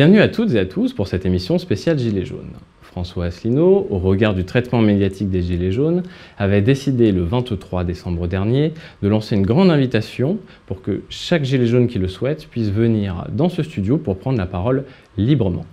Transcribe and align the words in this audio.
Bienvenue 0.00 0.22
à 0.22 0.28
toutes 0.28 0.54
et 0.54 0.58
à 0.58 0.64
tous 0.64 0.94
pour 0.94 1.08
cette 1.08 1.26
émission 1.26 1.58
spéciale 1.58 1.98
Gilets 1.98 2.24
jaunes. 2.24 2.54
François 2.80 3.26
Asselineau, 3.26 3.86
au 3.90 3.98
regard 3.98 4.32
du 4.32 4.46
traitement 4.46 4.80
médiatique 4.80 5.28
des 5.28 5.42
Gilets 5.42 5.72
jaunes, 5.72 6.04
avait 6.38 6.62
décidé 6.62 7.12
le 7.12 7.22
23 7.22 7.84
décembre 7.84 8.26
dernier 8.26 8.72
de 9.02 9.08
lancer 9.08 9.36
une 9.36 9.44
grande 9.44 9.70
invitation 9.70 10.38
pour 10.64 10.80
que 10.80 11.02
chaque 11.10 11.44
Gilet 11.44 11.66
jaune 11.66 11.86
qui 11.86 11.98
le 11.98 12.08
souhaite 12.08 12.46
puisse 12.46 12.70
venir 12.70 13.26
dans 13.30 13.50
ce 13.50 13.62
studio 13.62 13.98
pour 13.98 14.16
prendre 14.16 14.38
la 14.38 14.46
parole 14.46 14.84
librement. 15.18 15.66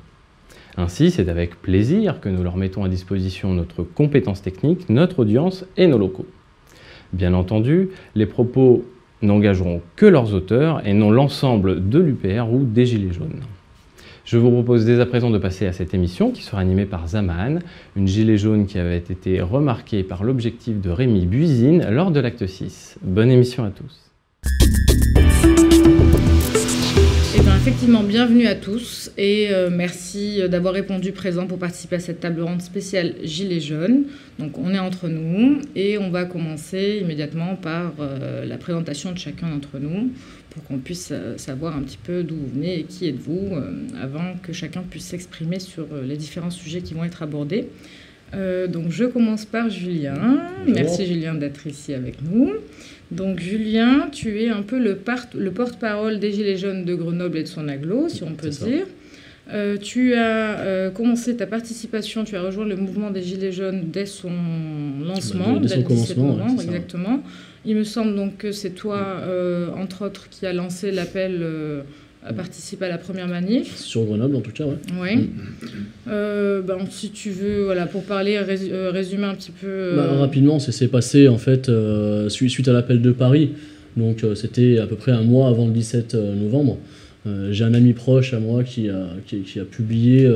Ainsi, 0.75 1.09
c'est 1.09 1.29
avec 1.29 1.61
plaisir 1.61 2.19
que 2.19 2.27
nous 2.27 2.43
leur 2.43 2.57
mettons 2.57 2.83
à 2.83 2.89
disposition 2.89 3.53
notre 3.53 3.83
compétence 3.83 4.41
technique, 4.41 4.89
notre 4.89 5.19
audience 5.19 5.63
et 5.77 5.87
nos 5.87 5.97
locaux. 5.97 6.27
Bien 7.13 7.33
entendu, 7.33 7.91
les 8.13 8.25
propos 8.25 8.83
n'engageront 9.21 9.81
que 9.95 10.05
leurs 10.05 10.33
auteurs 10.33 10.85
et 10.85 10.93
non 10.93 11.11
l'ensemble 11.11 11.87
de 11.87 11.99
l'UPR 11.99 12.51
ou 12.51 12.65
des 12.65 12.85
Gilets 12.85 13.13
jaunes. 13.13 13.39
Je 14.27 14.37
vous 14.37 14.51
propose 14.51 14.83
dès 14.83 14.99
à 14.99 15.05
présent 15.05 15.29
de 15.29 15.37
passer 15.37 15.67
à 15.67 15.71
cette 15.71 15.93
émission 15.93 16.31
qui 16.31 16.43
sera 16.43 16.59
animée 16.59 16.85
par 16.85 17.07
Zaman, 17.07 17.59
une 17.95 18.07
gilet 18.09 18.37
jaune 18.37 18.65
qui 18.65 18.77
avait 18.77 18.97
été 18.97 19.39
remarquée 19.39 20.03
par 20.03 20.25
l'objectif 20.25 20.81
de 20.81 20.89
Rémi 20.89 21.25
Buisine 21.25 21.87
lors 21.89 22.11
de 22.11 22.19
l'acte 22.19 22.45
6. 22.45 22.97
Bonne 23.03 23.31
émission 23.31 23.63
à 23.63 23.69
tous. 23.69 24.11
Effectivement, 27.67 28.03
bienvenue 28.03 28.47
à 28.47 28.55
tous 28.55 29.11
et 29.17 29.49
euh, 29.51 29.69
merci 29.69 30.39
d'avoir 30.47 30.73
répondu 30.73 31.11
présent 31.11 31.47
pour 31.47 31.59
participer 31.59 31.97
à 31.97 31.99
cette 31.99 32.21
table 32.21 32.41
ronde 32.41 32.61
spéciale 32.61 33.15
Gilets 33.23 33.59
jaunes. 33.59 34.05
Donc, 34.39 34.57
on 34.57 34.73
est 34.73 34.79
entre 34.79 35.09
nous 35.09 35.59
et 35.75 35.97
on 35.97 36.09
va 36.09 36.23
commencer 36.23 36.99
immédiatement 37.01 37.57
par 37.57 37.91
euh, 37.99 38.45
la 38.45 38.57
présentation 38.57 39.11
de 39.11 39.17
chacun 39.17 39.49
d'entre 39.49 39.79
nous 39.79 40.11
pour 40.57 40.63
qu'on 40.63 40.79
puisse 40.79 41.09
euh, 41.11 41.37
savoir 41.37 41.75
un 41.75 41.81
petit 41.81 41.99
peu 42.01 42.23
d'où 42.23 42.35
vous 42.35 42.47
venez 42.47 42.79
et 42.79 42.83
qui 42.83 43.07
êtes-vous 43.07 43.49
euh, 43.51 43.73
avant 44.01 44.35
que 44.41 44.53
chacun 44.53 44.81
puisse 44.81 45.05
s'exprimer 45.05 45.59
sur 45.59 45.85
euh, 45.91 46.03
les 46.03 46.17
différents 46.17 46.49
sujets 46.49 46.81
qui 46.81 46.93
vont 46.93 47.03
être 47.03 47.21
abordés. 47.21 47.67
donc 48.33 48.89
je 48.89 49.05
commence 49.05 49.45
par 49.45 49.69
Julien. 49.69 50.41
Merci 50.67 51.05
Julien 51.05 51.35
d'être 51.35 51.67
ici 51.67 51.93
avec 51.93 52.15
nous. 52.21 52.51
Donc 53.11 53.39
Julien, 53.39 54.09
tu 54.11 54.41
es 54.41 54.49
un 54.49 54.63
peu 54.63 54.79
le, 54.79 54.99
le 55.35 55.51
porte-parole 55.51 56.19
des 56.19 56.31
Gilets 56.33 56.57
jaunes 56.57 56.83
de 56.83 56.93
Grenoble 56.93 57.37
et 57.37 57.43
de 57.43 57.47
son 57.47 57.67
aglo, 57.67 58.09
si 58.09 58.23
on 58.23 58.33
peut 58.33 58.49
dire. 58.49 58.85
tu 59.81 60.13
as 60.15 60.89
commencé 60.93 61.35
ta 61.37 61.47
participation, 61.47 62.25
tu 62.25 62.35
as 62.35 62.41
rejoint 62.41 62.65
le 62.65 62.75
mouvement 62.75 63.09
des 63.09 63.21
Gilets 63.21 63.53
jaunes 63.53 63.85
dès 63.91 64.05
son 64.05 64.31
lancement, 65.05 65.59
dès, 65.59 65.69
son 65.69 65.83
commencement, 65.83 66.49
exactement. 66.61 67.23
Il 67.67 67.75
me 67.75 67.83
semble 67.83 68.15
donc 68.15 68.37
que 68.37 68.53
c'est 68.53 68.69
toi, 68.69 68.97
euh, 68.97 69.69
entre 69.75 70.05
autres, 70.05 70.29
qui 70.29 70.45
a 70.45 70.53
lancé 70.53 70.89
l'appel 70.89 71.39
euh, 72.27 72.29
à 72.29 72.33
participer 72.33 72.85
à 72.85 72.89
la 72.89 72.97
première 72.97 73.27
manif. 73.27 73.75
Sur 73.75 74.03
Grenoble, 74.03 74.35
en 74.35 74.41
tout 74.41 74.51
cas, 74.51 74.65
ouais. 74.65 74.77
Oui. 75.01 75.15
Mm. 75.17 75.29
Euh, 76.09 76.61
ben, 76.61 76.77
si 76.89 77.09
tu 77.09 77.31
veux, 77.31 77.65
voilà, 77.65 77.85
pour 77.85 78.03
parler, 78.03 78.39
résumer 78.39 79.25
un 79.25 79.35
petit 79.35 79.51
peu. 79.51 79.95
Bah, 79.95 80.17
rapidement, 80.17 80.59
ça 80.59 80.71
s'est 80.71 80.87
passé, 80.87 81.27
en 81.27 81.37
fait, 81.37 81.71
suite 82.29 82.67
à 82.67 82.73
l'appel 82.73 83.01
de 83.01 83.11
Paris. 83.11 83.51
Donc, 83.95 84.23
c'était 84.35 84.77
à 84.77 84.85
peu 84.85 84.95
près 84.95 85.11
un 85.11 85.23
mois 85.23 85.47
avant 85.47 85.65
le 85.65 85.73
17 85.73 86.13
novembre. 86.13 86.77
J'ai 87.51 87.65
un 87.65 87.73
ami 87.73 87.91
proche 87.91 88.33
à 88.33 88.39
moi 88.39 88.63
qui 88.63 88.89
a, 88.89 89.07
qui, 89.25 89.59
a 89.59 89.65
publié 89.65 90.31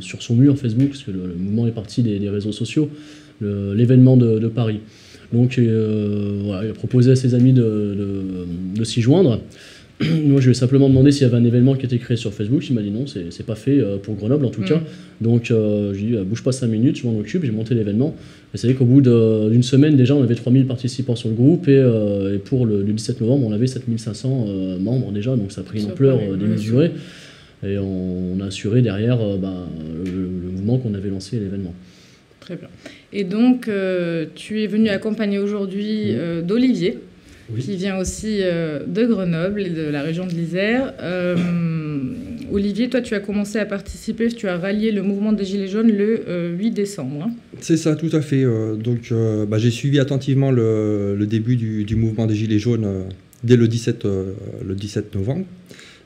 sur 0.00 0.22
son 0.22 0.36
mur 0.36 0.56
Facebook, 0.56 0.90
parce 0.90 1.02
que 1.02 1.10
le, 1.10 1.34
mouvement 1.36 1.66
est 1.66 1.72
parti 1.72 2.02
des, 2.02 2.28
réseaux 2.28 2.52
sociaux, 2.52 2.90
l'événement 3.40 4.16
de 4.16 4.48
Paris. 4.48 4.80
Donc 5.32 5.58
euh, 5.58 6.40
voilà, 6.44 6.64
il 6.64 6.70
a 6.70 6.74
proposé 6.74 7.12
à 7.12 7.16
ses 7.16 7.34
amis 7.34 7.52
de, 7.52 8.46
de, 8.76 8.84
s'y 8.84 9.00
joindre. 9.00 9.40
Moi, 10.24 10.40
je 10.40 10.46
lui 10.46 10.50
ai 10.52 10.54
simplement 10.54 10.88
demandé 10.88 11.12
s'il 11.12 11.22
y 11.22 11.24
avait 11.24 11.36
un 11.36 11.44
événement 11.44 11.74
qui 11.74 11.86
était 11.86 11.98
créé 11.98 12.16
sur 12.16 12.32
Facebook. 12.32 12.68
Il 12.68 12.74
m'a 12.74 12.82
dit 12.82 12.90
non, 12.90 13.06
c'est 13.06 13.46
pas 13.46 13.54
fait 13.54 13.78
euh, 13.78 13.96
pour 13.98 14.14
Grenoble 14.14 14.44
en 14.44 14.50
tout 14.50 14.62
mm. 14.62 14.66
cas. 14.66 14.80
Donc, 15.20 15.50
euh, 15.50 15.94
j'ai 15.94 16.06
dit 16.06 16.16
bouge 16.24 16.42
pas 16.42 16.52
5 16.52 16.66
minutes, 16.66 16.98
je 16.98 17.06
m'en 17.06 17.18
occupe, 17.18 17.44
j'ai 17.44 17.52
monté 17.52 17.74
l'événement. 17.74 18.16
Et 18.54 18.58
c'est 18.58 18.66
vrai 18.66 18.76
qu'au 18.76 18.84
bout 18.84 19.00
d'une 19.00 19.62
semaine, 19.62 19.96
déjà, 19.96 20.14
on 20.14 20.22
avait 20.22 20.34
3000 20.34 20.66
participants 20.66 21.16
sur 21.16 21.28
le 21.28 21.34
groupe. 21.34 21.68
Et, 21.68 21.76
et 22.34 22.38
pour 22.38 22.66
le, 22.66 22.82
17 22.82 23.20
novembre, 23.20 23.46
on 23.46 23.52
avait 23.52 23.66
7500 23.66 24.78
membres 24.80 25.12
déjà. 25.12 25.36
Donc, 25.36 25.52
ça 25.52 25.62
a 25.62 25.64
pris 25.64 25.82
une 25.82 25.90
ampleur 25.90 26.18
démesurée. 26.36 26.90
Et 27.64 27.78
on, 27.78 28.40
a 28.40 28.46
assuré 28.46 28.82
derrière 28.82 29.18
ben, 29.38 29.68
le, 30.04 30.50
mouvement 30.50 30.78
qu'on 30.78 30.94
avait 30.94 31.10
lancé 31.10 31.38
l'événement. 31.38 31.74
Très 32.42 32.56
bien. 32.56 32.68
Et 33.12 33.22
donc, 33.22 33.68
euh, 33.68 34.26
tu 34.34 34.62
es 34.62 34.66
venu 34.66 34.88
accompagner 34.88 35.38
aujourd'hui 35.38 36.06
euh, 36.08 36.42
d'Olivier, 36.42 36.98
qui 37.58 37.76
vient 37.76 37.98
aussi 37.98 38.38
euh, 38.40 38.80
de 38.86 39.04
Grenoble 39.06 39.62
et 39.62 39.70
de 39.70 39.82
la 39.82 40.02
région 40.02 40.26
de 40.26 40.32
l'Isère. 40.32 40.94
Olivier, 42.52 42.90
toi, 42.90 43.00
tu 43.00 43.14
as 43.14 43.20
commencé 43.20 43.58
à 43.58 43.64
participer, 43.64 44.28
tu 44.28 44.46
as 44.46 44.58
rallié 44.58 44.92
le 44.92 45.02
mouvement 45.02 45.32
des 45.32 45.44
Gilets 45.44 45.68
jaunes 45.68 45.90
le 45.90 46.54
8 46.58 46.70
décembre. 46.72 47.24
Hein. 47.24 47.30
C'est 47.60 47.78
ça, 47.78 47.96
tout 47.96 48.10
à 48.12 48.20
fait. 48.20 48.44
donc, 48.76 49.12
bah, 49.48 49.56
j'ai 49.58 49.70
suivi 49.70 49.98
attentivement 49.98 50.50
le, 50.50 51.26
début 51.28 51.56
du, 51.56 51.96
mouvement 51.96 52.26
des 52.26 52.34
Gilets 52.34 52.58
jaunes 52.58 52.86
dès 53.42 53.56
le 53.56 53.68
17, 53.68 54.04
le 54.04 54.74
17 54.74 55.14
novembre. 55.14 55.46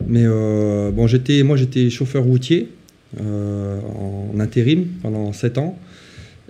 Mais 0.06 0.24
bon, 0.24 1.08
j'étais, 1.08 1.42
moi, 1.42 1.56
j'étais 1.56 1.90
chauffeur 1.90 2.22
routier 2.22 2.68
en 3.18 4.38
intérim 4.38 4.86
pendant 5.02 5.32
7 5.32 5.58
ans. 5.58 5.76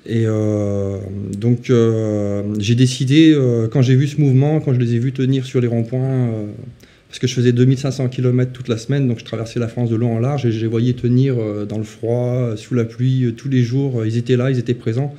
Et 0.08 0.22
euh, 0.24 0.98
donc 1.36 1.68
euh, 1.68 2.42
j'ai 2.58 2.76
décidé, 2.76 3.32
euh, 3.34 3.66
quand 3.66 3.82
j'ai 3.82 3.96
vu 3.96 4.06
ce 4.06 4.20
mouvement, 4.20 4.60
quand 4.60 4.72
je 4.72 4.78
les 4.78 4.94
ai 4.94 4.98
vus 4.98 5.12
tenir 5.12 5.44
sur 5.44 5.60
les 5.60 5.66
ronds-points, 5.66 6.30
parce 7.08 7.18
que 7.18 7.26
je 7.26 7.34
faisais 7.34 7.52
2500 7.52 8.08
km 8.08 8.52
toute 8.52 8.68
la 8.68 8.78
semaine, 8.78 9.08
donc 9.08 9.18
je 9.18 9.24
traversais 9.24 9.58
la 9.58 9.68
France 9.68 9.90
de 9.90 9.96
long 9.96 10.16
en 10.16 10.20
large 10.20 10.46
et 10.46 10.52
je 10.52 10.60
les 10.60 10.66
voyais 10.66 10.92
tenir 10.92 11.36
dans 11.66 11.78
le 11.78 11.84
froid, 11.84 12.56
sous 12.56 12.74
la 12.74 12.84
pluie, 12.84 13.34
tous 13.36 13.48
les 13.48 13.62
jours. 13.62 14.04
Ils 14.04 14.16
étaient 14.16 14.36
là, 14.36 14.50
ils 14.50 14.58
étaient 14.58 14.74
présents. 14.74 15.14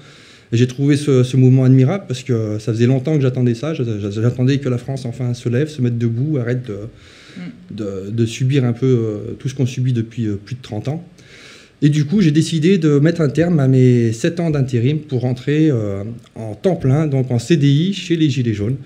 Et 0.53 0.57
j'ai 0.57 0.67
trouvé 0.67 0.95
ce, 0.95 1.35
mouvement 1.35 1.65
admirable 1.65 2.05
parce 2.07 2.23
que 2.23 2.57
ça 2.59 2.71
faisait 2.71 2.85
longtemps 2.85 3.15
que 3.15 3.21
j'attendais 3.21 3.55
ça. 3.55 3.73
J'attendais 3.73 4.59
que 4.59 4.69
la 4.69 4.77
France 4.77 5.05
enfin 5.05 5.33
se 5.33 5.49
lève, 5.49 5.67
se 5.69 5.81
mette 5.81 5.97
debout, 5.97 6.37
arrête 6.37 6.65
de, 6.65 6.87
mm. 7.77 8.11
de 8.11 8.25
subir 8.25 8.63
un 8.63 8.73
peu 8.73 9.35
tout 9.39 9.49
ce 9.49 9.55
qu'on 9.55 9.65
subit 9.65 9.93
depuis 9.93 10.27
plus 10.45 10.55
de 10.55 10.61
30 10.61 10.89
ans. 10.89 11.03
Et 11.81 11.89
du 11.89 12.05
coup, 12.05 12.21
j'ai 12.21 12.31
décidé 12.31 12.77
de 12.77 12.97
mettre 12.97 13.21
un 13.21 13.29
terme 13.29 13.59
à 13.59 13.67
mes 13.67 14.11
7 14.11 14.39
ans 14.39 14.49
d'intérim 14.49 14.99
pour 14.99 15.21
rentrer 15.21 15.69
euh, 15.69 16.03
en 16.35 16.55
temps 16.55 16.75
plein, 16.75 17.05
donc 17.05 17.29
en 17.29 17.37
CDI 17.37 17.93
chez 17.93 18.15
les 18.15 18.29
Gilets 18.29 18.55
jaunes. 18.55 18.77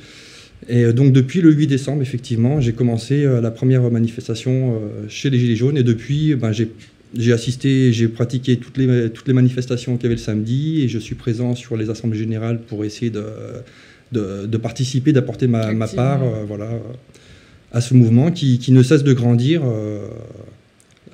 Et 0.68 0.84
euh, 0.84 0.94
donc 0.94 1.14
depuis 1.14 1.40
le 1.42 1.54
8 1.54 1.68
décembre, 1.68 2.02
effectivement, 2.02 2.60
j'ai 2.60 2.74
commencé 2.74 3.24
euh, 3.24 3.40
la 3.40 3.50
première 3.50 3.90
manifestation 3.90 4.82
chez 5.08 5.30
les 5.30 5.40
Gilets 5.40 5.56
jaunes. 5.56 5.78
Et 5.78 5.84
depuis, 5.84 6.36
ben, 6.36 6.52
j'ai 6.52 7.32
assisté, 7.32 7.94
j'ai 7.94 8.10
pratiqué 8.10 8.58
toutes 8.58 8.78
les, 8.78 9.10
toutes 9.10 9.28
les 9.28 9.34
manifestations 9.34 9.96
qu'il 9.96 10.04
y 10.04 10.06
avait 10.08 10.16
le 10.16 10.22
samedi. 10.22 10.82
Et 10.82 10.90
je 10.90 11.00
suis 11.00 11.16
présent 11.16 11.56
sur 11.56 11.78
les 11.78 11.90
assemblées 11.90 12.20
générales 12.20 12.60
pour 12.60 12.84
essayer 12.84 13.10
de, 13.10 13.24
de, 14.12 14.58
participer, 14.58 15.14
d'apporter 15.14 15.48
ma, 15.48 15.72
ma, 15.72 15.88
part 15.88 16.24
voilà, 16.46 16.72
à 17.72 17.80
ce 17.80 17.94
mouvement 17.94 18.32
qui, 18.32 18.60
qui, 18.60 18.74
ne 18.74 18.84
cesse 18.84 19.06
de 19.06 19.14
grandir 19.14 19.62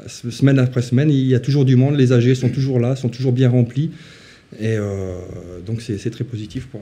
semaine 0.07 0.59
après 0.59 0.81
semaine, 0.81 1.09
il 1.09 1.27
y 1.27 1.35
a 1.35 1.39
toujours 1.39 1.65
du 1.65 1.75
monde, 1.75 1.97
les 1.97 2.11
AG 2.11 2.33
sont 2.33 2.49
toujours 2.49 2.79
là, 2.79 2.95
sont 2.95 3.09
toujours 3.09 3.31
bien 3.31 3.49
remplis. 3.49 3.91
Et 4.59 4.77
euh, 4.77 5.15
donc 5.65 5.81
c'est 5.81 6.09
très 6.09 6.23
positif. 6.23 6.67
Pour... 6.67 6.81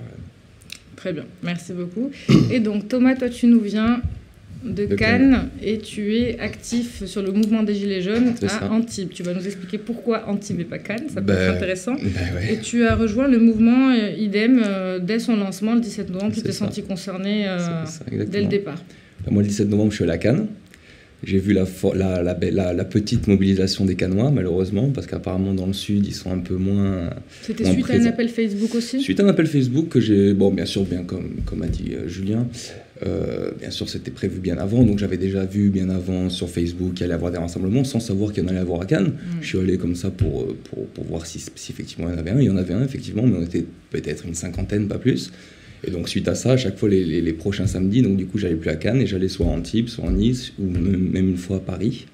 Très 0.96 1.14
bien, 1.14 1.26
merci 1.44 1.74
beaucoup. 1.74 2.12
Et 2.52 2.60
donc 2.60 2.88
Thomas, 2.88 3.16
toi 3.16 3.30
tu 3.30 3.48
nous 3.48 3.62
viens 3.62 4.02
de, 4.64 4.86
Cannes, 4.86 5.50
et 5.62 5.78
tu 5.78 6.16
es 6.16 6.40
actif 6.40 7.06
sur 7.06 7.22
le 7.22 7.32
mouvement 7.32 7.62
des 7.62 7.76
Gilets 7.76 8.02
jaunes 8.02 8.34
à 8.48 8.72
Antibes. 8.72 9.10
Tu 9.14 9.22
vas 9.22 9.34
nous 9.34 9.46
expliquer 9.46 9.78
pourquoi 9.78 10.28
Antibes 10.28 10.60
et 10.60 10.64
pas 10.64 10.80
Cannes, 10.80 11.08
ça 11.14 11.22
peut 11.22 11.34
être 11.34 11.52
ben, 11.52 11.56
intéressant. 11.56 11.94
Ben 11.94 12.50
et 12.50 12.60
tu 12.60 12.84
as 12.84 12.96
rejoint 12.96 13.28
le 13.28 13.38
mouvement 13.38 13.92
euh, 13.92 14.10
IDEM 14.18 14.64
euh, 14.66 15.00
dès 15.00 15.20
son 15.20 15.36
lancement 15.36 15.76
le 15.76 15.82
17 15.82 16.10
novembre, 16.10 16.34
tu 16.34 16.42
t'es 16.42 16.52
senti 16.52 16.82
concerné 16.82 17.46
dès 18.12 18.42
le 18.42 18.48
départ. 18.48 18.84
Ben, 19.26 19.34
moi 19.34 19.44
le 19.44 19.50
17 19.50 19.70
novembre 19.70 19.92
je 19.92 19.96
suis 19.96 20.04
à 20.04 20.08
la 20.08 20.18
Cannes. 20.18 20.48
J'ai 21.26 21.40
vu 21.40 21.54
la, 21.54 21.66
la, 21.96 22.74
la, 22.74 22.86
petite 22.86 23.28
mobilisation 23.28 23.84
des 23.84 23.96
Canois, 23.96 24.30
malheureusement, 24.30 24.92
parce 24.92 25.08
qu'apparemment 25.08 25.54
dans 25.54 25.66
le 25.66 25.74
sud, 25.74 26.06
ils 26.06 26.14
sont 26.14 26.32
un 26.32 26.40
peu 26.40 26.56
moins. 26.56 27.10
C'était 27.42 27.66
suite 27.66 27.90
à 27.90 27.94
un 27.96 28.06
appel 28.06 28.30
Facebook 28.30 28.76
aussi? 28.76 29.02
Suite 29.02 29.20
à 29.20 29.24
un 29.24 29.28
appel 29.28 29.48
Facebook 29.48 29.90
que 29.90 30.00
j'ai. 30.00 30.34
Bon, 30.34 30.52
bien 30.52 30.66
sûr, 30.66 30.84
bien 30.84 31.04
comme, 31.04 31.38
comme 31.46 31.64
a 31.64 31.68
dit 31.68 31.94
euh, 31.94 32.08
Julien, 32.08 32.48
euh, 33.06 33.52
bien 33.60 33.72
sûr, 33.72 33.90
c'était 33.90 34.12
prévu 34.12 34.40
bien 34.40 34.58
avant, 34.58 34.84
donc 34.84 35.00
j'avais 35.00 35.18
déjà 35.18 35.46
vu 35.46 35.70
bien 35.70 35.90
avant 35.90 36.30
sur 36.30 36.50
Facebook 36.50 36.94
qu'il 36.94 37.04
allait 37.06 37.14
y 37.14 37.16
avoir 37.16 37.32
des 37.32 37.38
rassemblements 37.38 37.84
sans 37.84 38.00
savoir 38.00 38.32
qu'il 38.32 38.44
y 38.44 38.46
en 38.46 38.50
allait 38.50 38.60
avoir 38.60 38.82
à 38.82 38.86
Cannes. 38.86 39.14
Mm. 39.14 39.42
Je 39.42 39.48
suis 39.48 39.60
allé 39.60 39.78
comme 39.78 39.96
ça 39.96 40.12
pour, 40.12 40.44
euh, 40.44 40.58
pour, 40.70 40.86
pour 40.88 41.04
voir 41.06 41.26
si, 41.26 41.44
si, 41.56 41.72
effectivement 41.72 42.08
il 42.08 42.14
y 42.14 42.16
en 42.16 42.20
avait 42.20 42.32
un. 42.32 42.40
Il 42.40 42.46
y 42.46 42.50
en 42.50 42.58
avait 42.58 42.74
un, 42.74 42.84
effectivement, 42.84 43.24
mais 43.24 43.38
on 43.38 43.44
était 43.44 43.66
peut-être 43.90 44.26
une 44.26 44.36
cinquantaine, 44.36 44.88
pas 44.88 45.00
plus. 45.00 45.32
Et 45.88 45.92
donc, 45.92 46.10
suite 46.10 46.28
à 46.28 46.36
ça, 46.36 46.54
à 46.54 46.58
chaque 46.58 46.78
fois, 46.78 46.90
les, 46.90 47.34
prochains 47.34 47.68
samedis, 47.68 48.02
donc 48.02 48.18
du 48.18 48.26
coup, 48.26 48.38
j'allais 48.38 48.56
plus 48.56 48.70
à 48.70 48.76
Cannes 48.76 49.02
et 49.02 49.08
j'allais 49.08 49.28
soit 49.28 49.46
en 49.46 49.58
Antibes, 49.58 49.88
soit 49.88 50.06
en 50.06 50.12
Nice, 50.12 50.54
ou 50.60 50.66
même, 50.68 51.16
une 51.16 51.38
fois 51.38 51.58
à 51.58 51.60
Paris. 51.60 52.08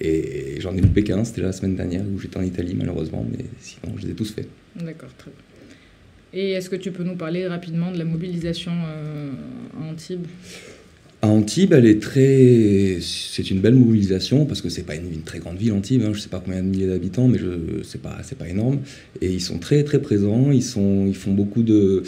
Et 0.00 0.56
j'en 0.60 0.76
ai 0.76 0.80
loupé 0.80 1.02
qu'un, 1.02 1.24
c'était 1.24 1.40
la 1.40 1.52
semaine 1.52 1.74
dernière 1.74 2.02
où 2.02 2.20
j'étais 2.20 2.36
en 2.36 2.42
Italie, 2.42 2.74
malheureusement, 2.76 3.26
mais 3.30 3.44
sinon, 3.60 3.94
je 3.96 4.06
les 4.06 4.12
ai 4.12 4.14
tous 4.14 4.32
faits. 4.32 4.48
D'accord, 4.76 5.10
très 5.16 5.30
bien. 5.30 5.40
Et 6.32 6.52
est-ce 6.52 6.68
que 6.68 6.76
tu 6.76 6.90
peux 6.92 7.04
nous 7.04 7.16
parler 7.16 7.46
rapidement 7.46 7.90
de 7.90 7.98
la 7.98 8.04
mobilisation 8.04 8.72
euh, 8.86 9.30
à 9.80 9.90
Antibes 9.90 10.26
À 11.22 11.28
Antibes, 11.28 11.72
elle 11.72 11.86
est 11.86 12.02
très, 12.02 12.98
c'est 13.00 13.50
une 13.50 13.60
belle 13.60 13.74
mobilisation 13.74 14.44
parce 14.44 14.60
que 14.60 14.68
c'est 14.68 14.82
pas 14.82 14.94
une, 14.94 15.22
très 15.22 15.38
grande 15.38 15.56
ville 15.56 15.72
Antibes. 15.72 16.02
Hein, 16.04 16.10
je 16.12 16.20
sais 16.20 16.28
pas 16.28 16.42
combien 16.44 16.62
de 16.62 16.68
milliers 16.68 16.86
d'habitants, 16.86 17.28
mais 17.28 17.38
je 17.38 17.82
c'est 17.82 18.02
pas 18.02 18.18
c'est 18.22 18.36
pas 18.36 18.48
énorme. 18.48 18.80
Et 19.22 19.30
ils 19.32 19.40
sont 19.40 19.58
très 19.58 19.82
très 19.84 20.02
présents. 20.02 20.50
Ils 20.52 20.62
sont 20.62 21.06
ils 21.06 21.16
font 21.16 21.32
beaucoup 21.32 21.62
de. 21.62 22.02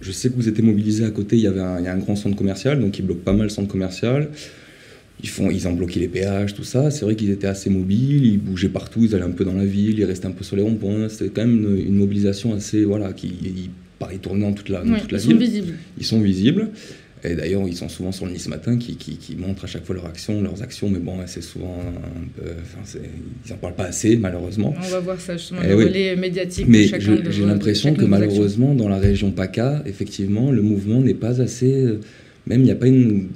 Je 0.00 0.12
sais 0.12 0.30
que 0.30 0.34
vous 0.36 0.48
étiez 0.48 0.62
mobilisés 0.62 1.04
à 1.04 1.10
côté. 1.10 1.36
Il 1.36 1.42
y 1.42 1.46
avait 1.46 1.60
un, 1.60 1.78
il 1.78 1.84
y 1.84 1.88
a 1.88 1.92
un 1.92 1.98
grand 1.98 2.16
centre 2.16 2.36
commercial, 2.36 2.80
donc 2.80 2.98
ils 2.98 3.02
bloquent 3.04 3.24
pas 3.24 3.32
mal 3.32 3.44
le 3.44 3.48
centre 3.48 3.68
commercial. 3.68 4.28
Ils, 5.20 5.28
font, 5.28 5.50
ils 5.50 5.66
ont 5.66 5.72
bloqué 5.72 5.98
les 5.98 6.06
péages, 6.08 6.54
tout 6.54 6.62
ça. 6.62 6.90
C'est 6.92 7.04
vrai 7.04 7.16
qu'ils 7.16 7.30
étaient 7.30 7.48
assez 7.48 7.70
mobiles, 7.70 8.24
ils 8.24 8.38
bougeaient 8.38 8.68
partout, 8.68 9.00
ils 9.02 9.14
allaient 9.16 9.24
un 9.24 9.32
peu 9.32 9.44
dans 9.44 9.54
la 9.54 9.64
ville, 9.64 9.98
ils 9.98 10.04
restaient 10.04 10.26
un 10.26 10.30
peu 10.32 10.44
sur 10.44 10.54
les 10.54 10.62
ronds-points. 10.62 11.08
C'était 11.08 11.30
quand 11.30 11.44
même 11.44 11.58
une, 11.58 11.86
une, 11.88 11.96
mobilisation 11.96 12.54
assez. 12.54 12.84
Voilà, 12.84 13.12
qui 13.12 13.26
ils, 13.26 13.70
ils 14.12 14.18
tournaient 14.20 14.42
dans 14.42 14.52
toute 14.52 14.68
la, 14.68 14.82
dans 14.84 14.92
Ouais, 14.92 15.00
toute 15.00 15.10
la 15.10 15.18
ils 15.18 15.22
ville. 15.26 15.32
sont 15.32 15.38
visibles. 15.40 15.74
Ils 15.98 16.04
sont 16.04 16.20
visibles. 16.20 16.68
Et 17.24 17.34
d'ailleurs, 17.34 17.62
ils 17.66 17.76
sont 17.76 17.88
souvent 17.88 18.12
sur 18.12 18.26
le 18.26 18.32
Nice 18.32 18.48
Matin 18.48 18.76
qui, 18.78 18.96
qui, 18.96 19.16
qui 19.16 19.34
montrent 19.36 19.64
à 19.64 19.66
chaque 19.66 19.84
fois 19.84 19.94
leur 19.94 20.06
action, 20.06 20.40
leurs 20.42 20.62
actions, 20.62 20.88
mais 20.88 20.98
bon, 21.00 21.14
c'est 21.26 21.42
souvent 21.42 21.76
un 21.80 22.40
peu. 22.40 22.48
Enfin, 22.62 22.98
ils 23.46 23.50
n'en 23.50 23.56
parlent 23.56 23.74
pas 23.74 23.84
assez, 23.86 24.16
malheureusement. 24.16 24.74
On 24.76 24.88
va 24.88 25.00
voir 25.00 25.20
ça 25.20 25.36
justement, 25.36 25.60
Eh 25.64 25.68
le 25.68 25.76
oui. 25.76 25.84
relais 25.84 26.16
médiatique 26.16 26.66
Mais 26.68 26.86
j'ai 26.86 27.44
l'impression 27.44 27.94
que 27.94 28.04
malheureusement, 28.04 28.74
dans 28.74 28.88
la 28.88 28.98
région 28.98 29.30
PACA, 29.32 29.82
effectivement, 29.86 30.50
le 30.52 30.62
mouvement 30.62 31.00
n'est 31.00 31.14
pas 31.14 31.40
assez. 31.40 31.72
euh, 31.72 32.00
Même 32.46 32.60
il 32.60 32.64
n'y 32.64 32.70
a 32.70 32.76
pas 32.76 32.86
une, 32.86 33.28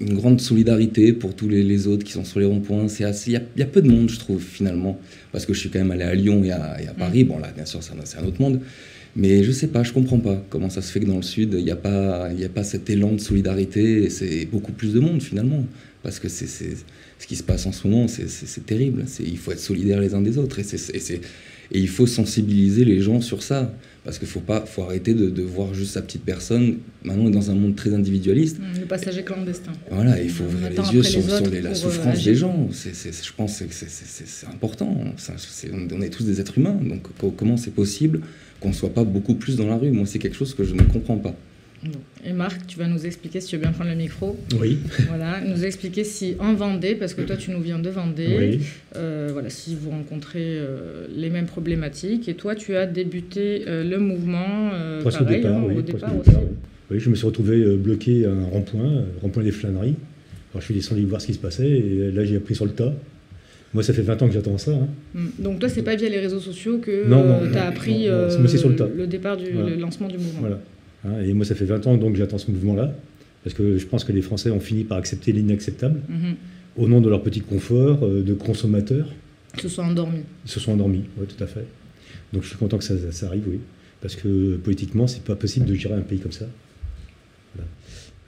une 0.00 0.14
grande 0.14 0.40
solidarité 0.40 1.12
pour 1.12 1.34
tous 1.34 1.48
les, 1.48 1.62
les 1.62 1.86
autres 1.86 2.04
qui 2.04 2.12
sont 2.12 2.24
sur 2.24 2.40
les 2.40 2.46
ronds-points. 2.46 2.86
Il 2.88 3.02
y 3.02 3.04
a, 3.36 3.42
il 3.56 3.60
y 3.60 3.62
a 3.62 3.66
peu 3.66 3.82
de 3.82 3.88
monde, 3.88 4.08
je 4.10 4.18
trouve, 4.18 4.42
finalement. 4.42 4.98
Parce 5.32 5.46
que 5.46 5.54
je 5.54 5.60
suis 5.60 5.70
quand 5.70 5.78
même 5.78 5.90
allé 5.90 6.04
à 6.04 6.14
Lyon 6.14 6.42
et 6.44 6.52
à, 6.52 6.76
et 6.82 6.88
à 6.88 6.92
Paris. 6.92 7.24
Bon, 7.24 7.38
là, 7.38 7.50
bien 7.54 7.64
sûr, 7.64 7.82
c'est 7.82 7.92
un, 7.92 8.04
c'est 8.04 8.18
un 8.18 8.24
autre 8.24 8.40
monde. 8.40 8.60
Mais 9.16 9.42
je 9.42 9.50
sais 9.52 9.66
pas, 9.66 9.82
je 9.82 9.92
comprends 9.92 10.18
pas 10.20 10.44
comment 10.50 10.70
ça 10.70 10.82
se 10.82 10.92
fait 10.92 11.00
que 11.00 11.06
dans 11.06 11.16
le 11.16 11.22
Sud, 11.22 11.54
il 11.58 11.64
n'y 11.64 11.70
a, 11.70 11.76
pas- 11.76 12.26
a 12.26 12.48
pas 12.54 12.62
cet 12.64 12.88
élan 12.90 13.12
de 13.12 13.20
solidarité. 13.20 14.04
et 14.04 14.10
C'est 14.10 14.46
beaucoup 14.46 14.72
plus 14.72 14.92
de 14.92 15.00
monde, 15.00 15.22
finalement. 15.22 15.64
Parce 16.02 16.18
que 16.18 16.28
c'est 16.28 16.46
ce 16.46 17.26
qui 17.26 17.36
se 17.36 17.42
passe 17.42 17.66
en 17.66 17.72
ce 17.72 17.86
moment, 17.86 18.08
c'est- 18.08 18.64
terrible. 18.64 19.04
Il 19.20 19.36
faut 19.38 19.52
être 19.52 19.60
solidaires 19.60 20.00
les 20.00 20.14
uns 20.14 20.22
des 20.22 20.38
autres. 20.38 20.58
Et, 20.60 20.62
c'est- 20.62 20.94
et 20.94 21.00
c'est- 21.00 21.20
et 21.72 21.78
il 21.78 21.88
faut 21.88 22.06
sensibiliser 22.06 22.84
les 22.84 23.00
gens 23.00 23.20
sur 23.20 23.42
ça. 23.42 23.74
Parce 24.04 24.18
qu'il 24.18 24.28
faut, 24.28 24.40
pas- 24.40 24.64
faut 24.64 24.82
arrêter 24.82 25.12
de, 25.12 25.28
de 25.28 25.42
voir 25.42 25.74
juste 25.74 25.92
sa 25.92 26.00
petite 26.00 26.24
personne. 26.24 26.78
Maintenant, 27.04 27.24
on 27.24 27.28
est 27.28 27.32
dans 27.32 27.50
un 27.50 27.54
monde 27.54 27.76
très 27.76 27.92
individualiste. 27.92 28.58
Mm, 28.58 28.80
Le 28.80 28.86
passager 28.86 29.22
clandestin. 29.22 29.72
Voilà, 29.90 30.20
il 30.22 30.30
faut 30.30 30.44
ouvrir 30.44 30.70
les 30.70 30.76
yeux 30.94 31.02
sur, 31.02 31.20
les 31.20 31.26
sur 31.26 31.34
autres 31.34 31.50
les- 31.50 31.60
la 31.60 31.70
euh, 31.70 31.74
souffrance 31.74 32.14
agir. 32.14 32.32
des 32.32 32.38
gens. 32.38 32.68
Je 32.72 33.32
pense 33.36 33.58
que 33.58 33.64
c'est- 33.70 34.46
important. 34.46 34.96
Ça, 35.18 35.34
on 35.92 36.00
est 36.00 36.08
tous 36.08 36.24
des 36.24 36.40
êtres 36.40 36.56
humains. 36.56 36.78
Donc, 36.82 37.02
co- 37.18 37.30
comment 37.30 37.58
c'est 37.58 37.72
possible 37.74 38.22
qu'on 38.60 38.68
ne 38.70 38.74
soit 38.74 38.94
pas 38.94 39.04
beaucoup 39.04 39.34
plus 39.34 39.56
dans 39.56 39.66
la 39.66 39.76
rue? 39.76 39.90
Moi, 39.90 40.06
c'est 40.06 40.18
quelque 40.18 40.36
chose 40.36 40.54
que 40.54 40.64
je 40.64 40.74
ne 40.74 40.82
comprends 40.82 41.18
pas. 41.18 41.34
Et 42.26 42.32
Marc, 42.34 42.66
tu 42.66 42.78
vas 42.78 42.86
nous 42.86 43.06
expliquer, 43.06 43.40
si 43.40 43.48
tu 43.48 43.56
veux 43.56 43.62
bien 43.62 43.72
prendre 43.72 43.88
le 43.90 43.96
micro, 43.96 44.36
Oui, 44.60 44.78
voilà, 45.08 45.40
nous 45.40 45.64
expliquer 45.64 46.04
si 46.04 46.36
en 46.38 46.52
Vendée, 46.52 46.94
parce 46.94 47.14
que 47.14 47.22
toi 47.22 47.36
tu 47.36 47.50
nous 47.52 47.60
viens 47.62 47.78
de 47.78 47.88
Vendée, 47.88 48.36
oui. 48.38 48.60
euh, 48.96 49.30
voilà, 49.32 49.48
si 49.48 49.74
vous 49.74 49.88
rencontrez 49.90 50.42
euh, 50.58 51.06
les 51.16 51.30
mêmes 51.30 51.46
problématiques, 51.46 52.28
et 52.28 52.34
toi 52.34 52.54
tu 52.54 52.76
as 52.76 52.86
débuté 52.86 53.64
euh, 53.66 53.82
le 53.82 53.98
mouvement 53.98 54.70
pareil, 55.02 55.36
départ, 55.40 55.56
hein, 55.56 55.64
oui. 55.68 55.76
au 55.78 55.82
départ 55.82 56.14
au 56.14 56.20
aussi. 56.20 56.28
départ, 56.30 56.42
oui. 56.42 56.56
Oui, 56.90 57.00
je 57.00 57.08
me 57.08 57.14
suis 57.14 57.24
retrouvé 57.26 57.76
bloqué 57.76 58.26
à 58.26 58.30
un 58.30 58.44
rond-point, 58.44 59.04
rond-point 59.22 59.42
des 59.44 59.52
Flâneries. 59.52 59.94
Alors 60.52 60.60
je 60.60 60.64
suis 60.66 60.74
descendu 60.74 61.04
voir 61.06 61.20
ce 61.20 61.28
qui 61.28 61.34
se 61.34 61.38
passait 61.38 61.68
et 61.70 62.10
là 62.12 62.24
j'ai 62.24 62.36
appris 62.36 62.54
sur 62.56 62.64
le 62.66 62.72
tas. 62.72 62.92
Moi 63.72 63.84
ça 63.84 63.92
fait 63.92 64.02
20 64.02 64.20
ans 64.22 64.26
que 64.26 64.34
j'attends 64.34 64.58
ça. 64.58 64.72
hein. 64.72 64.88
Mm. 65.14 65.26
Donc 65.38 65.60
toi 65.60 65.68
c'est 65.68 65.82
pas 65.82 65.94
via 65.94 66.08
les 66.08 66.18
réseaux 66.18 66.40
sociaux 66.40 66.78
que 66.78 67.04
tu 67.06 67.06
as 67.06 67.08
non, 67.08 67.40
appris 67.68 68.08
non, 68.08 68.28
non, 68.28 68.90
le 68.96 69.06
départ 69.06 69.36
du 69.36 69.50
Voilà. 69.52 69.70
le 69.70 69.76
lancement 69.76 70.08
du 70.08 70.18
mouvement. 70.18 70.40
Voilà. 70.40 70.60
Hein, 71.04 71.20
et 71.24 71.32
moi 71.32 71.44
ça 71.44 71.54
fait 71.54 71.64
20 71.64 71.86
ans 71.86 71.96
donc 71.96 72.12
que 72.12 72.18
j'attends 72.18 72.38
ce 72.38 72.50
mouvement-là. 72.50 72.94
Parce 73.42 73.54
que 73.54 73.78
je 73.78 73.86
pense 73.86 74.04
que 74.04 74.12
les 74.12 74.20
Français 74.22 74.50
ont 74.50 74.60
fini 74.60 74.84
par 74.84 74.98
accepter 74.98 75.32
l'inacceptable 75.32 76.00
Mhm. 76.08 76.34
au 76.76 76.88
nom 76.88 77.00
de 77.00 77.08
leur 77.08 77.22
petit 77.22 77.40
confort 77.40 78.04
euh, 78.04 78.22
de 78.22 78.34
consommateurs. 78.34 79.08
Ils 79.54 79.60
se 79.62 79.68
sont 79.68 79.82
endormis. 79.82 80.20
Ils 80.44 80.50
se 80.50 80.60
sont 80.60 80.72
endormis, 80.72 81.04
oui, 81.18 81.26
tout 81.26 81.42
à 81.42 81.46
fait. 81.46 81.64
Donc 82.32 82.42
je 82.42 82.48
suis 82.48 82.56
content 82.58 82.78
que 82.78 82.84
ça, 82.84 82.94
ça 83.10 83.26
arrive, 83.26 83.44
oui. 83.48 83.60
Parce 84.00 84.14
que 84.16 84.56
politiquement, 84.56 85.06
c'est 85.06 85.24
pas 85.24 85.36
possible 85.36 85.66
de 85.66 85.74
gérer 85.74 85.94
un 85.94 86.00
pays 86.02 86.18
comme 86.20 86.32
ça. 86.32 86.46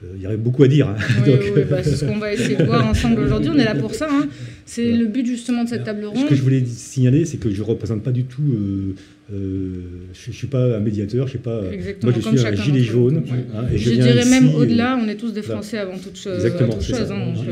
Voilà. 0.03 0.13
Euh, 0.13 0.17
Il 0.17 0.21
y 0.23 0.27
aurait 0.27 0.37
beaucoup 0.37 0.63
à 0.63 0.67
dire. 0.67 0.87
hein. 0.89 0.95
Oui, 1.25 1.31
Donc, 1.31 1.39
oui, 1.55 1.61
bah, 1.69 1.83
c'est 1.83 1.95
ce 1.95 2.05
qu'on 2.05 2.17
va 2.19 2.33
essayer 2.33 2.55
de 2.55 2.63
voir 2.63 2.85
ensemble 2.85 3.19
aujourd'hui. 3.25 3.49
On 3.53 3.57
est 3.57 3.65
là 3.65 3.75
pour 3.75 3.93
ça. 3.95 4.07
hein. 4.11 4.27
C'est 4.65 4.83
Voilà. 4.83 4.97
le 4.99 5.05
but 5.07 5.25
justement 5.25 5.63
de 5.63 5.69
cette 5.69 5.83
table 5.83 6.01
Ce 6.03 6.07
ronde. 6.19 6.29
que 6.29 6.35
je 6.35 6.41
voulais 6.41 6.63
signaler, 6.65 7.25
c'est 7.25 7.37
que 7.37 7.49
je 7.49 7.61
ne 7.61 7.65
représente 7.67 8.03
pas 8.03 8.11
du 8.11 8.23
tout. 8.25 8.41
euh, 8.41 8.95
euh, 9.33 9.69
je 10.13 10.29
ne 10.29 10.33
suis 10.33 10.47
pas 10.47 10.75
un 10.77 10.79
médiateur, 10.79 11.25
je 11.27 11.31
suis 11.31 11.39
pas. 11.39 11.61
Exactement, 11.71 12.11
moi, 12.11 12.19
je 12.19 12.23
comme 12.25 12.37
suis 12.37 12.45
un 12.45 12.49
chacun 12.51 12.63
gilet 12.63 12.81
jaune. 12.83 13.23
Hein, 13.55 13.63
et 13.73 13.77
Je 13.77 13.91
dirais 13.91 14.25
même 14.25 14.49
au-delà, 14.55 14.99
on 15.01 15.07
est 15.07 15.15
tous 15.15 15.31
des 15.31 15.41
voilà. 15.41 15.61
Français 15.61 15.77
avant 15.77 15.97
toute, 15.97 16.17
chose. 16.17 16.33
Exactement, 16.35 16.69
avant 16.69 16.73
toute 16.77 16.81
c'est 16.83 16.97
chose. 16.97 17.07
ça. 17.07 17.13
hein, 17.15 17.33
donc, 17.33 17.45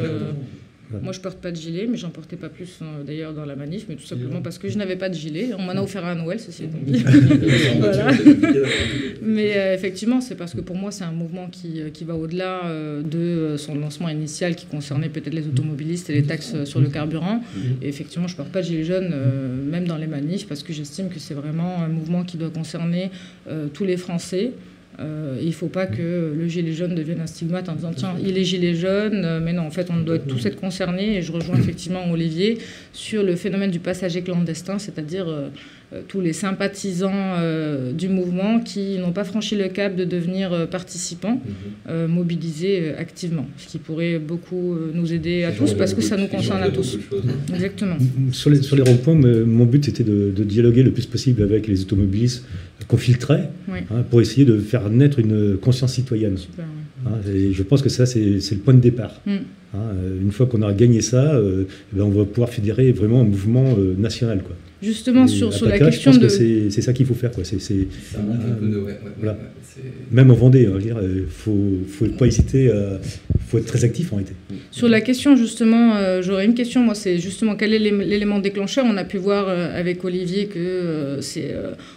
Voilà. 0.92 1.04
moi, 1.04 1.14
je 1.14 1.20
porte 1.20 1.40
pas 1.40 1.52
de 1.52 1.56
gilet, 1.56 1.88
mais 1.90 1.98
j'en 1.98 2.10
portais 2.10 2.36
pas 2.36 2.50
plus 2.50 2.80
euh, 2.82 3.04
d'ailleurs 3.04 3.34
dans 3.34 3.46
la 3.46 3.56
manif, 3.56 3.86
mais 3.90 3.96
tout 3.96 4.06
simplement 4.06 4.42
parce 4.42 4.58
que 4.58 4.70
je 4.70 4.78
n'avais 4.78 4.96
pas 4.98 5.10
de 5.10 5.16
gilet. 5.16 5.52
On 5.58 5.62
m'en 5.62 5.72
a 5.72 5.82
offert 5.82 6.06
un 6.06 6.12
à 6.12 6.16
Noël, 6.16 6.40
ceci 6.40 6.66
étant 6.66 6.78
dit. 6.86 7.04
Voilà. 7.80 8.12
Mais 9.22 9.54
euh, 9.56 9.74
effectivement, 9.76 10.22
c'est 10.22 10.36
parce 10.36 10.54
que 10.54 10.62
pour 10.62 10.76
moi, 10.76 10.92
c'est 10.92 11.04
un 11.04 11.12
mouvement 11.12 11.48
qui, 11.48 11.82
euh, 11.82 11.90
qui 11.90 12.04
va 12.04 12.16
au-delà 12.16 12.66
euh, 12.66 13.02
de 13.02 13.58
son 13.58 13.76
lancement 13.76 14.10
initial 14.10 14.56
qui 14.56 14.66
concernait 14.66 15.10
peut-être 15.10 15.34
les 15.34 15.48
automobilistes 15.48 16.10
et 16.10 16.14
les 16.14 16.24
taxes 16.24 16.64
sur 16.66 16.80
le 16.80 16.90
carburant. 16.90 17.42
Et 17.82 17.88
effectivement, 17.88 18.28
je 18.28 18.34
ne 18.34 18.38
porte 18.38 18.50
pas 18.52 18.62
de 18.62 18.66
gilet 18.68 18.84
jaune, 18.84 19.12
euh, 19.14 19.64
même 19.64 19.88
dans 19.88 19.98
les 19.98 20.08
manifs, 20.08 20.48
parce 20.48 20.64
que 20.64 20.74
j'estime 20.74 21.10
que 21.10 21.20
c'est 21.20 21.34
vraiment 21.34 21.82
un 21.84 21.88
mouvement 21.88 22.24
qui 22.24 22.38
doit 22.38 22.50
concerner 22.50 23.12
euh, 23.48 23.68
tous 23.74 23.86
les 23.86 23.98
Français. 23.98 24.52
Euh, 25.00 25.38
il 25.42 25.48
ne 25.48 25.52
faut 25.54 25.68
pas 25.68 25.86
que 25.88 26.34
le 26.38 26.48
gilet 26.48 26.74
jaune 26.74 26.94
devienne 26.96 27.22
un 27.22 27.28
stigmate 27.28 27.70
en 27.70 27.76
disant 27.76 27.92
tiens, 27.96 28.16
il 28.24 28.38
est 28.38 28.44
gilet 28.44 28.76
jaune, 28.76 29.22
euh, 29.24 29.40
mais 29.44 29.54
non, 29.54 29.64
en 29.64 29.72
fait, 29.72 29.88
on 29.90 30.02
doit 30.02 30.20
tous 30.20 30.46
être 30.46 30.60
concernés. 30.60 31.18
Et 31.18 31.22
je 31.22 31.32
rejoins 31.32 31.58
effectivement 31.58 32.12
Olivier 32.12 32.58
sur 32.94 33.24
le 33.24 33.36
phénomène 33.36 33.72
du 33.72 33.80
passager 33.80 34.22
clandestin, 34.22 34.78
c'est-à-dire 34.80 35.28
euh, 35.28 35.50
tous 36.08 36.22
les 36.22 36.34
sympathisants 36.34 37.12
euh, 37.14 37.92
du 37.94 38.10
mouvement 38.10 38.60
qui 38.60 38.98
n'ont 38.98 39.12
pas 39.12 39.24
franchi 39.24 39.56
le 39.56 39.68
cap 39.68 39.96
de 39.96 40.06
devenir 40.06 40.54
euh, 40.54 40.66
participants, 40.66 41.42
euh, 41.90 42.08
mobilisés 42.08 42.80
euh, 42.82 43.00
activement, 43.00 43.46
ce 43.58 43.68
qui 43.68 43.78
pourrait 43.78 44.20
beaucoup 44.20 44.74
euh, 44.74 44.92
nous 44.94 45.12
aider 45.14 45.44
à 45.44 45.52
tous 45.52 45.74
parce 45.74 45.94
que 45.94 46.02
ça 46.02 46.16
nous 46.18 46.28
concerne 46.28 46.64
à 46.64 46.70
tous. 46.70 46.98
Exactement. 47.54 47.98
Sur 48.32 48.50
les, 48.52 48.62
sur 48.62 48.76
les 48.76 48.84
ronds-points, 48.84 49.16
mon 49.46 49.66
but 49.66 49.86
c'était 49.86 50.04
de, 50.04 50.32
de 50.36 50.44
dialoguer 50.44 50.84
le 50.84 50.92
plus 50.92 51.06
possible 51.06 51.44
avec 51.44 51.68
les 51.68 51.82
automobilistes 51.82 52.46
qu'on 52.88 52.98
filtrait 52.98 53.50
Oui. 53.70 53.80
hein, 53.92 54.04
pour 54.10 54.22
essayer 54.22 54.46
de 54.46 54.58
faire 54.60 54.90
naître 54.90 55.20
une 55.20 55.58
conscience 55.58 55.94
citoyenne. 55.94 56.38
Super, 56.38 56.66
hein. 57.06 57.12
et 57.34 57.54
je 57.54 57.64
pense 57.64 57.82
que 57.82 57.90
ça, 57.90 58.06
c'est 58.06 58.20
le 58.52 58.58
point 58.58 58.74
de 58.74 58.80
départ. 58.80 59.22
Mm. 59.26 59.32
Hein, 59.74 59.78
euh, 60.04 60.22
une 60.22 60.32
fois 60.34 60.48
qu'on 60.48 60.62
aura 60.64 60.74
gagné 60.74 61.00
ça, 61.02 61.34
euh, 61.36 61.64
ben, 61.94 62.04
on 62.04 62.10
va 62.10 62.26
pouvoir 62.26 62.50
fédérer 62.50 62.92
vraiment 62.92 63.22
un 63.22 63.26
mouvement 63.26 63.74
euh, 63.78 63.96
national. 63.98 64.42
Quoi. 64.44 64.56
Justement, 64.84 65.26
Et 65.26 65.28
sur, 65.30 65.48
à 65.50 65.52
sur 65.52 65.68
la 65.68 65.80
question 65.80 66.12
je 66.12 66.20
pense 66.20 66.30
de. 66.38 66.38
que 66.66 66.70
c'est 66.70 66.82
ça 66.82 66.92
qu'il 66.92 67.06
faut 67.06 67.14
faire. 67.14 67.32
Quoi. 67.32 67.46
C'est- 67.46 67.60
c'est- 67.62 67.88
Ça 68.12 68.20
manque 68.20 68.42
un 68.46 68.54
peu 68.56 68.68
de. 68.68 68.78
Ouais, 68.78 68.84
ouais, 68.84 68.98
Voilà. 69.18 69.34
ouais, 69.34 69.40
c'est- 69.64 70.14
même 70.14 70.30
en 70.30 70.34
Vendée, 70.34 70.66
hein, 70.66 70.78
il 70.82 71.24
faut, 71.30 71.78
faut 71.88 72.06
pas 72.08 72.26
hésiter, 72.26 72.66
il 72.66 73.31
faut 73.52 73.58
être 73.58 73.66
très 73.66 73.84
actif 73.84 74.14
en 74.14 74.16
réalité. 74.18 74.34
Sur 74.72 74.88
la 74.88 75.02
question, 75.02 75.36
justement, 75.36 75.96
euh, 75.98 76.22
j'aurais 76.22 76.46
une 76.46 76.54
question. 76.54 76.82
Moi, 76.82 76.96
c'est 76.96 77.20
justement 77.20 77.56
quel 77.56 77.74
est 77.74 77.80
l'ém- 77.80 78.02
l'élément 78.02 78.40
déclencheur? 78.40 78.86
On 78.88 78.96
a 78.96 79.04
pu 79.04 79.18
voir 79.18 79.48
euh, 79.50 79.78
avec 79.78 80.04
Olivier 80.06 80.46
que 80.46 80.58
euh, 80.60 81.22
c'est 81.22 81.54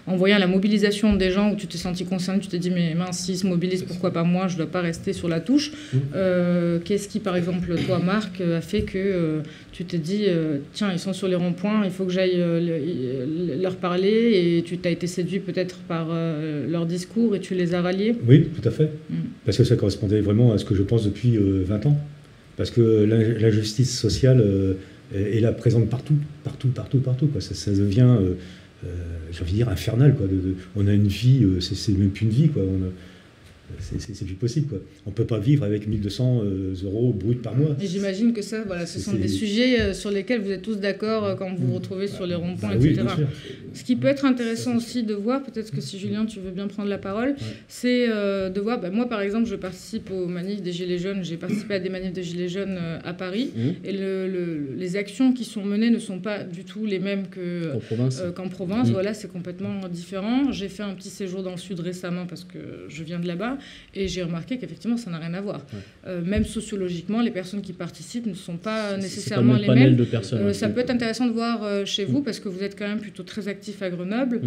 en 0.08 0.16
voyant 0.16 0.38
la 0.38 0.48
mobilisation 0.48 1.14
des 1.14 1.30
gens 1.30 1.52
où 1.52 1.56
tu 1.56 1.66
t'es 1.68 1.78
senti 1.78 2.04
concerné, 2.04 2.40
tu 2.40 2.48
t'es 2.48 2.58
dit, 2.58 2.70
mais 2.70 2.94
mince, 2.94 3.20
s'ils 3.20 3.38
se 3.38 3.46
mobilisent, 3.46 3.84
pourquoi 3.84 4.10
pas 4.12 4.24
moi 4.24 4.48
Je 4.48 4.54
ne 4.54 4.58
dois 4.58 4.70
pas 4.70 4.80
rester 4.80 5.12
sur 5.12 5.28
la 5.28 5.38
touche. 5.40 5.70
Euh, 6.16 6.78
Qu'est-ce 6.84 7.08
qui, 7.08 7.20
par 7.20 7.36
exemple, 7.36 7.72
toi, 7.86 8.00
Marc, 8.00 8.40
a 8.40 8.60
fait 8.60 8.82
que 8.82 9.40
tu 9.76 9.84
t'es 9.84 9.98
dit, 9.98 10.26
euh, 10.28 10.58
tiens, 10.72 10.90
ils 10.92 11.00
sont 11.00 11.12
sur 11.12 11.26
les 11.26 11.34
ronds-points, 11.34 11.82
il 11.84 11.90
faut 11.90 12.04
que 12.04 12.12
j'aille 12.12 12.36
euh, 12.40 12.60
le- 12.60 13.60
leur 13.60 13.74
parler 13.76 14.56
et 14.58 14.62
tu 14.62 14.78
t'as 14.78 14.90
été 14.90 15.08
séduit 15.08 15.40
peut-être 15.40 15.78
par 15.88 16.06
euh, 16.10 16.68
leur 16.70 16.86
discours 16.86 17.34
et 17.34 17.40
tu 17.40 17.54
les 17.56 17.74
as 17.74 17.82
ralliés 17.82 18.14
Oui, 18.28 18.46
tout 18.54 18.66
à 18.68 18.70
fait. 18.70 18.90
Mm. 19.10 19.14
Parce 19.44 19.56
que 19.58 19.64
ça 19.64 19.74
correspondait 19.74 20.20
vraiment 20.20 20.52
à 20.52 20.58
ce 20.58 20.64
que 20.64 20.76
je 20.76 20.82
pense 20.84 21.04
depuis 21.04 21.36
euh, 21.36 21.64
20 21.66 21.86
ans. 21.86 21.98
Parce 22.56 22.70
que 22.70 22.80
l'in- 23.04 23.36
l'injustice 23.40 23.98
sociale 23.98 24.40
est 25.12 25.40
là 25.40 25.50
présente 25.52 25.90
partout, 25.90 26.14
partout, 26.44 26.68
partout, 26.68 26.98
partout. 26.98 27.26
Quoi. 27.26 27.40
Ça, 27.40 27.54
ça 27.54 27.72
devient, 27.72 28.06
j'ai 29.32 29.40
envie 29.42 29.50
de 29.52 29.56
dire, 29.56 29.68
infernal. 29.68 30.14
Quoi. 30.14 30.26
De- 30.28 30.34
de- 30.34 30.54
on 30.76 30.86
a 30.86 30.92
une 30.92 31.08
vie, 31.08 31.44
c'est 31.60 31.74
c'est 31.74 31.92
même 31.92 32.10
plus 32.10 32.26
une 32.26 32.30
vie. 32.32 32.48
Quoi. 32.48 32.62
On 32.62 32.84
a- 32.86 32.92
c'est- 33.80 34.24
plus 34.24 34.34
possible. 34.34 34.68
Quoi. 34.68 34.78
On 35.06 35.10
ne 35.10 35.14
peut 35.14 35.24
pas 35.26 35.38
vivre 35.38 35.64
avec 35.64 35.86
1200 35.86 36.42
euh, 36.44 36.74
euros 36.84 37.12
brut 37.12 37.42
par 37.42 37.54
mois. 37.54 37.76
J'imagine 37.80 38.32
que 38.32 38.42
ça, 38.42 38.62
voilà, 38.64 38.86
ce 38.86 38.98
sont 39.00 39.12
des 39.14 39.28
sujets 39.28 39.80
euh, 39.80 39.92
sur 39.94 40.10
lesquels 40.10 40.40
vous 40.40 40.50
êtes 40.50 40.62
tous 40.62 40.76
d'accord 40.76 41.24
euh, 41.24 41.34
quand 41.34 41.52
vous 41.54 41.66
vous 41.66 41.74
retrouvez 41.74 42.06
sur 42.06 42.26
les 42.26 42.34
ronds-points, 42.34 42.70
Ah 42.72 42.76
oui, 42.78 42.90
etc. 42.90 43.06
Ce 43.74 43.84
qui 43.84 43.96
peut 43.96 44.06
être 44.08 44.24
intéressant 44.24 44.76
aussi 44.76 45.02
de 45.02 45.14
voir, 45.14 45.42
peut-être 45.42 45.70
que 45.72 45.80
si 45.80 45.98
Julien, 45.98 46.24
tu 46.26 46.40
veux 46.40 46.50
bien 46.50 46.66
prendre 46.68 46.88
la 46.88 46.98
parole, 46.98 47.34
c'est 47.68 48.06
euh, 48.08 48.48
de 48.50 48.60
voir, 48.60 48.80
bah, 48.80 48.90
moi 48.90 49.08
par 49.08 49.20
exemple, 49.20 49.46
je 49.48 49.56
participe 49.56 50.10
aux 50.10 50.26
manifs 50.26 50.62
des 50.62 50.72
Gilets 50.72 50.98
jaunes, 50.98 51.22
j'ai 51.24 51.36
participé 51.36 51.74
à 51.74 51.78
des 51.80 51.88
manifs 51.90 52.12
de 52.12 52.22
Gilets 52.22 52.48
jaunes 52.48 52.78
à 53.04 53.12
Paris, 53.14 53.50
Mhm. 53.56 53.74
et 53.84 53.92
le- 53.92 54.28
le- 54.28 54.74
les 54.76 54.96
actions 54.96 55.32
qui 55.32 55.44
sont 55.44 55.64
menées 55.64 55.90
ne 55.90 55.98
sont 55.98 56.18
pas 56.20 56.44
du 56.44 56.64
tout 56.64 56.86
les 56.86 56.98
mêmes 56.98 57.26
que, 57.28 57.74
En 57.74 57.78
province. 57.80 58.20
euh, 58.20 58.30
qu'en 58.32 58.48
province. 58.48 58.88
Mm. 58.88 58.92
Voilà, 58.92 59.14
c'est 59.14 59.28
complètement 59.30 59.88
différent. 59.88 60.52
J'ai 60.52 60.68
fait 60.68 60.82
un 60.82 60.94
petit 60.94 61.10
séjour 61.10 61.42
dans 61.42 61.50
le 61.52 61.56
sud 61.58 61.80
récemment 61.80 62.26
parce 62.26 62.44
que 62.44 62.58
je 62.88 63.02
viens 63.02 63.18
de 63.18 63.26
là-bas. 63.26 63.58
Et 63.94 64.08
j'ai 64.08 64.22
remarqué 64.22 64.58
qu'effectivement, 64.58 64.96
ça 64.96 65.10
n'a 65.10 65.18
rien 65.18 65.34
à 65.34 65.40
voir. 65.40 65.64
Euh, 66.06 66.20
même 66.24 66.44
sociologiquement, 66.44 67.20
les 67.22 67.30
personnes 67.30 67.62
qui 67.62 67.72
participent 67.72 68.26
ne 68.26 68.34
sont 68.34 68.56
pas 68.56 68.96
nécessairement 68.96 69.56
les 69.56 69.68
mêmes. 69.68 69.96
De 69.96 70.04
personnes, 70.04 70.42
euh, 70.42 70.52
ça 70.52 70.68
peut 70.68 70.80
être 70.80 70.90
intéressant 70.90 71.26
de 71.26 71.32
voir 71.32 71.62
euh, 71.62 71.84
chez 71.84 72.04
vous, 72.04 72.22
parce 72.22 72.40
que 72.40 72.48
vous 72.48 72.62
êtes 72.62 72.76
quand 72.78 72.88
même 72.88 73.00
plutôt 73.00 73.22
très 73.22 73.48
actif 73.48 73.82
à 73.82 73.90
Grenoble. 73.90 74.40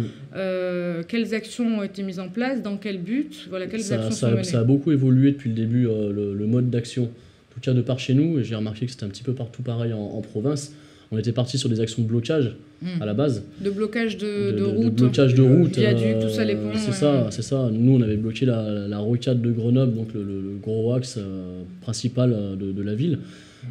quelles 1.08 1.34
actions 1.34 1.78
ont 1.78 1.82
été 1.82 2.02
mises 2.02 2.20
en 2.20 2.28
place? 2.28 2.62
Dans 2.62 2.76
quel 2.76 2.98
but? 2.98 3.46
Voilà, 3.48 3.66
quelles 3.66 3.82
ça, 3.82 3.96
actions 3.96 4.10
ça, 4.10 4.28
sont 4.28 4.32
menées? 4.32 4.44
ça 4.44 4.60
a 4.60 4.64
beaucoup 4.64 4.92
évolué 4.92 5.32
depuis 5.32 5.50
le 5.50 5.56
début, 5.56 5.84
le, 5.84 6.34
le, 6.34 6.46
mode 6.46 6.70
d'action. 6.70 7.04
En 7.04 7.54
tout 7.54 7.60
cas, 7.60 7.72
de 7.72 7.80
par 7.80 7.98
chez 7.98 8.14
nous, 8.14 8.38
et 8.38 8.44
j'ai 8.44 8.54
remarqué 8.54 8.86
que 8.86 8.92
c'était 8.92 9.04
un 9.04 9.08
petit 9.08 9.22
peu 9.22 9.34
partout 9.34 9.62
pareil 9.62 9.92
en, 9.92 9.98
en 9.98 10.20
province 10.20 10.72
on 11.10 11.18
était 11.18 11.32
parti 11.32 11.56
sur 11.58 11.68
des 11.68 11.80
actions 11.80 12.02
de 12.02 12.08
blocage 12.08 12.54
à 13.00 13.06
la 13.06 13.14
base. 13.14 13.42
De 13.60 13.70
blocage 13.70 14.18
de, 14.18 14.52
de, 14.52 14.62
route. 14.62 14.94
De 14.94 15.00
blocage 15.02 15.34
de 15.34 15.42
route. 15.42 15.76
Viaduc, 15.76 16.20
tout 16.20 16.28
ça, 16.28 16.44
les 16.44 16.54
ponts. 16.54 16.70
C'est 16.74 16.92
ça, 16.92 17.28
c'est 17.30 17.42
ça. 17.42 17.70
Nous, 17.72 17.92
on 17.92 18.02
avait 18.02 18.16
bloqué 18.16 18.46
la, 18.46 18.86
la 18.86 18.98
rocade 18.98 19.40
de 19.40 19.50
Grenoble, 19.50 19.94
donc 19.94 20.12
le, 20.14 20.58
gros 20.62 20.92
axe 20.92 21.18
principal 21.80 22.36
de, 22.58 22.82
la 22.82 22.94
ville. 22.94 23.18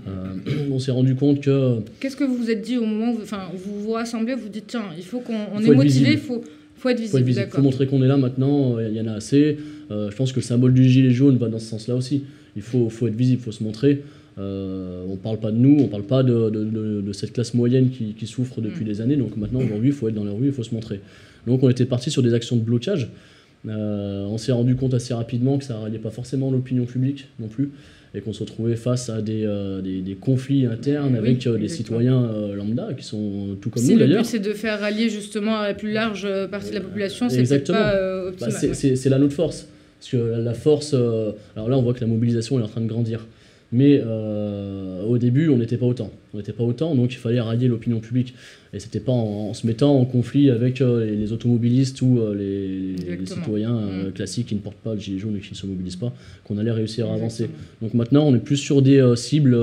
on 0.71 0.79
s'est 0.79 0.91
rendu 0.91 1.15
compte 1.15 1.41
que. 1.41 1.79
Qu'est-ce 1.99 2.15
que 2.15 2.23
vous 2.23 2.35
vous 2.35 2.51
êtes 2.51 2.61
dit 2.61 2.77
au 2.77 2.85
moment 2.85 3.13
où 3.13 3.21
enfin, 3.21 3.49
vous 3.55 3.81
vous 3.81 3.91
rassemblez, 3.91 4.35
vous 4.35 4.49
dites 4.49 4.67
tiens, 4.67 4.83
il 4.97 5.03
faut 5.03 5.19
qu'on 5.19 5.59
est 5.59 5.75
motivé, 5.75 6.11
il 6.13 6.17
faut, 6.17 6.43
faut 6.75 6.89
être 6.89 6.99
visible. 6.99 7.23
Il 7.29 7.47
faut, 7.49 7.61
montrer 7.61 7.87
qu'on 7.87 8.03
est 8.03 8.07
là 8.07 8.17
maintenant, 8.17 8.77
il 8.79 8.93
y 8.93 9.01
en 9.01 9.07
a 9.07 9.13
assez. 9.13 9.57
je 9.89 10.15
pense 10.15 10.31
que 10.31 10.37
le 10.37 10.43
symbole 10.43 10.73
du 10.73 10.83
gilet 10.83 11.11
jaune 11.11 11.37
va 11.37 11.47
dans 11.47 11.59
ce 11.59 11.67
sens-là 11.67 11.95
aussi. 11.95 12.23
Il 12.55 12.63
faut, 12.63 12.89
faut 12.89 13.07
être 13.07 13.15
visible, 13.15 13.39
il 13.41 13.45
faut 13.45 13.51
se 13.51 13.63
montrer. 13.63 14.03
Euh, 14.39 15.03
on 15.07 15.13
ne 15.13 15.17
parle 15.17 15.39
pas 15.39 15.51
de 15.51 15.57
nous, 15.57 15.77
on 15.79 15.83
ne 15.83 15.87
parle 15.87 16.03
pas 16.03 16.21
de, 16.21 17.11
cette 17.13 17.33
classe 17.33 17.53
moyenne 17.53 17.89
qui, 17.89 18.27
souffre 18.27 18.61
depuis 18.61 18.83
mm. 18.83 18.87
des 18.87 19.01
années. 19.01 19.15
Donc 19.15 19.35
maintenant, 19.37 19.61
aujourd'hui, 19.61 19.89
il 19.89 19.95
faut 19.95 20.07
être 20.07 20.15
dans 20.15 20.23
la 20.23 20.31
rue, 20.31 20.47
il 20.47 20.51
faut 20.51 20.63
se 20.63 20.73
montrer. 20.73 21.01
Donc 21.45 21.63
on 21.63 21.69
était 21.69 21.85
parti 21.85 22.11
sur 22.11 22.21
des 22.21 22.33
actions 22.33 22.55
de 22.55 22.61
blocage. 22.61 23.09
Euh, 23.67 24.25
on 24.25 24.37
s'est 24.37 24.51
rendu 24.51 24.75
compte 24.75 24.93
assez 24.93 25.13
rapidement 25.13 25.57
que 25.57 25.63
ça 25.63 25.73
n'arrêtait 25.73 25.97
pas 25.97 26.11
forcément 26.11 26.51
l'opinion 26.51 26.85
publique 26.85 27.27
non 27.39 27.47
plus, 27.47 27.71
et 28.13 28.21
qu'on 28.21 28.31
se 28.31 28.41
retrouvait 28.41 28.75
face 28.75 29.09
à 29.09 29.21
des, 29.21 29.43
euh, 29.45 29.81
conflits 30.21 30.67
internes 30.67 31.15
avec 31.15 31.47
des 31.47 31.67
citoyens 31.67 32.29
lambda 32.55 32.89
qui 32.95 33.03
sont 33.03 33.57
tout 33.59 33.69
comme 33.71 33.83
nous 33.83 33.97
d'ailleurs. 33.97 34.25
c'est 34.25 34.39
de 34.39 34.53
faire 34.53 34.79
rallier 34.79 35.09
justement 35.09 35.57
à 35.57 35.67
la 35.69 35.73
plus 35.73 35.91
large 35.91 36.27
partie 36.51 36.69
de 36.69 36.75
la 36.75 36.81
population, 36.81 37.27
c'est 37.29 37.51
optimal. 37.51 38.33
Bah, 38.39 38.51
c'est 38.51 39.09
là 39.09 39.17
notre 39.17 39.33
force. 39.33 39.67
Parce 39.99 40.11
que 40.11 40.17
la 40.17 40.53
force. 40.53 40.93
alors 40.93 41.69
là, 41.69 41.77
on 41.77 41.81
voit 41.81 41.95
que 41.95 42.01
la 42.01 42.07
mobilisation 42.07 42.59
est 42.59 42.63
en 42.63 42.67
train 42.67 42.81
de 42.81 42.87
grandir. 42.87 43.25
Mais 43.71 44.01
euh, 44.01 45.03
au 45.03 45.17
début, 45.17 45.49
on 45.49 45.57
n'était 45.57 45.77
pas 45.77 45.85
autant. 45.85 46.11
On 46.33 46.37
n'était 46.37 46.53
pas 46.53 46.63
autant, 46.63 46.95
donc 46.95 47.11
il 47.11 47.17
fallait 47.17 47.41
rallier 47.41 47.67
l'opinion 47.67 47.99
publique. 47.99 48.33
Et 48.73 48.79
c'était 48.79 48.99
pas 48.99 49.11
en, 49.11 49.53
se 49.53 49.67
mettant 49.67 49.99
en 49.99 50.05
conflit 50.05 50.49
avec 50.49 50.79
euh, 50.79 51.05
les, 51.05 51.33
automobilistes 51.33 52.01
ou 52.01 52.19
euh, 52.19 52.33
les, 52.33 53.25
citoyens 53.25 53.73
mm. 53.73 54.11
classiques 54.13 54.47
qui 54.47 54.55
ne 54.55 54.61
portent 54.61 54.77
pas 54.77 54.93
le 54.93 54.99
gilet 54.99 55.19
jaune 55.19 55.35
et 55.35 55.39
qui 55.39 55.51
ne 55.51 55.57
se 55.57 55.65
mobilisent 55.65 55.97
pas 55.97 56.13
qu'on 56.45 56.57
allait 56.57 56.71
réussir 56.71 57.09
à 57.11 57.15
avancer. 57.15 57.49
Donc 57.81 57.93
maintenant, 57.93 58.25
on 58.25 58.35
est 58.35 58.39
plus 58.39 58.57
sur 58.57 58.81
des 58.81 59.13
cibles 59.15 59.57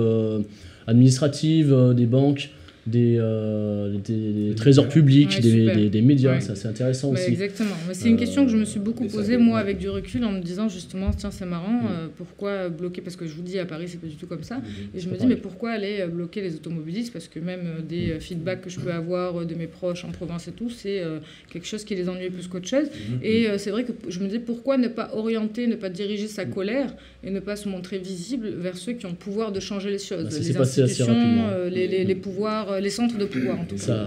administratives, 0.87 1.95
des 1.97 2.07
banques, 2.07 2.51
des, 2.87 3.17
euh, 3.19 3.97
des, 3.99 4.55
trésors 4.55 4.89
publics, 4.89 5.41
des, 5.41 5.89
des, 5.89 6.03
médias, 6.03 6.41
ça 6.41 6.55
c'est 6.55 6.69
intéressant 6.69 7.13
aussi. 7.13 7.31
Exactement, 7.31 7.75
c'est 7.93 8.09
une 8.09 8.19
question 8.19 8.45
que 8.45 8.53
je 8.53 8.57
me 8.57 8.65
suis 8.65 8.81
beaucoup 8.81 9.07
posée 9.07 9.39
moi 9.39 9.59
avec 9.59 9.79
du 9.79 9.89
recul 9.89 10.25
en 10.25 10.33
me 10.33 10.41
disant 10.41 10.69
justement 10.69 11.11
tiens 11.17 11.31
c'est 11.31 11.47
marrant, 11.47 11.83
mm. 11.83 11.87
euh, 11.91 12.07
pourquoi 12.17 12.69
bloquer, 12.69 13.01
parce 13.01 13.17
que 13.17 13.27
je 13.27 13.35
vous 13.35 13.43
dis 13.43 13.59
à 13.59 13.65
Paris 13.65 13.87
c'est 13.89 14.01
pas 14.01 14.07
du 14.07 14.17
tout 14.17 14.27
comme 14.27 14.43
ça, 14.43 14.59
mm-hmm. 14.59 14.97
et 14.97 15.01
je 15.01 15.09
me 15.09 15.17
dis 15.17 15.27
mais 15.27 15.37
pourquoi 15.37 15.71
aller 15.71 16.01
euh, 16.01 16.09
bloquer 16.09 16.43
les 16.43 16.55
automobilistes, 16.57 17.13
parce 17.13 17.29
que 17.29 17.39
même 17.39 17.83
des 17.89 18.15
mm. 18.15 18.21
feedbacks 18.21 18.61
que 18.61 18.71
je 18.71 18.81
peux 18.81 18.93
avoir 18.93 19.47
de 19.47 19.55
mes 19.55 19.67
proches 19.67 20.05
en 20.05 20.11
province 20.11 20.49
et 20.49 20.53
tout, 20.53 20.69
c'est 20.69 21.03
quelque 21.51 21.67
chose 21.67 21.85
qui 21.85 21.95
les 21.95 22.09
ennuie 22.09 22.31
plus 22.31 22.49
qu'autre 22.49 22.69
chose, 22.69 22.87
mm-hmm. 22.87 23.25
et 23.25 23.59
c'est 23.59 23.71
vrai 23.71 23.85
que 23.85 23.93
je 24.09 24.21
me 24.21 24.29
dis 24.29 24.39
pourquoi 24.39 24.77
ne 24.77 24.89
pas 24.89 25.11
orienter, 25.15 25.67
ne 25.67 25.77
pas 25.77 25.89
diriger 25.89 26.29
sa 26.29 26.45
colère 26.45 26.95
et 27.23 27.31
ne 27.31 27.41
pas 27.41 27.57
se 27.57 27.69
montrer 27.69 27.99
visible 27.99 28.49
vers 28.59 28.77
ceux 28.77 28.93
qui 28.93 29.07
ont 29.07 29.11
le 29.11 29.15
pouvoir 29.15 29.53
de 29.53 29.61
changer 29.61 29.91
les 29.91 29.99
choses, 29.99 30.25
bah, 30.25 30.39
les 30.39 30.57
institutions, 30.57 31.69
les, 31.71 31.89
les, 31.89 32.05
les 32.05 32.15
pouvoirs 32.15 32.74
euh, 32.75 32.81
les 32.81 32.91
centres 32.91 33.19
de 33.19 33.25
pouvoir 33.25 33.61
en 33.61 33.65
tout 33.65 33.77
cas. 33.77 34.07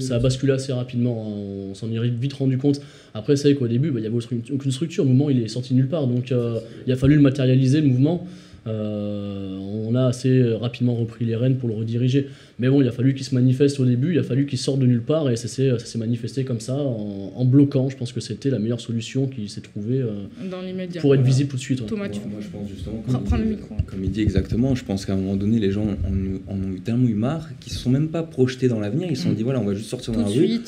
Ça, 0.00 0.16
a 0.16 0.18
basculé 0.18 0.52
assez 0.52 0.72
rapidement, 0.72 1.24
hein. 1.26 1.70
on 1.70 1.74
s'en 1.74 1.90
est 1.90 2.08
vite 2.08 2.34
rendu 2.34 2.58
compte. 2.58 2.80
Après, 3.14 3.36
c'est 3.36 3.50
vrai 3.50 3.58
qu'au 3.58 3.68
début, 3.68 3.90
bah, 3.90 3.98
il 3.98 4.02
n'y 4.02 4.06
avait 4.06 4.16
aucune 4.52 4.72
structure, 4.72 5.04
le 5.04 5.10
mouvement 5.10 5.30
il 5.30 5.42
est 5.42 5.48
sorti 5.48 5.72
nulle 5.72 5.88
part, 5.88 6.06
donc 6.06 6.30
euh, 6.30 6.60
il 6.86 6.92
a 6.92 6.96
fallu 6.96 7.14
le 7.14 7.22
matérialiser, 7.22 7.80
le 7.80 7.86
mouvement. 7.86 8.26
Euh, 8.66 9.56
on 9.58 9.94
a 9.94 10.06
assez 10.06 10.42
rapidement 10.54 10.94
repris 10.94 11.24
les 11.24 11.36
rênes 11.36 11.56
pour 11.56 11.68
le 11.68 11.74
rediriger. 11.74 12.28
Mais 12.58 12.68
bon, 12.68 12.82
il 12.82 12.88
a 12.88 12.92
fallu 12.92 13.14
qu'il 13.14 13.24
se 13.24 13.34
manifeste 13.34 13.80
au 13.80 13.86
début, 13.86 14.12
il 14.12 14.18
a 14.18 14.22
fallu 14.22 14.46
qu'il 14.46 14.58
sorte 14.58 14.78
de 14.80 14.86
nulle 14.86 15.02
part 15.02 15.30
et 15.30 15.36
ça 15.36 15.48
s'est 15.48 15.98
manifesté 15.98 16.44
comme 16.44 16.60
ça, 16.60 16.76
en, 16.76 17.44
bloquant. 17.44 17.88
Je 17.88 17.96
pense 17.96 18.12
que 18.12 18.20
c'était 18.20 18.50
la 18.50 18.58
meilleure 18.58 18.80
solution 18.80 19.26
qui 19.26 19.48
s'est 19.48 19.62
trouvée 19.62 20.00
euh, 20.00 21.00
pour 21.00 21.14
être 21.14 21.22
visible 21.22 21.50
tout 21.50 21.56
de 21.56 21.62
suite. 21.62 21.86
Thomas, 21.86 22.08
tu 22.08 22.20
moi, 22.20 22.40
je 22.40 22.48
pense 22.48 22.68
justement, 22.68 23.02
comme, 23.02 23.40
il 23.42 23.56
dit, 23.56 23.62
comme 23.86 24.04
il 24.04 24.10
dit 24.10 24.20
exactement, 24.20 24.74
je 24.74 24.84
pense 24.84 25.06
qu'à 25.06 25.14
un 25.14 25.16
moment 25.16 25.36
donné, 25.36 25.58
les 25.58 25.72
gens 25.72 25.86
en, 25.86 26.54
ont 26.54 26.72
eu 26.74 26.80
tellement 26.80 27.08
eu 27.08 27.14
marre 27.14 27.48
qu'ils 27.60 27.72
ne 27.72 27.78
se 27.78 27.82
sont 27.82 27.90
même 27.90 28.08
pas 28.08 28.22
projetés 28.22 28.68
dans 28.68 28.78
l'avenir. 28.78 29.08
Ils 29.10 29.16
se 29.16 29.24
sont 29.24 29.30
mm. 29.30 29.36
dit, 29.36 29.42
voilà, 29.42 29.60
on 29.60 29.64
va 29.64 29.74
juste 29.74 29.88
sortir 29.88 30.12
dans 30.12 30.20
la 30.20 30.28
rue 30.28 30.60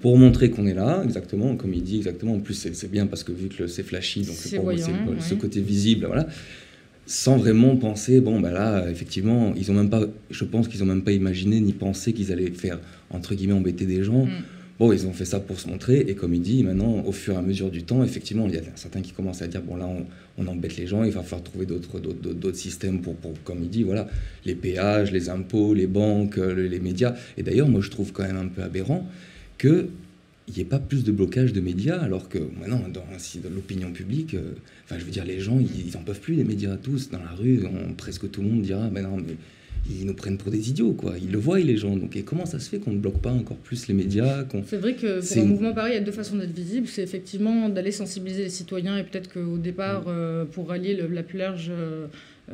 pour 0.00 0.16
montrer 0.16 0.50
qu'on 0.50 0.66
est 0.66 0.74
là, 0.74 1.02
exactement, 1.04 1.56
comme 1.56 1.74
il 1.74 1.82
dit 1.82 1.96
exactement. 1.96 2.34
En 2.34 2.40
plus, 2.40 2.54
c'est 2.54 2.90
bien 2.90 3.06
parce 3.06 3.24
que 3.24 3.32
vu 3.32 3.48
que 3.48 3.66
c'est 3.66 3.82
flashy, 3.82 4.22
donc 4.22 4.36
c'est 4.36 4.60
ce 5.20 5.34
côté 5.34 5.60
visible, 5.60 6.06
voilà 6.06 6.28
sans 7.10 7.36
vraiment 7.36 7.74
penser, 7.74 8.20
bon, 8.20 8.38
bah 8.38 8.52
là, 8.52 8.88
effectivement, 8.88 9.52
ils 9.56 9.68
ont 9.72 9.74
même 9.74 9.90
pas, 9.90 10.02
je 10.30 10.44
pense 10.44 10.68
qu'ils 10.68 10.80
ont 10.84 10.86
même 10.86 11.02
pas 11.02 11.10
imaginé 11.10 11.58
ni 11.58 11.72
pensé 11.72 12.12
qu'ils 12.12 12.30
allaient 12.30 12.52
faire, 12.52 12.78
entre 13.10 13.34
guillemets, 13.34 13.54
embêter 13.54 13.84
des 13.84 14.04
gens. 14.04 14.26
Mm. 14.26 14.42
Bon, 14.78 14.92
ils 14.92 15.08
ont 15.08 15.12
fait 15.12 15.24
ça 15.24 15.40
pour 15.40 15.58
se 15.58 15.68
montrer, 15.68 16.04
et 16.06 16.14
comme 16.14 16.34
il 16.34 16.40
dit, 16.40 16.62
maintenant, 16.62 17.02
au 17.04 17.10
fur 17.10 17.34
et 17.34 17.36
à 17.36 17.42
mesure 17.42 17.68
du 17.68 17.82
temps, 17.82 18.04
effectivement, 18.04 18.46
il 18.46 18.54
y 18.54 18.58
a 18.58 18.62
certains 18.76 19.00
qui 19.00 19.10
commencent 19.10 19.42
à 19.42 19.48
dire, 19.48 19.60
bon, 19.60 19.74
là, 19.74 19.88
on, 20.38 20.46
embête 20.46 20.76
les 20.76 20.86
gens, 20.86 21.02
il 21.02 21.10
va 21.10 21.24
falloir 21.24 21.42
trouver 21.42 21.66
d'autres 21.66 22.56
systèmes 22.56 23.00
pour, 23.00 23.16
pour, 23.16 23.32
comme 23.42 23.58
il 23.60 23.70
dit, 23.70 23.82
voilà, 23.82 24.06
les 24.44 24.54
péages, 24.54 25.10
les 25.10 25.28
impôts, 25.30 25.74
les 25.74 25.88
banques, 25.88 26.36
les 26.36 26.78
médias. 26.78 27.16
Et 27.36 27.42
d'ailleurs, 27.42 27.68
moi, 27.68 27.80
je 27.80 27.90
trouve 27.90 28.12
quand 28.12 28.22
même 28.22 28.38
un 28.38 28.46
peu 28.46 28.62
aberrant 28.62 29.04
que 29.58 29.88
il 30.48 30.54
n'y 30.54 30.60
ait 30.60 30.64
pas 30.64 30.78
plus 30.78 31.04
de 31.04 31.12
blocage 31.12 31.52
de 31.52 31.60
médias, 31.60 31.98
alors 31.98 32.28
que 32.28 32.38
maintenant, 32.38 32.80
dans, 32.92 33.02
dans 33.02 33.54
l'opinion 33.54 33.92
publique, 33.92 34.34
euh, 34.34 34.52
enfin, 34.84 34.98
je 34.98 35.04
veux 35.04 35.10
dire, 35.10 35.24
les 35.24 35.40
gens, 35.40 35.58
ils 35.60 35.92
n'en 35.94 36.02
peuvent 36.02 36.20
plus, 36.20 36.34
les 36.34 36.44
médias, 36.44 36.76
tous, 36.76 37.10
dans 37.10 37.20
la 37.20 37.30
rue, 37.30 37.62
presque 37.96 38.30
tout 38.30 38.42
le 38.42 38.48
monde 38.48 38.62
dira, 38.62 38.88
ben 38.88 39.02
non, 39.02 39.16
mais 39.16 39.36
ils 39.88 40.06
nous 40.06 40.14
prennent 40.14 40.38
pour 40.38 40.50
des 40.50 40.70
idiots, 40.70 40.92
quoi. 40.92 41.14
Ils 41.20 41.30
le 41.30 41.38
voient, 41.38 41.58
les 41.58 41.76
gens. 41.76 41.96
Donc, 41.96 42.16
et 42.16 42.22
comment 42.22 42.46
ça 42.46 42.58
se 42.58 42.68
fait 42.68 42.78
qu'on 42.78 42.92
ne 42.92 42.98
bloque 42.98 43.20
pas 43.20 43.32
encore 43.32 43.56
plus 43.56 43.88
les 43.88 43.94
médias 43.94 44.44
C'est 44.66 44.76
vrai 44.76 44.94
que 44.94 45.20
pour 45.26 45.42
un 45.42 45.46
mouvement 45.46 45.72
pareil, 45.72 45.92
il 45.94 45.98
y 45.98 46.00
a 46.00 46.04
deux 46.04 46.12
façons 46.12 46.36
d'être 46.36 46.54
visible. 46.54 46.86
C'est 46.86 47.02
effectivement 47.02 47.68
d'aller 47.68 47.90
sensibiliser 47.90 48.44
les 48.44 48.50
citoyens 48.50 48.98
et 48.98 49.04
peut-être 49.04 49.32
qu'au 49.32 49.58
départ, 49.58 50.02
mm. 50.02 50.08
euh, 50.08 50.44
pour 50.44 50.68
rallier 50.68 51.00
la 51.10 51.22
plus 51.22 51.38
large 51.38 51.68
euh, 51.70 52.06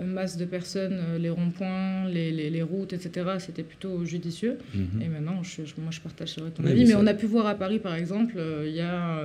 masse 0.04 0.36
de 0.36 0.44
personnes, 0.44 0.98
euh, 0.98 1.18
les 1.18 1.30
ronds-points, 1.30 2.08
les, 2.08 2.30
les, 2.32 2.62
routes, 2.62 2.92
etc., 2.92 3.26
c'était 3.38 3.62
plutôt 3.62 4.04
judicieux. 4.04 4.58
Mm-hmm. 4.74 5.02
Et 5.04 5.08
maintenant, 5.08 5.42
je, 5.42 5.62
moi, 5.78 5.90
je 5.90 6.00
partage 6.00 6.34
ton 6.34 6.64
avis. 6.64 6.84
Mais, 6.84 6.94
on 6.94 7.06
a 7.06 7.14
pu 7.14 7.26
voir 7.26 7.46
à 7.46 7.54
Paris, 7.54 7.78
par 7.78 7.94
exemple, 7.94 8.40
il 8.64 8.74
y 8.74 8.80
a 8.80 9.22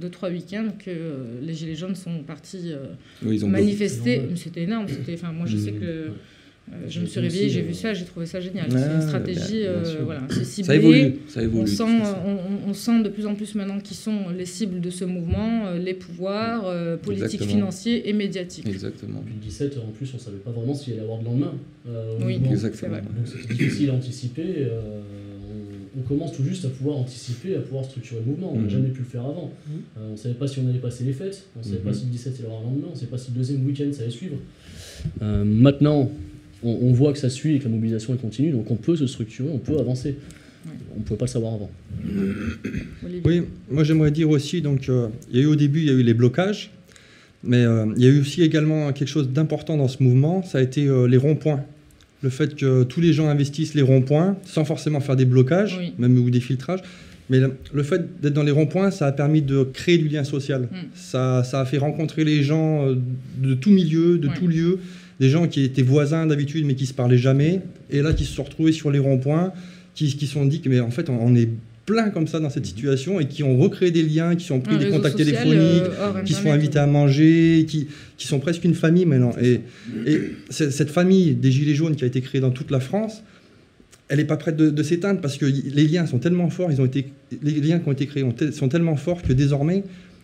deux, 0.00 0.10
trois 0.10 0.30
week-ends 0.30 0.72
que 0.84 0.90
les 1.42 1.54
Gilets 1.54 1.74
jaunes 1.74 1.94
sont 1.94 2.22
partis 2.22 2.72
manifester. 3.22 4.22
C'était 4.36 4.62
énorme. 4.62 4.86
Moi, 5.34 5.46
je 5.46 5.56
sais 5.56 5.70
mm-hmm. 5.70 5.80
que 5.80 5.84
euh, 5.84 6.08
je 6.88 7.00
me 7.00 7.06
suis 7.06 7.20
réveillée, 7.20 7.48
j'ai 7.48 7.62
vu 7.62 7.74
ça, 7.74 7.94
j'ai 7.94 8.04
trouvé 8.04 8.26
ça 8.26 8.40
génial. 8.40 8.70
c'est 8.70 8.94
une 8.94 9.02
stratégie, 9.02 9.64
euh, 9.64 9.82
voilà, 10.04 10.22
c'est 10.30 10.44
ciblé. 10.44 10.66
Ça 10.66 10.76
évolue, 10.76 11.14
ça 11.28 11.42
évolue. 11.42 11.62
On 11.62 11.66
sent, 11.66 11.84
on, 12.66 12.74
sent 12.74 13.02
de 13.02 13.08
plus 13.08 13.26
en 13.26 13.34
plus 13.34 13.54
maintenant 13.54 13.80
qui 13.80 13.94
sont 13.94 14.30
les 14.36 14.46
cibles 14.46 14.80
de 14.80 14.90
ce 14.90 15.04
mouvement, 15.04 15.66
euh, 15.66 15.78
les 15.78 15.94
pouvoirs 15.94 16.72
politiques, 17.02 17.42
financiers 17.44 18.08
et 18.08 18.12
médiatiques. 18.12 18.66
Exactement. 18.66 19.20
Depuis 19.20 19.34
le 19.34 19.40
17, 19.40 19.78
en 19.78 19.90
plus, 19.90 20.10
on 20.12 20.16
ne 20.16 20.22
savait 20.22 20.38
pas 20.38 20.50
vraiment 20.50 20.74
s'il 20.74 20.92
allait 20.92 21.02
y 21.02 21.04
avoir 21.04 21.20
de 21.20 21.24
lendemain. 21.24 21.54
oui, 22.24 22.40
exactement. 22.50 22.96
Donc 22.96 23.26
c'est 23.26 23.48
difficile 23.52 23.90
à 23.90 23.94
anticiper. 23.94 24.68
on 25.98 26.02
commence 26.02 26.32
tout 26.32 26.44
juste 26.44 26.64
à 26.64 26.68
pouvoir 26.68 26.98
anticiper, 26.98 27.56
à 27.56 27.60
pouvoir 27.60 27.84
structurer 27.84 28.20
le 28.20 28.30
mouvement. 28.30 28.52
On 28.52 28.56
n'a 28.56 28.62
mhm. 28.62 28.70
jamais 28.70 28.88
pu 28.88 29.00
le 29.00 29.06
faire 29.06 29.22
avant. 29.22 29.52
Mhm. 29.66 29.82
on 30.08 30.12
ne 30.12 30.16
savait 30.16 30.34
pas 30.34 30.46
si 30.46 30.60
on 30.60 30.68
allait 30.68 30.78
passer 30.78 31.04
les 31.04 31.12
fêtes, 31.12 31.46
on 31.56 31.60
ne 31.60 31.64
savait 31.64 31.78
pas 31.78 31.90
mhm. 31.90 31.94
si 31.94 32.04
le 32.04 32.10
17 32.12 32.34
allait 32.34 32.44
avoir 32.44 32.60
un 32.60 32.64
lendemain, 32.64 32.86
on 32.88 32.94
ne 32.94 32.96
savait 32.96 33.10
pas 33.10 33.18
si 33.18 33.30
le 33.32 33.36
deuxième 33.36 33.66
week-end 33.66 33.90
ça 33.92 34.02
allait 34.02 34.10
suivre. 34.10 34.36
maintenant, 35.20 36.10
on, 36.62 36.92
voit 36.92 37.12
que 37.12 37.18
ça 37.18 37.30
suit 37.30 37.56
et 37.56 37.58
que 37.58 37.64
la 37.64 37.70
mobilisation 37.70 38.14
est 38.14 38.18
continue, 38.18 38.50
donc 38.50 38.70
on 38.70 38.76
peut 38.76 38.96
se 38.96 39.06
structurer, 39.06 39.48
on 39.52 39.58
peut 39.58 39.78
avancer. 39.78 40.16
On 40.94 40.98
ne 40.98 41.04
pouvait 41.04 41.16
pas 41.16 41.24
le 41.24 41.30
savoir 41.30 41.54
avant. 41.54 41.70
Oui, 43.24 43.42
moi 43.70 43.82
j'aimerais 43.82 44.10
dire 44.10 44.28
aussi, 44.28 44.60
donc 44.60 44.88
euh, 44.88 45.08
y 45.32 45.38
a 45.38 45.42
eu 45.42 45.46
au 45.46 45.56
début, 45.56 45.80
il 45.80 45.86
y 45.86 45.90
a 45.90 45.94
eu 45.94 46.02
les 46.02 46.12
blocages, 46.12 46.70
mais 47.42 47.64
euh, 47.64 47.86
il 47.96 48.04
y 48.04 48.06
a 48.06 48.10
eu 48.10 48.20
aussi 48.20 48.42
également 48.42 48.92
quelque 48.92 49.08
chose 49.08 49.30
d'important 49.30 49.78
dans 49.78 49.88
ce 49.88 50.02
mouvement, 50.02 50.42
ça 50.42 50.58
a 50.58 50.60
été 50.60 50.86
euh, 50.86 51.06
les 51.06 51.16
ronds-points. 51.16 51.64
Le 52.22 52.28
fait 52.28 52.54
que 52.54 52.82
tous 52.82 53.00
les 53.00 53.14
gens 53.14 53.28
investissent 53.28 53.74
les 53.74 53.82
ronds-points 53.82 54.36
sans 54.44 54.66
forcément 54.66 55.00
faire 55.00 55.16
des 55.16 55.24
blocages, 55.24 55.80
même 55.98 56.18
ou 56.18 56.28
des 56.28 56.40
filtrages. 56.40 56.82
Mais 57.30 57.38
le, 57.72 57.82
fait 57.82 58.20
d'être 58.20 58.34
dans 58.34 58.42
les 58.42 58.50
ronds-points, 58.50 58.90
ça 58.90 59.06
a 59.06 59.12
permis 59.12 59.40
de 59.40 59.62
créer 59.62 59.96
du 59.96 60.08
lien 60.08 60.24
social. 60.24 60.62
Mm. 60.62 60.76
Ça, 60.94 61.44
ça, 61.44 61.60
a 61.60 61.64
fait 61.64 61.78
rencontrer 61.78 62.24
les 62.24 62.42
gens 62.42 62.84
de 63.38 63.54
tout 63.54 63.70
milieu, 63.70 64.18
de 64.18 64.28
tout 64.28 64.48
lieu 64.48 64.80
des 65.20 65.28
gens 65.28 65.46
qui 65.46 65.62
étaient 65.62 65.82
voisins 65.82 66.26
d'habitude 66.26 66.64
mais 66.66 66.74
qui 66.74 66.86
se 66.86 66.94
parlaient 66.94 67.18
jamais, 67.18 67.60
et 67.90 68.00
là 68.02 68.12
qui 68.12 68.24
se 68.24 68.32
sont 68.34 68.42
retrouvés 68.44 68.72
sur 68.72 68.90
les 68.90 68.98
ronds-points, 68.98 69.52
qui 69.94 70.08
se 70.10 70.26
sont 70.26 70.46
dit 70.46 70.60
que 70.60 70.68
mais 70.68 70.80
en 70.80 70.90
fait 70.90 71.08
on 71.10 71.34
est 71.36 71.48
plein 71.86 72.10
comme 72.10 72.28
ça 72.28 72.38
dans 72.40 72.50
cette 72.50 72.66
situation 72.66 73.18
et 73.20 73.26
qui 73.26 73.42
ont 73.42 73.56
recréé 73.58 73.90
des 73.90 74.02
liens, 74.04 74.36
qui 74.36 74.50
ont 74.52 74.60
pris 74.60 74.78
des 74.78 74.90
contacts 74.90 75.18
social, 75.18 75.42
téléphoniques, 75.44 75.82
euh, 75.98 76.22
qui 76.22 76.32
sont 76.34 76.38
Internet. 76.40 76.60
invités 76.60 76.78
à 76.78 76.86
manger, 76.86 77.66
qui, 77.68 77.88
qui 78.16 78.26
sont 78.28 78.38
presque 78.38 78.64
une 78.64 78.74
famille 78.74 79.06
maintenant. 79.06 79.32
Et, 79.42 79.60
cette 80.50 80.90
famille 80.90 81.34
des 81.34 81.50
Gilets 81.50 81.74
jaunes 81.74 81.96
qui 81.96 82.04
a 82.04 82.06
été 82.06 82.20
créée 82.20 82.40
dans 82.40 82.50
toute 82.50 82.70
la 82.70 82.80
France, 82.80 83.22
elle 84.08 84.18
n'est 84.18 84.24
pas 84.24 84.36
prête 84.36 84.56
de, 84.56 84.70
de 84.70 84.82
s'éteindre 84.82 85.20
parce 85.20 85.36
que 85.36 85.46
les 85.46 85.86
liens 85.86 86.06
sont 86.06 86.18
tellement 86.18 86.48
forts, 86.50 86.70
ils 86.70 86.80
ont 86.80 86.84
été, 86.84 87.06
les 87.42 87.52
liens 87.60 87.78
qui 87.78 87.88
ont 87.88 87.92
été 87.92 88.06
créés 88.06 88.22
ont 88.22 88.32
te- 88.32 88.50
sont 88.52 88.68
tellement 88.68 88.96
forts 88.96 89.22
que 89.22 89.32
désormais, 89.32 89.82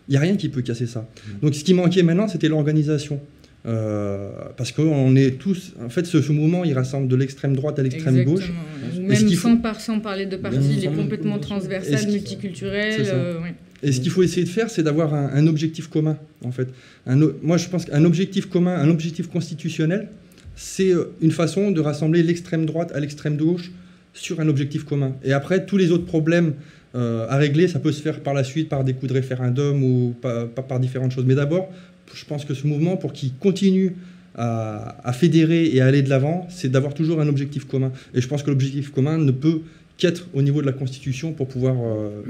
il 0.09 0.12
n'y 0.12 0.17
a 0.17 0.21
rien 0.21 0.37
qui 0.37 0.49
peut 0.49 0.62
casser 0.62 0.87
ça. 0.87 1.09
Donc 1.43 1.55
ce 1.55 1.65
qui 1.65 1.75
manquait 1.75 2.03
maintenant, 2.05 2.29
c'était 2.29 2.49
l'organisation. 2.49 3.19
Euh, 3.67 4.29
parce 4.57 4.71
qu'on 4.71 5.17
est 5.17 5.33
tous. 5.39 5.73
En 5.85 5.89
fait, 5.89 6.07
ce, 6.07 6.23
ce 6.23 6.31
mouvement, 6.31 6.63
il 6.65 6.73
rassemble 6.75 7.09
de 7.09 7.17
l'extrême 7.17 7.57
droite 7.57 7.79
à 7.79 7.83
l'extrême 7.83 8.23
gauche. 8.25 8.53
Même 9.01 9.17
faut- 9.17 9.35
sans, 9.35 9.57
par, 9.57 9.81
sans 9.81 9.99
parler 9.99 10.27
de 10.27 10.37
parti, 10.37 10.77
il 10.79 10.85
est 10.85 10.93
complètement 10.95 11.39
transversal, 11.41 12.07
multiculturel. 12.09 12.95
Euh, 13.07 13.43
ouais. 13.43 13.55
Et 13.83 13.91
ce 13.93 14.01
qu'il 14.01 14.11
faut 14.11 14.23
essayer 14.23 14.45
de 14.45 14.49
faire, 14.49 14.71
c'est 14.71 14.83
d'avoir 14.85 15.13
un, 15.15 15.31
un 15.35 15.47
objectif 15.49 15.89
commun, 15.89 16.17
en 16.45 16.53
fait. 16.53 16.69
Un 17.07 17.17
moi, 17.43 17.57
je 17.57 17.69
pense 17.69 17.85
qu'un 17.87 18.05
objectif 18.05 18.47
commun, 18.47 18.77
un 18.77 18.89
objectif 18.89 19.27
constitutionnel, 19.29 20.09
c'est 20.55 20.93
euh, 20.93 21.07
une 21.21 21.33
façon 21.33 21.73
de 21.73 21.81
rassembler 21.81 22.23
l'extrême 22.23 22.67
droite 22.67 22.93
à 22.95 23.01
l'extrême 23.01 23.37
gauche 23.37 23.73
sur 24.15 24.39
un 24.41 24.49
objectif 24.49 24.85
commun. 24.85 25.13
Et 25.25 25.33
après, 25.33 25.67
tous 25.67 25.77
les 25.77 25.91
autres 25.91 26.07
problèmes 26.07 26.55
euh, 26.95 27.27
à 27.29 27.37
régler, 27.37 27.67
ça 27.69 27.81
peut 27.81 27.93
se 27.93 28.01
faire 28.01 28.21
par 28.21 28.33
la 28.33 28.45
suite 28.45 28.69
par 28.69 28.85
des 28.85 28.95
coups 28.95 29.09
de 29.09 29.15
référendum 29.15 29.83
ou 29.83 30.15
par, 30.23 30.49
par- 30.49 30.67
par 30.67 30.81
différentes 30.81 31.13
choses. 31.13 31.27
Mais 31.27 31.35
d'abord, 31.35 31.69
je 32.15 32.25
pense 32.25 32.45
que 32.45 32.55
ce 32.55 32.67
mouvement, 32.67 32.97
pour 32.97 33.13
qu'il 33.13 33.35
continue 33.35 33.95
à, 34.37 35.13
fédérer 35.13 35.67
et 35.67 35.81
à 35.81 35.87
aller 35.87 36.03
de 36.03 36.11
l'avant, 36.11 36.47
c'est 36.51 36.69
d'avoir 36.71 36.95
toujours 36.95 37.21
un 37.21 37.29
objectif 37.29 37.65
commun. 37.65 37.93
Et 38.15 38.21
je 38.21 38.29
pense 38.29 38.43
que 38.43 38.51
l'objectif 38.51 38.91
commun 38.91 39.19
ne 39.19 39.31
peut 39.31 39.61
qu'être 39.97 40.27
au 40.35 40.43
niveau 40.43 40.61
de 40.61 40.67
la 40.67 40.73
Constitution 40.73 41.33
pour 41.33 41.49
pouvoir 41.49 41.77
euh, 41.83 42.23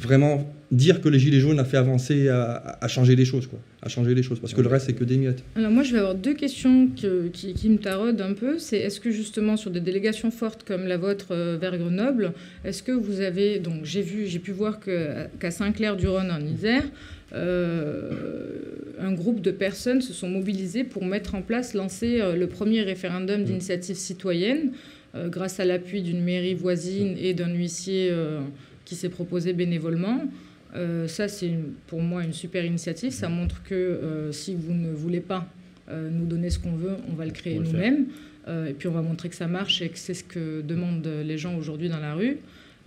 vraiment 0.00 0.48
dire 0.70 1.00
que 1.00 1.08
les 1.08 1.18
Gilets 1.18 1.40
jaunes 1.40 1.58
a 1.58 1.64
fait 1.64 1.76
avancer, 1.76 2.28
à, 2.28 2.78
à 2.80 2.86
changer 2.86 3.16
les 3.16 3.24
choses, 3.24 3.48
quoi. 3.48 3.58
À 3.82 3.88
changer 3.88 4.14
les 4.14 4.22
choses. 4.22 4.38
Parce 4.38 4.54
que 4.54 4.60
le 4.60 4.68
reste, 4.68 4.86
c'est 4.86 4.92
que 4.92 5.02
des 5.02 5.16
miettes. 5.16 5.42
Alors 5.56 5.72
moi, 5.72 5.82
je 5.82 5.92
vais 5.92 5.98
avoir 5.98 6.14
deux 6.14 6.34
questions 6.34 6.88
que- 6.88 7.26
qui, 7.28 7.68
me 7.68 7.78
taraudent 7.78 8.20
un 8.20 8.34
peu. 8.34 8.58
C'est 8.58 8.78
est-ce 8.78 9.00
que 9.00 9.10
justement 9.10 9.56
sur 9.56 9.72
des 9.72 9.80
délégations 9.80 10.30
fortes 10.30 10.62
comme 10.64 10.86
la 10.86 10.96
vôtre 10.96 11.28
euh, 11.32 11.58
vers 11.60 11.76
Grenoble, 11.76 12.34
est-ce 12.64 12.84
que 12.84 12.92
vous 12.92 13.20
avez 13.20 13.58
donc 13.58 13.84
j'ai 13.84 14.02
vu, 14.02 14.26
j'ai 14.26 14.38
pu 14.38 14.52
voir 14.52 14.78
que 14.78 15.26
qu'à 15.40 15.50
Saint-Clair-du-Rhône 15.50 16.30
en 16.30 16.40
Isère, 16.40 16.84
euh, 17.34 18.58
un 19.00 19.12
groupe 19.12 19.40
de 19.40 19.50
personnes 19.50 20.00
se 20.00 20.12
sont 20.12 20.28
mobilisées 20.28 20.84
pour 20.84 21.04
mettre 21.04 21.34
en 21.34 21.42
place, 21.42 21.74
lancer 21.74 22.20
euh, 22.20 22.36
le 22.36 22.46
premier 22.46 22.82
référendum 22.82 23.44
d'initiative 23.44 23.96
citoyenne 23.96 24.72
euh, 25.14 25.28
grâce 25.28 25.60
à 25.60 25.64
l'appui 25.64 26.02
d'une 26.02 26.22
mairie 26.22 26.54
voisine 26.54 27.16
et 27.18 27.34
d'un 27.34 27.52
huissier 27.52 28.08
euh, 28.10 28.40
qui 28.84 28.94
s'est 28.94 29.08
proposé 29.08 29.52
bénévolement. 29.52 30.22
Ça, 31.06 31.28
c'est 31.28 31.50
pour 31.86 32.02
moi 32.02 32.22
une 32.22 32.34
super 32.34 32.64
initiative. 32.64 33.10
Ça 33.10 33.28
montre 33.28 33.62
que 33.64 34.28
si 34.32 34.54
vous 34.54 34.74
ne 34.74 34.92
voulez 34.92 35.20
pas 35.20 35.48
nous 35.90 36.26
donner 36.26 36.50
ce 36.50 36.58
qu'on 36.58 36.76
veut, 36.76 36.96
on 37.10 37.14
va 37.14 37.24
le 37.24 37.32
créer 37.32 37.58
nous-mêmes. 37.58 38.06
Et 38.46 38.74
puis 38.74 38.86
on 38.86 38.92
va 38.92 39.02
montrer 39.02 39.28
que 39.30 39.34
ça 39.34 39.48
marche 39.48 39.82
et 39.82 39.88
que 39.88 39.98
c'est 39.98 40.14
ce 40.14 40.22
que 40.22 40.60
demandent 40.60 41.08
les 41.24 41.38
gens 41.38 41.56
aujourd'hui 41.56 41.88
dans 41.88 41.98
la 41.98 42.14
rue. 42.14 42.36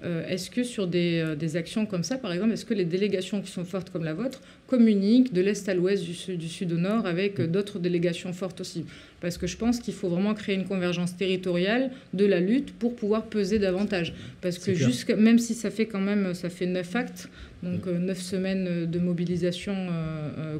Euh, 0.03 0.27
est-ce 0.27 0.49
que 0.49 0.63
sur 0.63 0.87
des, 0.87 1.19
euh, 1.19 1.35
des 1.35 1.55
actions 1.55 1.85
comme 1.85 2.03
ça, 2.03 2.17
par 2.17 2.33
exemple, 2.33 2.51
est-ce 2.53 2.65
que 2.65 2.73
les 2.73 2.85
délégations 2.85 3.41
qui 3.41 3.51
sont 3.51 3.65
fortes 3.65 3.91
comme 3.91 4.03
la 4.03 4.13
vôtre 4.13 4.41
communiquent 4.65 5.31
de 5.31 5.41
l'est 5.41 5.69
à 5.69 5.75
l'ouest, 5.75 6.03
du 6.03 6.15
sud, 6.15 6.39
du 6.39 6.47
sud 6.47 6.71
au 6.73 6.77
nord, 6.77 7.05
avec 7.05 7.39
euh, 7.39 7.47
d'autres 7.47 7.77
délégations 7.77 8.33
fortes 8.33 8.61
aussi? 8.61 8.85
Parce 9.19 9.37
que 9.37 9.45
je 9.45 9.57
pense 9.57 9.79
qu'il 9.79 9.93
faut 9.93 10.09
vraiment 10.09 10.33
créer 10.33 10.55
une 10.55 10.65
convergence 10.65 11.15
territoriale 11.15 11.91
de 12.13 12.25
la 12.25 12.39
lutte 12.39 12.73
pour 12.73 12.95
pouvoir 12.95 13.25
peser 13.25 13.59
davantage. 13.59 14.13
Parce 14.41 14.57
que 14.57 15.13
même 15.13 15.37
si 15.37 15.53
ça 15.53 15.69
fait 15.69 15.85
quand 15.85 16.01
même 16.01 16.33
ça 16.33 16.49
fait 16.49 16.65
neuf 16.65 16.95
actes, 16.95 17.29
donc 17.61 17.85
euh, 17.85 17.99
neuf 17.99 18.19
semaines 18.19 18.89
de 18.89 18.99
mobilisation 18.99 19.75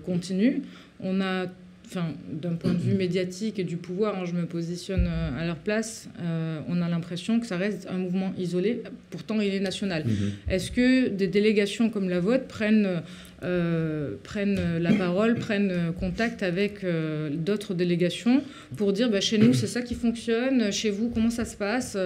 continue, 0.05 0.61
on 0.99 1.19
a 1.21 1.47
Enfin, 1.93 2.13
d'un 2.31 2.53
point 2.53 2.71
de 2.71 2.77
vue 2.77 2.93
médiatique 2.93 3.59
et 3.59 3.65
du 3.65 3.75
pouvoir, 3.75 4.17
hein, 4.17 4.23
je 4.25 4.31
me 4.31 4.45
positionne 4.45 5.09
euh, 5.11 5.41
à 5.41 5.45
leur 5.45 5.57
place, 5.57 6.07
euh, 6.21 6.61
on 6.69 6.81
a 6.81 6.87
l'impression 6.87 7.41
que 7.41 7.45
ça 7.45 7.57
reste 7.57 7.85
un 7.91 7.97
mouvement 7.97 8.31
isolé, 8.37 8.81
pourtant 9.09 9.41
il 9.41 9.53
est 9.53 9.59
national. 9.59 10.05
Est-ce 10.49 10.71
que 10.71 11.09
des 11.09 11.27
délégations 11.27 11.89
comme 11.89 12.07
la 12.07 12.21
vôtre 12.21 12.45
prennent, 12.45 13.01
euh, 13.43 14.15
prennent 14.23 14.77
la 14.77 14.93
parole, 14.93 15.35
prennent 15.35 15.91
contact 15.99 16.43
avec 16.43 16.85
euh, 16.85 17.29
d'autres 17.29 17.73
délégations 17.73 18.41
pour 18.77 18.93
dire 18.93 19.09
bah, 19.09 19.19
chez 19.19 19.37
nous 19.37 19.53
c'est 19.53 19.67
ça 19.67 19.81
qui 19.81 19.95
fonctionne, 19.95 20.71
chez 20.71 20.91
vous 20.91 21.09
comment 21.09 21.29
ça 21.29 21.43
se 21.43 21.57
passe, 21.57 21.97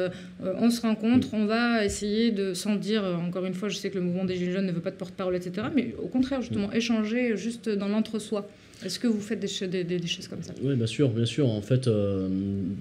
on 0.41 0.71
se 0.71 0.81
rencontre, 0.81 1.27
on 1.33 1.45
va 1.45 1.85
essayer 1.85 2.31
de, 2.31 2.55
sans 2.55 2.75
dire, 2.75 3.03
encore 3.23 3.45
une 3.45 3.53
fois 3.53 3.69
je 3.69 3.77
sais 3.77 3.91
que 3.91 3.99
le 3.99 4.03
mouvement 4.03 4.25
des 4.25 4.35
Gilets 4.35 4.53
jaunes 4.53 4.65
ne 4.65 4.71
veut 4.71 4.81
pas 4.81 4.89
de 4.89 4.95
porte-parole, 4.95 5.35
etc., 5.35 5.67
mais 5.75 5.93
au 6.01 6.07
contraire 6.07 6.41
justement 6.41 6.71
échanger 6.71 7.37
juste 7.37 7.69
dans 7.69 7.87
l'entre-soi. 7.87 8.49
Est-ce 8.83 8.99
que 8.99 9.07
vous 9.07 9.19
faites 9.21 9.39
des, 9.39 9.47
cho- 9.47 9.67
des- 9.67 9.83
des- 9.83 9.99
des 9.99 10.07
choses 10.07 10.27
comme 10.27 10.41
ça? 10.43 10.53
Oui, 10.63 10.75
bien 10.75 10.85
sûr, 10.87 11.09
bien 11.09 11.25
sûr. 11.25 11.47
En 11.49 11.61
fait, 11.61 11.87
euh, 11.87 12.27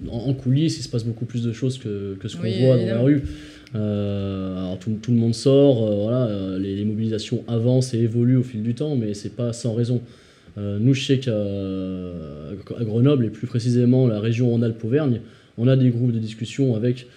en, 0.09 0.17
en 0.29 0.33
coulisses, 0.33 0.77
il 0.77 0.81
se 0.83 0.89
passe 0.89 1.03
beaucoup 1.05 1.25
plus 1.25 1.43
de 1.43 1.53
choses 1.53 1.77
que, 1.77 2.15
que 2.19 2.27
ce 2.27 2.35
qu'on 2.37 2.43
Oui, 2.43 2.59
voit 2.61 2.77
dans 2.77 2.85
la 2.85 2.99
rue. 3.01 3.21
Euh, 3.75 4.57
alors 4.57 4.79
tout, 4.79 4.97
tout 5.01 5.11
le 5.11 5.17
monde 5.17 5.33
sort, 5.35 5.83
euh, 5.87 5.95
voilà, 6.03 6.57
les, 6.59 6.75
les 6.75 6.85
mobilisations 6.85 7.43
avancent 7.47 7.93
et 7.93 7.99
évoluent 7.99 8.37
au 8.37 8.43
fil 8.43 8.61
du 8.63 8.73
temps, 8.75 8.95
mais 8.95 9.13
c'est 9.13 9.35
pas 9.35 9.53
sans 9.53 9.73
raison. 9.73 10.01
Nous, 10.57 10.93
je 10.93 11.03
sais 11.05 11.19
qu'à 11.19 11.33
Grenoble, 12.85 13.25
et 13.25 13.29
plus 13.29 13.45
précisément 13.47 14.07
la 14.07 14.21
région 14.21 14.49
Rhône-Alpes-Auvergne, 14.51 15.19
on 15.57 15.67
a 15.67 15.75
des 15.75 15.89
groupes 15.89 16.13
de 16.13 16.19
discussion 16.19 16.75
avec 16.75 17.07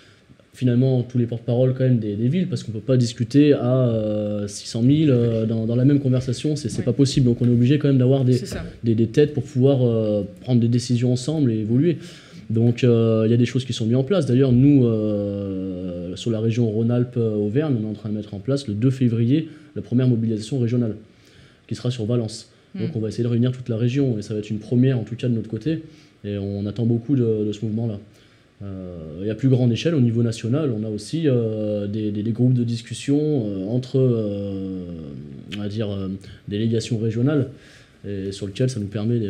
finalement 0.59 1.03
tous 1.05 1.19
les 1.19 1.27
porte-paroles 1.27 1.73
quand 1.77 1.85
même 1.85 2.01
des, 2.01 2.15
des 2.17 2.29
villes, 2.29 2.49
parce 2.49 2.65
qu'on 2.65 2.73
peut 2.73 2.81
pas 2.81 2.97
discuter 2.97 3.53
à 3.53 3.77
euh, 3.89 4.49
600 4.49 4.83
000 4.83 4.93
euh, 5.11 5.47
dans, 5.47 5.67
dans 5.67 5.77
la 5.77 5.85
même 5.85 6.01
conversation, 6.01 6.57
c'est 6.57 6.77
Ouais. 6.77 6.85
pas 6.85 6.93
possible. 6.93 7.27
Donc 7.27 7.41
on 7.41 7.47
est 7.47 7.53
obligé 7.59 7.79
quand 7.79 7.87
même 7.89 7.99
d'avoir 7.99 8.25
des, 8.25 9.07
têtes 9.07 9.35
pour 9.35 9.45
pouvoir 9.45 9.79
euh, 9.87 10.23
prendre 10.41 10.61
des 10.61 10.67
décisions 10.69 11.13
ensemble 11.13 11.53
et 11.53 11.59
évoluer. 11.61 11.99
Donc 12.51 12.83
euh, 12.83 13.23
il 13.27 13.31
y 13.31 13.35
a 13.35 13.37
des 13.37 13.47
choses 13.47 13.65
qui 13.65 13.73
sont 13.73 13.87
mises 13.87 13.95
en 13.95 14.03
place. 14.03 14.27
D'ailleurs, 14.27 14.51
nous, 14.53 14.85
euh, 14.87 16.17
sur 16.17 16.31
la 16.33 16.41
région 16.41 16.69
Rhône-Alpes-Auvergne, 16.69 17.77
on 17.81 17.87
est 17.87 17.91
en 17.91 17.95
train 17.95 18.09
de 18.09 18.15
mettre 18.15 18.35
en 18.35 18.41
place 18.41 18.67
le 18.67 18.75
2 18.75 18.91
février 18.91 19.49
la 19.77 19.83
première 19.83 20.09
mobilisation 20.09 20.59
régionale, 20.59 20.97
qui 21.69 21.75
sera 21.77 21.91
sur 21.93 22.05
Valence. 22.05 22.51
Donc 22.75 22.89
Mm. 22.95 22.97
on 22.97 23.01
va 23.01 23.09
essayer 23.09 23.23
de 23.25 23.29
réunir 23.29 23.53
toute 23.53 23.69
la 23.69 23.77
région, 23.77 24.19
et 24.19 24.23
ça 24.23 24.35
va 24.35 24.41
être 24.41 24.51
une 24.51 24.59
première 24.59 24.99
en 24.99 25.05
tout 25.05 25.15
cas 25.15 25.29
de 25.29 25.35
notre 25.35 25.49
côté, 25.49 25.83
et 26.25 26.37
on 26.37 26.67
attend 26.67 26.85
beaucoup 26.85 27.15
de, 27.17 27.45
de 27.47 27.53
ce 27.53 27.65
mouvement-là. 27.65 27.99
Euh, 28.63 29.25
et 29.25 29.31
à 29.31 29.35
plus 29.35 29.49
grande 29.49 29.71
échelle, 29.71 29.95
au 29.95 30.01
niveau 30.01 30.23
national, 30.23 30.73
on 30.73 30.85
a 30.85 30.91
aussi 30.91 31.25
euh, 31.27 31.87
des, 31.87 32.33
groupes 32.33 32.55
de 32.55 32.65
discussion 32.65 33.19
euh, 33.21 33.67
entre, 33.69 33.99
on 35.57 35.61
va 35.61 35.69
dire, 35.69 35.89
délégations 36.49 36.99
régionales, 36.99 37.49
sur 38.31 38.47
lequel 38.47 38.71
ça 38.71 38.81
nous 38.81 38.87
permet 38.87 39.21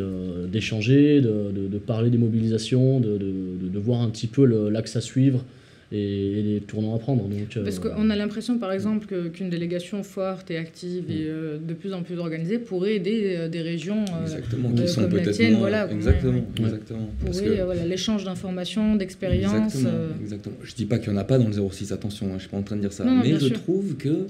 d'échanger, 0.51 1.21
de, 1.21 1.79
parler 1.79 2.11
des 2.11 2.19
mobilisations, 2.19 3.01
de, 3.01 3.79
voir 3.79 4.03
un 4.03 4.09
petit 4.09 4.27
peu 4.27 4.45
l'axe 4.71 4.97
à 4.97 5.01
suivre 5.01 5.45
et, 5.91 6.39
et 6.39 6.43
les 6.43 6.61
tournants 6.61 6.95
à 6.95 6.99
prendre. 6.99 7.25
Donc, 7.29 7.57
euh, 7.57 7.65
Parce 7.65 7.79
qu'on 7.79 8.11
a 8.11 8.17
l'impression, 8.17 8.59
par 8.59 8.73
exemple, 8.73 9.07
qu'une 9.33 9.49
délégation 9.49 10.03
forte 10.03 10.51
et 10.51 10.59
active 10.59 11.05
et 11.11 11.15
Mm. 11.15 11.27
euh, 11.29 11.59
de 11.59 11.73
plus 11.75 11.93
en 11.95 12.03
plus 12.03 12.19
organisée 12.19 12.59
pourrait 12.59 12.97
aider 12.97 13.35
euh, 13.37 13.49
des 13.49 13.63
régions, 13.63 14.05
Exactement, 14.23 14.71
qui 14.73 14.87
sont 14.87 15.01
comme 15.03 15.11
la 15.17 15.23
peut-être 15.23 15.35
tienne, 15.37 15.53
moins- 15.53 15.61
voilà, 15.61 15.87
ouais, 15.87 15.95
exactement, 15.95 16.33
ouais. 16.33 16.65
exactement. 16.65 17.09
Parce 17.25 17.41
pourrait, 17.41 17.57
que- 17.57 17.63
voilà, 17.65 17.87
l'échange 17.87 18.25
d'informations, 18.25 18.97
d'expériences. 18.97 19.55
Exactement, 19.77 19.91
euh, 19.95 20.09
exactement. 20.21 20.57
Je 20.63 20.75
dis 20.75 20.85
pas 20.85 20.99
qu'il 20.99 21.11
n'y 21.13 21.19
en 21.19 21.21
a 21.21 21.25
pas 21.25 21.39
dans 21.39 21.47
le 21.49 21.53
06, 21.71 21.91
attention, 21.93 22.27
hein, 22.27 22.33
je 22.37 22.41
suis 22.41 22.51
pas 22.51 22.59
en 22.59 22.63
train 22.63 22.77
de 22.77 22.83
dire 22.83 22.93
ça. 22.93 23.05
Non, 23.05 23.15
non, 23.17 23.23
mais 23.25 23.33
je 23.35 23.47
sûr. 23.47 23.63
trouve 23.63 23.97
que, 23.97 24.27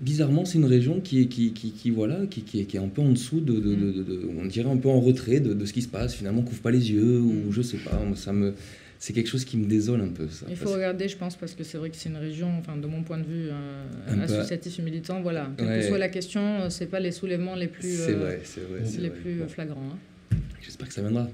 bizarrement, 0.00 0.44
c'est 0.44 0.58
une 0.58 0.64
région 0.64 1.00
qui 1.00 1.22
est, 1.22 1.26
qui, 1.26 1.52
qui, 1.52 1.70
qui, 1.70 1.90
voilà, 1.90 2.26
qui, 2.28 2.42
qui, 2.42 2.60
est, 2.60 2.64
qui 2.64 2.76
est 2.76 2.80
un 2.80 2.88
peu 2.88 3.02
en 3.02 3.10
dessous, 3.12 3.40
de, 3.40 3.52
de- 3.54 3.60
de- 3.60 3.74
Mm. 3.76 3.92
de- 3.94 4.02
de- 4.02 4.20
on 4.42 4.46
dirait 4.46 4.70
un 4.70 4.76
peu 4.76 4.88
en 4.88 5.00
retrait 5.00 5.38
de, 5.38 5.54
de 5.54 5.64
ce 5.66 5.72
qui 5.72 5.82
se 5.82 5.88
passe, 5.88 6.14
finalement, 6.14 6.42
couvre 6.42 6.60
pas 6.62 6.72
les 6.72 6.90
yeux, 6.90 7.20
Mm. 7.20 7.46
ou 7.48 7.52
je 7.52 7.62
sais 7.62 7.76
pas, 7.76 8.00
moi, 8.04 8.16
ça 8.16 8.32
me... 8.32 8.54
C'est 9.04 9.12
quelque 9.12 9.28
chose 9.28 9.44
qui 9.44 9.56
me 9.56 9.66
désole 9.66 10.00
un 10.00 10.10
peu, 10.10 10.28
ça. 10.28 10.46
Il 10.48 10.54
faut 10.54 10.62
parce- 10.66 10.76
regarder, 10.76 11.08
je 11.08 11.16
pense, 11.16 11.34
parce 11.34 11.54
que 11.54 11.64
c'est 11.64 11.76
vrai 11.76 11.90
que 11.90 11.96
c'est 11.96 12.08
une 12.08 12.18
région, 12.18 12.46
enfin, 12.60 12.76
de 12.76 12.86
mon 12.86 13.02
point 13.02 13.18
de 13.18 13.24
vue, 13.24 13.48
euh, 13.50 14.22
associatif 14.22 14.78
et 14.78 14.82
militant, 14.82 15.20
voilà. 15.22 15.50
Quelle 15.58 15.66
Ouais. 15.66 15.80
que 15.80 15.86
soit 15.88 15.98
la 15.98 16.08
question, 16.08 16.40
euh, 16.60 16.70
c'est 16.70 16.86
pas 16.86 17.00
les 17.00 17.10
soulèvements 17.10 17.56
les 17.56 17.66
plus, 17.66 17.96
C'est 17.96 18.12
euh, 18.14 18.16
vrai, 18.18 18.40
c'est 18.44 18.60
vrai. 18.60 18.78
les 19.02 19.08
vrai. 19.08 19.18
plus 19.18 19.34
Bon, 19.40 19.48
flagrants. 19.48 19.88
hein. 19.92 20.36
J'espère 20.62 20.86
que 20.86 20.94
ça 20.94 21.00
viendra. 21.02 21.28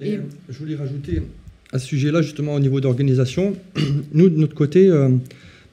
Et, 0.00 0.12
Et- 0.12 0.16
euh, 0.16 0.20
je 0.48 0.58
voulais 0.58 0.76
rajouter 0.76 1.20
à 1.72 1.78
ce 1.78 1.86
sujet-là, 1.88 2.22
justement, 2.22 2.54
au 2.54 2.60
niveau 2.60 2.80
d'organisation, 2.80 3.54
nous, 4.14 4.30
de 4.30 4.38
notre 4.38 4.54
côté, 4.54 4.88
euh, 4.88 5.10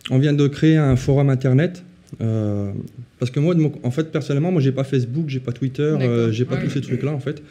on 0.10 0.20
vient 0.20 0.34
de 0.34 0.48
créer 0.50 0.76
un 0.76 0.98
forum 0.98 1.30
internet. 1.30 1.82
euh, 2.20 2.74
parce 3.20 3.32
que 3.32 3.40
moi, 3.40 3.56
en 3.84 3.92
fait, 3.92 4.12
personnellement, 4.12 4.52
moi, 4.52 4.60
j'ai 4.62 4.74
pas 4.74 4.84
Facebook, 4.84 5.30
j'ai 5.30 5.40
pas 5.40 5.54
Twitter, 5.54 5.82
euh, 5.84 6.30
j'ai 6.34 6.44
pas 6.44 6.56
ouais. 6.56 6.64
tous 6.66 6.72
ces 6.72 6.82
trucs-là, 6.82 7.12
en 7.14 7.22
fait. 7.22 7.42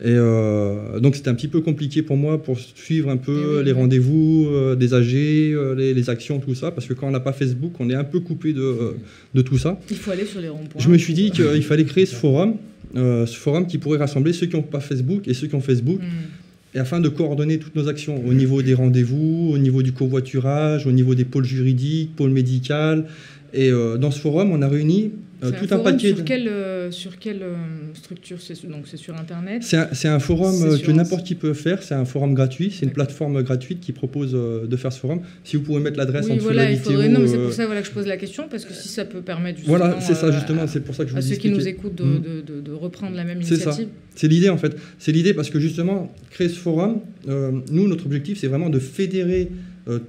Et 0.00 0.06
euh, 0.08 0.98
donc, 0.98 1.14
c'était 1.14 1.28
un 1.28 1.34
petit 1.34 1.46
peu 1.48 1.60
compliqué 1.60 2.02
pour 2.02 2.16
moi 2.16 2.42
pour 2.42 2.58
suivre 2.58 3.10
un 3.10 3.16
peu 3.16 3.32
Eh 3.32 3.58
oui, 3.58 3.64
les 3.64 3.72
oui. 3.72 3.78
rendez-vous 3.78 4.48
euh, 4.50 4.74
des 4.74 4.92
AG, 4.92 5.14
euh, 5.14 5.74
les, 5.76 5.94
les 5.94 6.10
actions, 6.10 6.40
tout 6.40 6.54
ça. 6.56 6.72
Parce 6.72 6.86
que 6.88 6.94
quand 6.94 7.06
on 7.06 7.12
n'a 7.12 7.20
pas 7.20 7.32
Facebook, 7.32 7.74
on 7.78 7.88
est 7.90 7.94
un 7.94 8.02
peu 8.04 8.18
coupé 8.18 8.52
de, 8.52 8.96
de 9.34 9.42
tout 9.42 9.56
ça. 9.56 9.78
Il 9.90 9.96
faut 9.96 10.10
aller 10.10 10.24
sur 10.24 10.40
les 10.40 10.48
ronds-points. 10.48 10.80
Je 10.82 10.88
me 10.88 10.98
suis 10.98 11.14
dit 11.14 11.30
qu'il 11.30 11.62
fallait 11.62 11.84
créer 11.84 12.06
ce 12.06 12.16
forum, 12.16 12.54
ce 12.94 13.36
forum 13.36 13.66
qui 13.68 13.78
pourrait 13.78 13.98
rassembler 13.98 14.32
ceux 14.32 14.46
qui 14.46 14.56
n'ont 14.56 14.62
pas 14.62 14.80
Facebook 14.80 15.28
et 15.28 15.34
ceux 15.34 15.46
qui 15.46 15.54
ont 15.54 15.60
Facebook. 15.60 16.00
Mm. 16.00 16.76
et 16.76 16.78
afin 16.80 16.98
de 16.98 17.08
coordonner 17.08 17.58
toutes 17.58 17.76
nos 17.76 17.88
actions 17.88 18.20
au 18.26 18.34
niveau 18.34 18.62
des 18.62 18.74
rendez-vous, 18.74 19.50
au 19.52 19.58
niveau 19.58 19.82
du 19.84 19.92
covoiturage, 19.92 20.88
au 20.88 20.92
niveau 20.92 21.14
des 21.14 21.24
pôles 21.24 21.44
juridiques, 21.44 22.16
pôle 22.16 22.30
médical. 22.30 23.04
Et 23.52 23.70
dans 23.70 24.10
ce 24.10 24.18
forum, 24.18 24.50
on 24.50 24.60
a 24.60 24.66
réuni 24.68 25.12
euh, 25.44 25.50
tout 25.58 25.64
un, 25.66 25.68
forum 25.68 25.84
paquet. 25.84 26.08
Sur 26.08 26.16
de- 26.16 26.22
quelle, 26.22 26.48
euh, 26.48 26.90
sur 26.90 27.18
quelle 27.18 27.42
euh, 27.42 27.54
structure 27.94 28.40
c'est 28.40 28.54
sur- 28.54 28.68
Donc 28.68 28.84
c'est 28.86 28.96
sur 28.96 29.14
Internet. 29.16 29.62
C'est 29.62 29.76
un, 30.08 30.14
un 30.14 30.18
forum 30.18 30.54
euh, 30.62 30.78
que 30.78 30.90
un- 30.90 30.94
n'importe 30.94 31.24
qui 31.26 31.34
peut 31.34 31.54
faire. 31.54 31.82
C'est 31.82 31.94
un 31.94 32.04
forum 32.04 32.34
gratuit. 32.34 32.70
C'est 32.70 32.86
une 32.86 32.92
plateforme 32.92 33.42
gratuite 33.42 33.80
qui 33.80 33.92
propose 33.92 34.32
de 34.32 34.76
faire 34.76 34.92
ce 34.92 35.00
forum. 35.00 35.20
Si 35.44 35.56
vous 35.56 35.62
pouvez 35.62 35.80
mettre 35.80 35.98
l'adresse 35.98 36.26
en 36.26 36.30
Oui, 36.30 36.34
dessous 36.36 36.44
voilà, 36.44 36.62
de 36.62 36.66
la 36.66 36.72
il 36.72 36.76
vidéo. 36.78 36.92
faudrait. 36.92 37.08
Non, 37.08 37.20
mais 37.20 37.28
c'est 37.28 37.38
pour 37.38 37.52
ça 37.52 37.66
voilà, 37.66 37.80
que 37.82 37.88
je 37.88 37.92
pose 37.92 38.06
la 38.06 38.16
question, 38.16 38.48
parce 38.50 38.64
que 38.64 38.72
si 38.74 38.88
ça 38.88 39.04
peut 39.04 39.20
permettre 39.22 39.58
justement. 39.58 39.76
Voilà, 39.78 40.00
c'est 40.00 40.14
ça 40.14 40.30
justement. 40.30 40.66
C'est 40.66 40.80
pour 40.80 40.94
ça 40.94 41.04
que 41.04 41.10
je 41.10 41.14
vous 41.14 41.18
À 41.18 41.22
ceux 41.22 41.36
qui 41.36 41.50
nous 41.50 41.66
écoutent 41.68 41.94
de, 41.96 42.04
Mm. 42.04 42.22
de- 42.22 42.54
de- 42.54 42.60
de 42.60 42.72
reprendre 42.72 43.16
la 43.16 43.24
même 43.24 43.40
initiative. 43.40 43.88
C'est 44.14 44.28
l'idée 44.28 44.48
en 44.48 44.56
fait. 44.58 44.76
C'est 44.98 45.12
l'idée 45.12 45.34
parce 45.34 45.50
que 45.50 45.58
justement, 45.60 46.12
créer 46.30 46.48
ce 46.48 46.58
forum, 46.58 47.00
nous, 47.26 47.88
notre 47.88 48.06
objectif, 48.06 48.38
c'est 48.38 48.46
vraiment 48.48 48.70
de 48.70 48.78
fédérer 48.78 49.50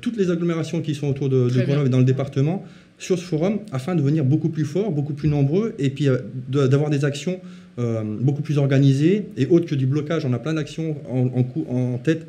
toutes 0.01 0.17
les 0.17 0.31
agglomérations 0.31 0.81
qui 0.81 0.95
sont 0.95 1.07
autour 1.07 1.27
de. 1.29 1.49
Grenoble 1.49 1.87
et 1.87 1.89
dans 1.89 1.97
le 1.99 2.05
département 2.05 2.63
sur 2.97 3.17
ce 3.17 3.23
forum 3.23 3.59
afin 3.71 3.95
de 3.95 4.01
devenir 4.01 4.23
beaucoup 4.23 4.49
plus 4.49 4.65
forts, 4.65 4.91
beaucoup 4.91 5.13
plus 5.13 5.27
nombreux 5.29 5.75
et 5.79 5.89
puis 5.89 6.07
euh, 6.07 6.19
d'avoir 6.47 6.89
des 6.89 7.05
actions 7.05 7.39
euh, 7.77 8.03
beaucoup 8.21 8.41
plus 8.41 8.57
organisées 8.57 9.25
et 9.37 9.47
autres 9.47 9.65
que 9.65 9.75
du 9.75 9.85
blocage. 9.85 10.25
On 10.25 10.33
a 10.33 10.39
plein 10.39 10.53
d'actions 10.53 10.95
en, 11.09 11.97
tête, 11.97 12.25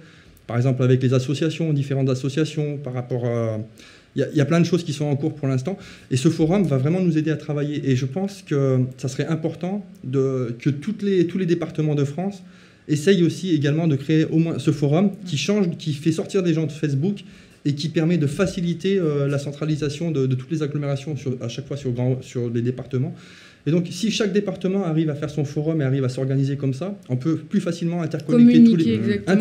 par 0.47 0.57
exemple 0.57 0.83
avec 0.83 1.03
les 1.03 1.15
associations, 1.15 1.73
différentes 1.73 2.11
associations, 2.11 2.79
par 2.79 2.95
rapport 2.95 3.25
à. 3.27 3.61
Il 4.17 4.27
y, 4.35 4.41
a- 4.41 4.47
plein 4.47 4.61
de 4.61 4.65
choses 4.65 4.83
qui 4.83 4.95
sont 4.95 5.05
en 5.05 5.15
cours 5.15 5.35
pour 5.35 5.47
l'instant. 5.47 5.77
Et 6.11 6.17
ce 6.17 6.31
forum 6.31 6.63
va 6.63 6.79
vraiment 6.79 7.01
nous 7.03 7.19
aider 7.19 7.31
à 7.31 7.37
travailler. 7.37 7.91
Et 7.91 7.97
je 7.97 8.07
pense 8.07 8.41
que 8.41 8.81
ça 8.97 9.09
serait 9.09 9.27
important 9.27 9.85
que 10.11 10.71
les, 11.03 11.27
tous 11.27 11.37
les 11.37 11.45
départements 11.45 11.95
de 11.95 12.05
France 12.05 12.43
essayent 12.89 13.23
aussi 13.23 13.55
également 13.55 13.87
de 13.87 13.95
créer 13.95 14.25
au 14.25 14.39
moins 14.39 14.59
ce 14.59 14.71
forum 14.71 15.11
qui 15.27 15.37
change, 15.37 15.69
qui 15.77 15.93
fait 15.93 16.13
sortir 16.13 16.43
des 16.43 16.55
gens 16.55 16.65
de 16.65 16.73
Facebook 16.73 17.25
et 17.67 17.75
qui 17.75 17.89
permet 17.91 18.17
de 18.17 18.27
faciliter 18.27 18.99
euh, 18.99 19.27
la 19.29 19.39
centralisation 19.39 20.11
de, 20.11 20.27
de 20.27 20.35
toutes 20.35 20.51
les 20.51 20.63
agglomérations 20.63 21.17
sur- 21.17 21.37
à 21.43 21.49
chaque 21.49 21.67
fois 21.67 21.77
sur, 21.77 21.91
grand- 21.93 22.23
sur 22.23 22.49
les 22.49 22.63
départements. 22.63 23.15
Et 23.69 23.73
donc, 23.73 23.89
si 23.91 24.13
chaque 24.13 24.33
département 24.33 24.85
arrive 24.85 25.11
à 25.11 25.17
faire 25.17 25.29
son 25.29 25.45
forum 25.45 25.81
et 25.81 25.85
arrive 25.85 26.05
à 26.05 26.09
s'organiser 26.09 26.55
comme 26.57 26.73
ça, 26.73 26.97
on 27.09 27.17
peut 27.17 27.35
plus 27.35 27.61
facilement 27.61 28.01
interconnecter 28.01 28.59
tous 28.71 28.77
les, 28.77 28.85
exactement 28.95 29.33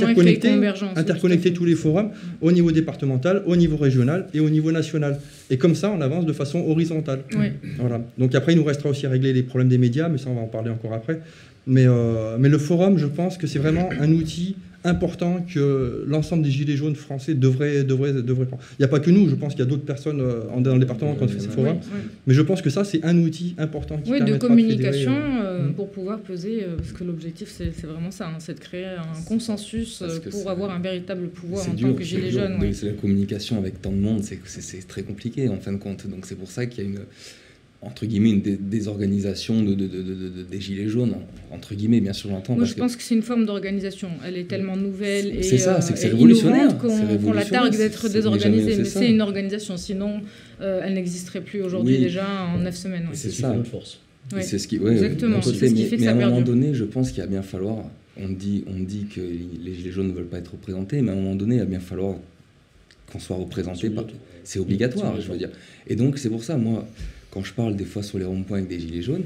interconnecter, 0.95 1.53
tous 1.53 1.65
les 1.65 1.75
forums 1.75 2.09
au 2.41 2.51
niveau 2.51 2.71
départemental, 2.71 3.43
au 3.45 3.55
niveau 3.55 3.77
régional 3.77 4.25
et 4.33 4.39
au 4.39 4.49
niveau 4.49 4.71
national. 4.71 5.19
Et 5.51 5.57
comme 5.59 5.75
ça, 5.75 5.91
on 5.95 6.01
avance 6.01 6.25
de 6.25 6.33
façon 6.33 6.57
horizontale. 6.67 7.19
Oui. 7.37 7.49
Voilà. 7.77 8.01
Donc 8.17 8.33
après, 8.33 8.53
il 8.53 8.57
nous 8.57 8.63
restera 8.63 8.89
aussi 8.89 9.05
à 9.05 9.11
régler 9.11 9.31
les 9.31 9.43
problèmes 9.43 9.69
des 9.69 9.77
médias, 9.77 10.09
mais 10.09 10.17
ça, 10.17 10.29
on 10.31 10.35
va 10.35 10.41
en 10.41 10.47
parler 10.47 10.71
encore 10.71 10.93
après. 10.93 11.19
Mais, 11.67 11.85
euh, 11.87 12.37
mais 12.39 12.49
le 12.49 12.57
forum, 12.57 12.97
je 12.97 13.05
pense 13.05 13.37
que 13.37 13.45
c'est 13.45 13.59
vraiment 13.59 13.89
un 13.99 14.11
outil 14.11 14.55
important 14.85 15.45
que 15.53 16.03
l'ensemble 16.07 16.43
des 16.43 16.51
gilets 16.51 16.77
jaunes 16.77 16.95
français 16.95 17.33
devraient, 17.33 17.83
devraient, 17.83 18.13
devraient 18.13 18.45
prendre. 18.45 18.63
Il 18.73 18.81
n'y 18.81 18.85
a 18.85 18.87
pas 18.87 18.99
que 18.99 19.11
nous, 19.11 19.27
je 19.27 19.35
pense 19.35 19.53
qu'il 19.53 19.59
y 19.59 19.67
a 19.67 19.69
d'autres 19.69 19.83
personnes 19.85 20.21
euh, 20.21 20.43
en- 20.53 20.61
dans 20.61 20.73
le 20.73 20.79
département 20.79 21.15
qui 21.15 21.23
ont 21.23 21.27
fait 21.27 21.39
ce 21.39 21.47
Oui, 21.47 21.53
forum. 21.53 21.77
oui. 21.93 21.99
Mais 22.27 22.33
je 22.33 22.41
pense 22.41 22.61
que 22.61 22.69
ça, 22.69 22.83
c'est 22.83 23.03
un 23.03 23.17
outil 23.19 23.55
important 23.57 23.97
qui 23.97 24.11
Oui, 24.11 24.21
de 24.23 24.37
communication 24.37 25.11
fédérer, 25.13 25.39
euh, 25.41 25.43
euh, 25.43 25.67
Mm. 25.69 25.73
pour 25.73 25.89
pouvoir 25.89 26.19
peser, 26.19 26.63
euh, 26.63 26.75
parce 26.77 26.91
que 26.91 27.03
l'objectif 27.03 27.49
c'est 27.49 27.71
c'est 27.73 27.87
vraiment 27.87 28.11
ça, 28.11 28.27
hein, 28.27 28.35
c'est 28.39 28.53
de 28.53 28.59
créer 28.59 28.85
un 28.85 29.21
consensus 29.27 30.03
pour 30.31 30.49
avoir 30.49 30.69
un 30.71 30.79
véritable 30.79 31.27
pouvoir 31.29 31.67
en 31.69 31.73
dur, 31.73 31.89
tant 31.89 31.93
que 31.95 32.03
c'est 32.03 32.09
gilet 32.09 32.29
dur. 32.29 32.41
jaune. 32.41 32.59
De- 32.59 32.65
oui. 32.65 32.73
C'est 32.73 32.87
la 32.87 32.93
communication 32.93 33.57
avec 33.57 33.81
tant 33.81 33.91
de 33.91 33.97
monde, 33.97 34.21
c'est 34.23 34.87
très 34.87 35.03
compliqué 35.03 35.49
en 35.49 35.57
fin 35.59 35.71
de 35.71 35.77
compte. 35.77 36.07
Donc 36.07 36.25
c'est 36.25 36.35
pour 36.35 36.49
ça 36.51 36.65
qu'il 36.65 36.83
y 36.83 36.87
a 36.87 36.89
une 36.89 36.99
entre 37.85 38.05
guillemets 38.05 38.31
une 38.31 38.41
dé- 38.41 38.57
désorganisation 38.59 39.61
de, 39.63 39.73
de- 39.75 39.87
de- 39.87 40.01
de- 40.01 40.29
de- 40.29 40.43
des 40.43 40.59
gilets 40.59 40.87
jaunes 40.89 41.13
en- 41.13 41.55
entre 41.55 41.75
guillemets 41.75 42.01
bien 42.01 42.13
sûr 42.13 42.29
j'entends 42.31 42.55
Moi, 42.55 42.65
je 42.65 42.73
que- 42.73 42.79
pense 42.79 42.95
que 42.95 43.03
c'est 43.03 43.15
une 43.15 43.21
forme 43.21 43.45
d'organisation. 43.45 44.09
Elle 44.25 44.37
est 44.37 44.45
tellement 44.49 44.75
nouvelle 44.75 45.27
et, 45.37 45.43
C'est 45.43 45.57
ça, 45.57 45.75
euh, 45.77 45.81
c'est 45.81 45.93
que 45.93 45.99
c'est 45.99 46.07
révolutionnaire. 46.09 46.61
innovante 46.71 46.79
qu'on 46.81 46.89
C'est 46.89 47.21
qu'on 47.23 47.33
la 47.33 47.45
targue 47.45 47.77
d'être 47.77 48.09
désorganisée. 48.09 48.75
Mais 48.77 48.85
ça. 48.85 48.99
c'est 48.99 49.09
une 49.09 49.21
organisation, 49.21 49.77
sinon 49.77 50.21
euh, 50.61 50.81
elle 50.83 50.95
n'existerait 50.95 51.41
plus 51.41 51.61
aujourd'hui 51.61 51.95
Oui. 51.95 52.01
déjà 52.01 52.25
en 52.53 52.57
neuf 52.59 52.75
semaines. 52.75 53.07
C'est 53.13 53.29
C'est 53.29 53.41
ça. 53.43 53.53
notre 53.53 53.69
force. 53.69 53.99
Ouais. 54.33 54.41
C'est 54.41 54.57
ce 54.57 54.67
qui, 54.67 54.79
ouais, 54.79 54.91
Exactement, 54.93 55.39
ce 55.41 55.51
qui 55.51 55.59
mais, 55.61 55.69
fait 55.83 55.95
que 55.97 56.01
mais 56.01 56.05
ça 56.07 56.11
à 56.11 56.15
un 56.15 56.29
moment 56.29 56.41
donné, 56.41 56.73
je 56.73 56.83
pense 56.83 57.11
qu'il 57.11 57.21
va 57.21 57.27
bien 57.27 57.43
falloir. 57.43 57.85
On 58.17 58.29
dit, 58.29 58.63
on 58.65 58.79
dit 58.79 59.05
que 59.13 59.21
les 59.21 59.73
gilets 59.75 59.91
jaunes 59.91 60.07
ne 60.07 60.13
veulent 60.13 60.25
pas 60.25 60.39
être 60.39 60.53
représentés, 60.53 61.01
mais 61.03 61.11
à 61.11 61.13
un 61.13 61.17
moment 61.17 61.35
donné, 61.35 61.55
il 61.55 61.59
va 61.59 61.65
bien 61.65 61.79
falloir 61.81 62.15
qu'on 63.11 63.19
soit 63.19 63.35
représenté 63.35 63.89
par. 63.91 64.05
C'est 64.43 64.59
obligatoire, 64.59 65.19
je 65.21 65.31
veux 65.31 65.37
dire. 65.37 65.49
Et 65.87 65.95
donc, 65.95 66.17
c'est 66.17 66.29
pour 66.29 66.43
ça, 66.43 66.55
moi, 66.57 66.87
quand 67.35 67.43
je 67.43 67.53
parle 67.53 67.75
des 67.75 67.83
fois 67.83 68.01
sur 68.01 68.17
les 68.17 68.23
ronds-points 68.23 68.59
avec 68.59 68.69
des 68.69 68.79
gilets 68.79 69.01
jaunes, 69.01 69.25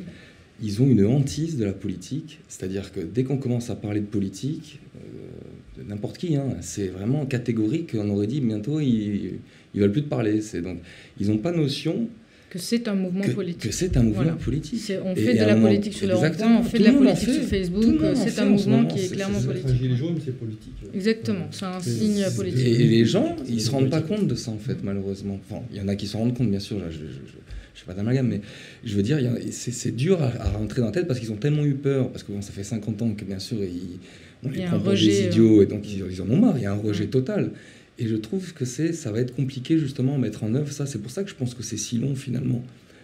ils 0.63 0.81
ont 0.81 0.87
une 0.87 1.05
hantise 1.05 1.57
de 1.57 1.63
la 1.63 1.73
politique. 1.73 2.39
C'est-à-dire 2.47 2.91
que 2.91 2.99
dès 3.01 3.23
qu'on 3.23 3.37
commence 3.37 3.69
à 3.69 3.75
parler 3.75 4.01
de 4.01 4.07
politique, 4.07 4.79
euh, 4.97 5.81
de 5.81 5.87
n'importe 5.87 6.17
qui, 6.17 6.35
hein, 6.35 6.55
c'est 6.61 6.87
vraiment 6.87 7.27
catégorique. 7.27 7.91
On 7.93 8.09
aurait 8.09 8.25
dit 8.27 8.41
bientôt, 8.41 8.79
ils, 8.79 9.33
ils 9.75 9.79
veulent 9.81 9.91
plus 9.91 10.01
te 10.03 10.09
parler. 10.09 10.41
C'est 10.41 10.61
donc, 10.63 10.79
ils 11.19 11.27
n'ont 11.29 11.37
pas 11.37 11.51
notion 11.51 12.09
Que 12.49 12.57
c'est 12.57 12.87
un 12.87 12.95
mouvement 12.95 13.21
que, 13.21 13.29
politique. 13.31 13.61
que 13.61 13.71
c'est 13.71 13.95
un 13.95 14.01
mouvement 14.01 14.23
Voilà. 14.23 14.37
politique. 14.37 14.79
C'est- 14.79 14.99
On 14.99 15.15
fait 15.15 15.35
et 15.35 15.39
de 15.39 15.45
la 15.45 15.55
politique 15.55 15.93
sur 15.93 16.07
le 16.07 16.15
rond-point, 16.15 16.27
Exactement, 16.29 16.59
on 16.59 16.63
fait 16.63 16.79
de 16.79 16.83
la 16.85 16.93
politique 16.93 17.29
sur 17.29 17.43
Facebook, 17.43 18.01
en 18.03 18.15
c'est 18.15 18.39
un 18.39 18.45
mouvement 18.45 18.85
qui 18.85 18.99
est 19.05 19.13
clairement 19.13 19.39
c'est- 19.39 19.45
politique. 19.45 19.69
Un 19.69 19.75
gilet 19.75 19.95
jaune, 19.95 20.15
c'est 20.25 20.35
politique. 20.37 20.73
Exactement, 20.95 21.47
c'est 21.51 21.65
un 21.65 21.79
signe 21.79 22.25
politique. 22.35 22.65
Et, 22.67 22.87
les 22.87 23.05
gens, 23.05 23.35
ils 23.47 23.61
se 23.61 23.69
rendent 23.69 23.91
pas 23.91 24.01
compte 24.01 24.25
de 24.27 24.33
ça 24.35 24.49
en 24.49 24.57
fait, 24.57 24.77
malheureusement. 24.83 25.39
Enfin, 25.47 25.61
il 25.71 25.77
y 25.77 25.81
en 25.81 25.87
a 25.87 25.95
qui 25.95 26.07
s'en 26.07 26.17
rendent 26.19 26.35
compte, 26.35 26.49
bien 26.49 26.59
sûr. 26.59 26.79
Là, 26.79 26.89
je, 26.89 26.97
je, 26.97 27.01
je, 27.03 27.37
je 27.79 27.85
fais 27.85 27.87
pas 27.87 27.93
d'amalgame, 27.93 28.27
mais 28.27 28.41
je 28.83 28.95
veux 28.95 29.03
dire, 29.03 29.17
c'est 29.51 29.95
dur 29.95 30.21
à, 30.21 30.27
à 30.41 30.49
rentrer 30.49 30.81
dans 30.81 30.87
la 30.87 30.91
tête 30.91 31.07
parce 31.07 31.19
qu'ils 31.19 31.31
ont 31.31 31.37
tellement 31.37 31.65
eu 31.65 31.75
peur, 31.75 32.09
parce 32.11 32.23
que 32.23 32.31
bon, 32.31 32.41
ça 32.41 32.51
fait 32.51 32.63
50 32.63 33.01
ans 33.01 33.11
que 33.13 33.23
bien 33.23 33.39
sûr, 33.39 33.57
ils, 33.63 33.99
on 34.43 34.49
les 34.49 34.59
prend 34.67 34.77
pour 34.79 34.91
des 34.91 35.21
euh, 35.23 35.27
idiots 35.27 35.61
et 35.61 35.65
donc 35.65 35.87
ils, 35.89 36.03
ils 36.11 36.21
en 36.21 36.29
ont 36.29 36.37
marre. 36.37 36.57
Il 36.57 36.63
y 36.63 36.65
a 36.65 36.71
un 36.73 36.75
rejet 36.77 37.05
Ouais. 37.05 37.09
total. 37.09 37.51
Et 37.97 38.07
je 38.07 38.15
trouve 38.15 38.53
que 38.53 38.65
c'est, 38.65 38.91
ça 38.93 39.11
va 39.11 39.19
être 39.21 39.35
compliqué 39.35 39.77
justement 39.77 40.15
à 40.15 40.17
mettre 40.17 40.43
en 40.43 40.53
œuvre 40.55 40.71
ça. 40.71 40.85
C'est 40.85 40.99
pour 40.99 41.11
ça 41.11 41.23
que 41.23 41.29
je 41.29 41.35
pense 41.35 41.53
que 41.53 41.63
c'est 41.63 41.77
si 41.77 41.97
long 41.97 42.15
finalement, 42.15 42.63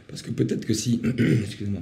parce 0.10 0.22
que 0.22 0.32
peut-être 0.32 0.66
que 0.66 0.74
si, 0.74 1.02
excusez-moi, 1.44 1.82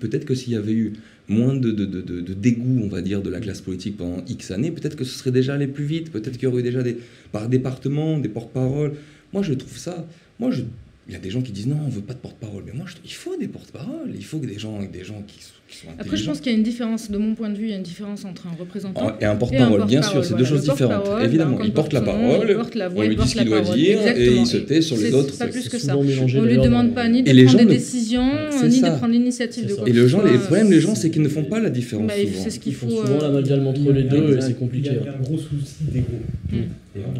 peut-être 0.00 0.24
que 0.24 0.34
s'il 0.34 0.52
y 0.52 0.56
avait 0.56 0.72
eu 0.72 0.92
moins 1.28 1.54
de, 1.54 1.70
de, 1.70 1.84
de, 1.86 2.00
de- 2.02 2.20
de 2.20 2.34
dégoût, 2.34 2.80
on 2.82 2.88
va 2.88 3.00
dire, 3.00 3.22
de 3.22 3.30
la 3.30 3.40
classe 3.40 3.60
politique 3.62 3.96
pendant 3.96 4.22
X 4.28 4.50
années, 4.50 4.70
peut-être 4.70 4.96
que 4.96 5.04
ce 5.04 5.16
serait 5.18 5.30
déjà 5.30 5.54
allé 5.54 5.66
plus 5.66 5.84
vite, 5.84 6.10
peut-être 6.10 6.34
qu'il 6.34 6.44
y 6.44 6.46
aurait 6.46 6.60
eu 6.60 6.64
déjà 6.64 6.82
des, 6.82 6.98
par 7.32 7.48
département, 7.48 8.18
des 8.18 8.28
porte-paroles. 8.28 8.92
Moi, 9.32 9.42
je 9.42 9.54
trouve 9.54 9.78
ça, 9.78 10.06
moi, 10.38 10.50
je, 10.50 10.62
il 11.06 11.12
y 11.12 11.16
a 11.16 11.20
des 11.20 11.28
gens 11.30 11.42
qui 11.42 11.52
disent 11.52 11.66
non, 11.66 11.76
on 11.86 11.90
veut 11.90 12.00
pas 12.00 12.14
de 12.14 12.18
porte-parole, 12.18 12.62
mais 12.66 12.72
moi, 12.72 12.86
je, 12.88 12.94
il 13.04 13.12
faut 13.12 13.36
des 13.38 13.46
porte-paroles, 13.48 14.10
il 14.16 14.24
faut 14.24 14.38
que 14.38 14.46
des 14.46 14.58
gens, 14.58 14.78
des 14.90 15.04
gens 15.04 15.22
qui, 15.26 15.42
sont- 15.42 15.50
qui 15.68 15.76
sont 15.76 15.86
Après, 15.98 16.16
je 16.16 16.24
pense 16.24 16.40
qu'il 16.40 16.50
y 16.50 16.54
a 16.54 16.56
une 16.56 16.64
différence, 16.64 17.10
de 17.10 17.18
mon 17.18 17.34
point 17.34 17.50
de 17.50 17.58
vue, 17.58 17.64
il 17.66 17.70
y 17.70 17.74
a 17.74 17.76
une 17.76 17.82
différence 17.82 18.24
entre 18.24 18.46
un 18.46 18.54
représentant 18.58 19.12
Et 19.20 19.26
un 19.26 19.36
porte-parole, 19.36 19.84
bien 19.86 20.00
sûr, 20.00 20.24
c'est 20.24 20.30
voilà. 20.30 20.44
deux 20.44 20.48
choses 20.56 20.62
différentes. 20.62 21.04
Évidemment, 21.22 21.50
ben, 21.52 21.56
comme 21.58 21.66
il 21.66 21.72
porte 21.74 21.92
la 21.92 22.00
nom, 22.00 22.06
parole, 22.06 22.46
il 22.48 22.54
porte 22.56 22.74
la 22.74 22.88
voix, 22.88 23.04
on 23.04 23.08
lui 23.08 23.16
dit 23.16 23.28
ce 23.28 23.34
qu'il 23.34 23.44
doit 23.44 23.60
parole. 23.60 23.76
dire, 23.76 23.98
et 24.16 24.34
il 24.34 24.46
se 24.46 24.56
tait 24.56 24.80
sur 24.80 24.96
les 24.96 25.02
C'est 25.10 25.12
autres. 25.12 25.36
Pas 25.36 25.46
plus 25.48 25.68
que 25.68 25.78
ça. 25.78 25.94
On 25.96 26.02
lui 26.02 26.56
demande 26.56 26.94
pas 26.94 27.06
ni 27.08 27.22
de 27.22 27.30
prendre 27.30 27.48
gens 27.50 27.58
des 27.58 27.64
décisions, 27.66 28.30
C'est 28.50 28.68
ni 28.68 28.76
ça. 28.78 28.90
de 28.90 28.96
prendre 28.96 29.12
l'initiative 29.12 29.66
de 29.66 29.74
quoi 29.74 29.86
Et 29.88 29.92
le 29.92 30.06
problèmes 30.06 30.70
des 30.70 30.80
gens, 30.80 30.94
c'est 30.94 31.10
qu'ils 31.10 31.22
ne 31.22 31.28
font 31.28 31.44
pas 31.44 31.60
la 31.60 31.68
différence. 31.70 32.06
Bah, 32.06 32.14
souvent. 32.18 32.42
c'est 32.44 32.50
ce 32.50 32.58
qu'il 32.60 32.72
Ils 32.72 32.76
font 32.76 32.88
faut. 32.88 33.04
souvent 33.06 33.18
euh, 33.18 33.22
l'amalgame 33.22 33.66
entre 33.66 33.92
les 33.92 34.04
deux 34.04 34.38
et 34.38 34.40
c'est 34.40 34.54
compliqué. 34.58 34.90
Il 35.00 35.04
y 35.04 35.08
a 35.08 35.12
un 35.12 35.20
gros 35.22 35.36
souci 35.36 35.84
d'ego. 35.92 36.06
Mm. 36.50 36.56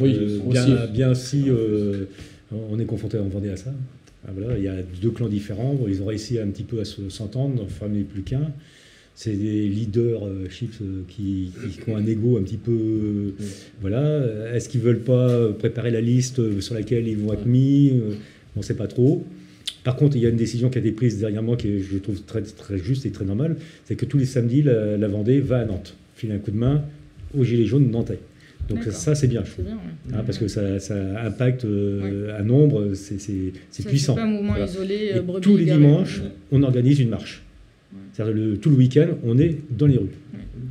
Oui, 0.00 0.16
euh, 0.18 0.86
bien 0.86 1.14
si 1.14 1.44
euh, 1.48 2.04
on 2.52 2.78
est 2.78 2.84
confronté 2.84 3.18
en 3.18 3.28
Vendée 3.28 3.50
à 3.50 3.56
ça. 3.56 3.72
Ah, 4.26 4.30
voilà, 4.36 4.56
il 4.56 4.64
y 4.64 4.68
a 4.68 4.76
deux 5.02 5.10
clans 5.10 5.28
différents. 5.28 5.78
Ils 5.88 6.02
ont 6.02 6.06
réussi 6.06 6.38
un 6.38 6.48
petit 6.48 6.62
peu 6.62 6.80
à 6.80 6.84
se- 6.84 7.08
s'entendre, 7.10 7.62
enfin 7.64 7.86
mais 7.92 8.02
plus 8.02 8.22
qu'un. 8.22 8.52
C'est 9.16 9.34
des 9.36 9.68
leaders 9.68 10.26
euh, 10.26 10.48
chips 10.48 10.80
euh, 10.82 11.02
qui, 11.08 11.52
qui 11.84 11.88
ont 11.90 11.96
un 11.96 12.04
ego 12.06 12.36
un 12.38 12.42
petit 12.42 12.56
peu. 12.56 12.72
euh, 12.72 13.30
Voilà. 13.80 14.54
Est-ce 14.54 14.68
qu'ils 14.68 14.80
veulent 14.80 15.00
pas 15.02 15.50
préparer 15.52 15.90
la 15.92 16.00
liste 16.00 16.38
euh, 16.40 16.60
sur 16.60 16.74
laquelle 16.74 17.06
ils 17.06 17.16
vont 17.18 17.32
être 17.32 17.46
mis 17.46 17.90
Euh, 17.90 18.14
On 18.56 18.60
ne 18.60 18.64
sait 18.64 18.74
pas 18.74 18.88
trop. 18.88 19.24
Par 19.84 19.96
contre, 19.96 20.16
il 20.16 20.22
y 20.22 20.26
a 20.26 20.30
une 20.30 20.36
décision 20.36 20.70
qui 20.70 20.78
a 20.78 20.80
été 20.80 20.90
prise 20.92 21.18
dernièrement 21.20 21.54
qui 21.56 21.80
je 21.80 21.98
trouve 21.98 22.22
très, 22.22 22.42
très 22.42 22.78
juste 22.78 23.04
et 23.06 23.10
très 23.10 23.24
normale, 23.26 23.56
c'est 23.84 23.94
que 23.96 24.06
tous 24.06 24.16
les 24.18 24.24
samedis, 24.24 24.62
la, 24.62 24.96
la 24.96 25.08
Vendée 25.08 25.40
va 25.40 25.58
à 25.60 25.64
Nantes, 25.66 25.94
file 26.16 26.32
un 26.32 26.38
coup 26.38 26.50
de 26.50 26.56
main 26.56 26.82
aux 27.38 27.44
Gilets 27.44 27.66
jaunes 27.66 27.90
nantais. 27.90 28.18
Donc 28.68 28.82
ça, 28.84 29.14
c'est 29.14 29.26
bien, 29.28 29.42
je 29.44 29.50
trouve. 29.50 29.64
bien, 29.66 29.74
ouais. 29.74 30.14
Hein, 30.14 30.22
parce 30.24 30.38
que 30.38 30.48
ça, 30.48 30.78
ça 30.80 30.94
impacte 31.24 31.64
euh, 31.64 32.38
un 32.38 32.42
nombre, 32.44 32.94
c'est 32.94 33.16
puissant. 33.86 34.14
C'est 34.14 34.20
pas 34.20 34.26
un 34.26 34.30
mouvement 34.30 34.52
Voilà. 34.52 34.64
isolé, 34.66 35.10
euh, 35.14 35.22
brebis 35.22 35.40
tous 35.42 35.56
les 35.56 35.64
dimanches, 35.66 36.22
on 36.50 36.62
organise 36.62 37.00
une 37.00 37.10
marche. 37.10 37.42
Le, 38.18 38.56
tout 38.56 38.70
le 38.70 38.76
week-end, 38.76 39.08
on 39.24 39.38
est 39.38 39.56
dans 39.70 39.86
les 39.86 39.96
rues, 39.98 40.06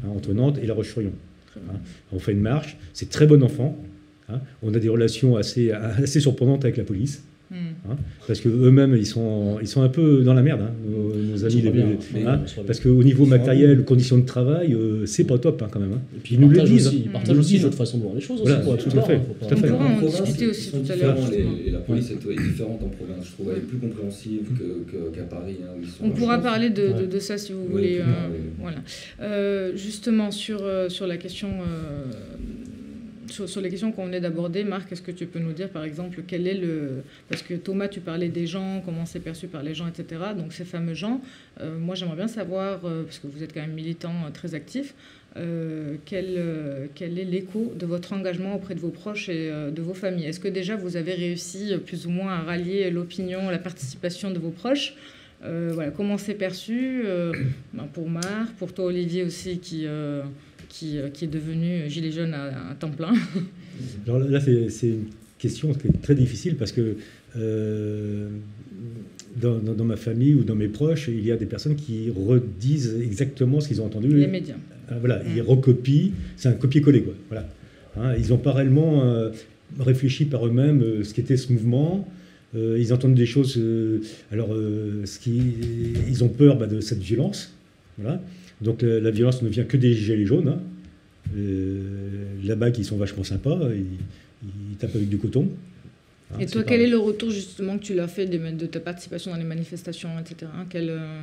hein, 0.03 0.08
entre 0.15 0.34
Nantes 0.34 0.60
et 0.62 0.65
La 0.65 0.73
Roche-sur-Yon. 0.73 1.12
Hein. 1.58 1.73
On 2.12 2.19
fait 2.19 2.32
une 2.32 2.41
marche, 2.41 2.77
c'est 2.93 3.10
très 3.10 3.27
bon 3.27 3.43
enfant. 3.43 3.77
hein. 4.29 4.39
On 4.63 4.73
a 4.73 4.79
des 4.79 4.89
relations 4.89 5.36
assez, 5.36 5.71
assez 6.03 6.19
surprenantes 6.19 6.63
avec 6.65 6.77
la 6.77 6.84
police. 6.84 7.23
Hmm. 7.51 7.56
Hein, 7.91 7.97
parce 8.25 8.39
que 8.39 8.49
eux-mêmes, 8.49 8.95
ils 8.97 9.06
sont, 9.06 9.58
ils 9.62 9.67
sont 9.67 9.84
un 9.84 9.89
peu 9.89 10.23
dans 10.23 10.34
la 10.34 10.41
merde, 10.41 10.62
hein, 10.63 10.71
nos, 10.89 11.13
nos 11.13 11.45
amis. 11.45 11.62
les- 11.62 11.69
bien, 11.71 11.86
hein, 12.25 12.39
parce 12.65 12.79
qu'au 12.79 13.03
niveau 13.03 13.25
matériel, 13.27 13.84
conditions 13.84 14.17
de 14.17 14.25
travail, 14.25 14.73
euh, 14.73 15.06
c'est 15.06 15.25
pas 15.25 15.38
top 15.38 15.62
hein, 15.62 15.67
quand 15.69 15.79
même. 15.79 15.91
hein. 15.93 16.01
Et 16.17 16.19
puis 16.19 16.34
Ils 16.34 16.38
ils 16.38 16.41
nous 16.41 16.49
le 16.49 16.56
partagent 16.56 16.73
disent. 16.73 16.88
aussi, 16.88 16.95
hein. 16.95 16.99
ils 17.03 17.06
Ils 17.06 17.12
partagent 17.12 17.38
aussi 17.38 17.60
notre 17.62 17.77
façon 17.77 17.97
de 17.99 18.03
voir 18.03 18.15
les 18.15 18.21
choses. 18.21 18.41
Voilà, 18.41 18.67
aussi, 18.67 18.89
tout 18.89 18.97
à 18.97 19.01
fait, 19.03 19.17
pas- 19.17 19.45
tout 19.47 19.53
à 19.53 19.58
fait. 19.58 19.69
On 19.69 19.73
pourra 19.77 19.86
en 19.86 19.95
province, 19.97 20.23
discuter 20.23 20.47
aussi 20.47 20.69
sont 20.71 20.79
tout 20.82 20.91
à 20.91 20.95
l'heure, 20.95 21.15
la 21.71 21.79
police 21.79 22.10
est, 22.12 22.32
est 22.32 22.41
différente 22.43 22.82
en 22.84 22.89
province. 22.89 23.25
Je 23.25 23.32
trouve 23.34 23.47
elle 23.51 23.58
est 23.58 23.62
plus 23.62 23.77
compréhensive 23.77 24.41
qu'à 25.13 25.23
Paris. 25.23 25.58
où 25.77 25.82
ils 25.84 25.88
sont 25.89 26.06
On 26.06 26.10
pourra 26.10 26.39
parler 26.39 26.69
de, 26.71 26.88
de- 26.88 26.93
Ouais. 26.93 27.08
de 27.08 27.19
ça 27.19 27.38
si 27.38 27.51
vous 27.53 27.65
voulez. 27.69 27.99
euh, 27.99 28.03
voilà. 28.60 28.77
Euh, 29.21 29.73
justement, 29.75 30.32
sur, 30.32 30.62
sur 30.88 31.06
la 31.06 31.17
question. 31.17 31.49
Sur, 33.34 33.62
les 33.62 33.69
questions 33.69 33.91
qu'on 33.91 34.06
venait 34.06 34.22
d'aborder, 34.22 34.63
Marc, 34.63 34.91
est-ce 34.91 35.02
que 35.02 35.12
tu 35.12 35.26
peux 35.26 35.39
nous 35.39 35.54
dire, 35.54 35.69
par 35.69 35.84
exemple, 35.84 36.22
quel 36.26 36.48
est 36.48 36.54
le... 36.54 37.04
Parce 37.30 37.41
que 37.41 37.56
Thomas, 37.56 37.88
tu 37.88 38.00
parlais 38.00 38.30
des 38.30 38.46
gens, 38.46 38.82
comment 38.86 39.06
c'est 39.06 39.19
perçu 39.19 39.48
par 39.48 39.63
les 39.63 39.74
gens, 39.74 39.88
etc. 39.88 40.22
Donc 40.38 40.54
ces 40.54 40.65
fameux 40.65 40.93
gens, 40.93 41.22
euh, 41.62 41.78
moi 41.78 41.96
j'aimerais 41.96 42.15
bien 42.15 42.28
savoir, 42.28 42.86
euh, 42.86 43.04
parce 43.04 43.19
que 43.19 43.28
vous 43.28 43.43
êtes 43.43 43.54
quand 43.54 43.62
même 43.62 43.74
militant 43.74 44.13
euh, 44.26 44.30
très 44.32 44.56
actif, 44.56 44.93
quel, 46.06 46.89
quel 46.93 47.17
est 47.17 47.24
l'écho 47.24 47.74
de 47.76 47.88
votre 47.88 48.13
engagement 48.13 48.54
auprès 48.54 48.76
de 48.76 48.80
vos 48.80 48.91
proches 48.91 49.30
et 49.30 49.50
de 49.50 49.82
vos 49.82 49.96
familles? 49.96 50.26
Est-ce 50.26 50.39
que 50.39 50.48
déjà 50.48 50.76
vous 50.76 50.96
avez 50.96 51.15
réussi 51.15 51.74
plus 51.84 52.06
ou 52.06 52.12
moins 52.12 52.34
à 52.34 52.41
rallier 52.41 52.91
l'opinion, 52.91 53.50
la 53.50 53.58
participation 53.58 54.30
de 54.30 54.38
vos 54.38 54.52
proches? 54.52 54.93
Voilà, 55.41 55.89
comment 55.89 56.19
c'est 56.19 56.36
perçu 56.36 57.04
ben, 57.74 57.88
pour 57.93 58.12
Marc, 58.12 58.54
pour 58.60 58.76
toi 58.76 58.86
Olivier 58.86 59.24
aussi 59.24 59.58
qui, 59.58 59.88
qui, 60.73 60.97
euh, 60.97 61.09
qui 61.09 61.25
est 61.25 61.33
devenu 61.39 61.88
gilet 61.88 62.12
jaune 62.12 62.33
à, 62.33 62.71
à 62.71 62.75
temps 62.75 62.89
plein. 62.89 63.13
Alors 64.07 64.19
là, 64.19 64.39
c'est 64.41 64.88
une 64.88 65.05
question 65.38 65.73
qui 65.73 65.88
est 65.88 66.01
très 66.01 66.15
difficile 66.15 66.55
parce 66.55 66.71
que 66.71 66.95
euh, 67.38 68.27
dans, 69.39 69.57
dans- 69.59 69.73
dans 69.73 69.86
ma 69.86 69.95
famille 69.95 70.33
ou 70.36 70.43
dans 70.43 70.55
mes 70.55 70.67
proches, 70.67 71.07
il 71.09 71.23
y 71.25 71.31
a 71.31 71.38
des 71.38 71.45
personnes 71.45 71.75
qui 71.75 72.12
redisent 72.12 72.95
exactement 73.01 73.59
ce 73.59 73.67
qu'ils 73.67 73.81
ont 73.81 73.86
entendu. 73.86 74.09
Les 74.09 74.27
médias. 74.27 74.55
Ah, 74.89 74.95
voilà, 74.99 75.21
ils 75.36 75.41
recopient, 75.41 76.12
c'est 76.38 76.49
un 76.49 76.53
copier-coller, 76.53 77.01
quoi. 77.03 77.13
Voilà. 77.29 77.47
Hein, 77.97 78.15
ils 78.17 78.29
n'ont 78.29 78.38
pas 78.38 78.51
réellement 78.53 79.03
euh, 79.03 79.29
réfléchi 79.79 80.25
par 80.25 80.45
eux-mêmes 80.47 80.81
euh, 80.81 81.03
ce 81.03 81.13
qu'était 81.13 81.38
ce 81.38 81.51
mouvement. 81.53 82.07
Ils 82.55 82.93
entendent 82.93 83.15
des 83.15 83.25
choses. 83.25 83.59
alors, 84.31 84.49
ce 85.05 85.17
qui, 85.17 85.41
ils 86.07 86.23
ont 86.23 86.29
peur 86.29 86.55
bah, 86.55 86.67
de 86.67 86.81
cette 86.81 86.99
violence. 86.99 87.51
Voilà. 87.97 88.21
Donc, 88.63 88.84
euh, 88.84 88.99
la 88.99 89.12
violence 89.12 89.41
ne 89.41 89.49
vient 89.49 89.63
que 89.65 89.78
des 89.78 89.93
gilets 89.93 90.26
jaunes. 90.26 90.47
hein. 90.47 90.60
Euh, 91.38 91.80
Là-bas, 92.45 92.69
ils 92.69 92.86
sont 92.86 92.97
vachement 92.97 93.23
sympas. 93.23 93.60
Ils, 93.73 93.86
ils 94.71 94.78
tapent 94.78 94.95
avec 94.95 95.08
du 95.10 95.17
coton. 95.17 95.47
Hein, 96.34 96.38
Et 96.39 96.45
toi, 96.45 96.62
pas- 96.63 96.69
quel 96.69 96.82
est 96.82 96.89
le 96.89 96.97
retour 96.97 97.30
justement 97.30 97.78
que 97.78 97.84
tu 97.84 97.93
leur 97.93 98.10
fais 98.10 98.26
des- 98.26 98.38
de 98.39 98.65
ta 98.65 98.80
participation 98.80 99.32
dans 99.32 99.38
les 99.38 99.43
manifestations, 99.45 100.10
etc. 100.19 100.52
quel, 100.69 100.89
euh, 100.89 101.21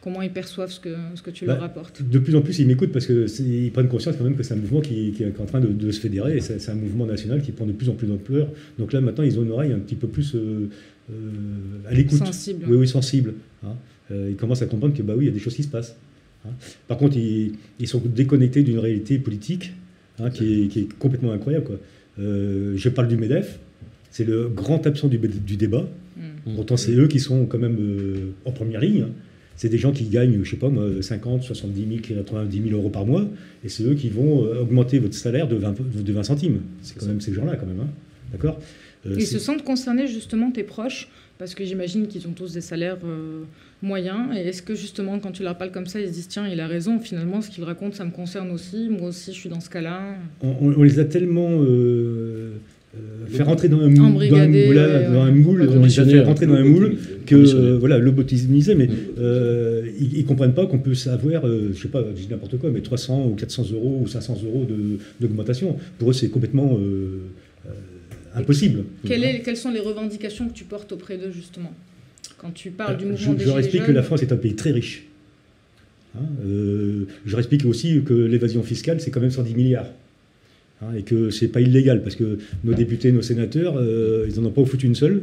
Comment 0.00 0.22
ils 0.22 0.30
perçoivent 0.30 0.70
ce 0.70 0.78
que, 0.78 0.94
ce 1.16 1.22
que 1.22 1.30
tu 1.30 1.44
Bah, 1.44 1.54
leur 1.54 1.64
apportes? 1.64 2.02
De 2.08 2.18
plus 2.20 2.36
en 2.36 2.40
plus, 2.40 2.56
ils 2.60 2.66
m'écoutent 2.68 2.92
parce 2.92 3.04
qu'ils 3.06 3.70
prennent 3.72 3.88
conscience 3.88 4.14
quand 4.16 4.22
même 4.22 4.36
que 4.36 4.44
c'est 4.44 4.54
un 4.54 4.58
mouvement 4.58 4.80
qui, 4.80 5.10
qui 5.10 5.24
est 5.24 5.40
en 5.40 5.44
train 5.44 5.60
de, 5.60 5.66
de 5.68 5.90
se 5.90 5.98
fédérer 6.00 6.36
et 6.36 6.40
c'est 6.40 6.70
un 6.70 6.74
mouvement 6.76 7.04
national 7.04 7.42
qui 7.42 7.50
prend 7.50 7.66
de 7.66 7.72
plus 7.72 7.88
en 7.88 7.94
plus 7.94 8.06
d'ampleur. 8.06 8.48
Donc 8.78 8.92
là, 8.92 9.00
maintenant, 9.00 9.24
ils 9.24 9.38
ont 9.40 9.42
une 9.42 9.50
oreille 9.50 9.72
un 9.72 9.80
petit 9.80 9.96
peu 9.96 10.06
plus 10.06 10.36
euh, 10.36 10.68
euh, 11.10 11.14
à 11.90 11.94
l'écoute. 11.94 12.18
Sensible. 12.18 12.64
Oui, 12.68 12.76
oui, 12.76 12.86
sensible. 12.88 13.34
hein. 13.64 13.74
Euh, 14.12 14.28
ils 14.30 14.36
commencent 14.36 14.62
à 14.62 14.66
comprendre 14.66 14.94
que 14.96 15.02
bah 15.02 15.14
oui, 15.16 15.24
il 15.24 15.28
y 15.28 15.30
a 15.30 15.34
des 15.34 15.40
choses 15.40 15.54
qui 15.56 15.64
se 15.64 15.68
passent. 15.68 15.96
Hein. 16.48 16.52
Par 16.88 16.98
contre, 16.98 17.16
ils, 17.16 17.52
ils 17.80 17.88
sont 17.88 18.02
déconnectés 18.04 18.62
d'une 18.62 18.78
réalité 18.78 19.18
politique 19.18 19.72
hein, 20.20 20.30
qui, 20.30 20.64
est, 20.64 20.66
qui 20.68 20.80
est 20.80 20.92
complètement 20.98 21.32
incroyable. 21.32 21.64
Quoi. 21.64 21.76
Euh, 22.20 22.74
je 22.76 22.88
parle 22.88 23.08
du 23.08 23.16
MEDEF, 23.16 23.58
c'est 24.10 24.24
le 24.24 24.48
grand 24.48 24.86
absent 24.86 25.08
du, 25.08 25.18
du 25.18 25.56
débat. 25.56 25.86
Mm. 26.16 26.54
Pourtant, 26.56 26.76
c'est 26.76 26.92
eux 26.92 27.06
qui 27.08 27.20
sont 27.20 27.46
quand 27.46 27.58
même 27.58 27.76
euh, 27.80 28.30
en 28.44 28.52
première 28.52 28.80
ligne. 28.80 29.02
hein. 29.02 29.10
C'est 29.56 29.68
des 29.68 29.78
gens 29.78 29.90
qui 29.90 30.04
gagnent, 30.04 30.40
je 30.44 30.50
sais 30.50 30.56
pas 30.56 30.68
moi, 30.68 30.86
50, 31.00 31.42
70 31.42 31.86
000, 31.88 32.00
90 32.20 32.62
000 32.62 32.76
euros 32.76 32.90
par 32.90 33.04
mois, 33.04 33.26
et 33.64 33.68
c'est 33.68 33.82
eux 33.82 33.94
qui 33.94 34.08
vont 34.08 34.44
euh, 34.44 34.60
augmenter 34.62 35.00
votre 35.00 35.14
salaire 35.14 35.48
de 35.48 35.56
20, 35.56 35.74
de 36.04 36.12
20 36.12 36.22
centimes. 36.22 36.60
C'est 36.82 36.96
quand 36.96 37.06
même 37.06 37.20
ces 37.20 37.34
gens-là, 37.34 37.56
quand 37.56 37.66
même. 37.66 37.80
hein. 37.80 37.88
D'accord? 38.30 38.60
Ils 39.16 39.22
c'est- 39.26 39.34
se 39.34 39.38
sentent 39.38 39.64
concernés 39.64 40.06
justement, 40.06 40.50
tes 40.50 40.62
proches, 40.62 41.08
parce 41.38 41.54
que 41.54 41.64
j'imagine 41.64 42.06
qu'ils 42.08 42.26
ont 42.26 42.32
tous 42.32 42.52
des 42.52 42.60
salaires 42.60 42.98
euh, 43.04 43.42
moyens. 43.82 44.36
Et 44.36 44.40
est-ce 44.48 44.62
que 44.62 44.74
justement, 44.74 45.18
quand 45.20 45.30
tu 45.32 45.42
leur 45.42 45.56
parles 45.56 45.70
comme 45.70 45.86
ça, 45.86 46.00
ils 46.00 46.08
se 46.08 46.12
disent 46.12 46.28
tiens, 46.28 46.48
il 46.48 46.58
a 46.60 46.66
raison, 46.66 46.98
finalement, 46.98 47.40
ce 47.40 47.50
qu'il 47.50 47.64
raconte, 47.64 47.94
ça 47.94 48.04
me 48.04 48.10
concerne 48.10 48.50
aussi, 48.50 48.88
moi 48.88 49.08
aussi, 49.10 49.32
je 49.32 49.38
suis 49.38 49.48
dans 49.48 49.60
ce 49.60 49.70
cas-là. 49.70 50.00
on, 50.42 50.48
on- 50.60 50.74
on 50.78 50.82
les 50.82 50.98
a 50.98 51.04
tellement 51.04 51.48
euh, 51.62 52.50
euh, 52.96 52.98
fait 53.28 53.42
rentrer 53.44 53.68
dans 53.68 53.80
un, 53.80 53.88
moule- 53.88 54.28
dans 54.28 54.36
un, 54.36 54.48
dans 54.48 55.32
moule, 55.34 55.68
on 55.70 55.84
les 55.84 56.00
a 56.00 56.04
fait 56.04 56.20
rentrer 56.20 56.46
dans 56.46 56.54
un 56.54 56.64
moule 56.64 56.96
que 57.26 57.34
euh, 57.36 57.76
voilà, 57.78 57.98
lobotomisé, 57.98 58.74
mais 58.74 58.88
euh, 59.18 59.82
ils, 60.00 60.18
ils 60.18 60.24
comprennent 60.24 60.54
pas 60.54 60.66
qu'on 60.66 60.78
peut 60.78 60.94
avoir, 61.06 61.46
euh, 61.46 61.70
je 61.74 61.82
sais 61.82 61.88
pas, 61.88 62.02
je 62.16 62.22
dis 62.22 62.28
n'importe 62.30 62.56
quoi, 62.58 62.70
mais 62.70 62.80
300 62.80 63.26
ou 63.26 63.34
400 63.36 63.66
euros 63.74 64.00
ou 64.02 64.08
500 64.08 64.38
euros 64.44 64.64
de- 64.68 64.98
d'augmentation. 65.20 65.76
Pour 65.98 66.10
eux, 66.10 66.14
c'est 66.14 66.30
complètement 66.30 66.74
euh, 66.74 66.78
euh, 66.78 67.18
impossible. 68.38 68.84
Quelle 69.06 69.24
est- 69.24 69.40
quelles 69.42 69.56
sont 69.56 69.70
les 69.70 69.80
revendications 69.80 70.48
que 70.48 70.54
tu 70.54 70.64
portes 70.64 70.92
auprès 70.92 71.16
d'eux, 71.18 71.30
justement 71.32 71.72
Quand 72.38 72.50
tu 72.52 72.70
parles 72.70 72.96
du 72.98 73.04
Euh, 73.04 73.10
mouvement 73.10 73.32
je, 73.32 73.36
des 73.38 73.42
je 73.44 73.48
leur 73.48 73.58
explique 73.58 73.84
que 73.84 73.92
la 73.92 74.02
France 74.02 74.22
est 74.22 74.32
un 74.32 74.36
pays 74.36 74.54
très 74.54 74.70
riche. 74.70 75.04
Hein, 76.16 76.20
euh, 76.44 77.04
je 77.26 77.30
leur 77.32 77.40
explique 77.40 77.64
aussi 77.64 78.00
que 78.04 78.14
l'évasion 78.14 78.62
fiscale, 78.62 79.00
c'est 79.00 79.10
quand 79.10 79.20
même 79.20 79.30
110 79.30 79.54
milliards. 79.54 79.90
Hein, 80.80 80.94
et 80.96 81.02
que 81.02 81.30
c'est 81.30 81.48
pas 81.48 81.60
illégal, 81.60 82.02
parce 82.02 82.14
que 82.14 82.38
nos 82.64 82.72
députés, 82.74 83.10
nos 83.10 83.22
sénateurs, 83.22 83.74
euh, 83.76 84.26
ils 84.28 84.40
n'en 84.40 84.48
ont 84.48 84.52
pas 84.52 84.64
foutu 84.64 84.86
une 84.86 84.94
seule 84.94 85.22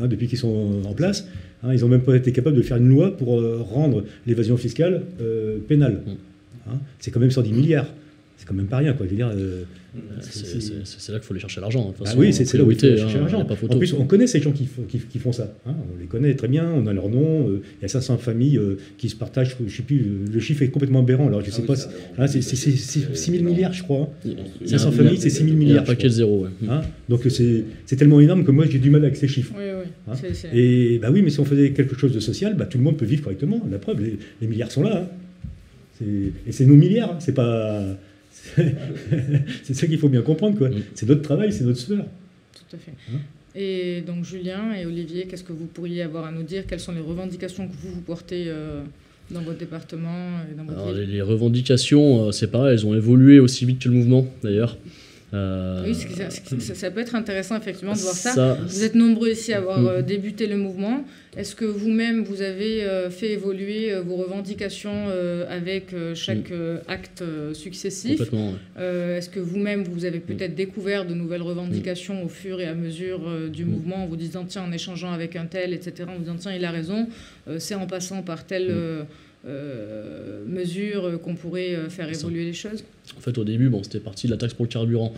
hein, 0.00 0.08
depuis 0.08 0.26
qu'ils 0.26 0.38
sont 0.38 0.82
en 0.84 0.92
place. 0.94 1.28
Hein, 1.62 1.72
ils 1.72 1.80
n'ont 1.82 1.88
même 1.88 2.02
pas 2.02 2.16
été 2.16 2.32
capables 2.32 2.56
de 2.56 2.62
faire 2.62 2.76
une 2.78 2.88
loi 2.88 3.16
pour 3.16 3.40
euh, 3.40 3.58
rendre 3.62 4.04
l'évasion 4.26 4.56
fiscale 4.56 5.02
euh, 5.20 5.58
pénale. 5.68 6.02
Mm. 6.04 6.10
Hein, 6.72 6.78
c'est 6.98 7.12
quand 7.12 7.20
même 7.20 7.30
110 7.30 7.52
milliards. 7.52 7.92
C'est 8.38 8.46
quand 8.46 8.54
même 8.54 8.66
pas 8.66 8.76
rien, 8.78 8.92
quoi. 8.92 9.06
Je 9.06 9.10
veux 9.12 9.16
dire, 9.16 9.30
euh, 9.34 9.62
C'est 10.12 11.10
là 11.12 11.18
qu'il 11.18 11.26
faut 11.26 11.32
aller 11.32 11.40
chercher 11.40 11.60
l'argent. 11.62 11.88
hein, 11.98 12.04
ah 12.06 12.12
oui, 12.18 12.30
c'est 12.34 12.44
là 12.58 12.64
où 12.64 12.70
il 12.70 12.74
faut 12.74 12.80
priorité, 12.80 12.96
chercher 12.98 13.16
hein, 13.16 13.20
l'argent. 13.22 13.46
En 13.70 13.78
plus, 13.78 13.94
on 13.94 14.04
connaît 14.04 14.26
ces 14.26 14.42
gens 14.42 14.52
qui, 14.52 14.66
font- 14.66 14.82
qui- 14.82 14.98
qui 14.98 15.18
font 15.18 15.32
ça. 15.32 15.54
hein. 15.66 15.72
On 15.94 15.98
les 15.98 16.04
connaît 16.04 16.34
très 16.34 16.48
bien, 16.48 16.70
on 16.70 16.86
a 16.86 16.92
leur 16.92 17.08
nom. 17.08 17.48
euh, 17.48 17.62
Il 17.80 17.82
y 17.82 17.84
a 17.86 17.88
500 17.88 18.18
familles 18.18 18.58
euh, 18.58 18.76
qui 18.98 19.08
se 19.08 19.16
partagent. 19.16 19.56
Je 19.66 19.74
sais 19.74 19.82
plus, 19.82 20.04
le 20.30 20.38
chiffre 20.40 20.62
est 20.62 20.68
complètement 20.68 21.00
aberrant. 21.00 21.28
Alors, 21.28 21.42
je 21.42 21.50
sais 21.50 21.62
Ah 21.66 21.72
oui, 21.72 21.76
pas. 22.16 22.22
hein, 22.22 22.26
c'est 22.26 22.42
c'est- 22.42 22.56
c'est- 22.56 22.76
c'est 22.76 23.16
6 23.16 23.30
000 23.30 23.42
milliards, 23.44 23.72
je 23.72 23.82
crois. 23.82 24.02
hein. 24.02 24.08
Il 24.26 24.32
y 24.32 24.74
a- 24.74 24.78
500 24.78 24.90
il 24.90 24.96
y 24.96 25.00
a- 25.00 25.02
familles, 25.04 25.20
c'est 25.20 25.30
6 25.30 25.36
000 25.44 25.48
Il 25.48 25.52
y 25.52 25.54
a 25.54 25.58
milliards. 25.68 25.82
un 25.84 25.86
paquet 25.86 26.08
de 26.08 26.12
zéro. 26.12 26.46
Donc, 27.08 27.20
c'est 27.30 27.64
c'est 27.86 27.96
tellement 27.96 28.20
énorme 28.20 28.44
que 28.44 28.50
moi, 28.50 28.66
j'ai 28.68 28.78
du 28.78 28.90
mal 28.90 29.02
avec 29.02 29.16
ces 29.16 29.28
chiffres. 29.28 29.54
Et 30.52 30.98
bah 31.00 31.08
oui, 31.10 31.22
mais 31.22 31.30
si 31.30 31.40
on 31.40 31.46
faisait 31.46 31.70
quelque 31.70 31.96
chose 31.96 32.12
de 32.12 32.20
social, 32.20 32.54
bah, 32.54 32.66
tout 32.66 32.76
le 32.76 32.84
monde 32.84 32.98
peut 32.98 33.06
vivre 33.06 33.22
correctement. 33.22 33.66
La 33.70 33.78
preuve, 33.78 34.02
les, 34.02 34.46
milliards 34.46 34.70
sont 34.70 34.82
là. 34.82 35.08
Et 36.02 36.52
c'est 36.52 36.66
nos 36.66 36.76
milliards. 36.76 37.16
C'est 37.20 37.32
pas. 37.34 37.82
c'est 39.62 39.74
ça 39.74 39.86
qu'il 39.86 39.98
faut 39.98 40.08
bien 40.08 40.22
comprendre. 40.22 40.56
quoi. 40.58 40.68
Mm. 40.68 40.82
C'est 40.94 41.08
notre 41.08 41.22
travail, 41.22 41.52
c'est 41.52 41.64
notre 41.64 41.78
sueur. 41.78 42.04
Tout 42.54 42.76
à 42.76 42.78
fait. 42.78 42.92
Hein 43.12 43.18
et 43.58 44.02
donc 44.02 44.24
Julien 44.24 44.74
et 44.74 44.84
Olivier, 44.84 45.26
qu'est-ce 45.26 45.42
que 45.44 45.52
vous 45.54 45.64
pourriez 45.66 46.02
avoir 46.02 46.26
à 46.26 46.32
nous 46.32 46.42
dire? 46.42 46.66
Quelles 46.66 46.80
sont 46.80 46.92
les 46.92 47.00
revendications 47.00 47.66
que 47.66 47.72
vous, 47.72 47.90
vous 47.94 48.00
portez 48.02 48.44
euh, 48.48 48.82
dans 49.30 49.40
votre 49.40 49.58
département 49.58 50.40
et 50.52 50.54
dans 50.54 50.64
votre 50.64 50.78
Alors, 50.78 50.92
ville? 50.92 51.06
les, 51.06 51.14
les 51.14 51.22
revendications, 51.22 52.26
euh, 52.28 52.32
c'est 52.32 52.50
pareil, 52.50 52.74
elles 52.74 52.84
ont 52.86 52.94
évolué 52.94 53.40
aussi 53.40 53.64
vite 53.64 53.78
que 53.78 53.88
le 53.88 53.94
mouvement, 53.94 54.26
d'ailleurs. 54.42 54.76
Euh, 55.34 55.82
Oui, 55.84 55.94
ça, 55.94 56.90
peut 56.90 57.00
être 57.00 57.16
intéressant 57.16 57.56
effectivement 57.58 57.94
de 57.94 57.98
voir 57.98 58.14
ça. 58.14 58.54
Vous 58.66 58.84
êtes 58.84 58.94
nombreux 58.94 59.30
ici 59.30 59.52
à 59.52 59.58
avoir 59.58 59.80
Mm. 59.80 59.86
euh, 59.88 60.02
débuté 60.02 60.46
le 60.46 60.56
mouvement. 60.56 61.04
Est-ce 61.36 61.54
que 61.56 61.64
vous-même, 61.64 62.22
vous 62.24 62.42
avez 62.42 62.84
euh, 62.84 63.10
fait 63.10 63.32
évoluer 63.32 63.92
euh, 63.92 64.02
vos 64.02 64.16
revendications 64.16 65.08
avec 65.50 65.94
chaque 66.14 66.52
euh, 66.52 66.78
acte 66.88 67.24
successif? 67.54 68.18
Complètement. 68.18 68.52
ouais. 68.78 69.16
Est-ce 69.18 69.28
que 69.28 69.40
vous-même, 69.40 69.82
vous 69.84 70.04
avez 70.04 70.20
peut-être 70.20 70.54
découvert 70.54 71.04
de 71.04 71.14
nouvelles 71.14 71.42
revendications 71.42 72.24
au 72.24 72.28
fur 72.28 72.60
et 72.60 72.66
à 72.66 72.74
mesure 72.74 73.20
du 73.50 73.64
Mm. 73.64 73.68
mouvement, 73.68 73.96
en 74.04 74.06
vous 74.06 74.16
disant, 74.16 74.44
tiens, 74.46 74.62
en 74.62 74.70
échangeant 74.72 75.12
avec 75.12 75.34
un 75.34 75.46
tel, 75.46 75.74
etc., 75.74 76.04
en 76.08 76.14
vous 76.14 76.20
disant, 76.20 76.36
tiens, 76.38 76.54
il 76.54 76.64
a 76.64 76.70
raison, 76.70 77.08
c'est 77.58 77.74
en 77.74 77.86
passant 77.86 78.22
par 78.22 78.44
telle 78.46 78.72
Mm. 79.44 80.48
mesure 80.48 81.20
qu'on 81.22 81.34
pourrait 81.34 81.76
faire 81.88 82.08
évoluer 82.08 82.44
les 82.44 82.52
choses? 82.52 82.84
En 83.16 83.20
fait, 83.20 83.36
au 83.38 83.44
début, 83.44 83.68
bon, 83.68 83.82
c'était 83.82 84.00
parti 84.00 84.26
de 84.26 84.32
la 84.32 84.38
taxe 84.38 84.54
pour 84.54 84.64
le 84.64 84.70
carburant. 84.70 85.12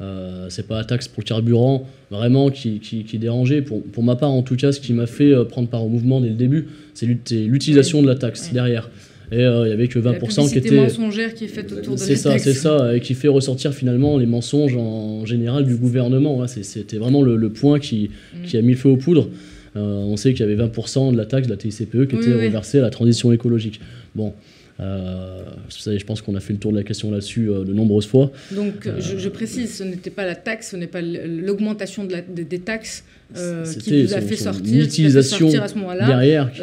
Euh, 0.00 0.46
c'est 0.48 0.66
pas 0.66 0.78
la 0.78 0.84
taxe 0.84 1.08
pour 1.08 1.22
le 1.22 1.26
carburant 1.28 1.86
vraiment 2.10 2.48
qui, 2.50 2.80
qui, 2.80 3.04
qui 3.04 3.18
dérangeait. 3.18 3.60
Pour, 3.60 3.82
pour 3.82 4.02
ma 4.02 4.16
part, 4.16 4.30
en 4.30 4.42
tout 4.42 4.56
cas, 4.56 4.72
ce 4.72 4.80
qui 4.80 4.92
m'a 4.94 5.06
fait 5.06 5.30
euh, 5.32 5.44
prendre 5.44 5.68
part 5.68 5.84
au 5.84 5.88
mouvement 5.88 6.20
dès 6.20 6.28
le 6.28 6.34
début, 6.34 6.68
c'est 6.94 7.04
l'ut- 7.06 7.20
c'est 7.28 7.44
l'utilisation 7.44 8.00
de 8.02 8.06
la 8.06 8.14
taxe 8.14 8.50
derrière. 8.52 8.90
Et 9.32 9.36
euh, 9.44 9.66
il 9.66 9.70
y 9.70 9.72
avait 9.72 9.88
que 9.88 9.98
La 9.98 10.12
20% 10.12 10.50
qui 10.50 10.58
était. 10.58 10.74
mensongère 10.74 11.34
qui 11.34 11.44
est 11.44 11.48
faite 11.48 11.70
autour 11.72 11.94
de 11.94 12.00
C'est 12.00 12.12
la 12.12 12.16
ça, 12.16 12.30
taxe. 12.30 12.42
c'est 12.44 12.54
ça, 12.54 12.96
et 12.96 13.00
qui 13.00 13.14
fait 13.14 13.28
ressortir 13.28 13.72
finalement 13.74 14.16
les 14.18 14.26
mensonges 14.26 14.74
en 14.76 15.24
général 15.26 15.64
du 15.66 15.76
gouvernement. 15.76 16.46
C'était 16.48 16.96
vraiment 16.96 17.22
le, 17.22 17.36
le 17.36 17.50
point 17.50 17.78
qui, 17.78 18.10
Mm. 18.34 18.44
qui 18.46 18.56
a 18.56 18.62
mis 18.62 18.72
le 18.72 18.76
feu 18.78 18.88
aux 18.88 18.96
poudres. 18.96 19.28
Euh, 19.76 19.80
on 19.98 20.16
sait 20.16 20.32
qu'il 20.34 20.40
y 20.48 20.50
avait 20.50 20.56
20% 20.60 21.12
de 21.12 21.16
la 21.16 21.26
taxe 21.26 21.46
de 21.46 21.52
la 21.52 21.56
TICPE 21.58 21.90
qui 22.08 22.16
Oui, 22.16 22.22
était 22.22 22.32
oui. 22.34 22.46
reversée 22.46 22.78
à 22.78 22.82
la 22.82 22.90
transition 22.90 23.30
écologique. 23.32 23.80
Bon, 24.16 24.28
Euh, 24.28 24.32
je 24.80 26.04
pense 26.04 26.22
qu'on 26.22 26.34
a 26.34 26.40
fait 26.40 26.52
le 26.52 26.58
tour 26.58 26.72
de 26.72 26.76
la 26.76 26.82
question 26.82 27.10
là-dessus 27.10 27.48
euh, 27.50 27.64
de 27.64 27.72
nombreuses 27.72 28.06
fois. 28.06 28.30
Donc, 28.54 28.88
je, 28.98 29.18
je 29.18 29.28
précise, 29.28 29.74
ce 29.76 29.84
n'était 29.84 30.10
pas 30.10 30.24
la 30.26 30.34
taxe, 30.34 30.70
ce 30.70 30.76
n'est 30.76 30.86
pas 30.86 31.00
l'augmentation 31.02 32.04
de 32.04 32.12
la- 32.12 32.20
des, 32.22 32.44
des 32.44 32.58
taxes 32.60 33.04
euh, 33.36 33.64
qui 33.64 34.02
vous 34.02 34.14
a 34.14 34.20
son- 34.20 34.26
fait 34.26 34.36
sortir, 34.36 34.84
utilisation 34.84 35.38
sortir 35.38 35.62
à 35.62 35.68
ce 35.68 35.74
moment-là. 35.76 36.06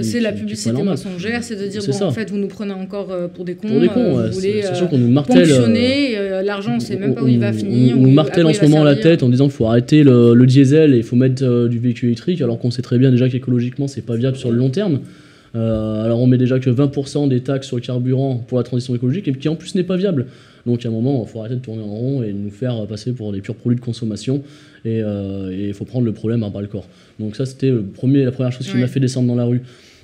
C'est 0.01 0.19
la 0.19 0.33
publicité 0.33 0.73
mensongère, 0.83 1.43
c'est 1.43 1.55
de 1.55 1.67
dire, 1.67 1.81
bon, 1.85 1.91
ça. 1.93 2.05
en 2.07 2.11
fait, 2.11 2.29
vous 2.29 2.37
nous 2.37 2.47
prenez 2.47 2.73
encore 2.73 3.11
euh, 3.11 3.27
pour 3.27 3.45
des 3.45 3.55
cons, 3.55 3.69
Pour 3.69 3.79
des 3.79 3.87
cons, 3.87 3.99
euh, 4.17 4.23
ouais, 4.23 4.27
vous 4.29 4.33
voulez 4.33 4.61
euh, 4.65 4.97
nous 4.97 5.07
martèle. 5.07 5.49
euh, 5.49 5.67
euh, 6.17 6.41
l'argent, 6.41 6.71
on 6.73 6.75
ne 6.75 6.79
sait 6.81 6.97
même 6.97 7.15
pas 7.15 7.23
où 7.23 7.27
il 7.27 7.39
va 7.39 7.53
finir. 7.53 7.97
On, 7.97 8.01
nous 8.01 8.11
martèle 8.11 8.45
en 8.45 8.53
ce 8.53 8.61
moment 8.65 8.83
la 8.83 8.95
tête 8.95 9.23
en 9.23 9.29
disant 9.29 9.45
qu'il 9.45 9.53
faut 9.53 9.65
arrêter 9.67 10.03
le, 10.03 10.33
le 10.33 10.45
diesel 10.45 10.93
et 10.93 10.97
il 10.97 11.03
faut 11.03 11.15
mettre 11.15 11.43
euh, 11.45 11.67
du 11.69 11.79
véhicule 11.79 12.09
électrique, 12.09 12.41
alors 12.41 12.59
qu'on 12.59 12.71
sait 12.71 12.81
très 12.81 12.97
bien 12.97 13.11
déjà 13.11 13.29
qu'écologiquement 13.29 13.87
c'est 13.87 14.01
pas 14.05 14.15
viable 14.15 14.37
sur 14.37 14.51
le 14.51 14.57
long 14.57 14.69
terme. 14.69 14.99
Euh, 15.57 16.03
alors 16.05 16.19
on 16.21 16.27
met 16.27 16.37
déjà 16.37 16.59
que 16.59 16.69
20% 16.69 17.27
des 17.27 17.41
taxes 17.41 17.67
sur 17.67 17.77
le 17.77 17.81
carburant 17.81 18.35
pour 18.47 18.57
la 18.59 18.63
transition 18.63 18.93
écologique 18.95 19.27
et 19.27 19.33
qui 19.33 19.49
en 19.49 19.55
plus 19.55 19.73
n'est 19.75 19.83
pas 19.83 19.97
viable. 19.97 20.27
Donc 20.65 20.85
à 20.85 20.89
un 20.89 20.91
moment, 20.91 21.23
il 21.25 21.29
faut 21.31 21.39
arrêter 21.39 21.55
de 21.55 21.61
tourner 21.61 21.81
en 21.81 21.87
rond 21.87 22.23
et 22.23 22.31
nous 22.33 22.51
faire 22.51 22.85
passer 22.87 23.11
pour 23.13 23.31
des 23.31 23.41
purs 23.41 23.55
produits 23.55 23.79
de 23.79 23.83
consommation 23.83 24.43
et 24.85 25.01
euh, 25.01 25.51
il 25.67 25.73
faut 25.73 25.85
prendre 25.85 26.05
le 26.05 26.11
problème 26.13 26.43
à 26.43 26.49
bras 26.49 26.61
le 26.61 26.67
corps. 26.67 26.87
Donc 27.19 27.35
ça 27.35 27.45
c'était 27.45 27.71
la 27.71 27.81
première 28.31 28.51
chose 28.51 28.67
qui 28.67 28.75
Ouais. 28.75 28.81
m'a 28.81 28.87
fait 28.87 28.99
descendre 28.99 29.27
dans 29.27 29.35
la 29.35 29.45
rue. 29.45 29.61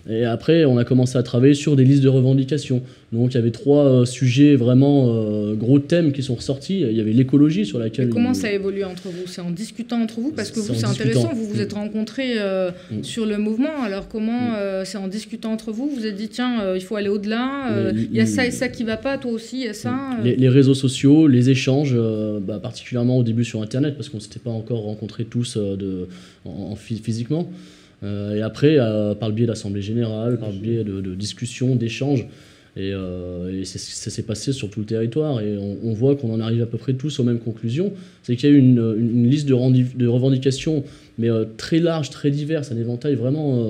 Et 0.10 0.26
après, 0.26 0.66
on 0.66 0.78
a 0.78 0.84
commencé 0.84 1.18
à 1.18 1.24
travailler 1.24 1.54
sur 1.54 1.78
des 1.78 1.86
listes 1.86 2.04
de 2.04 2.10
revendications. 2.10 2.82
Donc 3.14 3.32
il 3.32 3.36
y 3.36 3.38
avait 3.38 3.52
trois 3.52 3.86
euh, 3.86 4.06
sujets 4.06 4.56
vraiment 4.58 5.06
euh, 5.08 5.54
gros 5.54 5.80
thèmes 5.80 6.12
qui 6.12 6.22
sont 6.22 6.36
ressortis. 6.36 6.82
Il 6.82 6.92
y 6.98 7.00
avait 7.00 7.14
l'écologie 7.14 7.66
sur 7.66 7.80
laquelle... 7.80 8.08
Et 8.08 8.10
comment 8.10 8.32
il- 8.32 8.36
ça 8.36 8.52
évolue 8.52 8.84
entre 8.84 9.04
vous? 9.04 9.28
C'est 9.28 9.40
en 9.40 9.50
discutant 9.52 10.02
entre 10.02 10.20
vous? 10.20 10.32
Parce 10.32 10.52
que 10.52 10.60
C'est 10.60 10.74
vous, 10.74 10.86
intéressant, 10.86 11.32
vous 11.34 11.46
vous 11.48 11.62
êtes 11.62 11.72
Mm. 11.74 11.78
rencontrés 11.78 12.34
euh, 12.38 12.72
Mm. 12.92 13.04
sur 13.04 13.26
le 13.26 13.38
mouvement. 13.38 13.82
Alors 13.82 14.10
comment 14.10 14.50
Mm. 14.52 14.84
c'est 14.84 14.98
en 14.98 15.08
discutant 15.08 15.54
entre 15.54 15.72
vous 15.72 15.88
Vous 15.90 15.96
vous 15.96 16.06
êtes 16.06 16.16
dit, 16.18 16.28
tiens, 16.28 16.76
il 16.76 16.82
faut 16.82 16.98
aller 16.98 17.08
au-delà, 17.10 17.70
il 17.96 18.14
y 18.14 18.20
a 18.20 18.26
ça 18.26 18.46
et 18.46 18.52
ça 18.52 18.68
qui 18.68 18.84
va 18.84 18.98
pas, 18.98 19.18
toi 19.18 19.32
aussi, 19.32 19.60
il 19.62 19.66
y 19.66 19.70
a 19.70 19.74
ça. 19.74 19.98
Les, 20.24 20.36
les 20.36 20.50
réseaux 20.50 20.74
sociaux, 20.74 21.28
les 21.28 21.50
échanges, 21.50 21.96
bah, 22.42 22.60
particulièrement 22.62 23.18
au 23.20 23.24
début 23.24 23.46
sur 23.46 23.62
Internet, 23.62 23.96
parce 23.96 24.10
qu'on 24.10 24.18
ne 24.18 24.22
s'était 24.24 24.40
pas 24.40 24.50
encore 24.52 24.82
rencontrés 24.82 25.24
tous 25.24 25.56
de, 25.58 26.08
en, 26.44 26.72
en 26.72 26.76
phy- 26.76 26.98
physiquement. 27.02 27.50
Euh, 28.04 28.36
et 28.36 28.42
après, 28.42 28.76
euh, 28.80 29.16
par 29.16 29.30
le 29.30 29.36
biais 29.36 29.46
d'assemblées 29.46 29.82
générales, 29.82 30.38
par 30.38 30.50
le 30.50 30.58
biais 30.58 30.84
de, 30.84 31.16
discussions, 31.16 31.76
d'échanges. 31.76 32.28
Et, 32.76 32.92
euh, 32.92 33.64
ça 33.66 34.10
s'est 34.10 34.24
passé 34.24 34.52
sur 34.52 34.70
tout 34.70 34.80
le 34.80 34.86
territoire. 34.86 35.42
Et 35.42 35.58
on, 35.58 35.94
voit 35.94 36.16
qu'on 36.16 36.34
en 36.34 36.40
arrive 36.40 36.62
à 36.62 36.66
peu 36.66 36.78
près 36.78 36.94
tous 36.94 37.20
aux 37.20 37.24
mêmes 37.24 37.40
conclusions. 37.40 37.94
C'est 38.24 38.36
qu'il 38.36 38.50
y 38.50 38.52
a 38.52 38.56
eu 38.56 38.60
une, 38.60 39.30
liste 39.30 39.48
de, 39.48 39.54
revendications, 40.08 40.84
mais 41.18 41.30
très 41.58 41.80
large, 41.80 42.10
très 42.10 42.32
diverse, 42.32 42.72
un 42.72 42.78
éventail 42.78 43.16
vraiment, 43.16 43.64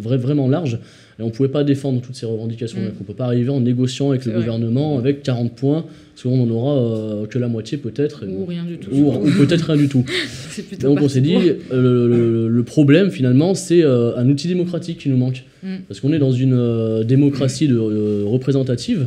vrai- 0.00 0.18
vraiment 0.18 0.48
large. 0.48 0.78
Et 1.18 1.22
on 1.22 1.26
ne 1.26 1.30
pouvait 1.30 1.48
pas 1.48 1.62
défendre 1.64 2.00
toutes 2.00 2.16
ces 2.16 2.26
revendications. 2.26 2.80
Mm. 2.80 2.84
Donc 2.84 2.92
on 2.98 3.02
ne 3.02 3.06
peut 3.06 3.14
pas 3.14 3.26
arriver 3.26 3.50
en 3.50 3.60
négociant 3.60 4.10
avec 4.10 4.24
le 4.24 4.32
vrai. 4.32 4.40
gouvernement 4.40 4.98
avec 4.98 5.22
40 5.22 5.54
points, 5.54 5.84
parce 6.12 6.22
qu'on 6.24 6.36
n'en 6.44 6.50
aura 6.52 6.76
euh, 6.76 7.26
que 7.26 7.38
la 7.38 7.48
moitié 7.48 7.78
peut-être. 7.78 8.24
Ou 8.26 8.38
bon, 8.40 8.44
rien 8.46 8.64
du 8.64 8.78
tout. 8.78 8.90
ou, 8.90 9.12
ou 9.12 9.30
peut-être 9.38 9.62
rien 9.66 9.76
du 9.76 9.88
tout. 9.88 10.04
Donc 10.80 11.00
on 11.00 11.08
s'est 11.08 11.20
dit, 11.20 11.36
euh, 11.72 12.08
le, 12.08 12.48
le- 12.48 12.62
problème 12.64 13.10
finalement, 13.10 13.54
c'est 13.54 13.82
euh, 13.84 14.16
un 14.16 14.28
outil 14.28 14.48
démocratique 14.48 14.98
qui 14.98 15.08
nous 15.08 15.16
manque. 15.16 15.44
Mm. 15.62 15.76
Parce 15.86 16.00
qu'on 16.00 16.12
est 16.12 16.18
dans 16.18 16.32
une 16.32 16.54
euh, 16.54 17.04
démocratie 17.04 17.68
de, 17.68 17.78
euh, 17.78 18.24
représentative, 18.26 19.06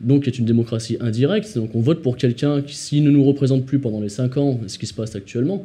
donc 0.00 0.24
qui 0.24 0.30
est 0.30 0.38
une 0.38 0.44
démocratie 0.44 0.96
indirecte. 1.00 1.54
Donc 1.56 1.70
on 1.74 1.80
vote 1.80 2.02
pour 2.02 2.16
quelqu'un 2.16 2.62
qui, 2.62 2.74
s'il 2.76 3.04
ne 3.04 3.10
nous 3.10 3.24
représente 3.24 3.64
plus 3.64 3.78
pendant 3.78 4.00
les 4.00 4.08
5 4.08 4.36
ans, 4.38 4.60
ce 4.66 4.78
qui 4.78 4.86
se 4.86 4.94
passe 4.94 5.14
actuellement, 5.14 5.64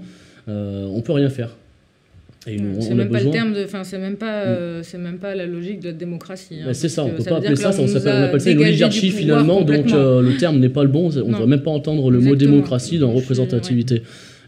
euh, 0.50 0.86
on 0.92 1.02
peut 1.02 1.14
rien 1.14 1.30
faire. 1.30 1.56
Et 2.46 2.58
C'est 2.80 2.92
on 2.92 2.96
même 2.96 3.10
pas 3.10 3.22
le 3.24 3.30
terme 3.32 3.54
de, 3.54 3.64
enfin 3.64 3.84
c'est 3.84 3.98
même 3.98 4.18
pas, 4.18 4.44
euh, 4.44 4.82
c'est 4.84 4.98
même 4.98 5.18
pas 5.18 5.34
la 5.34 5.46
logique 5.46 5.80
de 5.80 5.88
la 5.88 5.94
démocratie. 5.94 6.56
hein, 6.62 6.66
Bah, 6.68 6.74
c'est 6.74 6.90
ça, 6.90 7.04
on 7.06 7.10
que 7.10 7.18
peut 7.18 7.24
pas 7.24 7.38
appeler 7.38 7.56
ça, 7.56 7.72
on 7.80 7.84
on 7.84 7.96
a 7.96 8.12
appelle 8.26 8.42
ça 8.42 8.52
une 8.52 8.58
dégagé 8.58 8.78
du 8.78 8.84
oligarchie 8.84 9.10
pouvoir 9.12 9.20
finalement, 9.22 9.62
donc 9.62 9.92
euh, 9.94 10.22
le 10.22 10.36
terme 10.36 10.60
n'est 10.60 10.70
pas 10.70 10.84
le 10.84 10.90
bon, 10.90 11.10
on 11.16 11.28
ne 11.28 11.32
devrait 11.32 11.48
même 11.48 11.62
pas 11.62 11.72
entendre 11.72 12.12
le 12.12 12.20
mot 12.20 12.36
démocratie 12.36 13.00
dans 13.00 13.12
représentativité. 13.12 14.02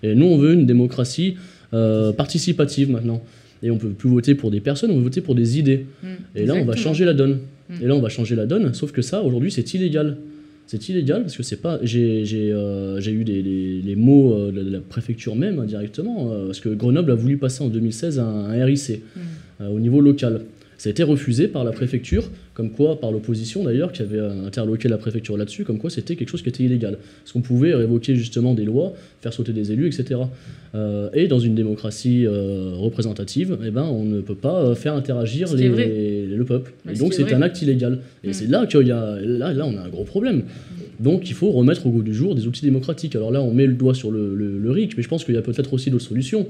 Et 0.04 0.14
nous, 0.14 0.26
on 0.26 0.38
veut 0.38 0.54
une 0.54 0.66
démocratie 0.66 1.36
euh, 1.74 2.12
participative 2.12 2.92
maintenant. 2.92 3.24
Et 3.64 3.72
on 3.72 3.78
peut 3.78 3.90
plus 3.90 4.10
voter 4.10 4.36
pour 4.36 4.52
des 4.52 4.60
personnes, 4.60 4.92
on 4.92 4.98
veut 4.98 5.04
voter 5.04 5.22
pour 5.22 5.34
des 5.34 5.58
idées. 5.58 5.86
Mm, 6.04 6.08
Et 6.36 6.46
là, 6.46 6.54
on 6.56 6.66
va 6.66 6.76
changer 6.76 7.06
la 7.06 7.14
donne. 7.14 7.40
Mm. 7.70 7.74
Et 7.82 7.88
là, 7.88 7.96
on 7.96 8.02
va 8.02 8.10
changer 8.10 8.36
la 8.36 8.46
donne, 8.46 8.74
sauf 8.74 8.92
que 8.92 9.02
ça, 9.02 9.24
aujourd'hui, 9.24 9.52
c'est 9.52 9.74
illégal. 9.74 10.18
C'est 10.68 10.90
illégal 10.90 11.22
parce 11.22 11.38
que 11.38 11.44
c'est 11.44 11.62
pas. 11.62 11.80
J'ai 11.84 12.24
euh, 12.52 13.00
eu 13.00 13.24
des, 13.24 13.42
les, 13.42 13.82
les 13.82 13.96
mots 13.96 14.34
euh, 14.34 14.52
de 14.52 14.72
la 14.72 14.80
préfecture 14.80 15.36
même 15.36 15.60
hein, 15.60 15.66
directement, 15.66 16.32
euh, 16.32 16.48
parce 16.48 16.60
que 16.60 16.70
Grenoble 16.70 17.12
a 17.12 17.16
voulu 17.16 17.38
passer 17.38 17.64
en 17.64 17.68
2016 17.68 18.20
un, 18.20 18.24
un 18.26 18.66
RIC 18.66 19.02
Mm. 19.16 19.68
au 19.68 19.80
niveau 19.80 20.02
local. 20.02 20.42
Ça 20.78 20.90
a 20.90 20.92
été 20.92 21.04
refusé 21.04 21.48
par 21.48 21.64
la 21.64 21.72
préfecture, 21.72 22.30
comme 22.56 22.72
quoi, 22.72 23.00
par 23.00 23.12
l'opposition 23.12 23.64
d'ailleurs, 23.66 23.92
qui 23.92 24.02
avait 24.02 24.20
interloqué 24.20 24.88
la 24.88 24.98
préfecture 24.98 25.36
là-dessus, 25.38 25.64
comme 25.66 25.78
quoi 25.78 25.90
c'était 25.90 26.16
quelque 26.16 26.30
chose 26.30 26.42
qui 26.42 26.50
était 26.50 26.64
illégal. 26.64 26.98
Parce 27.22 27.34
qu'on 27.34 27.42
pouvait 27.42 27.74
révoquer 27.76 28.16
justement 28.16 28.54
des 28.54 28.64
lois, 28.66 28.94
faire 29.22 29.34
sauter 29.34 29.52
des 29.54 29.72
élus, 29.74 29.88
etc. 29.88 30.22
Euh, 30.74 31.10
et 31.14 31.28
dans 31.28 31.40
une 31.40 31.54
démocratie 31.54 32.26
euh, 32.26 32.72
représentative, 32.76 33.58
eh 33.66 33.72
ben, 33.72 33.84
on 33.84 34.04
ne 34.06 34.22
peut 34.22 34.36
pas 34.36 34.64
euh, 34.64 34.74
faire 34.76 34.94
interagir 34.96 35.54
les- 35.54 36.26
le 36.26 36.44
peuple. 36.46 36.74
Mais 36.86 36.94
et 36.94 36.98
donc 36.98 37.14
c'est 37.14 37.32
un 37.34 37.42
acte 37.42 37.62
illégal. 37.62 38.00
Et 38.24 38.30
Mm. 38.30 38.34
c'est 38.34 38.48
là 38.48 38.66
qu'il 38.66 38.88
y 38.88 38.92
a, 38.92 39.18
là, 39.22 39.54
là, 39.54 39.66
on 39.68 39.78
a 39.78 39.82
un 39.82 39.90
gros 39.90 40.04
problème. 40.06 40.44
Donc 41.00 41.30
il 41.30 41.34
faut 41.34 41.52
remettre 41.52 41.86
au 41.86 41.90
goût 41.90 42.04
du 42.04 42.14
jour 42.14 42.36
des 42.36 42.48
outils 42.48 42.64
démocratiques. 42.64 43.16
Alors 43.18 43.32
là, 43.32 43.42
on 43.42 43.54
met 43.54 43.68
le 43.68 43.74
doigt 43.74 43.94
sur 43.94 44.12
le, 44.12 44.34
le- 44.34 44.58
le 44.60 44.72
RIC, 44.72 44.96
mais 44.96 45.04
je 45.04 45.10
pense 45.10 45.26
qu'il 45.26 45.36
y 45.36 45.38
a 45.38 45.42
peut-être 45.42 45.74
aussi 45.74 45.92
d'autres 45.92 46.06
solutions 46.06 46.48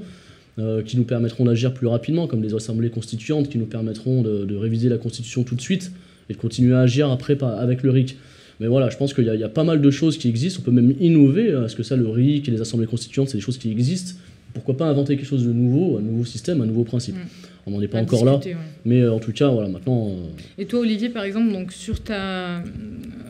euh, 0.58 0.82
qui 0.82 0.96
nous 0.96 1.04
permettront 1.04 1.44
d'agir 1.44 1.74
plus 1.74 1.86
rapidement, 1.86 2.26
comme 2.26 2.40
des 2.40 2.54
assemblées 2.54 2.90
constituantes 2.90 3.48
qui 3.48 3.58
nous 3.58 3.66
permettront 3.66 4.22
de, 4.22 4.56
réviser 4.56 4.88
la 4.88 4.96
Constitution 4.96 5.44
tout 5.44 5.54
de 5.54 5.60
suite 5.60 5.92
et 6.30 6.32
de 6.32 6.38
continuer 6.38 6.74
à 6.74 6.80
agir 6.80 7.10
après 7.10 7.36
avec 7.42 7.82
le 7.82 7.90
RIC. 7.90 8.16
Mais 8.60 8.66
voilà, 8.66 8.88
je 8.88 8.96
pense 8.96 9.12
qu'il 9.12 9.24
y, 9.24 9.44
a- 9.44 9.48
pas 9.50 9.64
mal 9.64 9.82
de 9.82 9.90
choses 9.90 10.16
qui 10.16 10.28
existent. 10.28 10.60
On 10.62 10.64
peut 10.64 10.70
même 10.70 10.94
innover, 10.98 11.50
euh, 11.50 11.60
parce 11.60 11.74
que 11.74 11.82
ça, 11.82 11.94
le 11.94 12.08
RIC 12.08 12.48
et 12.48 12.50
les 12.50 12.60
assemblées 12.60 12.86
constituantes, 12.86 13.28
c'est 13.28 13.36
des 13.36 13.42
choses 13.42 13.58
qui 13.58 13.70
existent? 13.70 14.18
Pourquoi 14.54 14.78
pas 14.78 14.86
inventer 14.86 15.16
quelque 15.16 15.28
chose 15.28 15.44
de 15.44 15.52
nouveau, 15.52 15.98
un 15.98 16.00
nouveau 16.00 16.24
système, 16.24 16.62
un 16.62 16.66
nouveau 16.66 16.84
principe? 16.84 17.16
Mm. 17.16 17.28
On 17.68 17.72
n'en 17.72 17.80
est 17.82 17.88
pas 17.88 17.98
À 17.98 18.02
encore 18.02 18.24
là, 18.24 18.36
ouais. 18.36 18.56
mais 18.84 19.00
euh, 19.00 19.12
en 19.12 19.18
tout 19.18 19.32
cas, 19.32 19.48
voilà, 19.48 19.68
maintenant. 19.68 20.08
euh, 20.10 20.28
Et 20.56 20.66
toi, 20.66 20.78
Olivier, 20.80 21.08
par 21.08 21.24
exemple, 21.24 21.50
donc 21.52 21.72
sur 21.72 22.00
ta, 22.00 22.62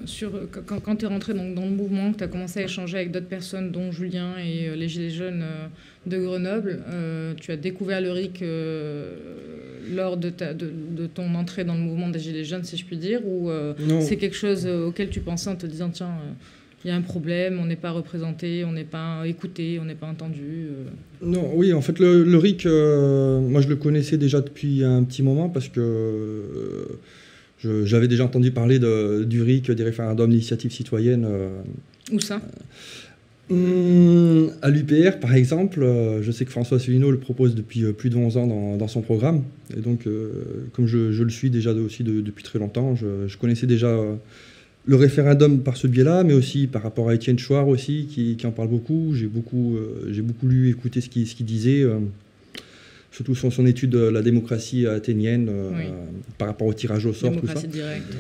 sur 0.05 0.31
quand, 0.67 0.79
quand 0.81 0.97
tu 0.97 1.07
es 1.07 1.09
rentré 1.09 1.33
donc, 1.33 1.55
dans 1.55 1.65
le 1.65 1.71
mouvement, 1.71 2.13
que 2.13 2.19
tu 2.19 2.25
as 2.25 2.29
commencé 2.29 2.61
à 2.61 2.65
échanger 2.65 2.99
avec 2.99 3.13
d'autres 3.13 3.29
personnes, 3.29 3.71
dont 3.73 3.91
Julien 3.93 4.35
et 4.39 4.69
euh, 4.69 4.77
les 4.77 4.89
Gilets 4.89 5.09
jaunes 5.11 5.43
euh, 5.43 5.67
de 6.07 6.19
Grenoble, 6.19 6.81
euh, 6.93 7.33
tu 7.41 7.51
as 7.51 7.57
découvert 7.57 8.03
le 8.03 8.11
RIC 8.13 8.43
euh, 8.43 9.15
lors 9.95 10.19
de, 10.19 10.29
ta, 10.29 10.53
de, 10.53 10.71
de 10.91 11.07
ton 11.07 11.35
entrée 11.35 11.65
dans 11.65 11.75
le 11.75 11.81
mouvement 11.81 12.09
des 12.11 12.19
Gilets 12.19 12.45
jaunes, 12.45 12.65
si 12.65 12.77
je 12.77 12.85
puis 12.85 12.99
dire, 12.99 13.21
ou 13.27 13.49
euh, 13.49 13.73
c'est 14.01 14.17
quelque 14.17 14.37
chose 14.37 14.67
euh, 14.67 14.89
auquel 14.89 15.09
tu 15.09 15.21
pensais 15.21 15.49
en 15.49 15.57
te 15.57 15.65
disant, 15.67 15.89
tiens, 15.89 16.09
euh, 16.09 16.33
il 16.85 16.89
y 16.89 16.91
a 16.91 16.97
un 16.97 17.01
problème, 17.01 17.59
on 17.61 17.67
n'est 17.67 17.77
pas 17.77 17.91
représenté, 17.91 18.65
on 18.65 18.73
n'est 18.73 18.85
pas 18.85 19.23
écouté, 19.27 19.79
on 19.81 19.85
n'est 19.85 19.95
pas 19.95 20.07
entendu. 20.07 20.69
euh. 20.71 20.85
Non, 21.23 21.51
oui, 21.55 21.73
en 21.73 21.81
fait, 21.81 21.99
le, 21.99 22.23
le 22.25 22.37
RIC, 22.39 22.67
euh, 22.67 23.41
moi 23.41 23.61
je 23.61 23.69
le 23.69 23.77
connaissais 23.77 24.19
déjà 24.19 24.41
depuis 24.41 24.85
un 24.85 25.03
petit 25.03 25.23
moment 25.23 25.49
parce 25.49 25.69
que 25.69 25.81
euh, 25.81 26.85
j'avais 27.85 28.09
déjà 28.09 28.25
entendu 28.25 28.51
parler 28.53 28.79
de- 28.79 29.25
du 29.25 29.43
RIC, 29.43 29.71
des 29.73 29.83
référendums 29.83 30.31
d'initiative 30.31 30.71
citoyenne. 30.73 31.25
euh, 31.29 31.49
Où 32.13 32.21
ça? 32.21 32.41
Hum, 33.49 34.51
à 34.61 34.71
l'UPR, 34.71 35.19
par 35.21 35.33
exemple, 35.35 35.81
euh, 35.83 36.21
je 36.23 36.33
sais 36.33 36.45
que 36.45 36.51
François 36.51 36.79
Asselineau 36.79 37.13
le 37.13 37.19
propose 37.19 37.55
depuis 37.55 37.85
euh, 37.85 37.93
plus 37.93 38.11
de 38.11 38.17
11 38.17 38.37
ans 38.39 38.47
dans, 38.49 38.77
dans 38.77 38.89
son 38.89 39.03
programme. 39.03 39.45
Et 39.77 39.81
donc, 39.81 40.07
euh, 40.09 40.67
comme 40.73 40.87
je, 40.87 41.13
je 41.13 41.23
le 41.23 41.31
suis 41.31 41.49
déjà 41.49 41.73
de- 41.73 41.81
aussi 41.81 42.03
de- 42.03 42.21
depuis 42.21 42.43
très 42.43 42.59
longtemps, 42.59 42.97
je, 42.97 43.29
je 43.29 43.39
connaissais 43.39 43.69
déjà 43.69 43.97
le 44.87 44.97
référendum 44.97 45.61
par 45.63 45.77
ce 45.77 45.87
biais-là, 45.89 46.23
mais 46.25 46.33
aussi 46.33 46.69
par 46.69 46.83
rapport 46.83 47.09
à 47.09 47.15
Étienne 47.15 47.39
Chouard 47.39 47.69
aussi, 47.69 48.07
qui, 48.09 48.37
qui 48.37 48.47
en 48.47 48.53
parle 48.53 48.69
beaucoup. 48.69 49.13
J'ai 49.15 49.27
beaucoup, 49.27 49.77
euh, 49.77 50.09
j'ai 50.13 50.23
beaucoup 50.23 50.47
lu, 50.47 50.71
écouté 50.71 51.01
ce 51.01 51.09
qu'il 51.09 51.27
ce 51.27 51.43
disait, 51.43 51.83
euh, 51.83 51.99
surtout 53.11 53.35
son, 53.35 53.51
son 53.51 53.67
étude 53.67 53.91
de 53.91 53.99
la 53.99 54.23
démocratie 54.23 54.87
athénienne 54.87 55.49
euh, 55.51 55.71
Oui. 55.77 55.85
par 56.39 56.49
rapport 56.49 56.69
au 56.69 56.73
tirage 56.75 57.05
au 57.05 57.13
sort, 57.13 57.31
tout 57.33 57.47
ça. 57.47 57.55
Démocratie 57.55 57.69
directe. 57.69 58.13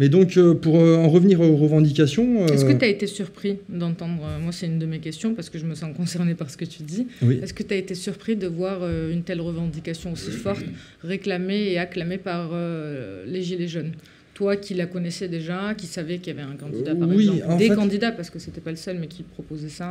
Mais 0.00 0.08
donc, 0.08 0.36
euh, 0.36 0.54
pour 0.54 0.80
euh, 0.80 0.96
en 0.96 1.08
revenir 1.08 1.40
aux 1.40 1.56
revendications... 1.56 2.46
Est-ce 2.46 2.64
euh, 2.64 2.72
que 2.72 2.78
tu 2.78 2.84
as 2.84 2.88
été 2.88 3.06
surpris 3.06 3.58
d'entendre, 3.68 4.22
euh, 4.24 4.40
moi 4.40 4.50
c'est 4.50 4.66
une 4.66 4.80
de 4.80 4.86
mes 4.86 4.98
questions 4.98 5.34
parce 5.34 5.50
que 5.50 5.58
je 5.58 5.64
me 5.66 5.76
sens 5.76 5.94
concernée 5.96 6.34
par 6.34 6.50
ce 6.50 6.56
que 6.56 6.64
tu 6.64 6.82
dis, 6.82 7.06
oui. 7.22 7.38
est-ce 7.42 7.54
que 7.54 7.62
tu 7.62 7.74
as 7.74 7.76
été 7.76 7.94
surpris 7.94 8.34
de 8.34 8.48
voir 8.48 8.80
euh, 8.82 9.12
une 9.12 9.22
telle 9.22 9.40
revendication 9.40 10.12
aussi 10.12 10.32
forte 10.32 10.64
réclamée 11.04 11.70
et 11.70 11.78
acclamée 11.78 12.18
par 12.18 12.50
euh, 12.52 13.24
les 13.28 13.42
Gilets 13.42 13.68
jaunes? 13.68 13.92
Toi 14.34 14.56
qui 14.56 14.74
la 14.74 14.86
connaissais 14.86 15.28
déjà, 15.28 15.74
qui 15.76 15.86
savais 15.86 16.18
qu'il 16.18 16.34
y 16.34 16.38
avait 16.38 16.48
un 16.48 16.56
candidat 16.56 16.94
par 16.96 17.08
Oui, 17.08 17.28
exemple, 17.36 17.56
des 17.58 17.68
fait- 17.68 17.74
candidats 17.76 18.12
parce 18.12 18.30
que 18.30 18.38
c'était 18.40 18.60
pas 18.60 18.70
le 18.70 18.76
seul 18.76 18.98
mais 19.00 19.06
qui 19.06 19.22
proposait 19.22 19.68
ça. 19.68 19.90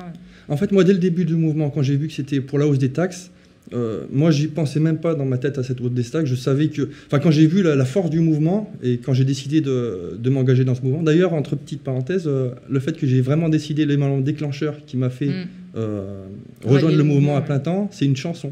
En 0.50 0.58
fait, 0.58 0.72
moi, 0.74 0.84
dès 0.84 0.92
le 0.94 1.00
début 1.00 1.24
du 1.24 1.36
mouvement, 1.36 1.70
quand 1.70 1.82
j'ai 1.82 1.96
vu 1.96 2.08
que 2.08 2.14
c'était 2.14 2.42
pour 2.42 2.60
la 2.60 2.68
hausse 2.68 2.78
des 2.80 2.90
taxes, 2.90 3.32
euh, 3.72 4.04
moi, 4.12 4.30
j'y 4.32 4.48
pensais 4.48 4.82
même 4.82 4.98
pas 4.98 5.16
dans 5.16 5.24
ma 5.26 5.38
tête 5.38 5.58
à 5.58 5.64
cette 5.64 5.80
hausse 5.80 5.94
des 5.94 6.04
taxes. 6.04 6.30
Je 6.30 6.36
savais 6.36 6.68
que. 6.68 6.90
Enfin, 7.08 7.20
quand 7.20 7.32
j'ai 7.32 7.48
vu 7.48 7.64
la, 7.64 7.78
la 7.78 7.86
force 7.86 8.10
du 8.10 8.20
mouvement 8.20 8.70
et 8.84 8.98
quand 8.98 9.14
j'ai 9.14 9.24
décidé 9.24 9.62
de, 9.62 10.18
de 10.20 10.30
m'engager 10.30 10.66
dans 10.66 10.76
ce 10.76 10.82
mouvement, 10.82 11.02
d'ailleurs, 11.02 11.32
entre 11.34 11.56
petites 11.56 11.82
parenthèses, 11.82 12.26
euh, 12.28 12.50
le 12.70 12.80
fait 12.82 12.98
que 12.98 13.08
j'ai 13.08 13.22
vraiment 13.22 13.48
décidé 13.48 13.86
l'élément 13.86 14.20
déclencheur 14.20 14.84
qui 14.86 14.98
m'a 14.98 15.10
fait 15.10 15.28
Mm, 15.28 15.48
euh, 15.78 16.26
rejoindre 16.66 16.98
le 16.98 16.98
le 16.98 17.04
mouvement 17.06 17.38
à 17.38 17.42
plein 17.42 17.60
temps, 17.60 17.88
c'est 17.94 18.04
une 18.06 18.18
chanson. 18.18 18.52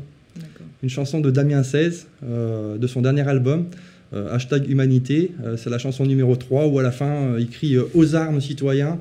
Une 0.84 0.90
chanson 0.90 1.20
de 1.20 1.30
Damien 1.30 1.62
XVI, 1.62 2.06
euh, 2.24 2.78
de 2.78 2.88
son 2.88 3.02
dernier 3.02 3.28
album. 3.28 3.66
Hashtag 4.14 4.70
humanité. 4.70 5.32
c'est 5.58 5.70
la 5.70 5.78
chanson 5.78 6.06
numéro 6.06 6.36
3 6.36 6.68
où 6.68 6.80
à 6.80 6.84
la 6.84 6.92
fin, 6.92 7.38
il 7.40 7.48
crie 7.48 7.78
aux 7.78 8.16
armes 8.16 8.42
citoyens. 8.42 9.00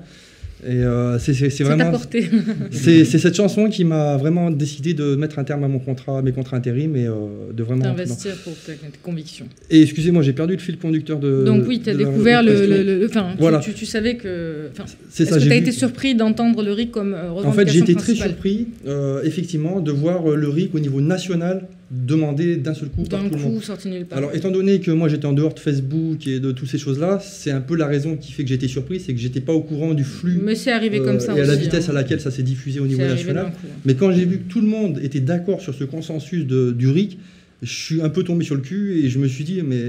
Et 0.66 0.72
euh, 0.72 1.18
c'est 1.18 1.32
vraiment. 1.62 1.92
c'est 2.70 3.04
cette 3.04 3.34
chanson 3.34 3.68
qui 3.70 3.84
m'a 3.84 4.16
vraiment 4.16 4.50
décidé 4.50 4.92
de 4.92 5.14
mettre 5.14 5.38
un 5.38 5.44
terme 5.44 5.64
à 5.64 5.68
mon 5.68 5.78
contrat, 5.78 6.20
mes 6.20 6.32
contrats 6.32 6.56
intérim 6.56 6.96
et 6.96 7.06
euh, 7.06 7.52
de 7.54 7.62
vraiment. 7.62 7.86
Investir 7.86 8.34
pour 8.44 8.52
tes 8.54 8.74
convictions. 9.02 9.46
Et 9.70 9.82
excusez-moi, 9.82 10.22
j'ai 10.22 10.34
perdu 10.34 10.54
le 10.54 10.58
fil 10.58 10.76
conducteur 10.76 11.18
de. 11.18 11.44
Donc 11.44 11.64
oui, 11.66 11.80
tu 11.82 11.90
as 11.90 11.94
découvert 11.94 12.42
le. 12.42 13.06
Enfin, 13.08 13.34
voilà. 13.38 13.58
tu, 13.58 13.86
savais 13.86 14.16
que. 14.16 14.70
Est-ce 15.18 15.34
que 15.34 15.40
tu 15.40 15.52
as 15.52 15.56
été 15.56 15.72
surpris 15.72 16.14
d'entendre 16.14 16.62
le 16.62 16.72
RIC 16.72 16.90
comme 16.90 17.14
En 17.14 17.52
fait, 17.52 17.68
j'ai 17.68 17.78
été 17.78 17.94
très 17.94 18.14
surpris, 18.14 18.68
euh, 18.86 19.22
effectivement, 19.24 19.80
de 19.80 19.92
voir 19.92 20.28
le 20.28 20.48
RIC 20.48 20.74
au 20.74 20.80
niveau 20.80 21.00
national 21.00 21.62
demander 21.90 22.56
d'un 22.56 22.74
seul 22.74 22.88
coup 22.88 23.02
D'un 23.02 23.28
coup, 23.28 23.60
sorti 23.60 23.88
nulle 23.88 24.06
part. 24.06 24.18
Alors, 24.18 24.34
étant 24.34 24.50
donné 24.50 24.80
que 24.80 24.92
moi 24.92 25.08
j'étais 25.08 25.26
en 25.26 25.32
dehors 25.32 25.54
de 25.54 25.58
Facebook 25.58 26.26
et 26.26 26.38
de 26.38 26.52
toutes 26.52 26.68
ces 26.68 26.78
choses-là, 26.78 27.18
c'est 27.20 27.50
un 27.50 27.60
peu 27.60 27.74
la 27.74 27.86
raison 27.86 28.16
qui 28.16 28.32
fait 28.32 28.44
que 28.44 28.48
j'ai 28.48 28.54
été 28.54 28.68
surpris, 28.68 29.00
c'est 29.00 29.12
que 29.12 29.18
j'étais 29.18 29.40
pas 29.40 29.52
au 29.52 29.60
courant 29.60 29.92
du 29.92 30.04
flux. 30.04 30.38
Mais 30.42 30.54
c'est 30.54 30.70
arrivé 30.70 31.00
comme 31.00 31.18
ça 31.18 31.36
Et 31.36 31.40
à 31.40 31.46
la 31.46 31.56
vitesse 31.56 31.88
hein. 31.88 31.92
à 31.92 31.94
laquelle 31.94 32.20
ça 32.20 32.30
s'est 32.30 32.44
diffusé 32.44 32.78
au 32.78 32.86
niveau 32.86 33.02
national. 33.02 33.46
Hein. 33.46 33.52
Mais 33.84 33.94
quand 33.94 34.12
j'ai 34.12 34.24
vu 34.24 34.38
que 34.38 34.48
tout 34.48 34.60
le 34.60 34.68
monde 34.68 35.00
était 35.02 35.20
d'accord 35.20 35.60
sur 35.60 35.74
ce 35.74 35.82
consensus 35.82 36.46
de, 36.46 36.70
du 36.70 36.88
RIC, 36.88 37.18
je 37.62 37.72
suis 37.72 38.00
un 38.00 38.08
peu 38.08 38.22
tombé 38.22 38.44
sur 38.44 38.54
le 38.54 38.62
cul 38.62 39.00
et 39.04 39.08
je 39.08 39.18
me 39.18 39.26
suis 39.26 39.44
dit, 39.44 39.60
mais, 39.62 39.82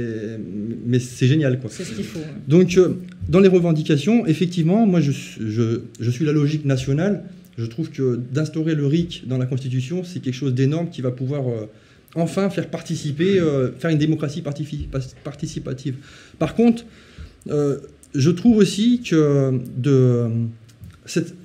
mais 0.85 0.99
c'est 0.99 1.27
génial. 1.27 1.59
quoi. 1.59 1.69
C'est 1.71 1.83
ce 1.83 1.93
qu'il 1.93 2.03
faut. 2.03 2.19
Donc, 2.47 2.77
euh, 2.77 2.95
dans 3.29 3.39
les 3.39 3.47
revendications, 3.47 4.25
effectivement, 4.25 4.85
moi 4.87 4.99
je, 4.99 5.11
je, 5.11 5.81
je 5.99 6.11
suis 6.11 6.25
la 6.25 6.33
logique 6.33 6.65
nationale. 6.65 7.23
Je 7.57 7.65
trouve 7.65 7.91
que 7.91 8.19
d'instaurer 8.33 8.75
le 8.75 8.87
RIC 8.87 9.27
dans 9.27 9.37
la 9.37 9.45
Constitution, 9.45 10.03
c'est 10.03 10.19
quelque 10.19 10.33
chose 10.33 10.55
d'énorme 10.55 10.89
qui 10.89 11.01
va 11.01 11.11
pouvoir. 11.11 11.47
Euh, 11.47 11.67
enfin 12.15 12.49
faire 12.49 12.67
participer, 12.67 13.39
euh, 13.39 13.71
faire 13.77 13.89
une 13.89 13.97
démocratie 13.97 14.41
participative. 14.41 15.95
Par 16.39 16.55
contre, 16.55 16.85
euh, 17.49 17.79
je 18.13 18.29
trouve 18.29 18.57
aussi 18.57 19.01
que 19.01 19.59
de, 19.77 20.27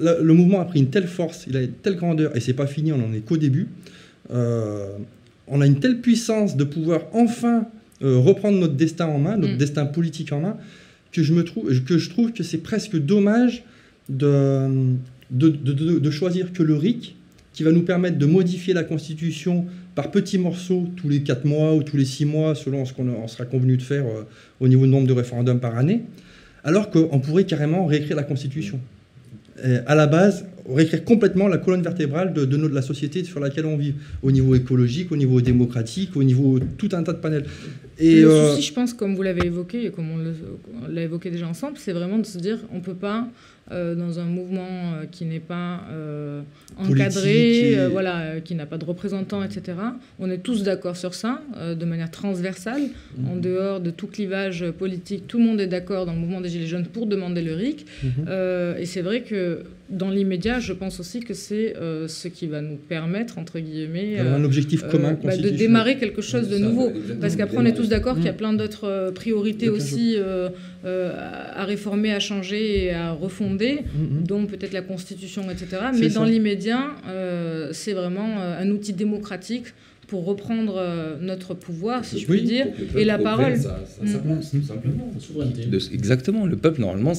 le 0.00 0.32
mouvement 0.32 0.60
a 0.60 0.64
pris 0.64 0.80
une 0.80 0.90
telle 0.90 1.06
force, 1.06 1.44
il 1.48 1.56
a 1.56 1.62
une 1.62 1.72
telle 1.72 1.96
grandeur, 1.96 2.36
et 2.36 2.40
c'est 2.40 2.54
pas 2.54 2.66
fini, 2.66 2.92
on 2.92 2.98
n'en 2.98 3.12
est 3.12 3.20
qu'au 3.20 3.36
début. 3.36 3.68
Euh, 4.32 4.88
on 5.46 5.60
a 5.60 5.66
une 5.66 5.78
telle 5.78 6.00
puissance 6.00 6.56
de 6.56 6.64
pouvoir 6.64 7.02
enfin 7.12 7.68
reprendre 8.02 8.58
notre 8.58 8.74
destin 8.74 9.06
en 9.06 9.18
main, 9.18 9.36
notre 9.36 9.54
mm. 9.54 9.58
destin 9.58 9.86
politique 9.86 10.32
en 10.32 10.40
main, 10.40 10.56
que 11.12 11.22
je, 11.22 11.32
me 11.32 11.44
trouve, 11.44 11.82
que 11.84 11.96
je 11.96 12.10
trouve 12.10 12.32
que 12.32 12.42
c'est 12.42 12.58
presque 12.58 12.96
dommage 12.98 13.64
de, 14.08 14.68
de, 15.30 15.48
de, 15.48 16.10
choisir 16.10 16.52
que 16.52 16.62
le 16.62 16.76
RIC, 16.76 17.16
qui 17.54 17.62
va 17.62 17.72
nous 17.72 17.82
permettre 17.82 18.18
de 18.18 18.26
modifier 18.26 18.74
la 18.74 18.84
Constitution 18.84 19.66
par 19.96 20.12
petits 20.12 20.38
morceaux 20.38 20.86
tous 20.96 21.08
les 21.08 21.22
4 21.24 21.44
mois 21.44 21.74
ou 21.74 21.82
tous 21.82 21.96
les 21.96 22.04
6 22.04 22.24
mois, 22.24 22.54
selon 22.54 22.84
ce 22.84 22.92
qu'on 22.92 23.26
sera 23.26 23.44
convenu 23.44 23.76
de 23.76 23.82
faire 23.82 24.04
euh, 24.06 24.22
au 24.60 24.68
niveau 24.68 24.84
du 24.84 24.92
nombre 24.92 25.08
de 25.08 25.12
référendums 25.12 25.58
par 25.58 25.76
année, 25.76 26.02
alors 26.62 26.90
qu'on 26.90 27.18
pourrait 27.18 27.44
carrément 27.44 27.86
réécrire 27.86 28.16
la 28.16 28.22
Constitution. 28.22 28.78
à 29.86 29.94
la 29.94 30.06
base, 30.06 30.44
réécrire 30.68 31.04
complètement 31.04 31.48
la 31.48 31.58
colonne 31.58 31.82
vertébrale 31.82 32.32
de, 32.32 32.44
de, 32.44 32.56
de, 32.56 32.68
la 32.68 32.82
société 32.82 33.24
sur 33.24 33.40
laquelle 33.40 33.66
on 33.66 33.76
vit, 33.76 33.94
au 34.22 34.30
niveau 34.30 34.54
écologique, 34.54 35.12
au 35.12 35.16
niveau 35.16 35.40
démocratique, 35.40 36.16
au 36.16 36.24
niveau 36.24 36.58
tout 36.78 36.88
un 36.92 37.02
tas 37.02 37.12
de 37.12 37.18
panels. 37.18 37.44
Et 37.98 38.20
le 38.20 38.30
euh, 38.30 38.50
souci, 38.50 38.68
je 38.68 38.72
pense, 38.72 38.92
comme 38.92 39.14
vous 39.16 39.22
l'avez 39.22 39.46
évoqué 39.46 39.86
et 39.86 39.90
comme 39.90 40.10
on 40.10 40.88
l'a 40.88 41.02
évoqué 41.02 41.30
déjà 41.30 41.46
ensemble, 41.48 41.78
c'est 41.78 41.92
vraiment 41.92 42.18
de 42.18 42.26
se 42.26 42.38
dire 42.38 42.58
on 42.72 42.76
ne 42.76 42.82
peut 42.82 42.94
pas 42.94 43.28
euh, 43.72 43.96
dans 43.96 44.20
un 44.20 44.26
mouvement 44.26 44.62
euh, 44.68 45.06
qui 45.10 45.24
n'est 45.24 45.40
pas 45.40 45.80
euh, 45.90 46.42
encadré, 46.78 47.88
voilà, 47.90 48.40
qui 48.40 48.54
n'a 48.54 48.64
pas 48.64 48.78
de 48.78 48.84
représentants, 48.84 49.42
etc. 49.42 49.78
On 50.20 50.30
est 50.30 50.38
tous 50.38 50.62
d'accord 50.62 50.96
sur 50.96 51.14
ça, 51.14 51.42
de 51.58 51.84
manière 51.84 52.10
transversale, 52.12 52.82
en 53.26 53.34
mhm. 53.34 53.40
dehors 53.40 53.80
de 53.80 53.90
tout 53.90 54.06
clivage 54.06 54.70
politique. 54.70 55.26
Tout 55.26 55.38
le 55.38 55.44
monde 55.44 55.60
est 55.60 55.66
d'accord 55.66 56.06
dans 56.06 56.12
le 56.12 56.20
mouvement 56.20 56.40
des 56.40 56.48
Gilets 56.48 56.68
jaunes 56.68 56.86
pour 56.86 57.06
demander 57.06 57.42
le 57.42 57.54
RIC. 57.54 57.86
Mhm. 58.04 58.26
et 58.78 58.86
c'est 58.86 59.02
vrai 59.02 59.22
que 59.22 59.62
dans 59.88 60.10
l'immédiat, 60.10 60.58
je 60.58 60.72
pense 60.72 61.00
aussi 61.00 61.20
que 61.20 61.34
c'est 61.34 61.74
ce 61.78 62.28
qui 62.28 62.46
va 62.46 62.60
nous 62.60 62.76
permettre, 62.76 63.38
entre 63.38 63.58
guillemets, 63.60 64.18
un 64.18 64.42
objectif 64.44 64.82
commun, 64.88 65.16
bah, 65.22 65.36
de 65.36 65.48
démarrer 65.50 65.96
quelque 65.96 66.22
chose 66.22 66.48
de 66.48 66.58
nouveau. 66.58 66.90
Parce 67.20 67.36
qu'après, 67.36 67.56
on 67.58 67.64
est 67.64 67.74
tous 67.74 67.88
d'accord 67.88 68.16
qu'il 68.16 68.24
y 68.24 68.28
a 68.28 68.32
mhm. 68.32 68.38
plein 68.38 68.52
d'autres 68.52 69.12
priorités 69.14 69.68
aussi 69.68 70.16
à 70.84 71.64
réformer, 71.64 72.12
à 72.12 72.20
changer 72.20 72.84
et 72.84 72.92
à 72.92 73.12
refonder 73.12 73.66
Mm-hmm. 73.96 74.26
dont 74.26 74.46
peut-être 74.46 74.72
la 74.72 74.82
Constitution, 74.82 75.50
etc. 75.50 75.82
Mais 75.98 76.08
dans 76.08 76.24
l'immédiat, 76.24 76.90
euh, 77.08 77.70
c'est 77.72 77.92
vraiment 77.92 78.38
euh, 78.38 78.60
un 78.60 78.70
outil 78.70 78.92
démocratique 78.92 79.66
pour 80.06 80.24
reprendre 80.24 80.76
euh, 80.76 81.16
notre 81.20 81.54
pouvoir, 81.54 82.04
si 82.04 82.20
je 82.20 82.26
puis 82.26 82.42
dire, 82.42 82.68
et 82.96 83.04
la 83.04 83.18
parole. 83.18 83.54
exactement. 85.92 86.46
Le 86.46 86.56
peuple, 86.56 86.80
normalement, 86.80 87.12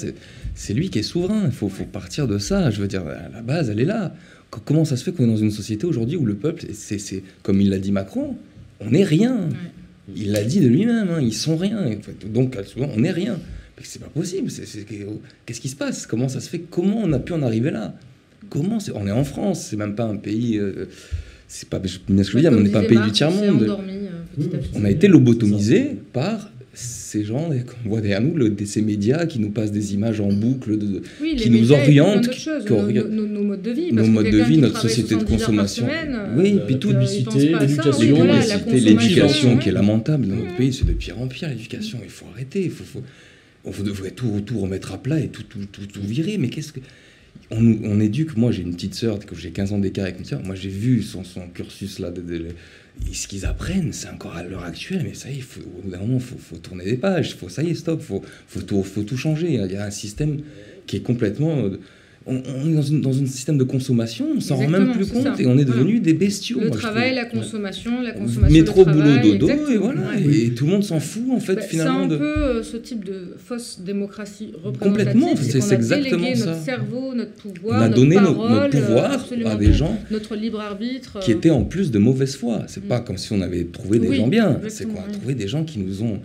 c'est 0.56 0.74
lui 0.74 0.90
qui 0.90 1.00
est 1.00 1.04
souverain. 1.04 1.44
Il 1.46 1.52
faut, 1.52 1.70
faut, 1.70 1.86
partir 1.86 2.28
de 2.28 2.38
ça. 2.38 2.70
Je 2.72 2.82
veux 2.82 2.88
dire, 2.88 3.04
la 3.06 3.42
base, 3.42 3.70
elle 3.70 3.80
est 3.80 3.86
là. 3.86 4.14
Comment 4.50 4.86
ça 4.86 4.96
se 4.96 5.04
fait 5.04 5.12
qu'on 5.12 5.26
est 5.26 5.28
dans 5.28 5.38
une 5.38 5.52
société 5.52 5.86
aujourd'hui 5.86 6.16
où 6.16 6.26
le 6.26 6.36
peuple, 6.36 6.66
c'est 6.74 7.24
comme 7.44 7.60
il 7.60 7.70
l'a 7.70 7.80
dit 7.80 7.92
Macron, 7.92 8.36
on 8.80 8.92
n'est 8.92 9.04
rien. 9.04 9.50
Il 10.16 10.32
l'a 10.32 10.44
dit 10.44 10.62
de 10.62 10.68
lui-même, 10.68 11.10
hein, 11.10 11.20
ils 11.22 11.34
sont 11.34 11.58
rien. 11.58 11.86
Donc, 12.26 12.58
souvent, 12.66 12.90
on 12.96 13.00
n'est 13.02 13.12
rien 13.12 13.38
c'est 13.84 14.02
pas 14.02 14.10
possible. 14.10 14.50
Qu'est-ce 15.46 15.62
qui 15.62 15.70
se 15.70 15.76
passe? 15.76 16.08
Comment 16.08 16.30
ça 16.30 16.40
se 16.40 16.50
fait? 16.50 16.60
Comment 16.60 16.98
on 16.98 17.14
a 17.14 17.20
pu 17.20 17.34
en 17.34 17.44
arriver 17.44 17.72
là? 17.72 17.94
Comment 18.50 18.78
On 18.96 19.08
est 19.08 19.12
en 19.12 19.24
France, 19.24 19.68
c'est 19.70 19.78
même 19.78 19.96
pas 19.96 20.06
un 20.06 20.16
pays. 20.16 20.58
Euh, 20.58 20.88
c'est 21.48 21.70
pas, 21.70 21.82
je, 21.84 21.98
bien 22.08 22.24
ce 22.24 22.30
que 22.30 22.32
je 22.34 22.38
veux 22.38 22.42
dire, 22.42 22.52
mais 22.52 22.60
on 22.60 22.64
n'est 22.64 22.70
pas 22.70 22.80
un 22.80 22.84
pays 22.84 23.00
du 23.00 23.12
tiers-monde. 23.12 23.64
Euh, 23.64 24.46
on 24.76 24.86
a 24.86 24.92
été 24.92 25.08
lobotomisé 25.08 25.98
par 26.14 26.52
ces 26.74 27.24
gens 27.24 27.50
qu'on 27.50 27.90
voit 27.90 28.02
derrière 28.02 28.22
nous, 28.22 28.38
ces 28.66 28.84
médias 28.84 29.26
qui 29.26 29.40
nous 29.40 29.50
passent 29.50 29.72
des 29.72 29.96
images 29.96 30.22
en 30.22 30.32
boucle, 30.32 30.78
de, 30.78 31.02
qui 31.36 31.50
nous 31.50 31.72
orientent, 31.72 32.30
nos, 32.70 33.44
modes 33.44 33.62
de 33.64 33.72
vie, 33.72 33.92
nos 33.92 34.06
modes 34.06 34.30
de 34.30 34.44
vie, 34.44 34.58
notre 34.58 34.82
société 34.82 35.16
de 35.16 35.24
consommation. 35.24 35.88
oui, 36.38 36.60
puis 36.68 36.78
tout, 36.78 36.92
l'éducation, 36.92 38.30
l'éducation 38.72 39.58
qui 39.58 39.70
est 39.70 39.72
lamentable 39.72 40.28
dans 40.28 40.36
notre 40.36 40.56
pays, 40.56 40.74
c'est 40.74 40.86
de 40.86 40.94
pire 40.94 41.20
en 41.20 41.28
pire 41.28 41.50
l'éducation. 41.50 41.98
Il 42.04 42.10
faut 42.10 42.26
arrêter, 42.34 42.66
il 42.66 42.72
faut 42.72 43.02
on 43.68 43.84
devrait 43.84 44.12
tout, 44.12 44.42
tout 44.46 44.60
remettre 44.60 44.94
à 44.94 44.98
plat 44.98 45.20
et 45.20 45.28
tout, 45.28 45.44
tout, 45.44 45.60
tout, 45.66 46.02
virer. 46.02 46.38
Mais 46.38 46.50
qu'est-ce 46.50 46.72
que. 46.72 46.80
On, 47.52 47.64
on, 47.84 48.00
éduque, 48.00 48.36
moi 48.36 48.52
j'ai 48.52 48.64
une 48.64 48.74
petite 48.74 48.96
sœur, 48.96 49.20
j'ai 49.34 49.52
15 49.52 49.74
ans 49.74 49.80
d'écart 49.80 50.06
avec 50.06 50.20
une 50.20 50.26
sœur, 50.26 50.44
moi 50.44 50.56
j'ai 50.56 50.70
vu 50.70 51.02
son, 51.02 51.24
son 51.24 51.48
cursus 51.48 52.00
là, 52.00 52.12
de, 52.12 52.48
ce 53.14 53.28
qu'ils 53.28 53.46
apprennent, 53.46 53.94
c'est 53.94 54.10
encore 54.10 54.36
à 54.36 54.44
l'heure 54.44 54.64
actuelle, 54.64 55.04
mais 55.04 55.14
ça 55.14 55.30
y 55.30 55.40
est, 55.40 55.58
au 55.58 55.82
bout 55.82 55.92
d'un 55.92 56.00
moment, 56.00 56.18
il 56.18 56.40
faut, 56.40 56.58
tourner 56.58 56.86
des 56.86 56.98
pages, 56.98 57.36
faut, 57.36 57.50
ça 57.50 57.64
y 57.64 57.70
est, 57.70 57.76
stop, 57.76 58.02
il 58.02 58.22
faut, 58.48 58.62
tout, 58.62 58.84
faut 58.84 59.04
tout 59.04 59.18
changer. 59.18 59.54
Il 59.54 59.72
y 59.72 59.76
a 59.76 59.86
un 59.86 59.92
système 59.92 60.42
qui 60.86 60.98
est 60.98 61.02
complètement. 61.02 61.70
Euh, 62.28 62.40
on, 62.64 62.70
est 62.70 62.74
dans, 62.74 62.82
une, 62.82 63.02
dans 63.02 63.22
un 63.22 63.26
système 63.26 63.58
de 63.58 63.64
consommation, 63.64 64.28
on 64.36 64.40
s'en 64.40 64.56
rend 64.56 64.68
même 64.68 64.92
plus 64.92 65.08
compte 65.08 65.40
et 65.40 65.46
on 65.46 65.58
est 65.58 65.66
devenu 65.66 66.00
des 66.00 66.14
bestiaux. 66.14 66.60
Le 66.60 66.70
travail, 66.70 67.16
la 67.16 67.26
consommation, 67.26 68.02
la 68.02 68.12
consommation. 68.12 68.54
Métro, 68.54 68.86
boulot, 68.86 69.18
dodo, 69.24 69.50
et 69.70 69.78
voilà. 69.78 70.02
Et 70.20 70.52
tout 70.52 70.66
le 70.66 70.72
monde 70.72 70.84
s'en 70.84 71.00
fout 71.00 71.24
en 71.32 71.40
fait 71.40 71.56
bah, 71.56 71.62
finalement. 71.62 72.08
C'est 72.08 72.16
un 72.16 72.18
peu 72.18 72.38
euh, 72.38 72.64
ce 72.64 72.78
type 72.78 73.06
de 73.06 73.36
fausse 73.38 73.80
démocratie 73.80 74.52
représentative. 74.64 75.14
Complètement, 75.14 75.36
c'est 75.36 75.74
exactement 75.74 76.36
ça. 76.36 76.46
Notre 76.46 76.64
cerveau, 76.64 77.14
notre 77.14 77.34
pouvoir, 77.34 77.80
on 77.80 77.82
a 77.82 77.88
notre 77.88 78.02
donné 78.02 78.16
parole, 78.16 78.52
notre 78.52 78.80
pouvoir 78.80 79.28
à 79.46 79.56
des 79.56 79.74
gens 79.74 79.98
notre 80.12 80.36
libre 80.36 80.60
arbitre 80.60 81.20
qui 81.20 81.32
étaient 81.32 81.50
en 81.50 81.64
plus 81.64 81.92
de 81.92 82.00
mauvaise 82.00 82.36
foi. 82.36 82.64
C'est 82.68 82.84
mm. 82.84 82.88
pas 82.88 83.00
comme 83.00 83.18
si 83.18 83.32
on 83.34 83.42
avait 83.42 83.66
trouvé 83.66 84.00
des 84.00 84.16
gens 84.16 84.28
bien. 84.28 84.60
C'est 84.68 84.86
qu'on 84.86 85.00
a 85.00 85.12
trouvé 85.12 85.34
des 85.34 85.48
gens 85.48 85.64
qui 85.64 85.80
nous 85.80 86.04
ont 86.04 86.20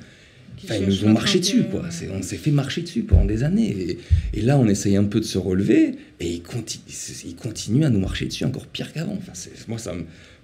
Enfin, 0.64 0.76
ils 0.76 0.86
nous 0.86 1.04
ont 1.04 1.12
marché 1.12 1.40
dessus, 1.40 1.64
quoi. 1.64 1.82
on 2.12 2.22
s'est 2.22 2.36
fait 2.36 2.50
marcher 2.50 2.82
dessus 2.82 3.02
pendant 3.02 3.24
des 3.24 3.42
années. 3.42 3.98
Et, 4.32 4.40
là, 4.42 4.58
on 4.58 4.66
essaye 4.68 4.96
un 4.96 5.04
peu 5.04 5.20
de 5.20 5.24
se 5.24 5.38
relever, 5.38 5.96
et 6.20 6.28
ils, 6.28 6.42
continue 6.42 7.34
continuent 7.40 7.84
à 7.84 7.90
nous 7.90 8.00
marcher 8.00 8.26
dessus 8.26 8.44
encore 8.44 8.66
pire 8.66 8.92
qu'avant. 8.92 9.18
Enfin, 9.18 9.32
moi, 9.68 9.78
ça 9.78 9.92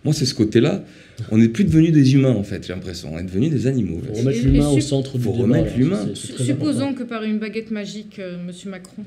moi, 0.04 0.14
c'est 0.14 0.26
ce 0.26 0.34
côté-là. 0.34 0.84
On 1.30 1.38
n'est 1.38 1.48
plus 1.48 1.64
devenu 1.64 1.90
des 1.90 2.14
humains, 2.14 2.34
en 2.34 2.44
fait, 2.44 2.64
j'ai 2.64 2.72
l'impression. 2.72 3.10
On 3.14 3.18
est 3.18 3.24
devenu 3.24 3.48
des 3.48 3.66
animaux. 3.66 4.00
Faut 4.06 4.20
remettre 4.20 4.44
l'humain 4.44 4.68
au 4.68 4.80
centre 4.80 5.18
du 5.18 5.24
Faut 5.24 5.32
remettre 5.32 5.76
l'humain. 5.76 6.08
Supposons 6.14 6.94
que 6.94 7.02
par 7.02 7.24
une 7.24 7.38
baguette 7.38 7.70
magique, 7.70 8.18
euh, 8.18 8.36
M. 8.38 8.70
Macron 8.70 9.04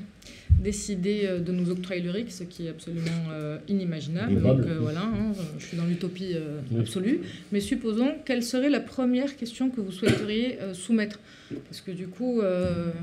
décider 0.60 1.22
euh, 1.24 1.38
de 1.38 1.52
nous 1.52 1.70
octroyer 1.70 2.02
le 2.02 2.10
RIC, 2.10 2.30
ce 2.30 2.44
qui 2.44 2.66
est 2.66 2.70
absolument 2.70 3.30
euh, 3.32 3.58
inimaginable. 3.68 4.40
Donc 4.40 4.60
euh, 4.60 4.78
voilà, 4.80 5.02
hein, 5.02 5.32
je 5.58 5.66
suis 5.66 5.76
dans 5.76 5.84
l'utopie 5.84 6.34
absolue. 6.78 7.20
Mais 7.52 7.60
supposons, 7.60 8.14
quelle 8.24 8.42
serait 8.42 8.70
la 8.70 8.80
première 8.80 9.36
question 9.36 9.70
que 9.70 9.80
vous 9.80 9.92
souhaiteriez 9.92 10.58
soumettre? 10.72 11.18
Parce 11.68 11.80
que 11.80 11.90
du 11.92 12.06
coup, 12.08 12.40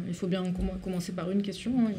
il 0.07 0.13
faut 0.13 0.27
bien 0.27 0.43
commencer 0.83 1.11
par 1.11 1.29
une 1.31 1.41
question. 1.41 1.71
Hein. 1.79 1.91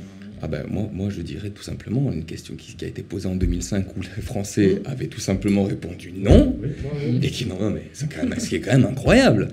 Ah 0.43 0.49
ben, 0.49 0.65
moi, 0.71 0.89
moi, 0.93 1.09
je 1.11 1.21
dirais 1.23 1.51
tout 1.51 1.63
simplement 1.63 2.11
une 2.13 2.25
question 2.25 2.55
qui, 2.57 2.77
a 2.85 2.89
été 2.89 3.03
posée 3.03 3.29
en 3.29 3.37
2005 3.37 3.97
où 3.97 4.01
les 4.01 4.23
Français 4.23 4.81
avaient 4.87 5.07
tout 5.07 5.21
simplement 5.21 5.65
répondu 5.65 6.13
non, 6.17 6.57
et 7.23 7.29
qui 7.31 7.47
non, 7.47 7.71
mais 7.71 7.83
c'est 7.93 8.09
quand 8.13 8.27
même, 8.27 8.39
ce 8.39 8.49
qui 8.49 8.57
est 8.57 8.61
quand 8.61 8.73
même 8.73 8.87
incroyable. 8.87 9.49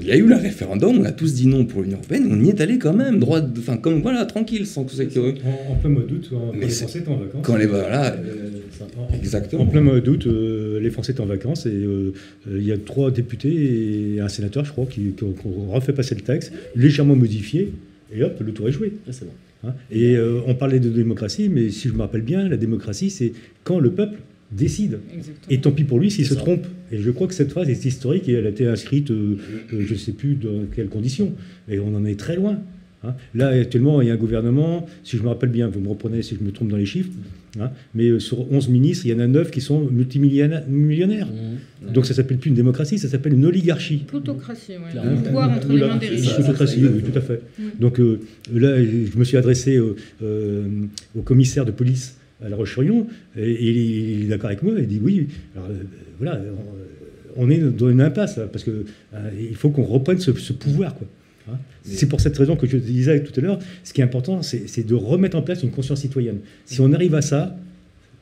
Il 0.00 0.06
y 0.06 0.10
a 0.12 0.16
eu 0.16 0.26
le 0.26 0.34
référendum, 0.34 0.98
on 0.98 1.04
a 1.04 1.12
tous 1.12 1.34
dit 1.34 1.46
non 1.46 1.64
pour 1.64 1.82
l'Union 1.82 1.98
européenne, 1.98 2.28
on 2.30 2.42
y 2.44 2.48
est 2.48 2.60
allé 2.60 2.78
quand 2.78 2.92
même, 2.94 3.20
droit, 3.20 3.40
enfin 3.58 3.76
comme 3.76 4.02
voilà, 4.02 4.26
tranquille, 4.26 4.66
sans 4.66 4.86
ça 4.88 5.04
eux. 5.04 5.34
En, 5.44 5.72
en 5.72 5.76
plein 5.76 5.90
mois 5.90 6.02
d'août, 6.02 6.26
quand 6.30 6.52
Mais 6.52 6.66
les 6.66 6.70
c'est- 6.70 6.80
Français 6.84 6.98
étaient 6.98 7.08
en 7.08 7.16
vacances. 7.16 7.40
Quand 7.44 7.56
les 7.56 7.66
voilà, 7.66 8.14
Euh, 8.14 8.50
en- 8.80 9.02
en- 9.02 9.14
exactement. 9.14 9.62
En 9.62 9.66
plein 9.66 9.80
mois 9.80 10.00
d'août, 10.00 10.26
euh, 10.26 10.80
les 10.80 10.90
Français 10.90 11.12
étaient 11.12 11.20
en 11.20 11.26
vacances 11.26 11.66
et 11.66 11.70
euh, 11.70 12.12
euh, 12.48 12.58
il 12.58 12.64
y 12.66 12.72
a 12.72 12.76
trois 12.78 13.10
députés 13.12 14.14
et 14.16 14.20
un 14.20 14.28
sénateur, 14.28 14.64
je 14.64 14.72
crois, 14.72 14.86
qui, 14.86 15.12
qui 15.12 15.22
ont 15.24 15.34
refait 15.70 15.92
passer 15.92 16.16
le 16.16 16.22
texte, 16.32 16.52
légèrement 16.76 17.16
modifié, 17.16 17.60
et 18.14 18.22
hop, 18.22 18.34
le 18.46 18.52
tour 18.52 18.68
est 18.68 18.72
joué. 18.78 18.88
Ah, 19.06 19.12
c'est 19.12 19.24
bon. 19.24 19.32
hein. 19.68 19.74
Et 19.90 20.16
euh, 20.16 20.40
on 20.46 20.54
parlait 20.54 20.80
de 20.80 20.90
démocratie, 21.02 21.48
mais 21.48 21.70
si 21.70 21.88
je 21.88 21.94
me 21.94 22.00
rappelle 22.06 22.22
bien, 22.32 22.48
la 22.48 22.56
démocratie, 22.56 23.10
c'est 23.10 23.32
quand 23.64 23.80
le 23.80 23.90
peuple 23.90 24.18
décide. 24.50 24.94
Exactement. 25.14 25.50
Et 25.50 25.58
tant 25.60 25.72
pis 25.72 25.84
pour 25.84 25.98
lui 26.00 26.10
s'il 26.10 26.24
se 26.26 26.34
ça. 26.34 26.40
trompe. 26.40 26.66
Et 26.92 26.98
je 26.98 27.10
crois 27.10 27.26
que 27.26 27.34
cette 27.34 27.50
phrase 27.50 27.68
est 27.68 27.84
historique 27.84 28.28
et 28.30 28.32
elle 28.32 28.46
a 28.46 28.50
été 28.56 28.66
inscrite, 28.66 29.10
euh, 29.10 29.36
euh, 29.74 29.84
je 29.86 29.92
ne 29.92 29.98
sais 29.98 30.12
plus 30.12 30.34
dans 30.36 30.64
quelles 30.74 30.88
conditions. 30.88 31.30
Et 31.68 31.78
on 31.80 31.94
en 31.94 32.04
est 32.06 32.18
très 32.18 32.36
loin. 32.36 32.56
hein. 33.04 33.14
Là, 33.34 33.48
actuellement, 33.48 34.00
il 34.02 34.08
y 34.08 34.10
a 34.10 34.14
un 34.14 34.22
gouvernement, 34.26 34.86
si 35.04 35.16
je 35.18 35.22
me 35.22 35.28
rappelle 35.28 35.50
bien, 35.50 35.68
vous 35.68 35.80
me 35.80 35.88
reprenez 35.88 36.22
si 36.22 36.34
je 36.38 36.42
me 36.44 36.50
trompe 36.50 36.68
dans 36.68 36.78
les 36.84 36.86
chiffres, 36.94 37.10
hein, 37.60 37.70
mais 37.94 38.08
euh, 38.08 38.18
sur 38.18 38.50
11 38.52 38.68
ministres, 38.68 39.06
il 39.06 39.12
y 39.12 39.14
en 39.14 39.18
a 39.20 39.26
9 39.26 39.50
qui 39.50 39.60
sont 39.60 39.80
multimillionnaires. 39.90 40.64
millionnaires. 40.68 41.26
Mmh. 41.28 41.92
Donc 41.92 42.06
ça 42.06 42.14
s'appelle 42.14 42.38
plus 42.38 42.48
une 42.50 42.54
démocratie, 42.56 42.98
ça 42.98 43.08
s'appelle 43.08 43.34
une 43.34 43.44
oligarchie. 43.46 43.98
Plutocratie. 44.06 44.72
Clairement. 44.90 45.10
Le 45.12 45.22
pouvoir 45.22 45.50
entre 45.50 45.68
les 45.72 45.80
mains 45.80 45.96
des 45.96 46.08
riches. 46.08 46.34
plutocratie, 46.34 46.80
oui, 46.84 47.02
tout 47.02 47.18
à 47.18 47.20
fait. 47.22 47.40
Donc 47.80 48.00
euh, 48.00 48.20
là, 48.52 48.76
je 48.82 49.16
me 49.18 49.24
suis 49.24 49.36
adressé 49.36 49.76
euh, 49.76 49.94
euh, 50.22 50.66
au 51.16 51.22
commissaire 51.22 51.64
de 51.64 51.70
police 51.70 52.16
à 52.44 52.48
La 52.48 52.56
Roche-sur-Yon, 52.56 53.06
et, 53.36 53.50
et 53.50 53.70
il 53.72 54.22
est- 54.24 54.28
d'accord 54.28 54.46
avec 54.50 54.62
moi, 54.62 54.74
il 54.78 54.86
dit 54.86 55.00
oui, 55.02 55.26
alors, 55.56 55.68
euh, 55.70 55.74
voilà, 56.20 56.40
on, 57.36 57.44
on 57.46 57.50
est 57.50 57.58
dans 57.58 57.88
une 57.90 58.00
impasse, 58.00 58.36
là, 58.38 58.46
parce 58.46 58.64
que 58.64 58.70
euh, 59.14 59.30
il 59.50 59.56
faut 59.56 59.70
qu'on 59.70 59.82
reprenne 59.84 60.18
ce, 60.20 60.32
ce 60.32 60.52
pouvoir, 60.52 60.94
quoi. 60.94 61.08
Hein. 61.52 61.58
C'est 61.84 62.08
pour 62.08 62.20
cette 62.20 62.36
raison 62.36 62.56
que 62.56 62.66
je 62.66 62.76
disais 62.76 63.22
tout 63.22 63.32
à 63.38 63.42
l'heure, 63.42 63.58
ce 63.84 63.92
qui 63.92 64.00
est 64.00 64.04
important, 64.04 64.42
c'est 64.42 64.68
c'est 64.68 64.84
de 64.86 64.94
remettre 64.94 65.36
en 65.36 65.42
place 65.42 65.62
une 65.62 65.70
conscience 65.70 66.00
citoyenne. 66.00 66.38
Si 66.64 66.80
on 66.80 66.92
arrive 66.92 67.14
à 67.14 67.22
ça, 67.22 67.56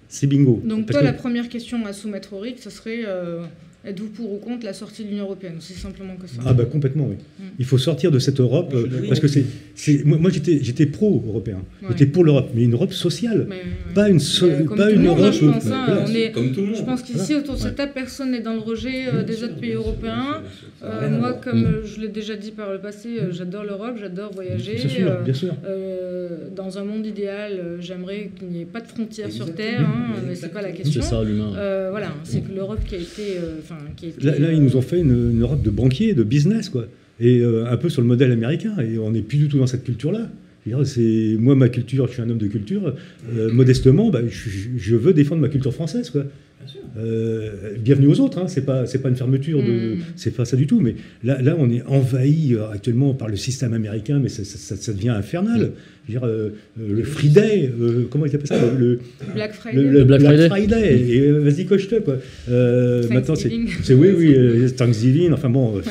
c'est 0.09 0.27
bingo. 0.27 0.63
Donc 0.65 0.87
Parce 0.87 0.93
toi, 0.93 1.01
que- 1.01 1.07
la 1.07 1.13
première 1.13 1.49
question 1.49 1.85
à 1.87 1.93
soumettre 1.93 2.33
au 2.35 2.39
RIC, 2.39 2.59
ce 2.61 2.71
serait 2.71 3.03
euh, 3.07 3.45
êtes-vous 3.87 4.09
pour 4.09 4.33
ou 4.33 4.37
contre 4.39 4.65
la 4.65 4.73
sortie 4.73 5.05
de 5.05 5.09
l'Union 5.11 5.25
Européenne 5.25 5.57
C'est 5.61 5.75
simplement 5.75 6.17
que 6.17 6.27
ça. 6.27 6.43
Ah 6.45 6.53
bah 6.53 6.65
complètement, 6.65 7.07
oui. 7.09 7.17
Mm. 7.39 7.43
Il 7.59 7.65
faut 7.65 7.79
sortir 7.79 8.11
de 8.11 8.19
cette 8.19 8.41
Europe, 8.41 8.73
euh, 8.75 8.87
parce 9.09 9.21
que 9.21 9.29
c'est... 9.29 9.45
c'est- 9.75 10.05
Moi, 10.05 10.19
moi, 10.19 10.31
j'étais 10.31 10.59
j'étais 10.63 10.87
pro-européen. 10.87 11.59
Ouais. 11.83 11.89
J'étais 11.91 12.07
pour 12.07 12.25
l'Europe, 12.25 12.51
mais 12.55 12.63
une 12.65 12.73
Europe 12.75 12.93
sociale. 12.93 13.47
Mais, 13.49 13.57
ouais. 13.57 13.63
Pas 13.95 14.09
une, 14.09 14.21
so- 14.21 14.47
Euh, 14.47 14.65
comme 14.65 14.77
pas 14.77 14.89
tout 14.89 14.95
une 14.97 15.03
le 15.03 15.09
monde, 15.09 15.19
hein, 15.19 15.23
Europe... 15.23 15.35
je 15.35 15.47
pense, 15.47 15.67
hein, 15.67 15.85
voilà. 15.87 16.05
on 16.09 16.15
est- 16.15 16.33
Comme 16.33 16.53
tout 16.53 16.61
le 16.61 16.67
monde. 16.67 16.77
Je 16.77 16.83
pense 16.83 17.03
qu'ici, 17.03 17.35
autour 17.35 17.55
de 17.55 17.61
cette 17.61 17.77
table, 17.77 17.93
personne 17.95 18.31
n'est 18.33 18.41
dans 18.41 18.55
le 18.55 18.61
rejet 18.61 19.07
euh, 19.13 19.23
des 19.23 19.43
autres 19.45 19.57
pays 19.57 19.73
européens. 19.73 20.43
Euh, 20.85 21.11
moi, 21.19 21.33
comme 21.35 21.65
euh, 21.65 21.85
je 21.87 22.01
l'ai 22.01 22.09
déjà 22.09 22.37
dit 22.37 22.51
par 22.51 22.73
le 22.73 22.79
passé, 22.79 23.09
euh, 23.21 23.33
j'adore 23.33 23.65
l'Europe, 23.65 23.97
j'adore 24.01 24.33
voyager. 24.33 24.75
Bien 24.77 24.89
sûr, 24.89 25.21
bien 25.25 25.35
sûr. 25.35 25.55
euh, 25.65 26.49
dans 26.55 26.79
un 26.79 26.85
monde 26.85 27.07
idéal, 27.07 27.53
euh, 27.53 27.77
j'aimerais 27.81 28.31
qu'il 28.39 28.49
n'y 28.49 28.63
ait 28.63 28.65
pas 28.67 28.81
de 28.81 28.89
frontières 28.89 29.31
sur 29.33 29.47
Exactement. 29.49 29.79
Terre, 29.79 29.89
hein, 29.89 30.15
mais 30.27 30.35
c'est 30.35 30.53
pas 30.53 30.63
la 30.63 30.69
C'est 30.69 30.75
question. 30.83 31.03
ça, 31.03 31.23
l'humain. 31.25 31.53
Euh, 31.57 31.89
voilà, 31.91 32.09
c'est 32.25 32.41
que 32.41 32.53
l'Europe 32.55 32.81
qui 32.87 32.95
a 32.95 32.99
été, 32.99 33.37
euh, 33.39 33.61
enfin, 33.77 33.87
qui 33.97 34.07
a 34.07 34.09
été, 34.09 34.21
Là, 34.25 34.39
là, 34.39 34.53
ils 34.53 34.63
nous 34.63 34.77
ont 34.77 34.83
fait 34.83 35.01
une, 35.01 35.31
une 35.33 35.41
Europe 35.43 35.63
de 35.63 35.71
banquiers, 35.71 36.15
de 36.15 36.23
business, 36.23 36.69
quoi. 36.69 36.87
Et 37.21 37.41
euh, 37.41 37.67
un 37.71 37.77
peu 37.77 37.89
sur 37.89 38.03
le 38.03 38.09
modèle 38.09 38.31
américain. 38.33 38.75
Et 38.81 38.99
on 38.99 39.11
n'est 39.11 39.23
plus 39.23 39.39
du 39.39 39.49
tout 39.49 39.59
dans 39.59 39.67
cette 39.67 39.85
culture-là. 39.85 40.29
C'est- 40.85 41.37
Moi, 41.39 41.55
ma 41.55 41.69
culture, 41.69 42.09
je 42.09 42.13
suis 42.15 42.23
un 42.23 42.29
homme 42.31 42.39
de 42.39 42.49
culture. 42.49 42.95
euh, 43.37 43.53
modestement, 43.53 44.11
bah, 44.11 44.21
je, 44.29 44.51
je 44.77 44.97
veux 44.97 45.13
défendre 45.13 45.41
ma 45.41 45.49
culture 45.49 45.73
française, 45.73 46.11
quoi. 46.11 46.25
Euh, 46.99 47.51
bienvenue 47.79 48.07
aux 48.09 48.19
autres, 48.21 48.39
hein. 48.39 48.49
c'est 48.49 48.65
pas 48.65 48.87
c'est 48.87 48.99
pas 49.01 49.09
une 49.11 49.15
fermeture 49.17 49.63
de 49.63 49.95
Mm. 49.97 49.99
c'est 50.17 50.35
pas 50.35 50.45
ça 50.47 50.57
du 50.57 50.67
tout 50.67 50.81
mais 50.81 50.97
là 51.23 51.41
là 51.43 51.55
on 51.59 51.71
est 51.71 51.83
envahi 51.87 52.55
euh, 52.55 52.71
actuellement 52.71 53.13
par 53.15 53.29
le 53.29 53.37
système 53.37 53.73
américain 53.75 54.19
mais 54.21 54.29
ça, 54.31 54.43
ça- 54.45 54.57
ça- 54.59 54.77
ça 54.77 54.93
devient 54.93 55.11
infernal 55.11 55.73
Je 56.09 56.13
veux 56.15 56.19
dire 56.19 56.27
euh, 56.27 56.51
le 56.81 57.03
Free 57.05 57.29
Day 57.29 57.71
euh, 57.79 58.07
comment 58.11 58.25
ils 58.27 58.35
appellent 58.35 58.47
ça 58.49 58.59
le, 58.73 58.99
Black 59.35 59.53
Friday. 59.55 59.83
le, 59.83 59.91
le 59.91 60.05
Black 60.05 60.21
Black, 60.21 60.33
Friday. 60.35 60.49
Friday, 60.49 61.09
et 61.17 61.21
euh, 61.29 61.39
vas-y 61.41 61.67
coche-le 61.67 62.01
quoi 62.01 62.17
Euh, 62.49 63.07
maintenant 63.11 63.35
c'est 63.37 63.51
c'est 63.83 63.95
oui 63.95 64.09
oui 64.17 64.35
euh, 64.37 64.69
Thanksgiving 64.71 65.33
enfin 65.33 65.51
bon 65.51 65.77
euh, 65.79 65.83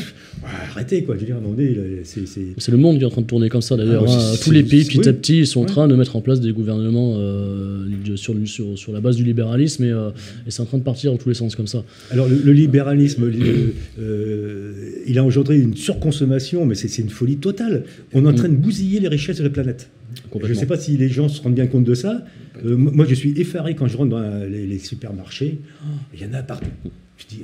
arrêtez 0.43 1.03
quoi 1.03 1.15
je 1.15 1.21
veux 1.21 1.25
dire 1.25 1.35
là, 1.37 1.41
c'est 2.03 2.71
le 2.71 2.77
monde 2.77 2.97
qui 2.97 3.03
est 3.03 3.05
en 3.05 3.09
train 3.09 3.21
de 3.21 3.27
tourner 3.27 3.49
comme 3.49 3.61
ça 3.61 3.75
d'ailleurs. 3.75 4.03
Ah, 4.07 4.11
bah, 4.15 4.31
hein. 4.33 4.35
Tous 4.43 4.51
les 4.51 4.63
pays, 4.63 4.83
petit 4.85 4.99
oui. 4.99 5.07
à 5.07 5.13
petit, 5.13 5.39
ils 5.39 5.47
sont 5.47 5.61
en 5.61 5.63
Ouais. 5.63 5.69
train 5.69 5.87
de 5.87 5.95
mettre 5.95 6.15
en 6.15 6.21
place 6.21 6.39
des 6.41 6.51
gouvernements 6.51 7.15
euh, 7.17 7.85
sur, 8.15 8.35
sur, 8.45 8.77
sur 8.77 8.91
la 8.91 9.01
base 9.01 9.15
du 9.15 9.23
libéralisme 9.23 9.83
et, 9.83 9.91
euh, 9.91 10.09
et 10.45 10.51
c'est 10.51 10.61
en 10.61 10.65
train 10.65 10.77
de 10.77 10.83
partir 10.83 11.11
dans 11.11 11.17
tous 11.17 11.29
les 11.29 11.35
sens 11.35 11.55
comme 11.55 11.67
ça. 11.67 11.83
Alors 12.11 12.27
le, 12.27 12.39
le 12.43 12.51
libéralisme, 12.51 13.25
le- 13.27 13.73
euh, 13.99 14.73
il 15.07 15.17
a 15.17 15.23
engendré 15.23 15.59
une 15.59 15.75
surconsommation, 15.75 16.65
mais 16.65 16.75
c'est 16.75 17.01
une 17.01 17.09
folie 17.09 17.37
totale. 17.37 17.83
On 18.13 18.25
est 18.25 18.29
en 18.29 18.33
train 18.33 18.49
de 18.49 18.55
bousiller 18.55 18.99
les 18.99 19.07
richesses 19.07 19.37
de 19.37 19.43
la 19.43 19.49
planète. 19.49 19.89
Je 20.41 20.47
ne 20.49 20.53
sais 20.53 20.65
pas 20.65 20.77
si 20.77 20.97
les 20.97 21.09
gens 21.09 21.27
se 21.29 21.41
rendent 21.41 21.55
bien 21.55 21.67
compte 21.67 21.83
de 21.85 21.93
ça. 21.93 22.23
Moi, 22.63 23.05
je 23.07 23.15
suis 23.15 23.39
effaré 23.39 23.75
quand 23.75 23.87
je 23.87 23.97
rentre 23.97 24.11
dans 24.11 24.45
les, 24.49 24.65
les 24.65 24.79
supermarchés. 24.79 25.59
Oh, 25.83 25.87
Il 26.13 26.21
y 26.21 26.25
en 26.25 26.33
a 26.33 26.41
partout. 26.43 26.69
Je 27.17 27.25
dis, 27.27 27.41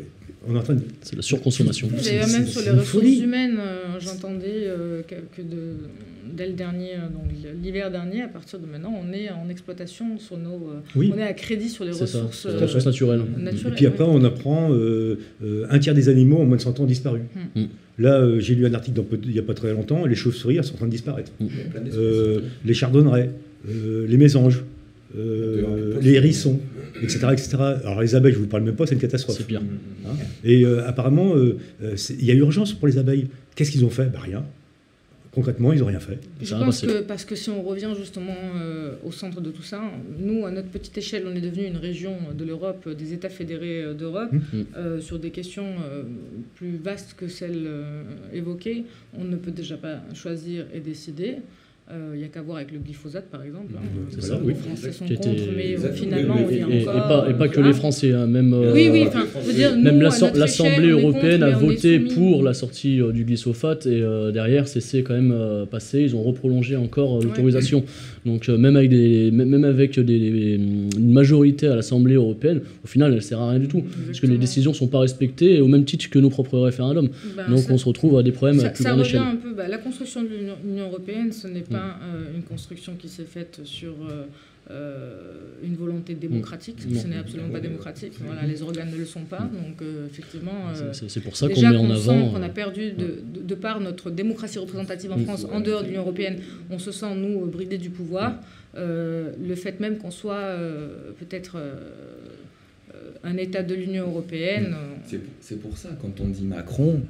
on 0.47 0.55
est 0.55 0.57
en 0.57 0.63
train 0.63 0.73
de... 0.75 0.81
C'est 1.01 1.15
la 1.15 1.21
surconsommation. 1.21 1.87
D'ailleurs, 2.03 2.27
même 2.27 2.47
sur 2.47 2.61
les 2.61 2.69
ressources 2.71 2.89
folie. 2.89 3.21
humaines, 3.21 3.57
euh, 3.59 3.99
j'entendais 3.99 4.63
euh, 4.65 5.01
que, 5.03 5.41
de, 5.41 5.75
dès 6.35 6.47
le 6.47 6.53
dernier, 6.53 6.95
euh, 6.95 7.09
donc 7.09 7.23
l'hiver 7.61 7.91
dernier, 7.91 8.23
à 8.23 8.27
partir 8.27 8.57
de 8.59 8.65
maintenant, 8.65 8.93
on 9.07 9.13
est 9.13 9.29
en 9.29 9.49
exploitation 9.49 10.17
sur 10.17 10.37
nos, 10.37 10.55
euh, 10.55 10.79
Oui. 10.95 11.11
on 11.13 11.17
est 11.19 11.23
à 11.23 11.33
crédit 11.33 11.69
sur 11.69 11.85
les 11.85 11.93
C'est 11.93 12.07
ça, 12.07 12.19
ressources 12.19 12.41
c'est 12.43 12.49
euh, 12.49 12.59
la 12.59 12.65
ressource 12.65 12.85
naturelle. 12.85 13.21
Et 13.37 13.41
naturelles. 13.43 13.73
puis 13.75 13.85
après, 13.85 14.03
ouais. 14.03 14.09
on 14.11 14.23
apprend 14.23 14.71
euh, 14.71 15.19
euh, 15.43 15.67
un 15.69 15.79
tiers 15.79 15.93
des 15.93 16.09
animaux 16.09 16.39
en 16.39 16.45
moins 16.45 16.57
de 16.57 16.61
100 16.61 16.79
ans 16.79 16.83
ont 16.83 16.87
disparu. 16.87 17.21
Mm. 17.55 17.63
Là, 17.99 18.19
euh, 18.19 18.39
j'ai 18.39 18.55
lu 18.55 18.65
un 18.65 18.73
article 18.73 18.97
dans 18.97 19.05
il 19.23 19.29
n'y 19.31 19.39
a 19.39 19.43
pas 19.43 19.53
très 19.53 19.71
longtemps, 19.73 20.05
les 20.05 20.15
chauves-souris 20.15 20.57
elles 20.57 20.63
sont 20.63 20.73
en 20.73 20.77
train 20.77 20.85
de 20.87 20.91
disparaître. 20.91 21.31
Euh, 21.93 22.39
les 22.65 22.73
chardonnerets, 22.73 23.29
euh, 23.69 24.07
les 24.07 24.17
mésanges, 24.17 24.63
euh, 25.17 25.99
les 26.01 26.13
hérissons, 26.13 26.59
etc., 27.01 27.19
etc. 27.31 27.49
Alors 27.83 28.01
les 28.01 28.15
abeilles, 28.15 28.33
je 28.33 28.37
ne 28.37 28.43
vous 28.43 28.49
parle 28.49 28.63
même 28.63 28.75
pas, 28.75 28.85
c'est 28.87 28.95
une 28.95 29.01
catastrophe. 29.01 29.37
C'est 29.37 29.47
pire. 29.47 29.61
Hein. 30.05 30.09
Et 30.43 30.63
euh, 30.65 30.87
apparemment, 30.87 31.35
euh, 31.35 31.57
euh, 31.83 31.95
il 32.19 32.25
y 32.25 32.31
a 32.31 32.33
urgence 32.35 32.73
pour 32.73 32.87
les 32.87 32.97
abeilles. 32.97 33.27
Qu'est-ce 33.55 33.71
qu'ils 33.71 33.85
ont 33.85 33.89
fait? 33.89 34.05
Bah, 34.05 34.19
Rien. 34.21 34.43
Concrètement, 35.33 35.71
ils 35.71 35.79
n'ont 35.79 35.85
rien 35.85 36.01
fait. 36.01 36.19
Je 36.41 36.53
pense 36.53 36.81
que 36.81 37.03
parce 37.03 37.23
que 37.23 37.35
si 37.37 37.49
on 37.49 37.61
revient 37.63 37.93
justement 37.97 38.35
euh, 38.57 38.95
au 39.05 39.13
centre 39.13 39.39
de 39.39 39.49
tout 39.49 39.61
ça, 39.63 39.81
nous, 40.19 40.45
à 40.45 40.51
notre 40.51 40.67
petite 40.67 40.97
échelle, 40.97 41.23
on 41.25 41.33
est 41.33 41.39
devenu 41.39 41.65
une 41.67 41.77
région 41.77 42.17
de 42.37 42.43
l'Europe, 42.43 42.89
des 42.89 43.13
États 43.13 43.29
fédérés 43.29 43.93
d'Europe, 43.97 44.29
Mhm. 44.33 44.65
euh, 44.75 44.99
sur 44.99 45.19
des 45.19 45.29
questions 45.29 45.67
euh, 45.89 46.03
plus 46.55 46.75
vastes 46.75 47.13
que 47.17 47.29
celles 47.29 47.63
euh, 47.65 48.03
évoquées. 48.33 48.83
On 49.17 49.23
ne 49.23 49.37
peut 49.37 49.51
déjà 49.51 49.77
pas 49.77 50.01
choisir 50.13 50.65
et 50.73 50.81
décider. 50.81 51.37
Euh, 51.93 52.11
Il 52.13 52.19
n'y 52.19 52.23
a 52.23 52.27
qu'à 52.29 52.41
voir 52.41 52.57
avec 52.57 52.71
le 52.71 52.79
glyphosate, 52.79 53.25
par 53.29 53.43
exemple. 53.43 53.73
hein. 53.75 53.81
C'est 54.09 54.19
Euh, 54.19 54.21
ça, 54.21 54.35
les 54.39 54.47
oui. 54.47 54.53
Français 54.53 54.91
sont 54.93 55.05
contre, 55.07 55.27
était- 55.27 55.41
mais 55.55 55.63
euh, 55.67 55.71
Exactement. 55.73 55.95
finalement, 55.97 56.35
Oui, 56.47 56.61
on 56.65 56.69
y 56.71 56.77
Et, 56.77 56.87
encore. 56.87 57.07
pas, 57.07 57.27
et 57.29 57.33
pas 57.33 57.47
que 57.49 57.55
voilà. 57.55 57.67
les 57.69 57.73
Français, 57.73 58.13
hein, 58.13 58.27
même 58.27 58.53
euh, 58.53 58.71
Oui, 58.73 58.89
dire, 59.53 59.75
nous, 59.75 59.83
Même 59.83 59.99
l'Assemblée 60.01 60.89
européenne 60.89 61.41
contre, 61.41 61.53
a 61.55 61.57
voté 61.59 61.99
pour 61.99 62.43
la 62.43 62.53
sortie 62.53 63.01
euh, 63.01 63.11
du 63.11 63.25
glyphosate 63.25 63.87
et 63.87 64.01
euh, 64.01 64.31
derrière 64.31 64.67
c'est 64.69 64.79
c'est 64.79 65.03
quand 65.03 65.13
même 65.15 65.33
euh, 65.33 65.65
passé, 65.65 66.01
ils 66.01 66.15
ont 66.15 66.21
reprolongé 66.23 66.75
encore 66.77 67.15
euh, 67.15 67.19
Ouais. 67.19 67.25
l'autorisation. 67.25 67.83
Donc 68.25 68.49
euh, 68.49 68.57
même 68.57 68.75
avec, 68.75 68.89
des, 68.89 69.31
même 69.31 69.63
avec 69.63 69.99
des, 69.99 70.03
des- 70.03 70.55
une 70.97 71.11
majorité 71.11 71.67
à 71.67 71.75
l'Assemblée 71.75 72.13
européenne, 72.15 72.61
au 72.83 72.87
final 72.87 73.13
elle 73.13 73.21
sert 73.23 73.39
à 73.39 73.49
rien 73.51 73.59
du 73.59 73.67
tout. 73.67 73.83
Parce 74.05 74.19
que 74.19 74.27
les 74.27 74.37
décisions 74.37 74.73
sont 74.73 74.87
pas 74.87 74.99
respectées 74.99 75.59
au 75.59 75.67
même 75.67 75.85
titre 75.85 76.09
que 76.09 76.19
nos 76.19 76.29
propres 76.29 76.59
référendums. 76.59 77.09
Ben, 77.35 77.49
Donc 77.49 77.59
ça- 77.59 77.73
on 77.73 77.77
se 77.77 77.85
retrouve 77.85 78.17
à 78.17 78.23
des 78.23 78.31
problèmes 78.31 78.59
à 78.59 78.63
Ça, 78.63 78.69
plus 78.69 78.83
ça 78.83 78.89
grande 78.89 78.99
revient 79.01 79.09
échelle. 79.15 79.27
un 79.27 79.35
peu. 79.37 79.53
bah, 79.53 79.67
la 79.67 79.77
construction 79.79 80.21
de 80.23 80.27
l'Union- 80.27 80.87
européenne, 80.87 81.31
ce 81.31 81.47
n'est 81.47 81.61
Mm. 81.61 81.63
pas 81.73 81.99
euh, 82.03 82.35
une 82.35 82.43
construction 82.43 82.93
qui 82.97 83.07
s'est 83.09 83.23
faite 83.25 83.61
sur 83.63 83.93
euh, 84.71 85.33
une 85.63 85.75
volonté 85.75 86.15
démocratique. 86.15 86.77
Non. 86.89 86.99
Ce 86.99 87.05
n'est 87.07 87.17
absolument 87.17 87.49
pas 87.49 87.59
démocratique. 87.59 88.13
Voilà, 88.25 88.43
les 88.47 88.61
organes 88.63 88.89
ne 88.91 88.97
le 88.97 89.05
sont 89.05 89.25
pas. 89.25 89.39
Donc 89.41 89.81
euh, 89.81 90.07
effectivement, 90.07 90.59
euh, 90.75 90.91
C'est- 90.93 91.19
pour 91.19 91.35
ça 91.35 91.47
qu'on 91.47 91.53
déjà 91.53 91.69
met 91.71 91.77
en 91.77 91.89
avant. 91.91 92.29
qu'on 92.31 92.41
a 92.41 92.45
euh, 92.47 92.49
perdu 92.49 92.91
de, 92.93 93.21
de, 93.33 93.41
de 93.43 93.55
par 93.55 93.79
notre 93.79 94.09
démocratie 94.09 94.57
représentative 94.59 95.11
en 95.11 95.17
Mm. 95.17 95.23
France, 95.25 95.45
en 95.51 95.59
dehors 95.59 95.81
de 95.83 95.87
l'Union 95.87 96.01
européenne, 96.01 96.37
on 96.71 96.79
se 96.79 96.91
sent 96.91 97.13
nous 97.15 97.45
bridés 97.45 97.77
du 97.77 97.89
pouvoir. 97.91 98.39
Euh, 98.75 99.33
le 99.45 99.55
fait 99.55 99.79
même 99.79 99.97
qu'on 99.97 100.11
soit 100.11 100.33
euh, 100.35 101.11
peut-être 101.19 101.57
un 103.23 103.37
État 103.37 103.63
de 103.63 103.75
l'Union 103.75 104.07
européenne. 104.07 104.75
C'est 105.41 105.59
pour 105.61 105.77
ça, 105.77 105.89
quand 106.01 106.19
on 106.21 106.27
dit 106.27 106.43
Macron, 106.45 107.01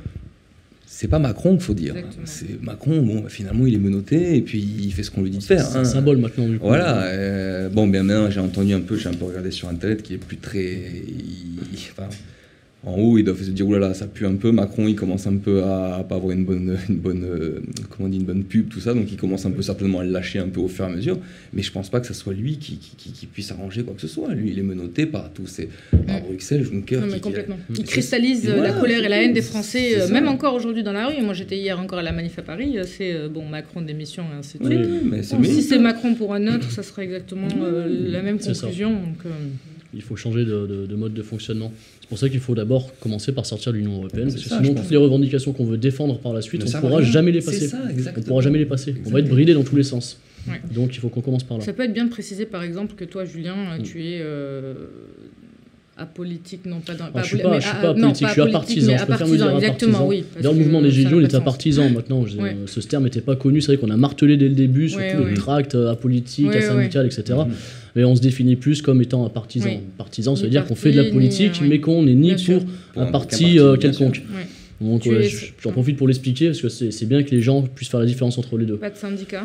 c'est 0.94 1.08
pas 1.08 1.20
Macron 1.20 1.52
qu'il 1.54 1.62
faut 1.62 1.74
dire. 1.74 1.96
C'est 2.26 2.62
Macron, 2.62 3.02
bon, 3.02 3.22
bah, 3.22 3.30
finalement, 3.30 3.66
il 3.66 3.74
est 3.74 3.80
menotté 3.80 4.36
et 4.36 4.42
puis 4.42 4.60
il 4.60 4.92
fait 4.92 5.04
ce 5.04 5.10
qu'on 5.10 5.22
lui 5.24 5.30
dit 5.32 5.38
de 5.38 5.42
C'est 5.44 5.56
faire. 5.56 5.66
c'est 5.66 5.78
un 5.78 5.82
hein. 5.82 5.86
symbole 5.86 6.18
maintenant 6.18 6.48
du 6.48 6.60
coup. 6.60 6.68
Voilà. 6.68 7.04
euh, 7.06 7.70
bon, 7.70 7.88
bien 7.88 8.04
maintenant, 8.04 8.30
j'ai 8.30 8.42
entendu 8.42 8.74
un 8.74 8.82
peu, 8.82 8.98
j'ai 8.98 9.08
un 9.08 9.14
peu 9.14 9.26
regardé 9.26 9.52
sur 9.52 9.70
Internet 9.70 10.04
qui 10.04 10.16
est 10.16 10.18
plus 10.18 10.38
très. 10.38 10.64
il- 10.64 11.80
enfin, 11.98 12.10
en 12.84 12.96
haut, 12.98 13.18
ils 13.20 13.24
doivent 13.24 13.40
se 13.42 13.52
dire, 13.52 13.68
oulala, 13.68 13.94
ça 13.94 14.08
pue 14.08 14.26
un 14.26 14.34
peu. 14.36 14.52
Macron, 14.52 14.88
il 14.88 14.96
commence 14.96 15.28
un 15.28 15.38
peu 15.38 15.62
à, 15.64 15.98
à 15.98 16.04
pas 16.04 16.16
avoir 16.16 16.32
une 16.32 16.46
bonne, 16.46 16.78
une 16.90 16.96
bonne, 16.98 17.24
euh, 17.24 17.60
comment 17.92 18.08
on 18.08 18.10
dit, 18.10 18.18
une 18.18 18.24
bonne 18.26 18.44
pub, 18.44 18.70
tout 18.70 18.80
ça. 18.80 18.96
Donc, 18.96 19.12
il 19.12 19.18
commence 19.18 19.46
un 19.46 19.52
peu 19.52 19.62
certainement 19.62 20.00
à 20.00 20.04
le 20.04 20.10
lâcher 20.10 20.40
un 20.40 20.48
peu 20.50 20.60
au 20.62 20.68
fur 20.68 20.86
et 20.86 20.88
à 20.88 20.92
mesure. 20.96 21.20
Mais 21.54 21.62
je 21.62 21.72
pense 21.72 21.90
pas 21.92 22.00
que 22.00 22.08
ce 22.08 22.16
soit 22.16 22.34
lui 22.34 22.58
qui, 22.58 22.78
qui, 22.78 22.96
qui- 22.96 23.12
qui 23.12 23.26
puisse 23.28 23.52
arranger 23.52 23.84
quoi 23.84 23.94
que 23.94 24.02
ce 24.02 24.08
soit. 24.08 24.34
Lui, 24.34 24.50
il 24.50 24.58
est 24.58 24.64
menotté 24.64 25.06
par 25.06 25.32
tous 25.32 25.46
ces, 25.46 25.70
par 26.08 26.22
Bruxelles, 26.22 26.64
Juncker. 26.64 27.02
Non, 27.02 27.08
mais 27.12 27.20
complètement. 27.20 27.58
Et 27.70 27.74
Il 27.80 27.84
cristallise 27.86 28.48
euh, 28.50 28.54
voilà, 28.56 28.74
la 28.74 28.80
colère 28.80 29.04
et 29.06 29.10
la 29.10 29.22
haine 29.22 29.34
des 29.34 29.44
Français, 29.44 30.02
euh, 30.02 30.08
même 30.10 30.28
encore 30.28 30.56
aujourd'hui 30.56 30.82
dans 30.82 30.94
la 30.94 31.08
rue. 31.08 31.22
Moi, 31.22 31.36
j'étais 31.36 31.58
hier 31.58 31.80
encore 31.80 32.00
à 32.00 32.04
la 32.04 32.12
manif 32.12 32.40
à 32.40 32.42
Paris. 32.42 32.80
euh, 32.80 32.84
C'est 32.88 33.14
euh, 33.14 33.30
bon 33.30 33.46
Macron 33.48 33.82
démission 33.84 34.24
et 34.34 34.38
ainsi 34.40 34.58
de 34.58 34.66
suite. 34.66 34.80
oui, 34.80 35.00
mais 35.06 35.22
c'est 35.22 35.36
Bon, 35.38 35.44
si 35.44 35.62
c'est 35.62 35.78
Macron 35.78 36.16
pour 36.16 36.34
un 36.34 36.48
autre, 36.48 36.72
ça 36.72 36.82
serait 36.82 37.04
exactement 37.04 37.48
euh, 37.62 37.86
la 38.10 38.24
même 38.24 38.40
conclusion. 38.40 38.90
Donc, 38.90 39.18
euh, 39.28 39.30
Il 39.94 40.02
faut 40.02 40.16
changer 40.16 40.46
de, 40.46 40.66
de- 40.66 40.86
de 40.88 40.96
mode 40.96 41.14
de 41.14 41.22
fonctionnement. 41.22 41.72
C'est 42.12 42.16
pour 42.16 42.20
ça 42.20 42.28
qu'il 42.30 42.42
faut 42.42 42.56
d'abord 42.56 42.92
commencer 43.00 43.32
par 43.32 43.46
sortir 43.46 43.72
de 43.72 43.78
l'Union 43.78 43.96
européenne, 43.96 44.26
parce 44.30 44.44
que 44.44 44.50
ça, 44.50 44.60
sinon 44.62 44.74
toutes 44.76 44.92
les 44.92 44.98
revendications 44.98 45.54
qu'on 45.54 45.64
veut 45.64 45.78
défendre 45.78 46.20
par 46.20 46.34
la 46.34 46.42
suite, 46.42 46.62
Ne 46.62 46.70
on 46.70 46.76
ne 46.76 46.82
pourra 46.82 47.02
jamais 47.02 47.32
les 47.32 47.40
passer. 47.40 47.70
ça, 47.70 47.78
On 48.18 48.22
pourra 48.22 48.42
jamais 48.42 48.58
les 48.60 48.66
passer. 48.66 48.96
On 49.06 49.12
va 49.12 49.20
être 49.20 49.30
bridé 49.30 49.54
dans 49.54 49.64
tous 49.64 49.78
les 49.78 49.84
sens. 49.84 50.18
Ouais. 50.46 50.60
Donc 50.76 50.94
il 50.94 51.00
faut 51.00 51.08
qu'on 51.08 51.22
commence 51.22 51.46
par 51.46 51.58
là. 51.58 51.64
ça 51.64 51.72
peut 51.72 51.84
être 51.84 51.94
bien 51.94 52.04
de 52.04 52.10
préciser, 52.10 52.46
par 52.46 52.64
exemple, 52.64 52.96
que 52.96 53.06
toi, 53.06 53.24
Julien, 53.24 53.56
euh, 53.56 53.80
Mm. 53.80 53.84
tu 53.84 54.02
es 54.04 54.20
euh, 54.22 54.74
apolitique, 55.98 56.66
non 56.66 56.80
pas 56.82 56.96
dans. 56.96 57.06
Alors, 57.06 57.20
je 57.24 57.28
suis 57.28 57.38
apoli- 57.38 57.44
pas, 57.44 57.60
je 57.62 57.68
suis 57.68 57.78
à- 57.78 57.82
pas 57.82 57.94
non, 57.94 58.02
politique, 58.08 58.28
je 58.28 58.32
suis 58.34 58.42
apolitique, 58.42 58.56
apartisan. 58.56 58.98
Je 58.98 59.06
préfère 59.06 59.28
me 59.28 59.38
dire 59.38 59.50
exactement, 59.56 59.92
apartisan. 60.00 60.08
oui. 60.10 60.24
D'ailleurs, 60.36 60.54
le 60.54 60.60
mouvement 60.60 60.82
des 60.82 60.92
Gilets 60.92 61.10
jaunes 61.10 61.24
de 61.24 61.30
sens. 61.30 61.36
apartisan 61.40 61.90
maintenant. 61.92 62.26
Je- 62.26 62.38
Ouais. 62.38 62.56
Ce 62.66 62.80
terme 62.82 63.04
n'était 63.06 63.22
pas 63.22 63.36
connu. 63.38 63.62
C'est 63.62 63.68
vrai 63.74 63.78
qu'on 63.78 63.92
a 63.92 63.98
martelé 63.98 64.36
dès 64.36 64.50
le 64.50 64.56
début, 64.56 64.90
surtout 64.90 65.04
Ouais, 65.06 65.16
les 65.18 65.24
ouais. 65.26 65.34
tracts 65.36 65.76
euh, 65.76 65.92
apolitiques, 65.92 66.48
Ouais, 66.48 66.58
asyndicales, 66.58 67.06
etc. 67.06 67.40
Mais 67.96 68.04
on 68.06 68.16
se 68.16 68.22
définit 68.22 68.56
plus 68.56 68.82
comme 68.82 69.02
étant 69.02 69.26
un 69.26 69.30
partisan. 69.30 69.68
Oui. 69.70 69.80
Partisan, 69.98 70.36
ça 70.36 70.42
Ni 70.42 70.46
veut 70.48 70.52
dire 70.52 70.66
qu'on 70.66 70.76
fait 70.76 70.92
de 70.92 70.98
la 70.98 71.04
ni, 71.04 71.12
politique, 71.12 71.60
euh, 71.62 71.66
mais 71.68 71.80
qu'on 71.80 72.04
n'est 72.04 72.14
ni 72.16 72.34
pour 72.36 72.60
Pour 72.94 73.02
un 73.02 73.08
un- 73.08 73.12
parti 73.12 73.60
euh, 73.60 73.76
quelconque. 73.76 74.22
Donc 74.80 75.06
ouais, 75.06 75.30
j'en 75.62 75.72
profite 75.72 75.98
pour 75.98 76.08
l'expliquer 76.08 76.48
parce 76.48 76.62
que 76.62 76.70
c'est 76.70 76.90
c'est 76.92 77.06
bien 77.06 77.22
que 77.24 77.30
les 77.32 77.42
gens 77.42 77.62
puissent 77.62 77.90
faire 77.90 78.00
la 78.00 78.06
différence 78.06 78.38
entre 78.38 78.58
les 78.58 78.66
deux. 78.66 78.78
Pas 78.78 78.90
de 78.90 78.96
syndicat. 78.98 79.44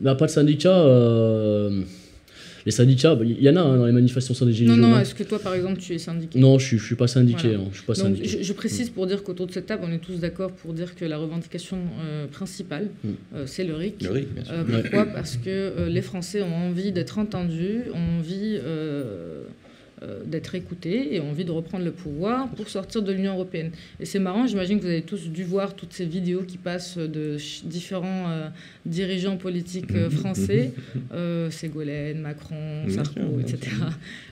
Bah, 0.00 0.14
pas 0.14 0.26
de 0.26 0.30
syndicat. 0.30 0.78
euh, 0.78 1.82
Les 2.66 2.72
syndicats, 2.72 3.14
bah, 3.14 3.24
il 3.26 3.42
y 3.42 3.48
en 3.50 3.56
a 3.56 3.60
hein, 3.60 3.76
dans 3.76 3.84
les 3.86 3.92
manifestations 3.92 4.46
des 4.46 4.52
Gilets 4.54 4.68
Non, 4.70 4.76
jaunes. 4.76 4.90
non, 4.92 4.98
est-ce 4.98 5.14
que 5.14 5.22
toi, 5.22 5.38
par 5.38 5.54
exemple, 5.54 5.78
tu 5.78 5.92
es 5.94 5.98
syndiqué 5.98 6.38
Non, 6.38 6.58
je 6.58 6.66
suis, 6.66 6.78
je 6.78 6.84
suis 6.86 6.94
pas 6.94 7.06
syndiqué. 7.06 7.48
Voilà. 7.48 7.58
hein, 7.64 7.68
je 7.72 7.76
suis 7.76 7.86
pas 7.86 7.92
Donc, 7.94 8.02
syndiqué. 8.04 8.28
je, 8.28 8.42
je 8.42 8.52
précise 8.54 8.88
pour 8.90 9.06
dire 9.06 9.22
qu'autour 9.22 9.46
de 9.46 9.52
cette 9.52 9.66
table, 9.66 9.82
on 9.86 9.92
est 9.92 9.98
tous 9.98 10.16
d'accord 10.18 10.50
pour 10.52 10.72
dire 10.72 10.94
que 10.94 11.04
la 11.04 11.18
revendication 11.18 11.78
euh, 12.02 12.26
principale, 12.26 12.88
Mm. 13.04 13.08
euh, 13.34 13.42
c'est 13.46 13.64
le 13.64 13.74
RIC. 13.74 14.02
Le 14.02 14.10
RIC, 14.10 14.34
bien 14.34 14.44
sûr. 14.44 14.54
Euh, 14.54 14.64
pourquoi 14.82 15.04
Parce 15.06 15.36
que 15.36 15.48
euh, 15.50 15.88
les 15.90 16.00
Français 16.02 16.42
ont 16.42 16.54
envie 16.68 16.90
d'être 16.92 17.18
entendus, 17.18 17.82
ont 17.92 18.18
envie 18.18 18.58
d'être 20.26 20.54
écoutés 20.54 21.14
et 21.14 21.20
ont 21.20 21.30
envie 21.30 21.44
de 21.44 21.50
reprendre 21.50 21.84
le 21.84 21.92
pouvoir 21.92 22.48
pour 22.50 22.68
sortir 22.68 23.02
de 23.02 23.12
l'Union 23.12 23.32
européenne. 23.34 23.70
Et 24.00 24.04
c'est 24.04 24.18
marrant, 24.18 24.46
j'imagine 24.46 24.78
que 24.78 24.82
vous 24.84 24.90
avez 24.90 25.02
tous 25.02 25.28
dû 25.30 25.44
voir 25.44 25.74
toutes 25.74 25.92
ces 25.92 26.04
vidéos 26.06 26.42
qui 26.42 26.58
passent 26.58 26.98
de 26.98 27.36
différents 27.64 28.30
euh, 28.30 28.48
dirigeants 28.86 29.36
politiques 29.36 29.92
euh, 29.94 30.10
français, 30.10 30.72
euh, 31.12 31.50
Ségolène, 31.50 32.18
Macron, 32.20 32.88
Sarko, 32.88 33.40
etc., 33.40 33.58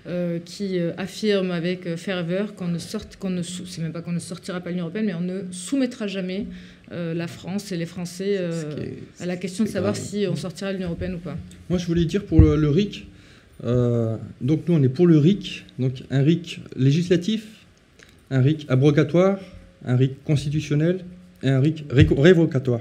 euh, 0.06 0.38
qui 0.44 0.78
euh, 0.78 0.92
affirment 0.96 1.50
avec 1.52 1.86
euh, 1.86 1.96
ferveur 1.96 2.54
qu'on 2.54 2.68
ne 2.68 2.78
sorte, 2.78 3.16
qu'on 3.16 3.30
ne, 3.30 3.42
c'est 3.42 3.80
même 3.82 3.92
pas 3.92 4.02
qu'on 4.02 4.12
ne 4.12 4.18
sortira 4.18 4.60
pas 4.60 4.66
de 4.70 4.74
l'Union 4.74 4.84
européenne, 4.86 5.06
mais 5.06 5.14
on 5.14 5.20
ne 5.20 5.42
soumettra 5.52 6.06
jamais 6.06 6.46
euh, 6.90 7.14
la 7.14 7.26
France 7.28 7.72
et 7.72 7.76
les 7.76 7.86
Français 7.86 8.36
euh, 8.38 8.76
est- 8.82 9.22
à 9.22 9.26
la 9.26 9.36
question 9.36 9.64
de 9.64 9.68
savoir 9.68 9.94
grave. 9.94 10.04
si 10.04 10.26
on 10.28 10.36
sortira 10.36 10.70
de 10.70 10.74
l'Union 10.76 10.88
européenne 10.88 11.14
ou 11.14 11.18
pas. 11.18 11.36
Moi, 11.70 11.78
je 11.78 11.86
voulais 11.86 12.04
dire 12.04 12.24
pour 12.26 12.40
le, 12.40 12.56
le 12.56 12.68
RIC. 12.68 13.06
Euh, 13.64 14.16
donc, 14.40 14.62
nous, 14.68 14.74
on 14.74 14.82
est 14.82 14.88
pour 14.88 15.06
le 15.06 15.18
RIC. 15.18 15.64
Donc, 15.78 16.02
un 16.10 16.22
RIC 16.22 16.60
législatif, 16.76 17.46
un 18.30 18.40
RIC 18.40 18.66
abrogatoire, 18.68 19.38
un 19.84 19.96
RIC 19.96 20.22
constitutionnel 20.24 21.00
et 21.42 21.48
un 21.48 21.60
RIC 21.60 21.84
révocatoire. 21.90 22.80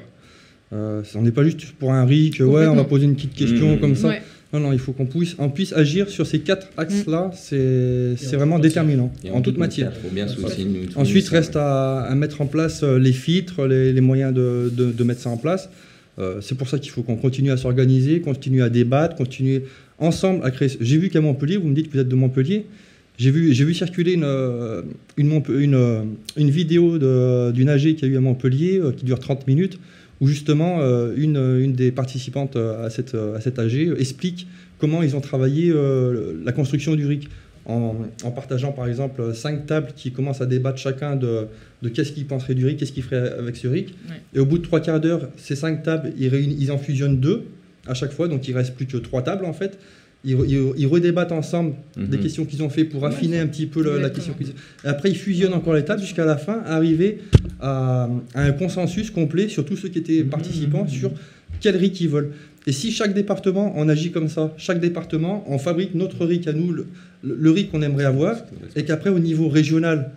Euh, 0.74 1.02
on 1.16 1.22
n'est 1.22 1.32
pas 1.32 1.44
juste 1.44 1.72
pour 1.74 1.92
un 1.94 2.06
RIC, 2.06 2.40
ouais, 2.40 2.66
on 2.68 2.76
va 2.76 2.84
poser 2.86 3.06
une 3.06 3.16
petite 3.16 3.34
question 3.34 3.76
Mmh. 3.76 3.80
comme 3.80 3.96
ça. 3.96 4.08
Ouais. 4.10 4.22
Non, 4.54 4.60
non, 4.60 4.74
il 4.74 4.80
faut 4.80 4.92
qu'on 4.92 5.06
puisse, 5.06 5.36
on 5.40 5.50
puisse 5.50 5.72
agir 5.72 6.10
sur 6.10 6.28
ces 6.28 6.40
quatre 6.40 6.68
axes-là. 6.78 7.32
C'est 7.34 7.56
Et 7.58 8.14
c'est 8.18 8.36
en 8.36 8.40
vraiment 8.40 8.60
déterminant, 8.60 9.12
Et 9.24 9.30
en 9.32 9.42
toute 9.42 9.58
matière. 9.58 9.94
Faut 9.96 10.10
bien 10.10 10.28
Ensuite, 10.96 11.26
ça, 11.26 11.32
reste 11.38 11.56
ouais. 11.56 11.62
à, 11.62 12.02
à 12.02 12.16
mettre 12.16 12.42
en 12.42 12.48
place 12.48 12.84
euh, 12.84 12.98
les 13.00 13.14
filtres, 13.14 13.66
les, 13.66 13.94
les 13.94 14.02
moyens 14.02 14.34
de, 14.34 14.70
de- 14.76 14.92
de 14.92 15.04
mettre 15.04 15.22
ça 15.22 15.30
en 15.30 15.38
place. 15.38 15.70
Euh, 16.20 16.42
c'est 16.42 16.56
pour 16.56 16.68
ça 16.68 16.80
qu'il 16.80 16.92
faut 16.92 17.02
qu'on 17.02 17.16
continue 17.16 17.52
à 17.52 17.58
s'organiser, 17.58 18.20
continue 18.20 18.62
à 18.62 18.70
débattre, 18.70 19.16
continuer 19.16 19.64
ensemble 20.02 20.44
à 20.44 20.52
créer. 20.52 20.70
J'ai 20.82 20.98
vu 20.98 21.10
qu'à 21.10 21.22
Montpellier, 21.22 21.58
vous 21.58 21.68
me 21.68 21.76
dites 21.76 21.88
que 21.88 21.94
vous 21.94 22.00
êtes 22.00 22.10
de 22.10 22.16
Montpellier, 22.16 22.66
j'ai 23.18 23.30
vu, 23.30 23.54
j'ai 23.54 23.66
vu 23.66 23.74
circuler 23.74 24.14
une, 24.14 24.24
euh, 24.24 24.82
une, 25.16 25.76
euh, 25.76 26.04
une 26.38 26.50
vidéo 26.50 26.98
d'une 27.52 27.70
AG 27.70 27.96
qui 27.96 28.06
a 28.06 28.08
eu 28.08 28.18
à 28.18 28.20
Montpellier, 28.20 28.80
euh, 28.80 28.92
qui 28.92 29.06
dure 29.06 29.20
30 29.20 29.48
minutes, 29.48 29.80
où 30.20 30.28
justement 30.28 30.82
une, 31.16 31.38
une 31.38 31.74
des 31.74 31.92
participantes 31.92 32.56
à 32.56 32.92
cette, 32.92 33.16
à 33.16 33.42
cette 33.42 33.58
AG 33.58 33.92
explique 33.98 34.46
comment 34.78 35.02
ils 35.02 35.16
ont 35.16 35.20
travaillé 35.20 35.74
la 36.46 36.52
construction 36.52 36.96
du 36.96 37.08
RIC. 37.08 37.28
En, 37.66 37.96
en 38.24 38.32
partageant 38.32 38.72
par 38.72 38.88
exemple 38.88 39.34
cinq 39.36 39.68
tables 39.68 39.94
qui 39.96 40.12
commencent 40.12 40.42
à 40.42 40.48
débattre 40.48 40.80
chacun 40.80 41.16
de, 41.16 41.48
de 41.82 41.90
qu'est-ce 41.90 42.12
qu'ils 42.12 42.26
penseraient 42.26 42.54
du 42.54 42.66
RIC, 42.66 42.78
qu'est-ce 42.78 42.92
qu'ils 42.92 43.04
feraient 43.04 43.34
avec 43.34 43.56
ce 43.56 43.68
RIC. 43.68 43.88
Ouais. 43.88 44.16
Et 44.36 44.40
au 44.40 44.46
bout 44.46 44.60
de 44.60 44.64
trois 44.64 44.80
quarts 44.80 45.00
d'heure, 45.00 45.30
ces 45.38 45.56
cinq 45.56 45.82
tables, 45.82 46.12
ils, 46.20 46.34
ils 46.62 46.72
en 46.72 46.78
fusionnent 46.78 47.20
deux 47.20 47.46
à 47.88 47.94
chaque 47.94 48.12
fois, 48.12 48.28
donc 48.28 48.48
il 48.48 48.56
reste 48.56 48.76
plus 48.76 48.86
que 48.86 48.98
trois 48.98 49.22
tables 49.24 49.46
en 49.46 49.54
fait. 49.54 49.78
Ils, 50.24 50.36
re- 50.36 50.46
ils- 50.48 50.82
ils 50.82 50.86
redébattent 50.88 51.32
ensemble 51.32 51.74
des 51.98 52.18
Mhm. 52.18 52.22
questions 52.24 52.46
qu'ils 52.46 52.62
ont 52.62 52.70
fait 52.70 52.84
pour 52.84 53.06
affiner 53.08 53.40
un 53.40 53.48
petit 53.48 53.66
peu 53.66 53.82
le- 53.84 54.00
la 54.00 54.12
question. 54.12 54.36
Et 54.84 54.88
après, 54.88 55.10
ils 55.10 55.18
fusionnent 55.18 55.54
encore 55.56 55.74
les 55.74 55.84
tables 55.84 56.02
jusqu'à 56.02 56.26
la 56.26 56.38
fin, 56.38 56.62
arriver 56.68 57.20
à, 57.60 58.08
à 58.36 58.44
un 58.44 58.52
consensus 58.52 59.10
complet 59.10 59.48
sur 59.50 59.66
tous 59.66 59.78
ceux 59.78 59.90
qui 59.90 59.98
étaient 59.98 60.24
participants 60.24 60.88
sur 60.88 61.12
quel 61.60 61.76
RIC 61.76 62.02
ils 62.02 62.10
veulent. 62.10 62.32
Et 62.68 62.72
si 62.72 62.92
chaque 62.92 63.16
département, 63.16 63.74
on 63.76 63.90
agit 63.90 64.12
comme 64.12 64.28
ça, 64.28 64.54
chaque 64.58 64.80
département, 64.80 65.44
on 65.48 65.58
fabrique 65.58 65.96
notre 65.96 66.24
RIC 66.24 66.48
à 66.48 66.54
nous, 66.54 66.72
le, 66.72 66.86
le- 67.24 67.36
le 67.36 67.50
RIC 67.52 67.72
qu'on 67.72 67.82
aimerait 67.82 68.06
avoir, 68.06 68.36
et 68.76 68.84
qu'après, 68.84 69.10
au 69.10 69.18
niveau 69.18 69.50
régional, 69.50 70.12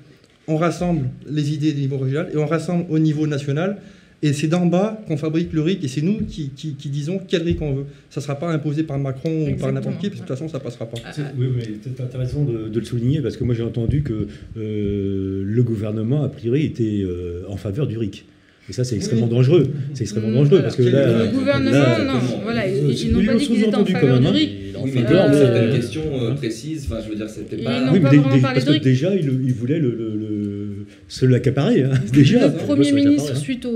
on 0.47 0.59
rassemble 0.59 1.07
les 1.31 1.55
idées 1.55 1.73
du 1.73 1.81
niveau 1.81 1.97
régional 1.97 2.29
et 2.35 2.37
on 2.37 2.45
rassemble 2.45 2.85
au 2.91 2.99
niveau 2.99 3.27
national. 3.27 3.79
Et 4.27 4.33
c'est 4.33 4.47
d'en 4.49 4.65
bas 4.65 5.01
qu'on 5.07 5.19
fabrique 5.19 5.53
le 5.53 5.61
RIC 5.61 5.85
et 5.85 5.89
c'est 5.89 6.01
nous 6.01 6.23
qui, 6.27 6.49
qui- 6.57 6.75
qui 6.77 6.89
disons 6.89 7.21
quel 7.29 7.43
RIC 7.43 7.61
on 7.61 7.75
veut. 7.75 7.85
Ça 8.09 8.21
ne 8.21 8.23
sera 8.23 8.37
pas 8.39 8.51
imposé 8.51 8.83
par 8.83 8.99
Macron 8.99 9.49
ou 9.51 9.57
par 9.57 9.71
n'importe 9.71 9.99
qui, 9.99 10.09
parce 10.09 10.21
que 10.21 10.25
de 10.25 10.29
toute 10.29 10.37
façon, 10.39 10.49
ça 10.49 10.61
passera 10.61 10.87
pas. 10.87 10.97
Oui, 11.39 11.47
mais 11.55 11.63
c'est 11.83 12.01
intéressant 12.03 12.43
de, 12.45 12.69
de 12.69 12.79
le 12.81 12.87
souligner 12.87 13.21
parce 13.21 13.37
que 13.37 13.45
moi 13.45 13.55
j'ai 13.55 13.63
entendu 13.63 14.03
que 14.03 14.27
euh, 14.57 15.43
le 15.45 15.63
gouvernement, 15.63 16.23
a 16.25 16.29
priori, 16.31 16.65
était 16.65 17.03
euh, 17.05 17.43
en 17.49 17.57
faveur 17.57 17.87
du 17.87 17.99
RIC. 17.99 18.25
Et 18.71 18.73
ça, 18.73 18.83
c'est 18.83 18.97
extrêmement 18.97 19.27
Oui. 19.27 19.33
dangereux. 19.33 19.67
C'est 19.93 20.05
extrêmement 20.05 20.31
Mm, 20.31 20.35
dangereux 20.37 20.49
voilà. 20.49 20.63
parce 20.65 20.77
que 20.77 20.83
là. 20.85 21.25
le 21.27 21.31
gouvernement, 21.39 21.71
là- 21.71 22.05
non, 22.05 22.19
voilà, 22.45 22.67
ils, 22.67 22.83
Euh, 22.83 22.93
ils 22.99 23.13
n'ont 23.13 23.23
pas 23.27 23.35
dit 23.35 23.47
qu'ils 23.47 23.63
étaient 23.63 23.75
en 23.75 23.85
faveur 23.85 24.21
du 24.21 24.27
hein. 24.27 24.31
RIC. 24.31 24.51
Oui, 24.83 24.91
mais 24.95 25.03
faveur, 25.03 25.25
Euh, 25.25 25.27
dans 25.27 25.33
mais- 25.33 25.39
certaines 25.39 25.69
euh, 25.71 25.77
questions 25.77 26.03
euh, 26.23 26.35
précises, 26.35 26.87
enfin, 26.91 27.01
je 27.05 27.11
veux 27.11 27.17
dire, 27.17 27.29
c'était 27.29 27.57
Ils 27.59 27.65
pas. 27.65 27.81
n'ont 27.85 27.93
Oui, 27.93 28.01
pas 28.01 28.05
mais 28.11 28.17
dé- 28.17 28.23
vraiment 28.23 28.37
dé- 28.37 28.41
parlé 28.41 28.55
parce 28.55 28.65
de 28.65 28.71
que 28.71 28.75
RIC. 28.77 28.83
déjà, 28.85 29.15
il, 29.15 29.27
il 29.45 29.53
voulait 29.53 29.79
le, 29.79 29.91
le- 29.91 30.17
le- 30.19 30.87
se 31.09 31.27
l'accaparer, 31.27 31.83
hein, 31.83 31.91
déjà. 32.13 32.47
Le 32.49 32.55
Premier 32.55 32.91
ministre, 32.93 33.33
hein. 33.33 33.39
suite 33.39 33.67
au, 33.67 33.71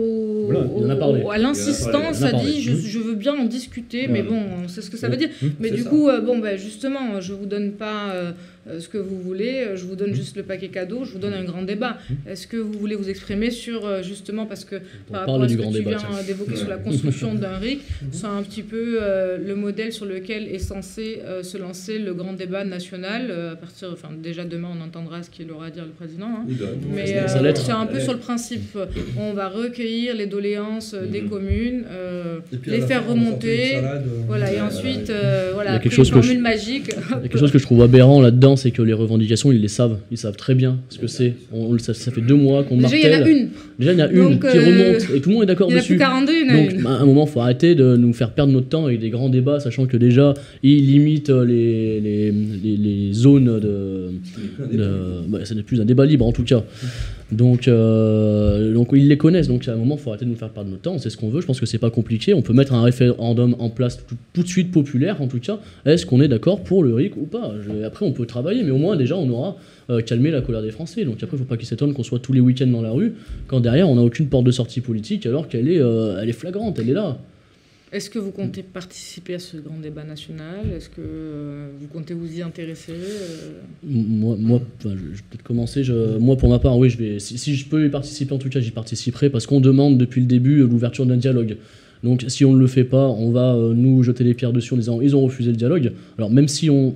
Voilà, 0.53 0.97
parlé. 0.97 1.25
à 1.31 1.39
l'insistance, 1.39 2.23
a 2.23 2.33
dit 2.33 2.63
je, 2.63 2.75
je 2.75 2.99
veux 2.99 3.15
bien 3.15 3.35
en 3.35 3.45
discuter, 3.45 4.09
mais 4.09 4.23
bon, 4.23 4.41
on 4.65 4.69
sait 4.69 4.83
ce 4.83 4.91
que 4.91 4.97
ça 4.97 5.09
veut 5.09 5.17
dire. 5.17 5.29
Mmh. 5.41 5.47
Mais 5.61 5.71
du 5.71 5.83
ça. 5.83 5.91
coup, 5.91 6.09
euh, 6.09 6.21
bon, 6.21 6.39
ben, 6.39 6.59
justement, 6.59 7.21
je 7.21 7.33
vous 7.33 7.47
donne 7.47 7.73
pas 7.73 8.11
euh, 8.11 8.33
ce 8.79 8.89
que 8.89 8.99
vous 8.99 9.21
voulez, 9.21 9.65
euh, 9.67 9.77
je 9.77 9.85
vous 9.85 9.95
Mmh. 9.95 9.97
donne 9.97 10.15
juste 10.15 10.37
le 10.37 10.43
paquet 10.43 10.69
cadeau, 10.69 11.05
je 11.05 11.13
vous 11.13 11.19
donne 11.19 11.35
un 11.35 11.45
grand 11.45 11.63
débat. 11.63 11.99
Est-ce 12.29 12.47
que 12.47 12.57
vous 12.57 12.73
voulez 12.79 12.95
vous 12.97 13.09
exprimer 13.09 13.51
sur, 13.51 13.87
euh, 13.87 14.03
justement, 14.03 14.47
parce 14.47 14.65
que 14.65 14.77
On 15.09 15.13
par 15.13 15.21
rapport 15.21 15.43
à 15.43 15.49
ce 15.49 15.55
que 15.57 15.63
tu 15.63 15.73
débat. 15.73 15.91
viens 15.97 15.99
euh, 15.99 16.23
d'évoquer 16.27 16.57
sur 16.57 16.69
la 16.69 16.77
construction 16.77 17.35
d'un 17.35 17.57
RIC, 17.63 17.81
c'est 18.13 18.27
un 18.27 18.43
petit 18.43 18.63
peu 18.63 18.99
euh, 19.03 19.39
le 19.39 19.55
modèle 19.55 19.93
sur 19.93 20.05
lequel 20.07 20.49
est 20.49 20.59
censé 20.59 21.21
euh, 21.25 21.43
se 21.43 21.57
lancer 21.59 21.99
le 21.99 22.15
grand 22.15 22.33
débat 22.35 22.65
national. 22.65 23.29
euh, 23.31 23.53
à 23.53 23.57
partir, 23.57 23.89
enfin, 23.93 24.09
déjà 24.23 24.45
demain, 24.45 24.69
on 24.79 24.85
entendra 24.85 25.23
ce 25.23 25.31
qu'il 25.31 25.51
aura 25.51 25.67
à 25.67 25.71
dire 25.71 25.85
le 25.85 25.91
président. 25.91 26.27
hein. 26.27 26.45
Oui, 26.49 26.57
bah, 26.61 26.67
Mais 26.95 27.17
euh, 27.17 27.55
c'est 27.55 27.73
un 27.73 27.87
peu 27.87 28.01
sur 28.01 28.13
le 28.13 28.19
principe, 28.19 28.77
euh, 28.77 28.87
on 29.19 29.33
va 29.33 29.49
recueillir 29.49 30.15
les 30.15 30.27
doléances 30.27 30.95
euh, 30.95 31.07
des 31.07 31.23
communes, 31.23 31.85
euh, 31.91 32.39
les 32.67 32.81
faire 32.83 33.03
fin, 33.05 33.11
remonter, 33.11 33.77
euh, 33.77 34.01
voilà, 34.27 34.53
et 34.53 34.61
ensuite, 34.61 35.11
euh, 35.11 35.51
voilà, 35.55 35.73
après 35.75 35.91
chose 35.91 36.09
je- 36.09 36.13
formule 36.13 36.39
magique. 36.41 36.91
Il 36.95 37.11
y 37.11 37.15
a 37.15 37.21
quelque 37.23 37.39
chose 37.39 37.51
que 37.53 37.59
je 37.59 37.65
trouve 37.65 37.83
aberrant 37.83 38.21
là-dedans, 38.21 38.57
c'est 38.59 38.71
que 38.73 38.83
les 38.83 38.93
revendications, 38.93 39.51
ils 39.51 39.61
les 39.63 39.69
savent. 39.69 39.97
Ils 40.11 40.19
savent 40.19 40.37
très 40.37 40.55
bien 40.55 40.79
ce 40.91 40.99
que 40.99 41.07
c'est. 41.07 41.33
On, 41.53 41.79
ça, 41.79 41.95
ça 41.95 42.11
fait 42.13 42.21
deux 42.21 42.35
mois 42.35 42.63
qu'on 42.65 42.77
Déjà, 42.77 42.97
il 42.97 43.03
y 43.03 43.07
en 43.07 43.09
a 43.09 43.17
martèle. 43.21 43.37
une, 43.37 43.49
Déjà, 43.79 43.93
il 43.95 43.99
y 43.99 44.03
en 44.03 44.05
a 44.05 44.11
une 44.11 44.17
Donc, 44.35 44.41
qui 44.51 44.59
euh, 44.59 44.61
remonte 44.67 45.17
et 45.17 45.21
tout 45.23 45.29
le 45.31 45.35
monde 45.37 45.45
est 45.45 45.47
d'accord 45.47 45.69
il 45.71 45.75
n'y 45.75 45.81
en 45.81 45.83
a 45.83 45.85
plus 45.87 45.95
dessus. 45.95 45.99
42, 45.99 46.33
il 46.33 46.47
y 46.47 46.51
en 46.51 46.55
a 46.55 46.57
Donc, 46.61 46.73
une. 46.73 46.83
bah, 46.83 46.91
à 46.91 47.03
un 47.03 47.07
moment, 47.07 47.25
il 47.27 47.31
faut 47.33 47.41
arrêter 47.41 47.75
de 47.75 47.97
nous 47.97 48.13
faire 48.13 48.33
perdre 48.33 48.53
notre 48.53 48.69
temps 48.69 48.85
avec 48.85 49.01
des 49.01 49.09
grands 49.09 49.31
débats, 49.31 49.61
sachant 49.61 49.87
que 49.87 49.97
déjà, 49.97 50.35
ils 50.63 50.87
limitent 50.87 51.31
les, 51.31 52.01
les, 52.01 52.31
les- 52.33 52.77
les 52.77 53.13
zones 53.15 53.59
de. 53.61 54.11
de- 54.73 55.29
bah, 55.29 55.39
ce 55.45 55.55
n'est 55.55 55.63
plus 55.63 55.81
un 55.81 55.85
débat 55.85 56.05
libre 56.05 56.27
en 56.27 56.33
tout 56.33 56.45
cas. 56.45 56.63
Donc, 57.31 57.69
euh, 57.69 58.73
donc 58.73 58.89
ils 58.93 59.09
les 59.09 59.19
connaissent. 59.19 59.49
Donc 59.49 59.67
à 59.69 59.73
un 59.73 59.77
moment, 59.77 59.97
il 59.97 60.01
faut 60.01 60.11
arrêter 60.11 60.25
de 60.25 60.31
nous 60.31 60.37
faire 60.37 60.51
perdre 60.51 60.71
notre 60.71 60.83
temps. 60.83 60.95
On 60.95 60.99
sait 60.99 61.11
ce 61.11 61.17
qu'on 61.17 61.29
veut. 61.29 61.41
Je 61.41 61.47
pense 61.47 61.61
que 61.61 61.67
c'est 61.67 61.79
pas 61.79 61.91
compliqué. 61.91 62.35
On 62.35 62.43
peut 62.43 62.53
mettre 62.53 62.73
un 62.75 62.83
référendum 62.83 63.55
en 63.59 63.71
place 63.71 63.99
tout, 64.33 64.43
de 64.43 64.49
suite 64.49 64.73
populaire, 64.73 65.21
en 65.21 65.29
tout 65.29 65.41
cas. 65.41 65.59
Est-ce 65.85 66.07
qu'on 66.07 66.21
est 66.21 66.29
d'accord 66.29 66.63
pour 66.63 66.83
le 66.83 66.95
RIC 66.95 67.17
ou 67.17 67.27
pas? 67.27 67.53
Après, 67.85 68.07
on 68.07 68.13
peut 68.13 68.27
travailler, 68.27 68.63
mais 68.63 68.71
au 68.71 68.79
moins 68.79 68.97
déjà, 68.97 69.17
on 69.17 69.29
aura 69.29 69.57
euh, 69.91 70.01
calmé 70.01 70.31
la 70.31 70.41
colère 70.41 70.63
des 70.63 70.71
Français. 70.71 71.05
Donc 71.05 71.23
après, 71.23 71.37
il 71.37 71.41
faut 71.41 71.45
pas 71.45 71.57
qu'ils 71.57 71.69
s'étonnent 71.69 71.95
qu'on 71.95 72.03
soit 72.03 72.19
tous 72.19 72.33
les 72.33 72.41
week-ends 72.41 72.67
dans 72.67 72.83
la 72.83 72.91
rue, 72.91 73.15
quand 73.47 73.61
derrière, 73.61 73.89
on 73.89 73.97
n'a 73.97 74.03
aucune 74.03 74.29
porte 74.29 74.45
de 74.45 74.51
sortie 74.51 74.81
politique, 74.81 75.27
alors 75.27 75.49
qu'elle 75.49 75.69
est, 75.69 75.81
euh, 75.81 76.21
elle 76.21 76.29
est 76.29 76.33
flagrante, 76.33 76.79
elle 76.79 76.91
est 76.91 76.95
là. 76.95 77.19
Est-ce 77.91 78.11
que 78.11 78.19
vous 78.19 78.33
comptez 78.33 78.63
participer 78.63 79.35
à 79.35 79.39
ce 79.39 79.57
grand 79.57 79.79
débat 79.81 80.05
national? 80.05 80.67
Est-ce 80.77 80.91
que 80.91 81.01
euh, 81.01 81.69
vous 81.81 81.87
comptez 81.87 82.13
vous 82.13 82.39
y 82.39 82.43
intéresser 82.43 82.93
euh? 82.93 83.53
Moi, 83.83 84.37
moi 84.39 84.61
je, 84.83 84.89
vais 84.89 84.95
peut-être 85.31 85.43
commencer. 85.43 85.85
Je, 85.85 86.19
moi, 86.19 86.37
pour 86.37 86.51
ma 86.51 86.59
part, 86.59 86.77
oui, 86.77 86.91
je 86.91 86.99
vais. 86.99 87.19
Si, 87.19 87.39
si 87.39 87.55
je 87.55 87.67
peux 87.67 87.87
y 87.87 87.89
participer, 87.89 88.35
en 88.35 88.39
tout 88.39 88.51
cas, 88.51 88.61
j'y 88.61 88.73
participerai 88.73 89.31
parce 89.31 89.47
qu'on 89.47 89.61
demande 89.61 89.97
depuis 89.97 90.21
le 90.21 90.27
début 90.27 90.61
euh, 90.61 90.67
l'ouverture 90.67 91.07
d'un 91.07 91.17
dialogue. 91.17 91.57
Donc, 92.05 92.25
si 92.29 92.45
on 92.45 92.53
ne 92.53 92.59
le 92.61 92.67
fait 92.67 92.85
pas, 92.85 93.09
on 93.09 93.31
va 93.31 93.55
euh, 93.55 93.73
nous 93.75 94.03
jeter 94.03 94.23
les 94.23 94.35
pierres 94.35 94.53
dessus 94.53 94.75
en 94.75 94.77
disant 94.77 95.01
ils 95.01 95.17
ont 95.17 95.23
refusé 95.23 95.51
le 95.51 95.57
dialogue. 95.57 95.93
Alors, 96.19 96.31
même 96.31 96.49
si 96.49 96.69
on, 96.69 96.95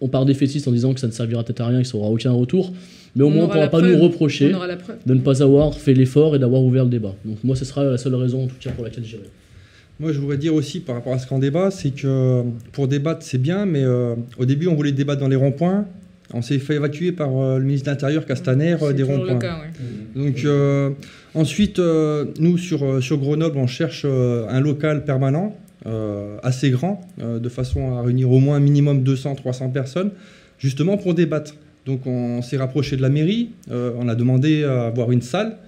on 0.00 0.08
part 0.08 0.24
défaitiste 0.24 0.66
en 0.68 0.72
disant 0.72 0.94
que 0.94 1.00
ça 1.00 1.06
ne 1.06 1.12
servira 1.12 1.44
peut-être 1.44 1.60
à 1.60 1.66
rien, 1.66 1.82
que 1.82 1.86
ça 1.86 1.98
aura 1.98 2.08
aucun 2.08 2.32
retour, 2.32 2.72
mais 3.14 3.24
au 3.24 3.26
On 3.26 3.30
moins 3.30 3.44
on 3.44 3.48
ne 3.48 3.52
pourra 3.52 3.68
pas 3.68 3.80
preuve. 3.80 3.92
nous 3.92 4.02
reprocher 4.02 4.52
de 5.06 5.14
ne 5.14 5.20
pas 5.20 5.42
avoir 5.42 5.74
fait 5.74 5.92
l'effort 5.92 6.34
et 6.34 6.38
d'avoir 6.38 6.62
ouvert 6.62 6.84
le 6.84 6.90
débat. 6.90 7.14
Donc, 7.26 7.44
moi, 7.44 7.56
ce 7.56 7.66
sera 7.66 7.84
la 7.84 7.98
seule 7.98 8.14
raison, 8.14 8.44
en 8.44 8.46
tout 8.46 8.56
cas, 8.58 8.70
pour 8.70 8.84
laquelle 8.84 9.04
j'irai. 9.04 9.24
Moi, 10.00 10.12
je 10.12 10.18
voudrais 10.18 10.38
dire 10.38 10.54
aussi 10.54 10.80
par 10.80 10.94
rapport 10.94 11.12
à 11.12 11.18
ce 11.18 11.26
grand 11.26 11.38
débat, 11.38 11.70
c'est 11.70 11.90
que 11.90 12.42
pour 12.72 12.88
débattre, 12.88 13.22
c'est 13.22 13.36
bien, 13.36 13.66
mais 13.66 13.82
euh, 13.84 14.14
au 14.38 14.46
début, 14.46 14.66
on 14.66 14.74
voulait 14.74 14.92
débattre 14.92 15.20
dans 15.20 15.28
les 15.28 15.36
ronds-points. 15.36 15.84
On 16.32 16.40
s'est 16.40 16.58
fait 16.58 16.76
évacuer 16.76 17.12
par 17.12 17.36
euh, 17.36 17.58
le 17.58 17.64
ministre 17.64 17.84
de 17.86 17.90
l'Intérieur, 17.90 18.24
Castaner, 18.24 18.76
euh, 18.80 18.94
des 18.94 19.02
ronds-points. 19.02 19.34
ouais. 19.38 19.70
Donc, 20.16 20.42
euh, 20.46 20.88
ensuite, 21.34 21.78
euh, 21.78 22.24
nous, 22.38 22.56
sur, 22.56 22.82
euh, 22.82 23.00
sur 23.02 23.18
Grenoble, 23.18 23.58
on 23.58 23.66
cherche 23.66 24.02
euh, 24.06 24.46
un 24.48 24.60
local 24.60 25.04
permanent, 25.04 25.54
euh, 25.86 26.38
assez 26.42 26.70
grand, 26.70 27.06
euh, 27.20 27.38
de 27.38 27.48
façon 27.50 27.98
à 27.98 28.02
réunir 28.02 28.30
au 28.32 28.38
moins 28.38 28.56
un 28.56 28.60
minimum 28.60 29.02
200-300 29.04 29.70
personnes, 29.70 30.12
justement 30.58 30.96
pour 30.96 31.12
débattre. 31.12 31.56
Donc, 31.84 32.06
on 32.06 32.40
s'est 32.40 32.56
rapproché 32.56 32.96
de 32.96 33.02
la 33.02 33.10
mairie, 33.10 33.50
euh, 33.70 33.92
on 33.98 34.08
a 34.08 34.14
demandé 34.14 34.64
à 34.64 34.86
avoir 34.86 35.12
une 35.12 35.22
salle. 35.22 35.58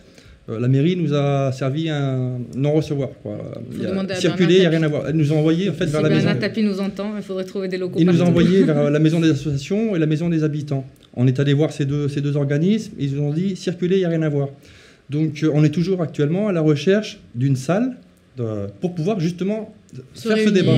Euh, 0.49 0.59
la 0.59 0.67
mairie 0.67 0.97
nous 0.97 1.15
a 1.15 1.53
servi 1.53 1.89
un 1.89 2.39
non-recevoir. 2.57 3.11
Il 3.25 3.83
y 3.83 3.87
a- 3.87 3.91
il 3.91 3.95
n'y 3.95 4.27
a 4.27 4.37
Bernard 4.37 4.71
rien 4.71 4.83
à 4.83 4.89
voir. 4.89 5.05
Elle 5.09 5.15
nous 5.17 5.33
a 5.33 5.37
envoyé 5.37 5.71
en 5.71 5.73
fait, 5.73 5.87
Si 5.87 5.93
vers 5.93 6.03
la 6.03 6.09
maison. 6.09 6.23
Bernard 6.25 6.41
Tapie 6.41 6.63
nous 6.65 6.81
entend, 6.81 7.13
il 7.17 7.23
faudrait 7.23 7.45
trouver 7.45 7.69
des 7.69 7.79
locaux 7.79 7.99
Il 8.01 8.07
nous 8.07 8.15
a 8.15 8.17
partout. 8.19 8.31
envoyé 8.31 8.65
vers 8.65 8.91
la 8.91 8.99
maison 8.99 9.21
des 9.21 9.31
associations 9.31 9.95
et 9.95 10.01
la 10.01 10.07
maison 10.07 10.29
des 10.29 10.43
habitants. 10.43 10.85
On 11.15 11.27
est 11.29 11.39
allé 11.39 11.53
voir 11.55 11.71
ces 11.73 11.85
deux, 11.85 12.09
ces 12.09 12.21
deux 12.21 12.37
organismes, 12.37 12.93
ils 12.99 13.15
nous 13.15 13.23
ont 13.23 13.33
dit 13.33 13.55
circuler, 13.55 13.97
il 13.97 14.01
n'y 14.01 14.05
a 14.05 14.09
rien 14.09 14.23
à 14.23 14.29
voir. 14.29 14.49
Donc 15.11 15.43
euh, 15.45 15.51
on 15.55 15.63
est 15.63 15.71
toujours 15.71 16.03
actuellement 16.03 16.49
à 16.49 16.53
la 16.53 16.61
recherche 16.61 17.21
d'une 17.37 17.55
salle 17.57 17.93
de- 18.37 18.67
pour 18.81 18.95
pouvoir 18.97 19.21
justement 19.21 19.73
Se 20.15 20.27
faire 20.29 20.39
ce 20.39 20.49
débat. 20.51 20.73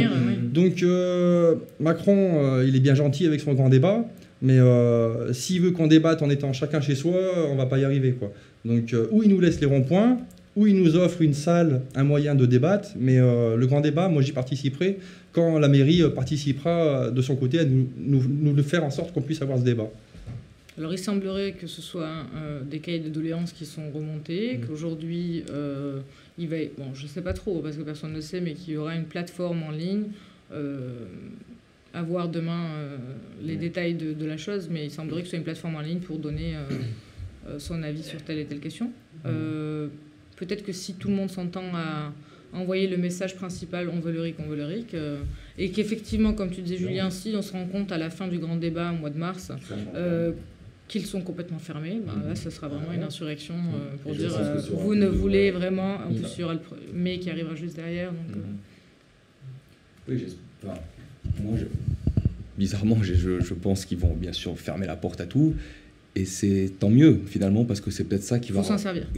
Donc 0.52 0.82
euh, 0.82 1.54
Macron, 1.80 2.32
euh, 2.44 2.64
il 2.68 2.76
est 2.76 2.80
bien 2.80 2.94
gentil 2.94 3.26
avec 3.26 3.40
son 3.40 3.54
grand 3.54 3.68
débat, 3.70 4.04
mais 4.42 4.58
euh, 4.58 5.32
s'il 5.32 5.62
veut 5.62 5.70
qu'on 5.70 5.86
débatte 5.86 6.20
en 6.22 6.28
étant 6.28 6.52
chacun 6.52 6.80
chez 6.82 6.94
soi, 6.96 7.14
on 7.50 7.54
va 7.56 7.64
pas 7.66 7.78
y 7.78 7.84
arriver. 7.84 8.12
Quoi. 8.12 8.30
Donc 8.64 8.92
euh, 8.92 9.06
ou 9.10 9.22
il 9.22 9.28
nous 9.30 9.40
laisse 9.40 9.60
les 9.60 9.66
ronds-points, 9.66 10.18
ou 10.56 10.66
il 10.66 10.76
nous 10.80 10.96
offre 10.96 11.20
une 11.22 11.34
salle, 11.34 11.82
un 11.94 12.04
moyen 12.04 12.34
de 12.34 12.46
débattre, 12.46 12.90
mais 12.96 13.18
euh, 13.18 13.56
le 13.56 13.66
grand 13.66 13.80
débat, 13.80 14.08
moi 14.08 14.22
j'y 14.22 14.32
participerai 14.32 14.98
quand 15.32 15.58
la 15.58 15.68
mairie 15.68 16.02
euh, 16.02 16.10
participera 16.10 16.70
euh, 16.70 17.10
de 17.10 17.20
son 17.20 17.34
côté 17.36 17.58
à 17.58 17.64
nous, 17.64 17.88
nous, 17.98 18.22
nous 18.28 18.54
le 18.54 18.62
faire 18.62 18.84
en 18.84 18.90
sorte 18.90 19.12
qu'on 19.12 19.20
puisse 19.22 19.42
avoir 19.42 19.58
ce 19.58 19.64
débat. 19.64 19.90
Alors 20.78 20.92
il 20.92 20.98
semblerait 20.98 21.52
que 21.52 21.66
ce 21.66 21.82
soit 21.82 22.08
euh, 22.36 22.62
des 22.62 22.78
cahiers 22.78 23.00
de 23.00 23.08
doléances 23.08 23.52
qui 23.52 23.66
sont 23.66 23.90
remontés, 23.92 24.58
Mm. 24.58 24.66
qu'aujourd'hui 24.66 25.44
il 26.38 26.48
va, 26.48 26.56
bon 26.78 26.94
je 26.94 27.06
sais 27.06 27.22
pas 27.22 27.32
trop 27.32 27.60
parce 27.60 27.76
que 27.76 27.82
personne 27.82 28.12
ne 28.12 28.20
sait, 28.20 28.40
mais 28.40 28.54
qu'il 28.54 28.74
y 28.74 28.76
aura 28.76 28.94
une 28.94 29.04
plateforme 29.04 29.62
en 29.62 29.70
ligne. 29.70 30.04
À 31.92 32.02
voir 32.02 32.28
demain 32.28 32.64
euh, 32.74 32.96
les 33.40 33.54
détails 33.54 33.94
de, 33.94 34.12
de 34.14 34.26
la 34.26 34.36
chose, 34.36 34.68
mais 34.68 34.84
il 34.86 34.90
semblerait 34.90 35.20
que 35.20 35.26
ce 35.26 35.30
soit 35.30 35.38
une 35.38 35.44
plateforme 35.44 35.76
en 35.76 35.80
ligne 35.80 36.00
pour 36.00 36.18
donner 36.18 36.56
euh, 36.56 36.62
son 37.58 37.82
avis 37.82 38.02
sur 38.02 38.22
telle 38.22 38.38
et 38.38 38.44
telle 38.44 38.60
question. 38.60 38.90
Euh, 39.26 39.88
Peut-être 40.36 40.64
que 40.64 40.72
si 40.72 40.94
tout 40.94 41.08
le 41.08 41.14
monde 41.14 41.30
s'entend 41.30 41.74
à 41.74 42.12
envoyer 42.52 42.88
le 42.88 42.96
message 42.96 43.36
principal 43.36 43.88
on 43.88 44.00
veut 44.00 44.10
le 44.12 44.20
RIC, 44.20 44.36
on 44.40 44.48
veut 44.48 44.56
le 44.56 44.64
RIC, 44.64 44.92
euh, 44.94 45.18
et 45.58 45.70
qu'effectivement, 45.70 46.32
comme 46.34 46.50
tu 46.50 46.60
disais 46.60 46.76
Julien, 46.76 47.08
si 47.10 47.34
on 47.36 47.42
se 47.42 47.52
rend 47.52 47.66
compte 47.66 47.92
à 47.92 47.98
la 47.98 48.10
fin 48.10 48.26
du 48.26 48.38
grand 48.38 48.56
débat 48.56 48.90
au 48.92 48.96
mois 48.96 49.10
de 49.10 49.18
mars, 49.18 49.52
euh, 49.94 50.32
qu'ils 50.88 51.06
sont 51.06 51.20
complètement 51.22 51.58
fermés, 51.60 52.00
ben 52.04 52.28
là, 52.28 52.34
ce 52.34 52.50
sera 52.50 52.66
vraiment 52.68 52.92
une 52.92 53.04
insurrection 53.04 53.54
euh, 53.54 53.96
pour 54.02 54.12
Et 54.12 54.16
dire 54.16 54.36
euh, 54.36 54.60
vous 54.72 54.94
ne 54.96 55.06
voulez 55.06 55.50
vraiment. 55.52 55.94
En 55.96 56.12
plus, 56.12 56.26
il 56.36 56.40
y 56.40 56.44
aura 56.44 56.54
le 56.54 56.60
mai 56.92 57.18
qui 57.20 57.30
arrivera 57.30 57.54
juste 57.54 57.76
derrière. 57.76 58.10
Donc, 58.12 58.36
euh, 58.36 58.40
Oui, 60.08 60.18
j'espère. 60.18 60.40
enfin, 60.70 60.80
moi, 61.42 61.56
je- 61.58 61.64
bizarrement, 62.58 63.02
je 63.02 63.54
pense 63.54 63.84
qu'ils 63.84 63.98
vont 63.98 64.14
bien 64.14 64.32
sûr 64.32 64.58
fermer 64.58 64.86
la 64.86 64.96
porte 64.96 65.20
à 65.20 65.26
tout. 65.26 65.54
Et 66.16 66.24
c'est 66.26 66.70
tant 66.78 66.90
mieux, 66.90 67.20
finalement, 67.26 67.64
parce 67.64 67.80
que 67.80 67.90
c'est 67.90 68.04
peut-être 68.04 68.22
ça 68.22 68.38
qui 68.38 68.52
va, 68.52 68.62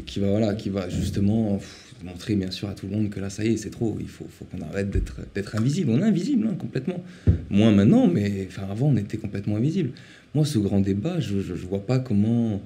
qui, 0.07 0.19
va, 0.21 0.31
voilà, 0.31 0.55
qui 0.55 0.71
va 0.71 0.89
justement 0.89 1.57
pff, 1.57 1.95
montrer, 2.05 2.37
bien 2.37 2.51
sûr, 2.51 2.69
à 2.69 2.75
tout 2.75 2.87
le 2.87 2.97
monde 2.97 3.11
que 3.11 3.21
là, 3.21 3.29
ça 3.29 3.45
y 3.45 3.49
est, 3.49 3.57
c'est 3.57 3.71
trop. 3.71 3.99
Il 4.01 4.09
faut, 4.09 4.27
faut 4.31 4.47
qu'on 4.47 4.63
arrête 4.63 4.91
d'être 4.91 5.17
d'être 5.35 5.57
invisible. 5.57 5.91
On 5.91 6.01
est 6.01 6.05
invisible, 6.05 6.49
hein, 6.51 6.57
complètement. 6.59 7.03
Moins 7.51 7.73
maintenant, 7.73 8.07
mais 8.07 8.47
enfin, 8.49 8.67
avant, 8.71 8.89
on 8.89 8.97
était 8.97 9.19
complètement 9.19 9.57
invisible. 9.57 9.91
Moi, 10.35 10.45
ce 10.45 10.59
grand 10.59 10.81
débat, 10.81 11.21
je 11.21 11.37
ne 11.37 11.67
vois 11.69 11.85
pas 11.85 11.99
comment. 11.99 12.63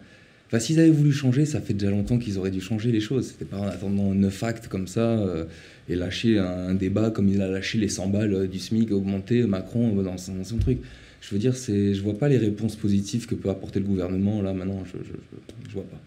Enfin, 0.47 0.59
s'ils 0.59 0.81
avaient 0.81 0.91
voulu 0.91 1.13
changer, 1.13 1.45
ça 1.45 1.61
fait 1.61 1.75
déjà 1.75 1.91
longtemps 1.91 2.19
qu'ils 2.19 2.39
auraient 2.39 2.51
dû 2.51 2.61
changer 2.61 2.91
les 2.91 3.01
choses. 3.01 3.29
C'était 3.29 3.45
pas 3.45 3.59
en 3.59 3.67
attendant 3.67 4.15
neuf 4.15 4.43
actes 4.43 4.67
comme 4.67 4.89
ça 4.89 5.01
euh, 5.01 5.45
et 5.89 5.95
lâcher 5.95 6.39
un, 6.39 6.71
un 6.71 6.75
débat 6.75 7.11
comme 7.11 7.29
il 7.29 7.41
a 7.41 7.49
lâché 7.49 7.79
les 7.79 7.89
100 7.89 8.09
balles 8.09 8.35
euh, 8.35 8.47
du 8.49 8.59
SMIC 8.59 8.91
augmenté, 8.91 9.45
Macron 9.45 9.97
euh, 9.97 10.03
dans 10.03 10.19
son, 10.19 10.35
dans 10.35 10.45
son 10.45 10.59
truc. 10.59 10.79
Je 11.21 11.35
veux 11.35 11.39
dire, 11.39 11.55
c'est, 11.57 11.95
je 11.95 12.03
vois 12.03 12.19
pas 12.19 12.29
les 12.29 12.39
réponses 12.39 12.77
positives 12.77 13.27
que 13.27 13.35
peut 13.35 13.51
apporter 13.51 13.79
le 13.81 13.87
gouvernement 13.87 14.41
là 14.43 14.53
maintenant. 14.53 14.83
Je, 14.87 14.99
je, 14.99 15.13
je, 15.13 15.69
je 15.69 15.75
vois 15.75 15.85
pas. 15.85 16.01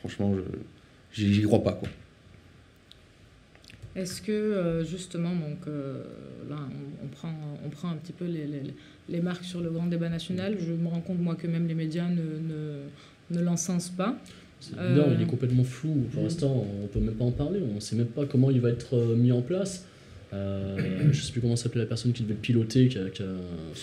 Franchement, 0.00 0.34
je, 1.12 1.22
j'y, 1.22 1.42
crois 1.42 1.62
pas 1.62 1.72
quoi. 1.72 1.88
Est-ce 3.94 4.20
que 4.20 4.32
euh, 4.32 4.84
justement, 4.84 5.30
donc 5.34 5.66
euh, 5.68 6.02
là, 6.50 6.56
on, 6.60 7.06
on 7.06 7.08
prend, 7.08 7.32
on 7.64 7.70
prend 7.70 7.88
un 7.88 7.96
petit 7.96 8.12
peu 8.12 8.26
les, 8.26 8.46
les- 8.46 8.74
les 9.08 9.20
marques 9.20 9.44
sur 9.44 9.60
le 9.60 9.70
grand 9.70 9.86
débat 9.86 10.08
national. 10.08 10.56
Je 10.58 10.72
me 10.72 10.88
rends 10.88 11.00
compte 11.00 11.20
moi 11.20 11.36
que 11.36 11.46
même 11.46 11.66
les 11.68 11.74
médias 11.74 12.08
ne, 12.08 12.16
ne, 12.20 13.38
ne 13.38 13.40
l'encensent 13.44 13.90
pas. 13.96 14.18
Euh, 14.76 14.94
énorme, 14.96 15.14
il 15.16 15.22
est 15.22 15.26
complètement 15.30 15.62
flou. 15.64 16.06
Pour 16.12 16.24
l'instant, 16.24 16.66
on 16.82 16.86
peut 16.88 16.98
même 16.98 17.14
pas 17.14 17.24
en 17.24 17.30
parler. 17.30 17.60
On 17.74 17.78
sait 17.80 17.94
même 17.94 18.06
pas 18.08 18.26
comment 18.26 18.50
il 18.50 18.60
va 18.60 18.70
être 18.70 18.94
euh, 18.96 19.14
mis 19.14 19.30
en 19.32 19.42
place. 19.42 19.86
Euh, 20.34 20.76
je 21.12 21.20
sais 21.22 21.30
plus 21.30 21.40
comment 21.40 21.54
s'appelait 21.54 21.82
la 21.82 21.86
personne 21.86 22.12
qui 22.12 22.24
devait 22.24 22.34
le 22.34 22.40
piloter, 22.40 22.88
qui 22.88 22.98
a, 22.98 23.02
qui 23.10 23.22
a- 23.22 23.26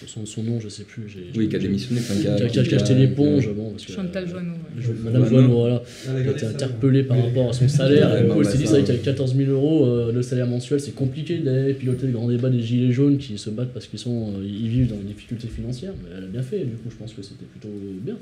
son, 0.08 0.26
son 0.26 0.44
nom, 0.44 0.60
je 0.60 0.68
sais 0.68 0.84
plus. 0.84 1.04
j'ai- 1.08 1.28
Oui, 1.40 1.48
qui 1.48 1.56
a 1.56 1.60
démissionné, 1.60 2.02
Qui 2.02 2.28
a, 2.28 2.36
qui 2.50 2.60
a- 2.60 2.64
qui 2.64 2.74
a 2.74 2.78
acheté 2.78 2.96
l'éponge. 2.96 3.50
Bon, 3.56 3.72
parce 3.72 3.86
que, 3.86 3.94
Chantal 3.94 4.26
euh, 4.26 4.28
Joanneau. 4.28 4.52
ouais. 4.52 4.84
Jo- 4.84 4.92
Madame 5.06 5.26
Joanneau. 5.26 5.54
Voilà, 5.58 5.84
qui 6.06 6.28
a 6.28 6.32
été 6.32 6.46
interpellée 6.46 7.04
par 7.04 7.18
rapport 7.24 7.50
à 7.50 7.54
son 7.54 7.68
salaire. 7.70 8.18
Et 8.18 8.24
du 8.24 8.30
coup, 8.30 8.40
elle 8.40 8.44
bah, 8.46 8.52
s'est 8.52 8.58
dit, 8.58 8.68
ça, 8.68 8.76
avec 8.76 8.90
euh, 8.90 8.98
14 9.02 9.36
000 9.38 9.52
euros 9.52 9.86
euh, 9.86 10.12
de 10.12 10.22
salaire 10.22 10.48
mensuel, 10.48 10.82
c'est 10.82 10.94
compliqué 10.94 11.38
d'aller 11.38 11.74
piloter 11.74 12.08
le 12.08 12.12
grand 12.14 12.28
débat 12.28 12.50
des 12.50 12.62
Gilets 12.62 12.92
jaunes 12.92 13.18
qui 13.18 13.38
se 13.38 13.50
battent 13.50 13.72
parce 13.74 13.88
qu'ils 13.88 14.00
sont, 14.00 14.34
euh, 14.38 14.44
ils 14.46 14.68
vivent 14.68 14.90
dans 14.90 14.98
des 14.98 15.04
difficultés 15.14 15.48
financières. 15.48 15.94
Mais 16.04 16.10
elle 16.18 16.26
a 16.26 16.28
bien 16.28 16.44
fait, 16.44 16.60
du 16.60 16.74
coup, 16.76 16.90
je 16.90 16.96
pense 16.98 17.14
que 17.14 17.22
c'était 17.22 17.46
plutôt 17.46 17.70
bien. 18.02 18.18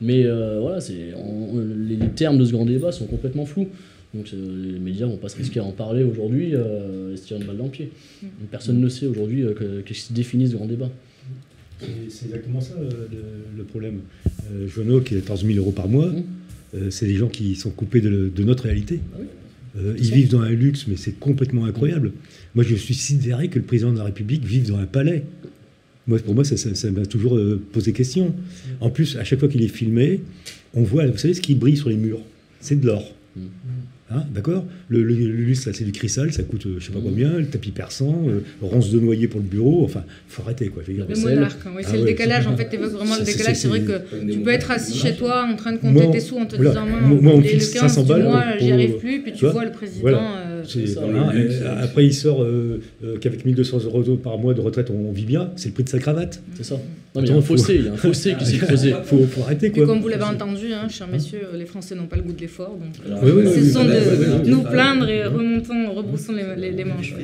Mais 0.00 0.24
euh, 0.24 0.58
voilà, 0.60 0.80
c'est, 0.80 1.14
on- 1.14 1.60
les, 1.88 1.94
les 1.94 2.08
termes 2.08 2.38
de 2.38 2.44
ce 2.44 2.50
grand 2.50 2.66
débat 2.66 2.90
sont 2.90 3.06
complètement 3.06 3.46
flous. 3.46 3.68
Donc 4.14 4.26
euh, 4.34 4.72
les 4.72 4.78
médias 4.78 5.06
vont 5.06 5.16
pas 5.16 5.28
se 5.28 5.36
risquer 5.36 5.60
à 5.60 5.64
en 5.64 5.72
parler 5.72 6.04
aujourd'hui 6.04 6.50
euh, 6.54 7.14
et 7.14 7.16
se 7.16 7.26
tirer 7.26 7.40
une 7.40 7.46
balle 7.46 7.56
dans 7.56 7.64
le 7.64 7.70
pied. 7.70 7.90
Mm. 8.22 8.26
Personne 8.50 8.80
ne 8.80 8.88
sait 8.88 9.06
aujourd'hui 9.06 9.42
euh, 9.42 9.54
que- 9.54 9.80
qu'est-ce 9.80 10.08
qui 10.08 10.12
définit 10.12 10.48
ce 10.48 10.54
grand 10.54 10.66
débat. 10.66 10.90
C'est 12.08 12.26
exactement 12.26 12.60
ça 12.60 12.74
le, 12.78 13.18
le 13.56 13.64
problème. 13.64 14.00
Euh, 14.54 14.68
Joanneau, 14.68 15.00
qui 15.00 15.14
a 15.16 15.20
14 15.20 15.44
000 15.44 15.58
euros 15.58 15.72
par 15.72 15.88
mois, 15.88 16.08
Mmh. 16.10 16.22
euh, 16.76 16.90
c'est 16.90 17.06
des 17.06 17.16
gens 17.16 17.28
qui 17.28 17.54
sont 17.56 17.70
coupés 17.70 18.00
de, 18.00 18.30
de 18.34 18.44
notre 18.44 18.64
réalité. 18.64 19.00
Ah 19.12 19.16
oui. 19.20 19.26
Euh, 19.78 19.94
ils 19.98 20.12
vivent 20.12 20.30
dans 20.30 20.40
un 20.42 20.50
luxe, 20.50 20.86
mais 20.86 20.96
c'est 20.96 21.18
complètement 21.18 21.64
incroyable. 21.64 22.12
Moi, 22.54 22.62
je 22.62 22.74
suis 22.76 22.94
sidéré 22.94 23.48
que 23.48 23.58
le 23.58 23.64
président 23.64 23.90
de 23.92 23.98
la 23.98 24.04
République 24.04 24.44
vive 24.44 24.68
dans 24.68 24.76
un 24.78 24.84
palais. 24.86 25.24
Moi, 26.06 26.18
pour 26.20 26.34
moi, 26.34 26.44
ça 26.44 26.56
ça- 26.56 26.74
ça 26.74 26.90
m'a 26.90 27.04
toujours 27.06 27.36
euh, 27.36 27.60
posé 27.72 27.92
question. 27.92 28.34
En 28.80 28.90
plus, 28.90 29.16
à 29.16 29.24
chaque 29.24 29.40
fois 29.40 29.48
qu'il 29.48 29.62
est 29.62 29.68
filmé, 29.68 30.20
on 30.74 30.82
voit, 30.82 31.06
vous 31.06 31.18
savez, 31.18 31.34
ce 31.34 31.40
qui 31.40 31.54
brille 31.54 31.76
sur 31.76 31.88
les 31.88 31.96
murs, 31.96 32.20
c'est 32.60 32.78
de 32.80 32.86
l'or. 32.86 33.12
Hein, 34.14 34.24
D'accord? 34.34 34.64
Le, 34.88 35.02
le, 35.02 35.14
le 35.14 35.26
lustre, 35.32 35.68
là, 35.68 35.74
c'est 35.74 35.84
du 35.84 35.92
cristal, 35.92 36.32
ça 36.32 36.42
coûte 36.42 36.66
euh, 36.66 36.76
je 36.78 36.86
sais 36.86 36.92
pas 36.92 36.98
combien, 37.02 37.30
le 37.38 37.46
tapis 37.46 37.70
persan, 37.70 38.24
euh, 38.28 38.40
ronce 38.60 38.90
de 38.90 38.98
noyer 39.00 39.26
pour 39.28 39.40
le 39.40 39.46
bureau, 39.46 39.84
enfin, 39.84 40.04
faut 40.28 40.42
arrêter 40.42 40.68
quoi. 40.68 40.82
Je 40.86 40.92
veux 40.92 40.96
dire, 40.98 41.06
Le 41.08 41.16
monarque, 41.16 41.58
oui, 41.74 41.82
c'est 41.82 41.88
Ah 41.90 41.92
le 41.94 42.00
ouais, 42.00 42.06
décalage. 42.06 42.42
c'est- 42.44 42.48
En 42.50 42.56
fait, 42.56 42.68
tu 42.70 42.76
évoques 42.76 42.92
vraiment 42.92 43.14
le 43.16 43.24
c'est- 43.24 43.24
c'est- 43.32 43.38
décalage. 43.38 43.56
C'est 43.56 43.68
vrai 43.68 43.80
c'est- 43.80 43.86
que 44.26 44.32
tu 44.32 44.38
peux 44.40 44.50
être 44.50 44.70
assis 44.70 44.98
chez 44.98 45.14
toi 45.14 45.46
en 45.50 45.56
train 45.56 45.72
de 45.72 45.78
compter 45.78 46.02
Moi, 46.04 46.12
tes 46.12 46.20
sous 46.20 46.36
en 46.36 46.44
te 46.46 46.56
voilà. 46.56 46.70
disant 46.72 46.86
Moi- 46.86 47.20
moi, 47.22 47.32
on 47.34 47.38
me 47.38 47.42
les- 47.42 47.48
fixe 47.48 47.74
le 47.74 47.80
15 47.80 47.92
500 47.94 48.02
du 48.02 48.08
balles 48.22 48.56
j'y 48.60 48.72
arrive 48.72 48.96
plus. 48.98 49.22
Puis 49.22 49.32
tu 49.32 49.38
tu 49.38 49.44
vois, 49.44 49.52
vois 49.52 49.64
le 49.64 49.72
président 49.72 50.00
voilà. 50.02 50.18
C'est- 50.66 50.86
ça, 50.86 51.00
voilà, 51.00 51.30
oui, 51.34 51.40
et 51.42 51.50
c'est- 51.50 51.64
après, 51.66 52.06
il 52.06 52.12
sort 52.14 52.42
euh, 52.42 52.80
euh, 53.04 53.16
qu'avec 53.18 53.44
1200 53.44 53.78
euros 53.84 54.02
par 54.16 54.38
mois 54.38 54.54
de 54.54 54.60
retraite, 54.60 54.90
on 54.90 55.12
vit 55.12 55.24
bien. 55.24 55.50
C'est 55.56 55.68
le 55.68 55.74
prix 55.74 55.84
de 55.84 55.88
sa 55.88 55.98
cravate. 55.98 56.42
C'est 56.56 56.64
ça. 56.64 56.74
Non, 57.14 57.20
mais 57.20 57.28
il 57.28 57.30
y 57.30 57.34
a 57.34 57.36
un 57.36 57.42
fossé, 57.42 57.74
il 57.76 57.84
y 57.84 57.88
a 57.88 57.92
un 57.92 57.96
fossé 57.96 58.34
qui 58.38 58.46
s'est 58.46 58.56
creusé. 58.66 58.94
Faut, 59.04 59.24
faut 59.26 59.42
arrêter, 59.42 59.70
quoi. 59.70 59.84
comme 59.86 60.00
vous 60.00 60.08
l'avez 60.08 60.24
entendu, 60.24 60.72
hein, 60.72 60.88
chers 60.88 61.08
messieurs, 61.08 61.40
les 61.54 61.66
Français 61.66 61.94
n'ont 61.94 62.06
pas 62.06 62.16
le 62.16 62.22
goût 62.22 62.32
de 62.32 62.40
l'effort, 62.40 62.70
donc 62.70 62.94
euh, 63.06 63.10
Alors, 63.18 63.24
Oui, 63.24 63.30
oui, 63.36 63.42
oui, 63.54 63.64
cessons 63.64 63.80
oui, 63.80 63.86
de 63.88 63.92
oui, 63.92 63.98
oui, 64.18 64.26
oui, 64.44 64.50
nous 64.50 64.58
oui. 64.60 64.64
plaindre 64.70 65.08
et 65.10 65.24
remontons, 65.26 65.92
rebroussons 65.92 66.32
les, 66.56 66.84
manches. 66.84 67.14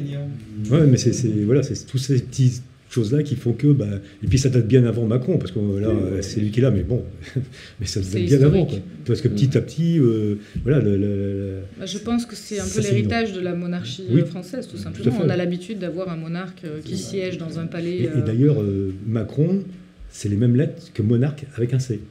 ouais. 0.70 0.86
Mais 0.90 0.96
c'est 0.98 1.12
c'est- 1.14 1.28
voilà, 1.46 1.62
c'est 1.62 1.86
toutes 1.86 2.00
ces 2.00 2.18
petites 2.20 2.62
choses-là 2.90 3.22
qui 3.22 3.36
font 3.36 3.52
que. 3.52 3.68
Bah, 3.68 3.86
et 4.22 4.26
puis 4.26 4.38
ça 4.38 4.48
date 4.48 4.66
bien 4.66 4.84
avant 4.84 5.06
Macron, 5.06 5.38
parce 5.38 5.52
que 5.52 5.58
là, 5.80 5.90
c'est 6.22 6.40
lui 6.40 6.50
qui 6.50 6.60
est 6.60 6.62
là, 6.62 6.70
mais 6.70 6.82
bon, 6.82 7.02
mais 7.80 7.86
ça 7.86 8.02
C'est 8.02 8.18
date 8.20 8.26
bien 8.28 8.36
avant. 8.42 8.46
historique. 8.64 8.68
Quoi. 8.68 8.78
Parce 9.06 9.20
que 9.20 9.28
petit 9.28 9.56
à 9.56 9.60
petit, 9.60 9.98
euh, 9.98 10.36
voilà, 10.62 10.80
le- 10.80 10.96
le- 10.96 11.06
le- 11.06 11.54
Bah, 11.78 11.86
je 11.86 11.98
pense 11.98 12.26
que 12.26 12.36
c'est 12.36 12.60
un 12.60 12.66
peu 12.66 12.80
l'héritage 12.80 13.32
de 13.32 13.40
la 13.40 13.54
monarchie 13.54 14.04
Oui. 14.10 14.20
euh, 14.20 14.24
française, 14.26 14.66
tout 14.68 14.76
simplement. 14.76 15.18
On 15.24 15.28
a 15.28 15.36
l'habitude 15.36 15.78
d'avoir 15.78 16.08
un 16.10 16.16
monarque 16.16 16.62
euh, 16.64 16.80
qui 16.84 16.96
siège 16.96 17.38
dans 17.38 17.58
un 17.58 17.66
palais. 17.66 17.96
Et, 17.96 18.04
et 18.04 18.22
d'ailleurs, 18.26 18.62
euh, 18.62 18.92
Macron, 19.06 19.62
c'est 20.10 20.28
les 20.28 20.36
mêmes 20.36 20.56
lettres 20.56 20.90
que 20.94 21.02
monarque 21.02 21.44
avec 21.56 21.74
un 21.74 21.78
C. 21.78 22.00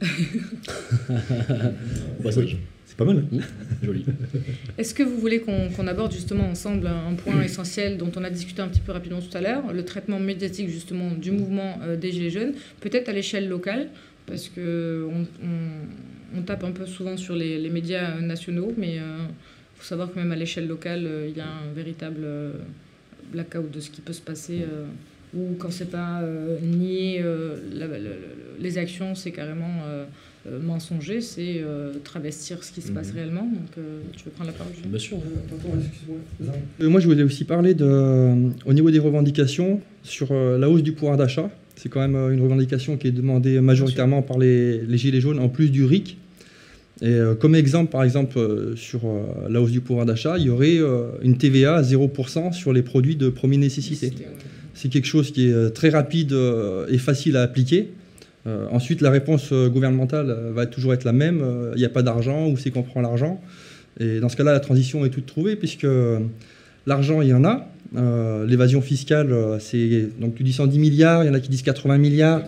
C'est 2.30 2.46
pas 2.98 3.04
mal. 3.06 3.24
Joli. 3.82 4.04
Est-ce 4.76 4.92
que 4.92 5.02
vous 5.02 5.16
voulez 5.18 5.40
qu'on 5.40 5.86
aborde 5.86 6.12
justement 6.12 6.44
ensemble 6.50 6.86
un 6.88 7.14
point 7.14 7.40
essentiel 7.42 7.96
dont 7.96 8.10
on 8.16 8.24
a 8.24 8.28
discuté 8.30 8.60
un 8.60 8.68
petit 8.68 8.80
peu 8.80 8.92
rapidement 8.92 9.20
tout 9.20 9.34
à 9.36 9.40
l'heure, 9.40 9.72
le 9.72 9.84
traitement 9.84 10.18
médiatique 10.20 10.68
justement 10.68 11.12
du 11.12 11.30
mouvement 11.30 11.78
euh, 11.82 11.96
des 11.96 12.12
Gilets 12.12 12.30
jaunes, 12.30 12.52
peut-être 12.80 13.08
à 13.08 13.12
l'échelle 13.12 13.48
locale, 13.48 13.88
parce 14.26 14.48
que 14.50 15.06
on, 15.10 15.22
on- 15.46 16.38
on 16.38 16.42
tape 16.42 16.62
un 16.64 16.72
peu 16.72 16.84
souvent 16.84 17.16
sur 17.16 17.34
les, 17.34 17.58
les 17.58 17.70
médias 17.70 18.10
euh, 18.16 18.20
nationaux, 18.20 18.74
mais 18.76 18.96
il 18.96 19.00
faut 19.76 19.84
savoir 19.86 20.12
que 20.12 20.18
même 20.18 20.30
à 20.32 20.36
l'échelle 20.36 20.66
locale, 20.68 21.04
euh, 21.06 21.26
il 21.30 21.34
y 21.36 21.40
a 21.40 21.46
un 21.46 21.72
véritable 21.74 22.20
euh, 22.22 22.52
blackout 23.32 23.70
de 23.70 23.80
ce 23.80 23.88
qui 23.90 24.00
peut 24.02 24.12
se 24.12 24.20
passer. 24.20 24.58
euh, 24.62 24.84
ou 25.36 25.54
quand 25.58 25.70
c'est 25.70 25.90
pas 25.90 26.20
euh, 26.22 26.58
nier 26.62 27.20
euh, 27.22 27.56
la- 27.72 27.86
la- 27.86 27.98
la- 27.98 28.10
les 28.58 28.78
actions, 28.78 29.14
c'est 29.14 29.30
carrément 29.30 29.82
euh, 29.86 30.04
euh, 30.46 30.60
mensonger, 30.60 31.20
c'est 31.20 31.56
euh, 31.58 31.92
travestir 32.04 32.62
ce 32.62 32.72
qui 32.72 32.80
se 32.80 32.92
passe 32.92 33.10
réellement. 33.10 33.42
Donc, 33.42 33.76
euh, 33.76 34.00
tu 34.16 34.24
veux 34.24 34.30
prendre 34.30 34.50
la 34.50 34.56
parole, 34.56 34.72
Julien 34.74 34.88
Bien 34.88 34.98
sûr. 34.98 35.18
Euh, 36.80 36.88
moi, 36.88 37.00
je 37.00 37.08
voulais 37.08 37.22
aussi 37.22 37.44
parler 37.44 37.74
de, 37.74 37.84
euh, 37.84 38.50
au 38.64 38.72
niveau 38.72 38.90
des 38.90 38.98
revendications 38.98 39.80
sur 40.02 40.28
euh, 40.30 40.58
la 40.58 40.70
hausse 40.70 40.82
du 40.82 40.92
pouvoir 40.92 41.16
d'achat. 41.16 41.50
C'est 41.76 41.88
quand 41.88 42.00
même 42.00 42.16
euh, 42.16 42.30
une 42.30 42.40
revendication 42.40 42.96
qui 42.96 43.08
est 43.08 43.12
demandée 43.12 43.60
majoritairement 43.60 44.22
par 44.22 44.38
les, 44.38 44.80
les 44.80 44.98
Gilets 44.98 45.20
jaunes, 45.20 45.38
en 45.38 45.48
plus 45.48 45.70
du 45.70 45.84
RIC. 45.84 46.16
Et 47.00 47.06
euh, 47.06 47.34
comme 47.34 47.54
exemple, 47.54 47.90
par 47.90 48.02
exemple, 48.02 48.38
euh, 48.38 48.74
sur 48.74 49.00
euh, 49.04 49.48
la 49.48 49.60
hausse 49.60 49.70
du 49.70 49.80
pouvoir 49.80 50.04
d'achat, 50.06 50.36
il 50.38 50.46
y 50.46 50.50
aurait 50.50 50.78
euh, 50.78 51.10
une 51.22 51.38
TVA 51.38 51.76
à 51.76 51.82
0% 51.82 52.52
sur 52.52 52.72
les 52.72 52.82
produits 52.82 53.16
de 53.16 53.28
première 53.28 53.60
nécessité. 53.60 54.12
C'est 54.74 54.88
quelque 54.88 55.06
chose 55.06 55.30
qui 55.30 55.48
est 55.48 55.52
euh, 55.52 55.70
très 55.70 55.90
rapide 55.90 56.32
euh, 56.32 56.86
et 56.88 56.98
facile 56.98 57.36
à 57.36 57.42
appliquer. 57.42 57.90
Euh, 58.46 58.66
ensuite, 58.70 59.00
la 59.00 59.10
réponse 59.10 59.52
euh, 59.52 59.68
gouvernementale 59.68 60.30
euh, 60.30 60.52
va 60.52 60.66
toujours 60.66 60.94
être 60.94 61.04
la 61.04 61.12
même. 61.12 61.44
Il 61.74 61.78
n'y 61.78 61.84
a 61.84 61.90
pas 61.90 62.02
d'argent, 62.02 62.48
où 62.48 62.56
c'est 62.56 62.70
qu'on 62.70 62.82
prend 62.82 63.00
l'argent 63.00 63.40
Et 64.00 64.20
dans 64.20 64.28
ce 64.28 64.36
cas-là, 64.36 64.52
la 64.52 64.60
transition 64.60 65.04
est 65.04 65.10
toute 65.10 65.26
trouvée, 65.26 65.56
puisque 65.56 65.86
l'argent, 66.86 67.20
il 67.20 67.28
y 67.28 67.34
en 67.34 67.44
a. 67.44 67.68
L'évasion 68.46 68.80
fiscale, 68.80 69.34
c'est. 69.60 70.08
Donc 70.20 70.34
tu 70.34 70.42
dis 70.42 70.52
110 70.52 70.78
milliards, 70.78 71.24
il 71.24 71.28
y 71.28 71.30
en 71.30 71.34
a 71.34 71.40
qui 71.40 71.48
disent 71.48 71.62
80 71.62 71.98
milliards. 71.98 72.42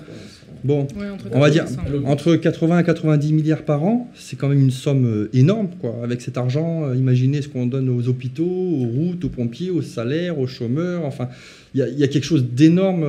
Bon, 0.64 0.82
Ouais, 0.96 1.06
on 1.32 1.40
va 1.40 1.48
80 1.48 1.50
dire 1.50 1.64
et 1.64 1.98
100. 2.02 2.04
entre 2.06 2.36
80 2.36 2.78
et 2.80 2.84
90 2.84 3.32
milliards 3.32 3.62
par 3.62 3.82
an, 3.84 4.10
c'est 4.14 4.36
quand 4.36 4.48
même 4.48 4.60
une 4.60 4.70
somme 4.70 5.06
euh, 5.06 5.30
énorme. 5.32 5.68
Quoi. 5.80 5.96
Avec 6.04 6.20
cet 6.20 6.36
argent, 6.36 6.84
euh, 6.84 6.96
imaginez 6.96 7.40
ce 7.42 7.48
qu'on 7.48 7.66
donne 7.66 7.88
aux 7.88 8.08
hôpitaux, 8.08 8.44
aux 8.44 8.86
routes, 8.86 9.24
aux 9.24 9.28
pompiers, 9.30 9.70
aux 9.70 9.82
salaires, 9.82 10.38
aux 10.38 10.46
chômeurs. 10.46 11.04
Enfin, 11.04 11.28
il 11.74 11.78
y, 11.80 11.82
a- 11.82 11.88
il 11.88 11.98
y 11.98 12.04
a 12.04 12.08
quelque 12.08 12.24
chose 12.24 12.44
d'énorme. 12.44 13.04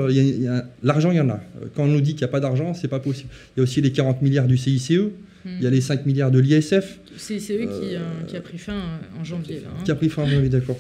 A- 0.50 0.66
L'argent, 0.84 1.12
il 1.12 1.18
y 1.18 1.22
en 1.22 1.30
a. 1.30 1.34
Euh, 1.62 1.66
Quand 1.76 1.84
on 1.84 1.88
nous 1.88 2.02
dit 2.02 2.12
qu'il 2.12 2.22
n'y 2.22 2.30
a 2.30 2.32
pas 2.32 2.40
d'argent, 2.40 2.74
c'est 2.74 2.88
pas 2.88 3.00
possible. 3.00 3.30
Il 3.56 3.60
y 3.60 3.62
a 3.62 3.64
aussi 3.64 3.82
les 3.82 3.92
40 3.92 4.22
milliards 4.22 4.48
du 4.48 4.58
CICE, 4.58 4.92
il 5.44 5.64
y 5.64 5.66
a 5.68 5.72
les 5.72 5.82
5 5.82 6.06
milliards 6.06 6.30
de 6.30 6.38
l'ISF 6.40 7.00
C'est 7.18 7.34
eux 7.36 7.40
qui, 7.66 7.96
euh, 7.96 8.00
qui 8.28 8.36
a 8.38 8.42
pris 8.42 8.60
fin 8.60 8.74
euh, 8.74 9.20
en 9.20 9.24
janvier. 9.24 9.56
Là, 9.56 9.70
hein. 9.76 9.82
qui 9.84 9.90
a 9.92 9.96
pris 9.96 10.08
fin 10.10 10.22
en 10.24 10.28
janvier, 10.28 10.50
d'accord. 10.50 10.78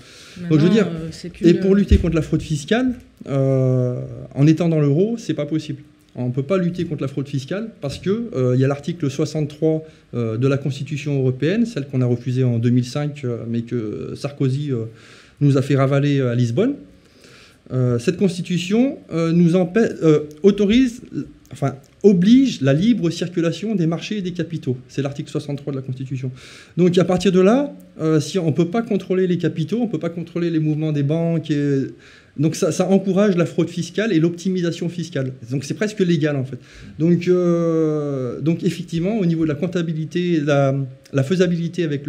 Donc, 0.49 0.59
je 0.59 0.63
veux 0.65 0.69
dire, 0.69 0.87
euh, 0.87 1.09
Et 1.47 1.55
pour 1.55 1.73
lutter 1.75 1.97
contre 1.97 2.15
la 2.15 2.21
fraude 2.21 2.43
fiscale, 2.43 2.93
euh, 3.27 3.99
en 4.35 4.45
étant 4.47 4.69
dans 4.69 4.79
l'euro, 4.79 5.15
c'est 5.17 5.33
pas 5.33 5.45
possible. 5.47 5.79
On 6.15 6.27
ne 6.27 6.31
peut 6.33 6.43
pas 6.43 6.57
lutter 6.57 6.85
contre 6.85 7.01
la 7.01 7.07
fraude 7.07 7.27
fiscale 7.27 7.69
parce 7.79 7.97
que 7.97 8.29
euh, 8.35 8.55
y 8.57 8.65
a 8.65 8.67
l'article 8.67 9.09
63 9.09 9.83
euh, 10.13 10.37
de 10.37 10.47
la 10.47 10.57
Constitution 10.57 11.17
européenne, 11.17 11.65
celle 11.65 11.87
qu'on 11.87 12.01
a 12.01 12.05
refusée 12.05 12.43
en 12.43 12.59
2005, 12.59 13.23
euh, 13.23 13.43
mais 13.47 13.61
que 13.61 14.13
Sarkozy 14.15 14.71
euh, 14.71 14.85
nous 15.39 15.57
a 15.57 15.61
fait 15.61 15.75
ravaler 15.75 16.21
à 16.21 16.35
Lisbonne. 16.35 16.75
Cette 17.99 18.17
Constitution 18.17 18.97
nous 19.11 19.55
autorise, 20.43 21.03
enfin 21.53 21.75
oblige 22.03 22.61
la 22.61 22.73
libre 22.73 23.09
circulation 23.09 23.75
des 23.75 23.87
marchés 23.87 24.17
et 24.17 24.21
des 24.21 24.31
capitaux. 24.31 24.77
C'est 24.87 25.01
l'article 25.01 25.29
63 25.29 25.71
de 25.73 25.77
la 25.77 25.83
Constitution. 25.83 26.31
Donc 26.77 26.97
à 26.97 27.05
partir 27.05 27.31
de 27.31 27.39
là, 27.39 27.73
euh, 27.99 28.19
si 28.19 28.39
on 28.39 28.47
ne 28.47 28.51
peut 28.51 28.69
pas 28.69 28.81
contrôler 28.81 29.27
les 29.27 29.37
capitaux, 29.37 29.79
on 29.79 29.85
ne 29.85 29.91
peut 29.91 29.99
pas 29.99 30.09
contrôler 30.09 30.49
les 30.49 30.59
mouvements 30.59 30.91
des 30.91 31.03
banques. 31.03 31.51
donc 32.37 32.55
ça, 32.55 32.89
encourage 32.89 33.35
la 33.37 33.45
fraude 33.45 33.69
fiscale 33.69 34.13
et 34.13 34.19
l'optimisation 34.19 34.89
fiscale. 34.89 35.33
Donc 35.51 35.63
c'est 35.63 35.75
presque 35.75 35.99
légal 35.99 36.35
en 36.35 36.45
fait. 36.45 36.57
Donc, 36.97 37.27
euh, 37.27 38.39
effectivement, 38.63 39.17
au 39.17 39.25
niveau 39.25 39.43
de 39.43 39.49
la 39.49 39.55
comptabilité, 39.55 40.39
la, 40.39 41.23
faisabilité 41.23 41.83
avec 41.83 42.05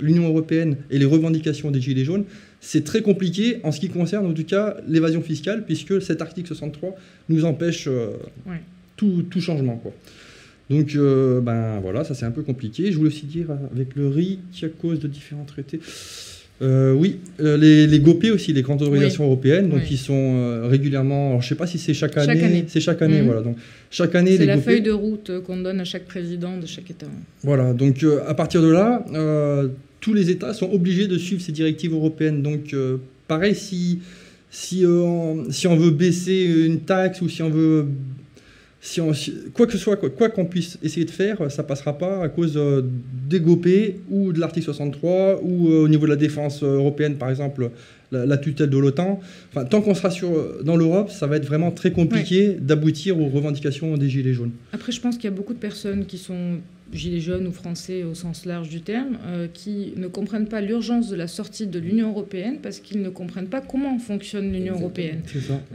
l'Union 0.00 0.28
européenne 0.28 0.76
et 0.90 0.98
les 0.98 1.04
revendications 1.04 1.70
des 1.70 1.80
Gilets 1.80 2.04
jaunes, 2.04 2.24
c'est 2.60 2.84
très 2.84 3.02
compliqué 3.02 3.58
en 3.64 3.72
ce 3.72 3.80
qui 3.80 3.88
concerne 3.88 4.24
en 4.24 4.32
tout 4.32 4.44
cas 4.44 4.76
l'évasion 4.86 5.20
fiscale, 5.20 5.64
puisque 5.64 6.00
cet 6.00 6.22
article 6.22 6.46
63 6.46 6.94
nous 7.28 7.44
empêche 7.44 7.88
euh. 7.88 8.12
Tout, 8.96 9.24
tout 9.30 9.40
changement. 9.40 9.76
Quoi. 9.76 9.92
Donc 10.70 10.94
euh, 10.94 11.40
ben 11.40 11.80
voilà, 11.80 12.04
ça 12.04 12.14
c'est 12.14 12.24
un 12.24 12.30
peu 12.30 12.42
compliqué. 12.42 12.90
Je 12.92 12.96
voulais 12.96 13.08
aussi 13.08 13.26
dire 13.26 13.50
euh, 13.50 13.56
avec 13.74 13.94
le 13.96 14.08
RIC 14.08 14.38
à 14.62 14.68
cause 14.68 15.00
de 15.00 15.08
différents 15.08 15.44
traités. 15.44 15.80
Euh, 16.60 16.92
oui, 16.92 17.16
les, 17.40 17.88
les 17.88 17.98
GOP 17.98 18.26
aussi, 18.32 18.52
les 18.52 18.62
grandes 18.62 18.82
organisations 18.82 19.24
européennes, 19.24 19.68
donc 19.68 19.80
Oui. 19.80 19.88
qui 19.88 19.96
sont 19.96 20.14
euh, 20.36 20.68
régulièrement, 20.68 21.30
alors, 21.30 21.40
je 21.42 21.46
ne 21.46 21.48
sais 21.48 21.54
pas 21.56 21.66
si 21.66 21.76
c'est 21.76 21.92
chaque 21.92 22.14
Chaque 22.14 22.28
année, 22.28 22.64
c'est 22.68 22.78
chaque 22.78 23.02
année, 23.02 23.18
Mhm. 23.20 23.26
voilà. 23.26 23.40
Donc 23.40 23.56
chaque 23.90 24.14
année, 24.14 24.36
C'est 24.36 24.46
la 24.46 24.54
GOP, 24.56 24.64
feuille 24.64 24.82
de 24.82 24.92
route 24.92 25.32
qu'on 25.44 25.56
donne 25.56 25.80
à 25.80 25.84
chaque 25.84 26.04
président 26.04 26.56
de 26.56 26.66
chaque 26.66 26.88
État. 26.88 27.06
voilà, 27.42 27.72
donc 27.72 28.04
euh, 28.04 28.20
à 28.28 28.34
partir 28.34 28.62
de 28.62 28.68
là, 28.70 29.04
tous 30.00 30.14
les 30.14 30.30
États 30.30 30.54
sont 30.54 30.70
obligés 30.70 31.08
de 31.08 31.18
suivre 31.18 31.42
ces 31.42 31.52
directives 31.52 31.92
européennes. 31.94 32.42
Donc 32.42 32.74
pareil, 33.26 33.56
si, 33.56 33.98
si, 34.50 34.84
on, 34.86 35.50
si 35.50 35.66
on 35.66 35.76
veut 35.76 35.90
baisser 35.90 36.44
une 36.66 36.80
taxe 36.80 37.20
ou 37.22 37.28
si 37.28 37.42
on 37.42 37.50
veut... 37.50 37.86
Si 38.84 39.00
on, 39.00 39.14
si- 39.14 39.32
quoi 39.54 39.66
que 39.66 39.72
ce 39.72 39.78
soit, 39.78 39.96
quoi 39.96 40.28
qu'on 40.28 40.44
puisse 40.44 40.76
essayer 40.82 41.06
de 41.06 41.10
faire, 41.12 41.50
ça 41.52 41.62
passera 41.62 41.96
pas 41.96 42.20
à 42.24 42.28
cause 42.28 42.54
euh, 42.56 42.82
des 43.28 43.38
GOP 43.38 43.68
ou 44.10 44.32
de 44.32 44.40
l'article 44.40 44.64
63 44.64 45.40
ou 45.40 45.68
euh, 45.68 45.84
au 45.84 45.88
niveau 45.88 46.04
de 46.06 46.10
la 46.10 46.16
défense 46.16 46.64
euh, 46.64 46.78
européenne, 46.78 47.14
par 47.14 47.30
exemple, 47.30 47.70
la, 48.10 48.26
la 48.26 48.36
tutelle 48.38 48.70
de 48.70 48.78
l'OTAN. 48.78 49.20
Enfin, 49.50 49.64
tant 49.66 49.82
qu'on 49.82 49.94
sera 49.94 50.10
sur, 50.10 50.64
dans 50.64 50.76
l'Europe, 50.76 51.10
ça 51.10 51.28
va 51.28 51.36
être 51.36 51.46
vraiment 51.46 51.70
très 51.70 51.92
compliqué 51.92 52.56
d'aboutir 52.60 53.20
aux 53.20 53.28
revendications 53.28 53.96
des 53.96 54.08
Gilets 54.08 54.34
jaunes. 54.34 54.50
Après, 54.72 54.90
je 54.90 55.00
pense 55.00 55.14
qu'il 55.14 55.24
y 55.30 55.32
a 55.32 55.36
beaucoup 55.36 55.54
de 55.54 55.60
personnes 55.60 56.04
qui 56.04 56.18
sont 56.18 56.58
gilets 56.92 57.20
jaunes 57.20 57.46
ou 57.46 57.52
français 57.52 58.04
au 58.04 58.14
sens 58.14 58.44
large 58.44 58.68
du 58.68 58.82
terme, 58.82 59.18
euh, 59.26 59.48
qui 59.52 59.92
ne 59.96 60.08
comprennent 60.08 60.48
pas 60.48 60.60
l'urgence 60.60 61.08
de 61.08 61.16
la 61.16 61.26
sortie 61.26 61.66
de 61.66 61.78
l'Union 61.78 62.10
européenne 62.10 62.58
parce 62.62 62.80
qu'ils 62.80 63.02
ne 63.02 63.08
comprennent 63.08 63.48
pas 63.48 63.60
comment 63.60 63.98
fonctionne 63.98 64.52
l'Union 64.52 64.74
européenne. 64.74 65.22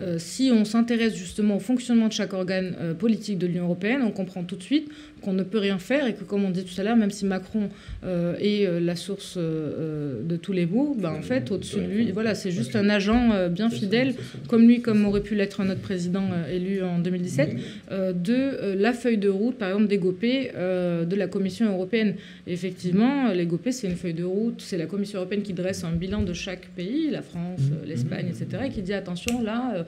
Euh, 0.01 0.17
si 0.19 0.51
on 0.53 0.65
s'intéresse 0.65 1.15
justement 1.15 1.57
au 1.57 1.59
fonctionnement 1.59 2.07
de 2.07 2.13
chaque 2.13 2.33
organe 2.33 2.75
euh, 2.79 2.93
politique 2.93 3.37
de 3.37 3.47
l'Union 3.47 3.65
européenne, 3.65 4.01
on 4.03 4.11
comprend 4.11 4.43
tout 4.43 4.55
de 4.55 4.63
suite 4.63 4.89
qu'on 5.21 5.33
ne 5.33 5.43
peut 5.43 5.59
rien 5.59 5.79
faire 5.79 6.07
et 6.07 6.13
que, 6.13 6.23
comme 6.23 6.43
on 6.45 6.49
dit 6.49 6.63
tout 6.63 6.79
à 6.79 6.83
l'heure, 6.83 6.95
même 6.95 7.11
si 7.11 7.25
Macron 7.25 7.69
euh, 8.03 8.35
est 8.39 8.65
euh, 8.65 8.79
la 8.79 8.95
source 8.95 9.35
euh, 9.37 10.21
de 10.23 10.35
tous 10.37 10.53
les 10.53 10.65
maux, 10.65 10.95
ben, 10.99 11.11
en 11.11 11.21
fait, 11.21 11.51
au-dessus 11.51 11.77
de 11.77 11.87
lui, 11.87 12.11
voilà, 12.11 12.35
c'est 12.35 12.51
juste 12.51 12.75
un 12.75 12.89
agent 12.89 13.31
euh, 13.31 13.49
bien 13.49 13.69
fidèle, 13.69 14.15
comme 14.47 14.67
lui, 14.67 14.81
comme 14.81 15.05
aurait 15.05 15.21
pu 15.21 15.35
l'être 15.35 15.61
un 15.61 15.69
autre 15.69 15.81
président 15.81 16.23
élu 16.51 16.83
en 16.83 16.99
2017, 16.99 17.55
euh, 17.91 18.13
de 18.13 18.75
la 18.75 18.93
feuille 18.93 19.17
de 19.17 19.29
route, 19.29 19.57
par 19.57 19.69
exemple, 19.69 19.87
des 19.87 19.97
GOP 19.97 20.23
euh, 20.23 21.05
de 21.05 21.15
la 21.15 21.27
Commission 21.27 21.71
européenne. 21.71 22.15
Et 22.45 22.53
effectivement, 22.53 23.31
les 23.31 23.45
GOP, 23.45 23.69
c'est 23.71 23.87
une 23.87 23.95
feuille 23.95 24.13
de 24.13 24.23
route, 24.23 24.61
c'est 24.61 24.77
la 24.77 24.85
Commission 24.85 25.19
européenne 25.19 25.41
qui 25.41 25.53
dresse 25.53 25.83
un 25.83 25.91
bilan 25.91 26.21
de 26.23 26.33
chaque 26.33 26.67
pays, 26.75 27.09
la 27.09 27.21
France, 27.21 27.61
euh, 27.71 27.85
l'Espagne, 27.85 28.27
etc., 28.27 28.63
et 28.65 28.69
qui 28.69 28.81
dit 28.81 28.93
attention, 28.93 29.41
là, 29.41 29.85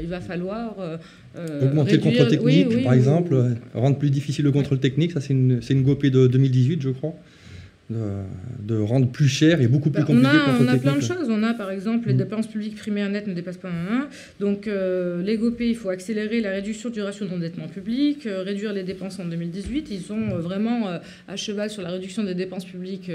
il 0.00 0.08
va 0.08 0.20
falloir. 0.20 0.76
Euh, 1.36 1.68
Augmenter 1.68 1.92
le 1.92 1.98
contrôle 1.98 2.28
technique, 2.28 2.44
oui, 2.44 2.66
oui, 2.68 2.82
par 2.82 2.92
oui, 2.92 2.98
exemple, 2.98 3.56
rendre 3.74 3.98
plus 3.98 4.10
difficile 4.10 4.44
le 4.44 4.52
contrôle 4.52 4.80
technique, 4.80 5.12
ça 5.12 5.20
c'est 5.20 5.32
une, 5.32 5.62
c'est 5.62 5.74
une 5.74 5.82
GOP 5.82 6.06
de 6.06 6.26
2018, 6.26 6.82
je 6.82 6.90
crois. 6.90 7.14
De, 7.90 8.78
rendre 8.80 9.10
plus 9.10 9.28
cher 9.28 9.60
et 9.60 9.66
beaucoup 9.66 9.90
plus 9.90 10.02
bah, 10.02 10.06
compliqué 10.06 10.28
on 10.28 10.64
a, 10.64 10.64
on 10.64 10.68
a 10.68 10.78
plein 10.78 10.96
de 10.96 11.02
choses. 11.02 11.28
On 11.28 11.42
a 11.42 11.54
par 11.54 11.70
exemple 11.70 12.08
les 12.08 12.14
mm. 12.14 12.18
dépenses 12.18 12.46
publiques 12.46 12.76
primaires 12.76 13.08
nettes 13.08 13.26
ne 13.26 13.34
dépassent 13.34 13.56
pas 13.56 13.68
1. 13.68 14.08
Donc 14.38 14.66
euh, 14.66 15.22
l'EGOP, 15.22 15.60
il 15.60 15.76
faut 15.76 15.88
accélérer 15.88 16.40
la 16.40 16.50
réduction 16.50 16.90
du 16.90 17.02
ratio 17.02 17.26
d'endettement 17.26 17.68
public, 17.68 18.26
euh, 18.26 18.42
réduire 18.42 18.72
les 18.72 18.84
dépenses 18.84 19.18
en 19.18 19.24
2018. 19.24 19.88
Ils 19.90 20.00
sont 20.00 20.20
euh, 20.30 20.38
vraiment 20.38 20.88
à 21.28 21.36
cheval 21.36 21.70
sur 21.70 21.82
la 21.82 21.90
réduction 21.90 22.22
des 22.24 22.34
dépenses 22.34 22.64
publiques 22.64 23.10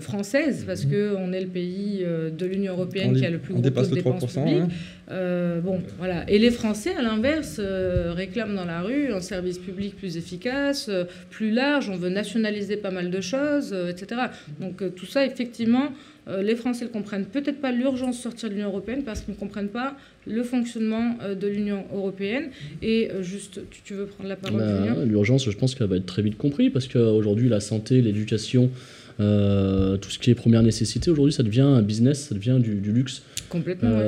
françaises 0.00 0.64
parce 0.66 0.84
mm. 0.84 0.90
qu'on 0.90 1.32
est 1.32 1.40
le 1.40 1.48
pays 1.48 2.04
de 2.04 2.46
l'Union 2.46 2.74
européenne 2.74 3.14
qui 3.14 3.24
a 3.24 3.30
le 3.30 3.38
plus 3.38 3.54
gros 3.54 3.62
taux 3.62 3.82
de 3.82 3.94
dépenses 3.94 4.34
publiques. 4.34 4.62
Hein. 5.08 5.60
bon, 5.62 5.82
voilà. 5.98 6.28
Et 6.28 6.38
les 6.38 6.50
Français, 6.50 6.94
à 6.96 7.02
l'inverse, 7.02 7.60
réclament 7.60 8.54
dans 8.54 8.64
la 8.64 8.82
rue 8.82 9.12
un 9.12 9.20
service 9.20 9.58
public 9.58 9.96
plus 9.96 10.16
efficace, 10.16 10.90
plus 11.30 11.50
large. 11.50 11.88
On 11.88 11.96
veut 11.96 12.10
nationaliser 12.10 12.76
pas 12.76 12.90
mal 12.90 13.10
de 13.10 13.20
choses 13.20 13.74
etc. 13.94 14.20
Donc 14.60 14.82
euh, 14.82 14.90
tout 14.90 15.06
ça, 15.06 15.24
effectivement, 15.24 15.88
euh, 16.28 16.42
les 16.42 16.56
Français 16.56 16.84
ne 16.84 16.90
comprennent 16.90 17.26
peut-être 17.26 17.60
pas 17.60 17.72
l'urgence 17.72 18.18
de 18.18 18.22
sortir 18.22 18.48
de 18.48 18.54
l'Union 18.54 18.68
européenne 18.68 19.02
parce 19.04 19.20
qu'ils 19.20 19.34
ne 19.34 19.38
comprennent 19.38 19.68
pas 19.68 19.96
le 20.26 20.42
fonctionnement 20.42 21.16
euh, 21.22 21.34
de 21.34 21.46
l'Union 21.46 21.84
européenne. 21.92 22.44
Et 22.82 23.10
juste, 23.20 23.60
tu, 23.84 23.94
veux 23.94 24.06
prendre 24.06 24.28
la 24.28 24.36
parole, 24.36 24.60
bah, 24.60 25.04
L'urgence, 25.04 25.48
je 25.48 25.56
pense 25.56 25.74
qu'elle 25.74 25.88
va 25.88 25.96
être 25.96 26.06
très 26.06 26.22
vite 26.22 26.36
comprise 26.36 26.70
parce 26.72 26.88
qu'aujourd'hui, 26.88 27.48
la 27.48 27.60
santé, 27.60 28.00
l'éducation, 28.00 28.70
tout 29.18 30.10
ce 30.10 30.18
qui 30.18 30.30
est 30.30 30.34
première 30.34 30.62
nécessité, 30.62 31.10
aujourd'hui, 31.10 31.32
ça 31.32 31.42
devient 31.42 31.60
un 31.60 31.82
business, 31.82 32.28
ça 32.28 32.34
devient 32.34 32.58
du, 32.60 32.92
luxe. 32.92 33.22
Complètement. 33.48 34.00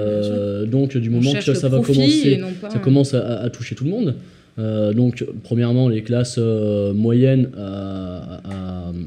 donc, 0.66 0.96
du 0.96 1.10
moment 1.10 1.32
que 1.32 1.54
ça 1.54 1.68
va 1.68 1.80
commencer, 1.80 2.40
ça 2.70 2.78
commence 2.78 3.14
à, 3.14 3.48
toucher 3.50 3.74
tout 3.74 3.84
le 3.84 3.90
monde. 3.90 4.16
Euh, 4.58 4.92
donc, 4.92 5.24
premièrement, 5.42 5.88
les 5.88 6.02
classes 6.02 6.36
euh, 6.38 6.94
moyennes, 6.94 7.50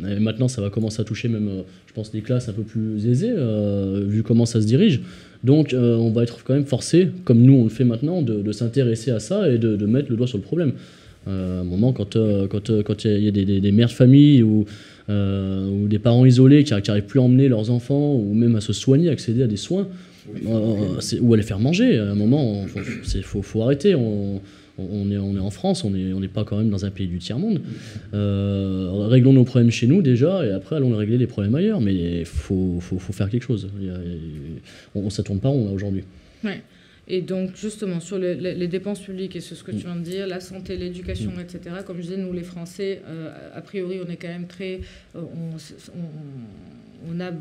et 0.08 0.20
maintenant 0.20 0.47
ça 0.47 0.62
va 0.62 0.70
commencer 0.70 1.02
à 1.02 1.04
toucher 1.04 1.28
même, 1.28 1.47
euh, 1.47 1.62
je 1.88 1.93
pense, 1.93 2.12
des 2.12 2.22
classes 2.22 2.50
un 2.50 2.54
peu 2.54 2.62
plus 2.62 3.08
aisées, 3.08 3.34
vu 4.06 4.24
comment 4.24 4.45
ça 4.45 4.62
se 4.62 4.68
dirige. 4.68 5.02
Donc, 5.43 5.74
on 5.74 6.12
va 6.12 6.24
être 6.24 6.43
quand 6.43 6.54
même 6.54 6.66
forcé, 6.66 7.10
comme 7.24 7.41
nous 7.41 7.54
on 7.54 7.64
le 7.64 7.70
fait 7.70 7.86
maintenant, 7.86 8.22
de, 8.22 8.52
s'intéresser 8.52 9.12
à 9.12 9.20
ça 9.20 9.50
et 9.50 9.58
de, 9.58 9.86
mettre 9.86 10.10
le 10.10 10.18
doigt 10.18 10.28
sur 10.28 10.38
le 10.38 10.43
problème. 10.43 10.74
à 11.26 11.32
un 11.32 11.64
moment, 11.64 11.93
quand 11.93 12.16
il 12.16 12.47
quand, 12.50 12.84
quand 12.84 13.06
y 13.06 13.28
a 13.28 13.32
des, 13.32 13.72
mères 13.72 13.88
de 13.88 13.93
famille 13.93 14.43
ou, 14.43 14.66
ou 15.10 15.88
des 15.88 16.00
parents 16.00 16.26
isolés 16.26 16.64
qui 16.64 16.74
n'arrivent 16.74 17.06
plus 17.06 17.20
à 17.20 17.24
emmener 17.24 17.47
leurs 17.47 17.72
enfants 17.72 18.16
ou 18.16 18.34
même 18.34 18.56
à 18.56 18.62
se 18.62 18.74
soigner, 18.74 19.10
accéder 19.10 19.43
à 19.43 19.47
des 19.47 19.58
soins, 19.58 19.88
ou 20.45 21.34
à 21.34 21.38
les 21.38 21.43
faire 21.43 21.60
manger, 21.60 21.97
à 21.97 22.12
un 22.12 22.16
moment, 22.16 22.66
il 23.16 23.24
faut, 23.24 23.41
faut, 23.41 23.64
arrêter. 23.64 23.95
On, 23.95 24.41
on 24.91 25.11
est, 25.11 25.17
on 25.17 25.36
est 25.36 25.39
en 25.39 25.49
France, 25.49 25.84
on 25.84 25.91
n'est 25.91 26.13
on 26.13 26.21
pas 26.27 26.43
quand 26.43 26.57
même 26.57 26.69
dans 26.69 26.86
un 26.86 26.91
pays 26.91 27.07
du 27.07 27.17
tiers-monde. 27.17 27.61
Euh, 28.13 28.89
réglons 29.07 29.34
nos 29.34 29.43
problèmes 29.43 29.71
chez 29.71 29.88
nous 29.88 30.01
déjà, 30.01 30.45
et 30.45 30.51
après 30.51 30.75
allons 30.75 30.95
régler 30.95 31.17
les 31.17 31.27
problèmes 31.27 31.55
ailleurs. 31.55 31.82
Mais 31.82 32.19
il 32.19 32.25
faut, 32.25 32.77
faut, 32.80 32.99
faut, 32.99 33.13
faire 33.13 33.30
quelque 33.30 33.43
chose. 33.43 33.69
on 34.95 35.01
ne 35.03 35.21
tourne 35.23 35.39
pas 35.39 35.49
là 35.49 35.71
aujourd'hui. 35.71 36.03
Ouais. 36.43 36.61
Et 37.11 37.21
donc, 37.21 37.55
justement, 37.55 37.99
sur 37.99 38.19
les, 38.19 38.67
dépenses 38.67 38.99
publiques, 38.99 39.36
et 39.36 39.41
c'est 39.41 39.55
ce 39.55 39.63
que 39.63 39.71
tu 39.71 39.77
viens 39.77 39.95
de 39.95 40.01
dire, 40.01 40.27
la 40.27 40.39
santé, 40.39 40.77
l'éducation, 40.77 41.32
mm. 41.32 41.39
etc., 41.39 41.75
comme 41.86 41.97
je 41.97 42.03
disais, 42.03 42.17
nous, 42.17 42.32
les 42.32 42.43
Français, 42.43 43.01
euh, 43.07 43.34
a 43.55 43.61
priori, 43.61 43.99
on 44.05 44.09
est 44.11 44.17
quand 44.17 44.27
même 44.27 44.45
très. 44.45 44.82
Euh, 45.15 45.21
on, 45.21 45.55
on 45.97 46.78
a, 47.20 47.32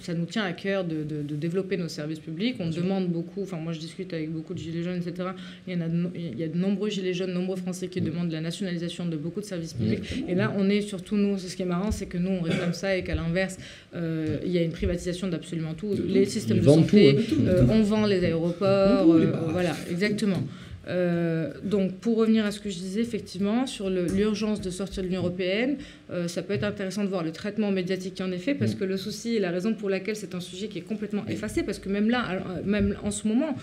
ça 0.00 0.14
nous 0.14 0.26
tient 0.26 0.44
à 0.44 0.52
cœur 0.52 0.84
de, 0.84 1.02
développer 1.34 1.76
nos 1.76 1.88
services 1.88 2.18
publics. 2.18 2.56
On 2.60 2.70
demande 2.70 3.08
beaucoup, 3.08 3.42
enfin 3.42 3.56
moi 3.56 3.72
je 3.72 3.80
discute 3.80 4.12
avec 4.12 4.30
beaucoup 4.30 4.54
de 4.54 4.58
gilets 4.58 4.82
jaunes, 4.82 5.00
etc. 5.04 5.30
Il 5.66 5.74
y, 5.74 5.76
en 5.76 5.80
a, 5.80 5.88
de, 5.88 6.10
il 6.14 6.38
y 6.38 6.44
a 6.44 6.48
de 6.48 6.56
nombreux 6.56 6.90
gilets 6.90 7.14
jaunes, 7.14 7.32
nombreux 7.32 7.56
Français 7.56 7.88
qui 7.88 8.00
demandent 8.00 8.30
la 8.30 8.40
nationalisation 8.40 9.06
de 9.06 9.16
beaucoup 9.16 9.40
de 9.40 9.46
services 9.46 9.74
publics. 9.74 10.24
Et 10.28 10.34
là, 10.34 10.52
on 10.56 10.68
est 10.68 10.80
surtout, 10.80 11.16
nous, 11.16 11.38
ce 11.38 11.54
qui 11.54 11.62
est 11.62 11.66
marrant, 11.66 11.90
c'est 11.90 12.06
que 12.06 12.18
nous, 12.18 12.30
on 12.30 12.40
réclame 12.40 12.74
ça 12.74 12.96
et 12.96 13.04
qu'à 13.04 13.14
l'inverse, 13.14 13.58
euh, 13.94 14.38
il 14.44 14.52
y 14.52 14.58
a 14.58 14.62
une 14.62 14.72
privatisation 14.72 15.28
d'absolument 15.28 15.74
tout. 15.74 15.94
Les 16.06 16.24
systèmes 16.24 16.58
de 16.58 16.64
santé, 16.64 17.18
euh, 17.40 17.64
on 17.68 17.82
vend 17.82 18.06
les 18.06 18.24
aéroports, 18.24 19.12
euh, 19.12 19.32
voilà, 19.50 19.74
exactement. 19.90 20.42
Euh, 20.88 21.52
donc, 21.62 21.94
pour 21.98 22.16
revenir 22.16 22.44
à 22.44 22.50
ce 22.50 22.60
que 22.60 22.70
je 22.70 22.78
disais, 22.78 23.00
effectivement, 23.00 23.66
sur 23.66 23.88
l'urgence 23.88 24.60
de 24.60 24.70
sortir 24.70 25.02
de 25.02 25.08
l'Union 25.08 25.20
européenne, 25.20 25.76
euh, 26.10 26.28
ça 26.28 26.42
peut 26.42 26.54
être 26.54 26.64
intéressant 26.64 27.04
de 27.04 27.08
voir 27.08 27.22
le 27.22 27.32
traitement 27.32 27.70
médiatique 27.70 28.14
qui 28.14 28.22
en 28.22 28.32
est 28.32 28.38
fait, 28.38 28.54
parce 28.54 28.74
mm. 28.74 28.78
que 28.78 28.84
le 28.84 28.96
souci 28.96 29.36
et 29.36 29.38
la 29.38 29.50
raison 29.50 29.74
pour 29.74 29.88
laquelle 29.88 30.16
c'est 30.16 30.34
un 30.34 30.40
sujet 30.40 30.68
qui 30.68 30.78
est 30.78 30.82
complètement 30.82 31.24
effacé, 31.28 31.62
parce 31.62 31.78
que 31.78 31.88
même 31.88 32.10
là, 32.10 32.26
euh, 32.30 32.62
même 32.64 32.96
en 33.02 33.10
ce 33.10 33.28
moment, 33.28 33.54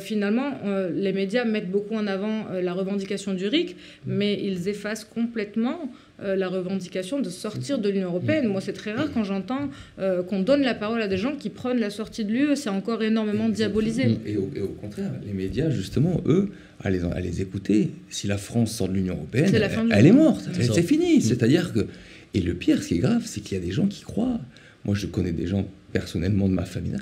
finalement, 0.00 0.52
les 0.92 1.12
médias 1.12 1.44
mettent 1.44 1.70
beaucoup 1.70 1.94
en 1.94 2.06
avant 2.06 2.46
la 2.50 2.72
revendication 2.72 3.34
du 3.34 3.46
RIC, 3.46 3.74
mm. 3.74 3.76
mais 4.06 4.40
ils 4.42 4.68
effacent 4.68 5.04
complètement 5.04 5.90
euh, 6.22 6.34
la 6.34 6.48
revendication 6.48 7.20
de 7.20 7.28
sortir 7.28 7.78
de 7.78 7.90
l'Union 7.90 8.08
européenne. 8.08 8.48
Moi, 8.48 8.62
c'est 8.62 8.72
très 8.72 8.92
rare 8.92 9.08
quand 9.12 9.22
j'entends 9.22 9.68
euh, 9.98 10.22
qu'on 10.22 10.40
donne 10.40 10.62
la 10.62 10.74
parole 10.74 11.02
à 11.02 11.08
des 11.08 11.18
gens 11.18 11.36
qui 11.36 11.50
prennent 11.50 11.78
la 11.78 11.90
sortie 11.90 12.24
de 12.24 12.32
l'UE. 12.32 12.56
C'est 12.56 12.70
encore 12.70 13.02
énormément 13.02 13.50
diabolisé. 13.50 14.18
Et 14.24 14.36
au, 14.36 14.68
contraire, 14.80 15.12
les 15.26 15.34
médias, 15.34 15.68
justement, 15.68 16.22
eux, 16.26 16.50
à 16.82 16.90
les, 16.90 17.04
à 17.04 17.20
les 17.20 17.42
écouter, 17.42 17.90
si 18.08 18.26
la 18.26 18.38
France 18.38 18.72
sort 18.72 18.88
de 18.88 18.94
l'Union 18.94 19.14
européenne, 19.14 19.50
elle, 19.92 20.06
est 20.06 20.12
morte. 20.12 20.48
C'est 20.58 20.82
fini. 20.82 21.18
Mm. 21.18 21.20
C'est-à-dire 21.20 21.72
que. 21.72 21.86
Et 22.32 22.40
le 22.40 22.54
pire, 22.54 22.82
ce 22.82 22.88
qui 22.88 22.94
est 22.94 22.98
grave, 22.98 23.22
c'est 23.24 23.40
qu'il 23.40 23.58
y 23.58 23.60
a 23.60 23.64
des 23.64 23.72
gens 23.72 23.86
qui 23.86 24.02
croient. 24.02 24.40
Moi, 24.84 24.94
je 24.94 25.06
connais 25.06 25.32
des 25.32 25.46
gens 25.46 25.66
personnellement 25.92 26.48
de 26.48 26.54
ma 26.54 26.64
famille 26.64 26.96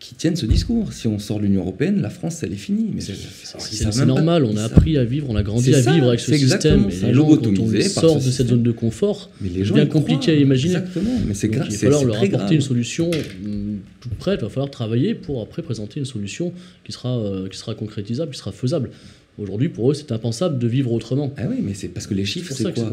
qui 0.00 0.14
tiennent 0.14 0.34
ce 0.34 0.46
discours. 0.46 0.92
Si 0.92 1.06
on 1.06 1.18
sort 1.18 1.38
de 1.38 1.44
l'Union 1.44 1.60
européenne, 1.60 2.00
la 2.00 2.10
France, 2.10 2.42
elle 2.42 2.52
est 2.52 2.56
finie. 2.56 2.90
Mais 2.94 3.02
c'est 3.02 4.06
normal, 4.06 4.44
on 4.44 4.56
a 4.56 4.64
appris 4.64 4.96
à 4.96 5.04
vivre, 5.04 5.28
on 5.28 5.36
a 5.36 5.42
grandi 5.42 5.74
à 5.74 5.80
vivre 5.80 6.08
avec 6.08 6.20
ce 6.20 6.34
système. 6.34 6.88
Et 6.90 7.06
les 7.06 7.14
gens, 7.14 7.26
quand 7.36 7.46
on 7.46 7.80
sort 7.88 8.16
de 8.16 8.30
cette 8.30 8.48
zone 8.48 8.62
de 8.62 8.72
confort, 8.72 9.30
c'est 9.40 9.72
bien 9.72 9.86
compliqué 9.86 10.32
à 10.32 10.34
imaginer. 10.34 10.74
Exactement, 10.74 11.12
mais 11.26 11.34
c'est 11.34 11.48
grave. 11.48 11.68
Il 11.70 11.72
va 11.72 11.78
falloir 11.78 12.04
leur 12.04 12.22
apporter 12.22 12.54
une 12.54 12.60
solution 12.60 13.10
mm, 13.10 13.76
toute 14.00 14.14
prête, 14.14 14.40
il 14.40 14.44
va 14.44 14.48
falloir 14.48 14.70
travailler 14.70 15.14
pour 15.14 15.42
après 15.42 15.62
présenter 15.62 16.00
une 16.00 16.06
solution 16.06 16.52
qui 16.84 16.92
sera, 16.92 17.18
euh, 17.18 17.48
qui 17.48 17.58
sera 17.58 17.74
concrétisable, 17.74 18.32
qui 18.32 18.38
sera 18.38 18.52
faisable. 18.52 18.90
Aujourd'hui, 19.38 19.68
pour 19.68 19.90
eux, 19.90 19.94
c'est 19.94 20.12
impensable 20.12 20.58
de 20.58 20.66
vivre 20.66 20.92
autrement. 20.92 21.32
Ah 21.36 21.42
oui, 21.48 21.56
mais 21.62 21.74
c'est 21.74 21.88
parce 21.88 22.06
que 22.06 22.14
les 22.14 22.24
chiffres, 22.24 22.52
c'est 22.54 22.72
quoi? 22.74 22.90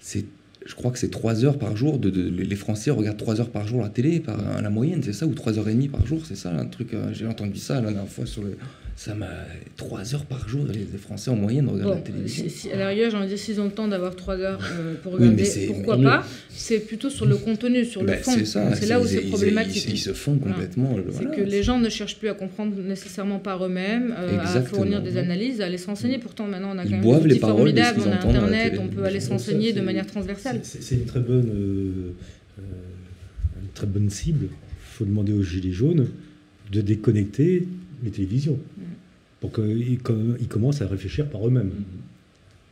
C'est 0.00 0.24
je 0.68 0.74
crois 0.74 0.90
que 0.90 0.98
c'est 0.98 1.10
3 1.10 1.46
heures 1.46 1.58
par 1.58 1.76
jour. 1.76 1.98
De, 1.98 2.10
les 2.10 2.56
Français 2.56 2.90
regardent 2.90 3.16
3 3.16 3.40
heures 3.40 3.50
par 3.50 3.66
jour 3.66 3.80
la 3.80 3.88
télé, 3.88 4.20
par, 4.20 4.36
la 4.60 4.70
moyenne, 4.70 5.02
c'est 5.02 5.14
ça 5.14 5.26
Ou 5.26 5.32
3 5.32 5.58
heures 5.58 5.68
et 5.68 5.72
demie 5.72 5.88
par 5.88 6.06
jour, 6.06 6.20
c'est 6.24 6.36
ça 6.36 6.50
euh, 6.50 7.12
J'ai 7.12 7.26
entendu 7.26 7.58
ça 7.58 7.80
la 7.80 7.90
dernière 7.90 8.06
fois 8.06 8.26
sur 8.26 8.42
le, 8.42 8.58
ça 8.98 9.14
m'a 9.14 9.28
trois 9.76 10.12
heures 10.12 10.24
par 10.24 10.48
jour. 10.48 10.66
Les 10.66 10.98
Français 10.98 11.30
en 11.30 11.36
moyenne 11.36 11.68
regardent 11.68 11.94
la 11.94 12.00
télévision. 12.00 12.72
à 12.72 12.76
l'arrière, 12.78 13.12
j'ai 13.12 13.16
envie 13.16 13.26
de 13.26 13.28
dire, 13.28 13.38
s'ils 13.38 13.60
ont 13.60 13.66
le 13.66 13.70
temps 13.70 13.86
d'avoir 13.86 14.16
trois 14.16 14.36
heures 14.38 14.58
euh, 14.72 14.94
pour 15.00 15.12
regarder, 15.12 15.44
pourquoi 15.68 16.02
pas 16.02 16.26
C'est 16.48 16.80
plutôt 16.80 17.08
sur 17.08 17.24
le 17.24 17.36
contenu, 17.36 17.84
sur 17.84 18.00
le 18.00 18.08
ben, 18.08 18.18
fond. 18.18 18.32
C'est 18.44 18.86
là 18.86 19.00
où 19.00 19.06
c'est 19.06 19.20
problématique. 19.20 19.86
Ils, 19.88 19.98
se 19.98 20.12
font 20.12 20.36
complètement. 20.38 20.96
C'est 21.12 21.30
que 21.30 21.42
les 21.42 21.62
gens 21.62 21.78
ne 21.78 21.88
cherchent 21.88 22.18
plus 22.18 22.28
à 22.28 22.34
comprendre 22.34 22.74
nécessairement 22.82 23.38
par 23.38 23.64
eux-mêmes, 23.64 24.16
euh, 24.18 24.40
à 24.40 24.62
fournir 24.62 25.00
des 25.00 25.16
analyses, 25.16 25.60
à 25.60 25.66
aller 25.66 25.78
s'enseigner. 25.78 26.18
Pourtant, 26.18 26.48
maintenant, 26.48 26.72
on 26.74 26.78
a 26.78 26.82
quand 26.82 26.90
même 26.90 27.02
des 27.02 27.34
outils 27.34 27.38
formidables, 27.38 28.00
on 28.04 28.10
a 28.10 28.16
Internet, 28.16 28.80
on 28.80 28.88
peut 28.88 29.04
aller 29.04 29.20
s'enseigner 29.20 29.72
de 29.72 29.80
manière 29.80 30.06
transversale. 30.06 30.58
C'est 30.64 30.96
une 30.96 31.04
très 31.04 31.20
bonne, 31.20 31.50
euh, 31.54 32.62
une 33.62 33.70
très 33.74 33.86
bonne 33.86 34.10
cible. 34.10 34.46
Il 34.50 34.96
faut 34.98 35.04
demander 35.04 35.32
aux 35.32 35.44
gilets 35.44 35.70
jaunes 35.70 36.08
de 36.72 36.80
déconnecter 36.80 37.68
les 38.02 38.10
télévisions 38.10 38.58
pour 39.40 39.52
qu'ils 39.52 39.98
commencent 40.48 40.82
à 40.82 40.86
réfléchir 40.86 41.26
par 41.26 41.46
eux-mêmes. 41.46 41.70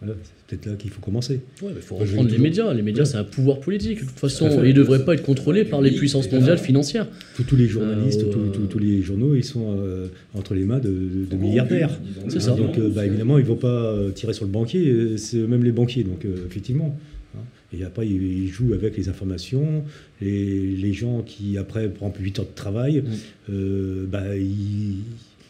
Voilà, 0.03 0.15
c'est 0.23 0.57
peut-être 0.57 0.67
là 0.67 0.77
qu'il 0.77 0.91
faut 0.91 1.01
commencer. 1.01 1.41
il 1.63 1.81
faut 1.81 1.97
reprendre 1.97 2.29
les 2.29 2.37
médias. 2.37 2.73
Les 2.75 2.83
médias, 2.83 3.07
c'est 3.07 3.17
un 3.17 3.25
pouvoir 3.25 3.61
politique. 3.61 4.01
De 4.01 4.05
toute 4.05 4.19
façon, 4.19 4.63
ils 4.63 4.69
ne 4.69 4.73
devraient 4.73 5.05
pas 5.05 5.15
être 5.15 5.23
contrôlés 5.23 5.65
par 5.65 5.81
les 5.81 5.91
puissances 5.91 6.31
mondiales 6.31 6.59
financières. 6.59 7.09
Tous, 7.35 7.57
les 7.57 7.67
journalistes, 7.67 8.23
euh, 8.23 8.67
tous, 8.69 8.79
les 8.79 9.01
journaux, 9.03 9.35
ils 9.35 9.45
sont 9.45 9.75
euh, 9.79 10.09
entre 10.35 10.55
les 10.55 10.65
mains 10.65 10.81
de, 10.81 11.35
milliardaires. 11.35 11.99
C'est 12.29 12.41
ça. 12.41 12.53
Donc, 12.53 12.77
euh, 12.79 12.91
bah, 12.91 13.07
évidemment, 13.07 13.39
ils 13.39 13.45
ne 13.45 13.49
vont 13.49 13.57
pas 13.57 13.95
tirer 14.15 14.35
sur 14.35 14.45
le 14.45 14.51
banquier. 14.51 15.17
C'est 15.17 15.39
eux-mêmes 15.39 15.65
les 15.65 15.73
banquiers. 15.73 16.05
Donc, 16.05 16.27
effectivement. 16.47 16.99
Hein. 17.35 17.41
Et 17.73 17.83
après, 17.83 18.07
ils 18.07 18.49
jouent 18.49 18.75
avec 18.75 18.99
les 18.99 19.09
informations. 19.09 19.83
Et 20.21 20.77
les 20.77 20.93
gens 20.93 21.23
qui, 21.23 21.57
après, 21.57 21.89
prennent 21.89 22.13
8 22.21 22.39
heures 22.41 22.45
de 22.45 22.55
travail, 22.55 23.03
mm. 23.49 24.05
bah, 24.11 24.37
ils 24.37 24.97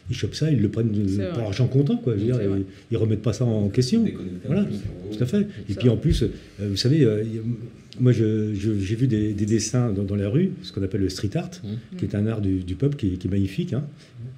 ils 0.09 0.15
chopent 0.15 0.35
ça, 0.35 0.49
ils 0.51 0.61
le 0.61 0.69
prennent 0.69 0.91
pour 1.33 1.43
argent 1.43 1.67
comptant, 1.67 1.97
quoi. 1.97 2.15
ils, 2.17 2.33
ne 2.91 2.97
remettent 2.97 3.21
pas 3.21 3.33
ça 3.33 3.45
en 3.45 3.69
question. 3.69 4.05
Voilà, 4.45 4.65
tout 5.11 5.23
à 5.23 5.25
fait. 5.25 5.47
Et 5.69 5.73
puis 5.73 5.89
en 5.89 5.97
plus, 5.97 6.23
euh, 6.23 6.29
vous 6.59 6.77
savez, 6.77 7.03
euh, 7.03 7.23
moi 7.99 8.11
j'ai 8.11 8.95
vu 8.95 9.07
des, 9.07 9.33
dessins 9.33 9.91
dans, 9.91 10.15
la 10.15 10.29
rue, 10.29 10.51
ce 10.63 10.71
qu'on 10.71 10.83
appelle 10.83 11.01
le 11.01 11.09
street 11.09 11.35
art, 11.35 11.51
mmh. 11.63 11.97
qui 11.97 12.05
est 12.05 12.15
un 12.15 12.27
art 12.27 12.41
du, 12.41 12.75
peuple 12.75 12.95
qui 12.95 13.13
est, 13.13 13.25
magnifique. 13.29 13.73
Hein. 13.73 13.83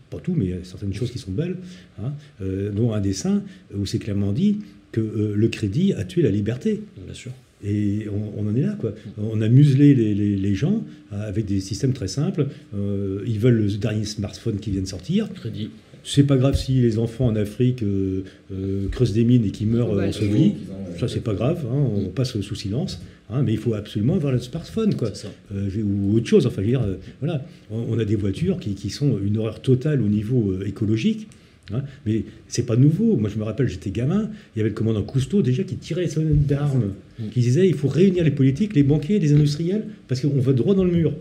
Pas 0.10 0.20
tout, 0.20 0.34
mais 0.36 0.46
il 0.46 0.52
y 0.52 0.54
a 0.54 0.64
certaines 0.64 0.94
choses 0.94 1.12
qui 1.12 1.20
sont 1.20 1.32
belles. 1.32 1.58
Hein. 2.02 2.14
Euh, 2.42 2.72
dont 2.72 2.94
un 2.94 3.02
dessin 3.02 3.44
où 3.76 3.86
c'est 3.86 4.00
clairement 4.00 4.32
dit 4.32 4.60
que 4.92 5.02
le 5.36 5.48
crédit 5.50 5.94
a 5.94 6.04
tué 6.04 6.24
la 6.24 6.32
liberté. 6.32 6.82
Bien 7.06 7.14
sûr. 7.14 7.32
Et 7.64 8.07
on, 8.38 8.47
en 8.47 8.55
est 8.55 8.62
là, 8.62 8.76
quoi. 8.80 8.93
On 9.18 9.41
a 9.41 9.49
muselé 9.49 9.93
les, 9.93 10.55
gens 10.55 10.84
avec 11.12 11.45
des 11.45 11.60
systèmes 11.60 11.93
très 11.93 12.07
simples. 12.07 12.47
Euh, 12.74 13.22
ils 13.28 13.39
veulent 13.39 13.62
le 13.66 13.72
dernier 13.72 14.05
smartphone 14.05 14.57
qui 14.57 14.72
vient 14.72 14.82
de 14.82 14.88
sortir. 14.88 15.32
Crédit. 15.34 15.70
C'est 16.03 16.24
pas 16.24 16.38
grave 16.38 16.55
si 16.55 16.74
les 16.74 16.97
enfants 16.97 17.28
en 17.28 17.36
Afrique 17.36 17.84
euh, 17.84 18.24
euh, 18.53 18.88
creusent 18.89 19.14
des 19.14 19.26
mines 19.26 19.45
et 19.45 19.51
qui 19.51 19.66
meurent 19.66 19.91
en 19.91 20.10
vie. 20.10 20.53
Ça, 20.97 21.07
c'est 21.07 21.24
pas 21.24 21.34
grave, 21.34 21.66
hein, 21.72 21.88
on 21.95 22.10
passe 22.10 22.39
sous 22.41 22.55
silence. 22.55 23.01
hein, 23.30 23.43
mais 23.43 23.53
il 23.53 23.57
faut 23.57 23.74
absolument 23.74 24.16
avoir 24.16 24.34
le 24.34 24.39
smartphone, 24.39 24.95
quoi. 24.95 25.12
Euh, 25.53 25.70
ou 25.82 26.16
autre 26.16 26.28
chose. 26.28 26.45
Enfin, 26.45 26.62
je 26.62 26.66
veux 26.66 26.72
dire, 26.72 26.82
euh, 26.82 26.95
voilà, 27.22 27.45
on, 27.72 27.86
on 27.89 27.99
a 27.99 28.05
des 28.05 28.16
voitures 28.16 28.60
qui, 28.60 28.74
qui 28.74 28.89
sont 28.89 29.18
une 29.24 29.38
horreur 29.38 29.62
totale 29.62 30.01
au 30.01 30.07
niveau 30.07 30.51
euh, 30.51 30.68
écologique. 30.68 31.28
Hein, 31.74 31.84
mais 32.06 32.24
c'est 32.48 32.66
pas 32.66 32.76
nouveau. 32.76 33.16
Moi, 33.18 33.30
je 33.34 33.38
me 33.40 33.44
rappelle, 33.44 33.68
j'étais 33.68 33.92
gamin, 33.92 34.30
il 34.56 34.60
y 34.60 34.62
avait 34.62 34.70
le 34.70 34.76
commandant 34.76 35.04
Cousteau 35.04 35.42
déjà 35.42 35.64
qui 35.64 35.76
tirait 35.78 36.02
les 36.04 36.10
sonnettes 36.10 36.46
d'armes, 36.48 36.92
Mm. 37.20 37.30
qui 37.34 37.42
disait 37.42 37.68
il 37.68 37.74
faut 37.76 37.90
réunir 37.90 38.24
les 38.24 38.32
politiques, 38.32 38.74
les 38.76 38.84
banquiers, 38.84 39.20
les 39.20 39.34
industriels, 39.34 39.84
parce 40.08 40.22
qu'on 40.22 40.40
va 40.40 40.54
droit 40.54 40.74
dans 40.76 40.86
le 40.86 40.92
mur. 40.92 41.14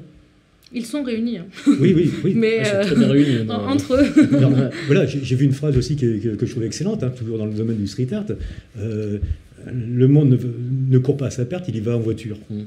Ils 0.73 0.85
sont 0.85 1.03
réunis, 1.03 1.39
hein. 1.39 1.47
Oui, 1.67 1.93
oui, 1.97 2.11
oui. 2.25 2.35
mais 2.37 2.61
euh, 2.67 2.85
très 2.85 2.95
bien 2.95 3.49
entre 3.51 3.95
eux. 4.03 4.71
Voilà, 4.87 5.07
j'ai 5.07 5.35
vu 5.35 5.45
une 5.47 5.53
phrase 5.53 5.77
aussi 5.77 5.97
que, 5.97 6.19
que- 6.19 6.35
que 6.37 6.47
je 6.47 6.51
trouvais 6.53 6.67
excellente, 6.67 7.03
hein, 7.03 7.11
toujours 7.17 7.39
dans 7.39 7.47
le 7.47 7.55
domaine 7.55 7.79
du 7.79 7.87
street 7.87 8.09
art. 8.13 8.27
Euh, 8.79 9.19
le 9.75 10.07
monde 10.07 10.31
ne, 10.31 10.37
ne 10.95 10.99
court 10.99 11.17
pas 11.17 11.27
à 11.27 11.31
sa 11.31 11.45
perte, 11.45 11.67
il 11.69 11.77
y 11.77 11.81
va 11.81 11.97
en 11.97 12.01
voiture. 12.01 12.39
Mm. 12.49 12.61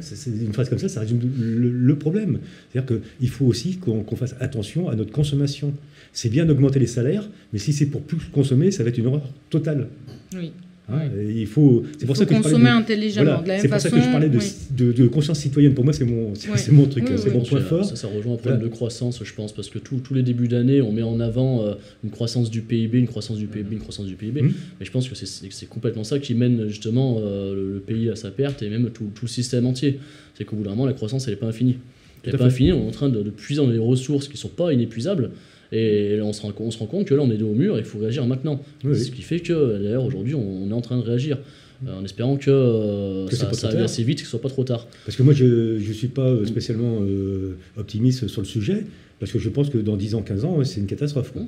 C'est 0.00 0.16
c'est 0.16 0.30
une 0.30 0.52
phrase 0.52 0.68
comme 0.68 0.78
ça, 0.78 0.88
ça 0.88 1.00
résume 1.00 1.20
le, 1.38 1.70
le 1.70 1.96
problème. 1.96 2.38
C'est-à-dire 2.72 2.98
qu'il 3.18 3.28
faut 3.28 3.46
aussi 3.46 3.76
qu'on 3.76 4.02
qu'on 4.02 4.16
fasse 4.16 4.34
attention 4.40 4.88
à 4.88 4.96
notre 4.96 5.12
consommation. 5.12 5.72
C'est 6.18 6.30
bien 6.30 6.46
d'augmenter 6.46 6.78
les 6.78 6.86
salaires, 6.86 7.28
mais 7.52 7.58
si 7.58 7.74
c'est 7.74 7.86
pour 7.86 8.00
plus 8.00 8.16
consommer, 8.32 8.70
ça 8.70 8.82
va 8.82 8.88
être 8.88 8.96
une 8.96 9.06
horreur 9.06 9.28
totale. 9.50 9.88
Oui. 10.34 10.50
hein. 10.88 10.98
Oui. 11.14 11.20
Et 11.36 11.40
Il 11.42 11.46
faut. 11.46 11.82
C'est 11.98 12.04
Il 12.04 12.06
pour 12.06 12.16
faut 12.16 12.20
ça 12.22 12.24
que 12.26 12.34
je 12.34 12.40
parlais 12.40 12.52
consommer 12.54 12.70
de- 12.70 12.76
intelligemment. 12.76 13.24
voilà, 13.24 13.42
de 13.42 13.48
la 13.48 13.52
même 13.54 13.60
c'est 13.60 13.68
pour 13.68 13.76
façon, 13.76 13.90
ça 13.90 13.96
que 13.98 14.02
je 14.02 14.10
parlais 14.10 14.28
de, 14.30 14.38
oui. 14.38 14.44
de- 14.70 14.92
de 14.92 15.06
conscience 15.08 15.40
citoyenne. 15.40 15.74
Pour 15.74 15.84
moi, 15.84 15.92
c'est 15.92 16.06
mon, 16.06 16.32
c'est 16.34 16.72
mon 16.72 16.86
truc, 16.86 17.04
Oui, 17.06 17.16
c'est 17.18 17.28
oui, 17.28 17.34
mon 17.36 17.42
point 17.44 17.60
fort. 17.60 17.84
Ça, 17.84 17.96
ça 17.96 18.06
rejoint 18.08 18.32
un 18.32 18.36
problème 18.36 18.60
Voilà. 18.60 18.70
de 18.70 18.74
croissance, 18.74 19.20
je 19.22 19.34
pense, 19.34 19.52
parce 19.52 19.68
que 19.68 19.78
tous 19.78 19.96
tous 19.98 20.14
les 20.14 20.22
débuts 20.22 20.48
d'année, 20.48 20.80
on 20.80 20.90
met 20.92 21.02
en 21.02 21.20
avant 21.20 21.62
euh, 21.66 21.74
une 22.02 22.10
croissance 22.10 22.50
du 22.50 22.62
PIB, 22.62 22.98
une 22.98 23.08
croissance 23.08 23.36
du 23.36 23.46
PIB, 23.46 23.72
une 23.74 23.80
croissance 23.80 24.06
du 24.06 24.14
PIB. 24.14 24.40
Mhm. 24.40 24.52
Mais 24.80 24.86
je 24.86 24.90
pense 24.92 25.08
que 25.10 25.14
c'est- 25.16 25.66
complètement 25.68 26.04
ça 26.04 26.18
qui 26.18 26.32
mène 26.34 26.66
justement 26.68 27.18
euh, 27.20 27.54
le, 27.54 27.74
le 27.74 27.80
pays 27.80 28.08
à 28.08 28.16
sa 28.16 28.30
perte 28.30 28.62
et 28.62 28.70
même 28.70 28.88
tout, 28.90 29.10
tout 29.14 29.24
le 29.26 29.28
système 29.30 29.66
entier. 29.66 29.98
C'est 30.38 30.44
qu'au 30.46 30.56
bout 30.56 30.62
d'un 30.64 30.70
moment, 30.70 30.86
la 30.86 30.94
croissance, 30.94 31.26
elle 31.28 31.34
n'est 31.34 31.40
pas 31.40 31.46
infinie. 31.48 31.76
Elle 32.24 32.32
n'est 32.32 32.38
pas 32.38 32.44
fait. 32.48 32.54
infinie, 32.54 32.72
on 32.72 32.84
est 32.84 32.88
en 32.88 32.92
train 32.92 33.08
de, 33.10 33.22
de 33.22 33.30
puiser 33.30 33.60
dans 33.60 33.68
des 33.68 33.78
ressources 33.78 34.28
qui 34.28 34.34
ne 34.34 34.38
sont 34.38 34.48
pas 34.48 34.72
inépuisables. 34.72 35.30
Et 35.72 36.18
on 36.22 36.32
se, 36.32 36.42
rend, 36.42 36.52
on 36.60 36.70
se 36.70 36.78
rend 36.78 36.86
compte 36.86 37.06
que 37.06 37.14
là, 37.14 37.22
on 37.22 37.30
est 37.30 37.36
dos 37.36 37.48
au 37.48 37.54
mur 37.54 37.76
et 37.76 37.80
il 37.80 37.84
faut 37.84 37.98
réagir 37.98 38.26
maintenant. 38.26 38.60
Oui. 38.84 38.98
Ce 38.98 39.10
qui 39.10 39.22
fait 39.22 39.40
que, 39.40 39.82
d'ailleurs, 39.82 40.04
aujourd'hui, 40.04 40.34
on, 40.34 40.70
est 40.70 40.72
en 40.74 40.80
train 40.80 40.96
de 40.98 41.02
réagir. 41.02 41.38
euh, 41.86 41.98
en 41.98 42.04
espérant 42.04 42.36
que, 42.36 42.50
euh, 42.50 43.26
Que 43.26 43.36
ça, 43.36 43.52
ça 43.52 43.68
aille 43.68 43.82
assez 43.82 44.02
vite, 44.02 44.18
que 44.18 44.24
ce 44.24 44.30
soit 44.30 44.40
pas 44.40 44.48
trop 44.48 44.64
tard. 44.64 44.86
Parce 45.04 45.16
que 45.16 45.22
moi, 45.22 45.34
je 45.34 45.44
ne 45.76 45.92
suis 45.92 46.08
pas 46.08 46.22
euh, 46.28 46.46
spécialement 46.46 46.98
euh, 47.02 47.56
optimiste 47.76 48.28
sur 48.28 48.40
le 48.40 48.46
sujet, 48.46 48.84
parce 49.20 49.32
que 49.32 49.38
je 49.38 49.48
pense 49.48 49.68
que 49.70 49.78
dans 49.78 49.96
10 49.96 50.14
ans, 50.14 50.22
15 50.22 50.44
ans, 50.44 50.64
c'est 50.64 50.80
une 50.80 50.86
catastrophe. 50.86 51.32
quoi. 51.32 51.42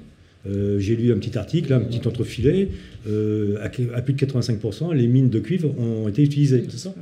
Euh, 0.49 0.79
J'ai 0.79 0.97
lu 0.97 1.13
un 1.13 1.19
petit 1.19 1.37
article, 1.39 1.73
un 1.73 1.81
petit 1.81 2.07
entrefilet, 2.07 2.69
à, 3.07 3.65
à 3.95 4.03
plus 4.03 4.15
de 4.15 4.19
85%, 4.27 4.95
les 4.95 5.07
mines 5.07 5.31
de 5.31 5.39
cuivre 5.39 5.73
ont 5.79 6.09
été 6.09 6.23
utilisées. 6.23 6.65
C'est 6.69 6.79
ça 6.79 6.95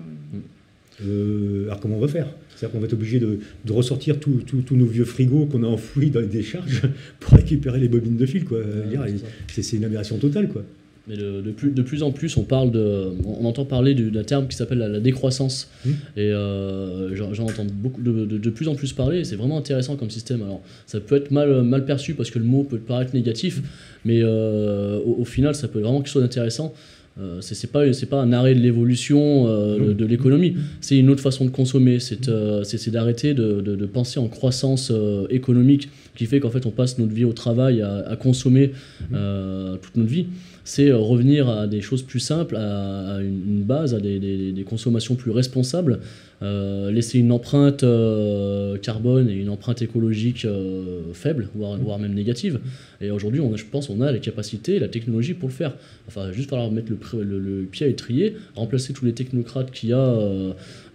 alors 0.98 1.78
comment 1.80 1.96
on 1.96 2.00
va 2.00 2.08
faire? 2.08 2.26
C'est-à-dire 2.56 2.72
qu'on 2.72 2.80
va 2.80 2.86
être 2.86 2.94
obligé 2.94 3.20
de, 3.20 3.38
de 3.64 3.72
ressortir 3.72 4.18
tous 4.18 4.38
tous- 4.46 4.62
tous 4.62 4.76
nos 4.76 4.86
vieux 4.86 5.04
frigos 5.04 5.46
qu'on 5.46 5.62
a 5.62 5.66
enfouis 5.66 6.10
dans 6.10 6.20
les 6.20 6.26
décharges 6.26 6.82
pour 7.20 7.34
récupérer 7.34 7.78
les 7.78 7.88
bobines 7.88 8.16
de 8.16 8.26
fil. 8.26 8.44
quoi. 8.44 8.58
Dire, 8.88 9.04
c'est 9.48 9.76
une 9.76 9.84
aberration 9.84 10.16
totale. 10.18 10.48
quoi. 10.48 10.64
Mais 11.08 11.16
de, 11.16 11.40
de 11.40 11.52
plus, 11.52 11.70
de 11.70 11.82
plus 11.82 12.02
en 12.02 12.10
plus, 12.10 12.36
on 12.36 12.42
parle 12.42 12.72
de, 12.72 13.12
on 13.24 13.44
entend 13.44 13.64
parler 13.64 13.94
du- 13.94 14.10
d'un 14.10 14.24
terme 14.24 14.48
qui 14.48 14.56
s'appelle 14.56 14.78
la, 14.78 14.88
la 14.88 14.98
décroissance. 14.98 15.70
Mmh. 15.84 15.90
Et 16.16 16.32
euh, 16.32 17.14
j'en 17.14 17.44
entends 17.44 17.64
beaucoup, 17.72 18.02
de, 18.02 18.24
de- 18.24 18.38
de 18.38 18.50
plus 18.50 18.66
en 18.66 18.74
plus 18.74 18.92
parler. 18.92 19.22
C'est 19.22 19.36
vraiment 19.36 19.56
intéressant 19.58 19.94
comme 19.94 20.10
système. 20.10 20.42
Alors, 20.42 20.62
ça 20.86 20.98
peut 20.98 21.14
être 21.14 21.30
mal, 21.30 21.62
mal 21.62 21.84
perçu 21.84 22.14
parce 22.14 22.30
que 22.32 22.40
le 22.40 22.44
mot 22.44 22.64
peut 22.64 22.78
paraître 22.78 23.14
négatif, 23.14 23.62
mais 24.04 24.20
euh, 24.24 24.98
au, 24.98 25.18
au 25.20 25.24
final, 25.24 25.54
ça 25.54 25.68
peut 25.68 25.78
être 25.78 25.84
vraiment 25.84 26.00
quelque 26.00 26.10
chose 26.12 26.22
d'intéressant. 26.22 26.74
Euh, 27.18 27.40
c'est 27.40 27.54
c'est 27.54 27.68
pas, 27.72 27.90
c'est 27.94 28.06
pas 28.06 28.20
un 28.20 28.30
arrêt 28.32 28.54
de 28.54 28.60
l'évolution 28.60 29.46
euh, 29.48 29.78
de, 29.78 29.92
de 29.94 30.04
l'économie, 30.04 30.54
c'est 30.82 30.98
une 30.98 31.08
autre 31.08 31.22
façon 31.22 31.46
de 31.46 31.50
consommer. 31.50 31.98
C'est 31.98 32.28
euh, 32.28 32.62
d'arrêter 32.90 33.32
de, 33.32 33.62
de- 33.62 33.74
de 33.74 33.86
penser 33.86 34.20
en 34.20 34.28
croissance 34.28 34.90
euh, 34.94 35.26
économique 35.30 35.88
qui 36.14 36.26
fait 36.26 36.40
qu'en 36.40 36.50
fait 36.50 36.66
on 36.66 36.70
passe 36.70 36.98
notre 36.98 37.12
vie 37.14 37.24
au 37.24 37.32
travail 37.32 37.80
à, 37.80 38.06
à 38.06 38.16
consommer 38.16 38.72
euh, 39.14 39.76
toute 39.76 39.96
notre 39.96 40.10
vie. 40.10 40.26
C'est 40.68 40.88
euh, 40.90 40.96
revenir 40.98 41.48
à 41.48 41.68
des 41.68 41.80
choses 41.80 42.02
plus 42.02 42.18
simples, 42.18 42.56
à, 42.56 43.14
à 43.16 43.20
une, 43.20 43.62
base, 43.62 43.94
à 43.94 44.00
des, 44.00 44.18
des- 44.18 44.50
des 44.50 44.62
consommations 44.64 45.14
plus 45.14 45.30
responsables, 45.30 46.00
euh, 46.42 46.90
laisser 46.90 47.20
une 47.20 47.30
empreinte 47.30 47.84
euh, 47.84 48.76
carbone 48.76 49.30
et 49.30 49.34
une 49.34 49.48
empreinte 49.48 49.80
écologique 49.80 50.44
euh, 50.44 51.02
faible, 51.12 51.48
voire, 51.54 51.78
voire 51.78 52.00
même 52.00 52.14
négative. 52.14 52.58
Et 53.00 53.12
aujourd'hui, 53.12 53.38
on 53.40 53.54
a- 53.54 53.56
je 53.56 53.64
pense 53.70 53.90
on 53.90 54.00
a 54.00 54.10
les 54.10 54.18
capacités 54.18 54.74
et 54.74 54.78
la 54.80 54.88
technologie 54.88 55.34
pour 55.34 55.48
le 55.48 55.54
faire. 55.54 55.72
Enfin, 56.08 56.32
juste 56.32 56.50
falloir 56.50 56.68
mettre 56.72 56.90
le, 56.90 57.22
le- 57.22 57.38
le 57.38 57.62
pied 57.66 57.86
à 57.86 57.88
l'étrier, 57.88 58.34
remplacer 58.56 58.92
tous 58.92 59.04
les 59.04 59.12
technocrates 59.12 59.70
qu'il 59.70 59.90
y 59.90 59.92
a 59.92 60.16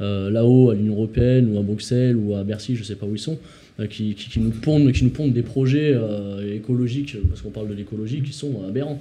là-haut 0.01 0.69
à 0.71 0.75
l'Union 0.75 0.95
Européenne 0.95 1.49
ou 1.55 1.57
à 1.59 1.61
Bruxelles 1.61 2.17
ou 2.17 2.35
à 2.35 2.43
Bercy, 2.43 2.75
je 2.75 2.83
sais 2.83 2.95
pas 2.95 3.05
où 3.05 3.15
ils 3.15 3.19
sont, 3.19 3.37
qui, 3.87 4.15
qui- 4.15 4.29
qui 4.29 4.39
nous 4.39 4.49
pondent, 4.51 4.91
qui 4.91 5.03
nous 5.03 5.09
pondent 5.09 5.33
des 5.33 5.41
projets 5.43 5.91
euh, 5.93 6.55
écologiques, 6.55 7.15
parce 7.29 7.41
qu'on 7.41 7.49
parle 7.51 7.69
de 7.69 7.73
l'écologie, 7.73 8.21
qui 8.21 8.33
sont 8.33 8.63
aberrants. 8.67 8.99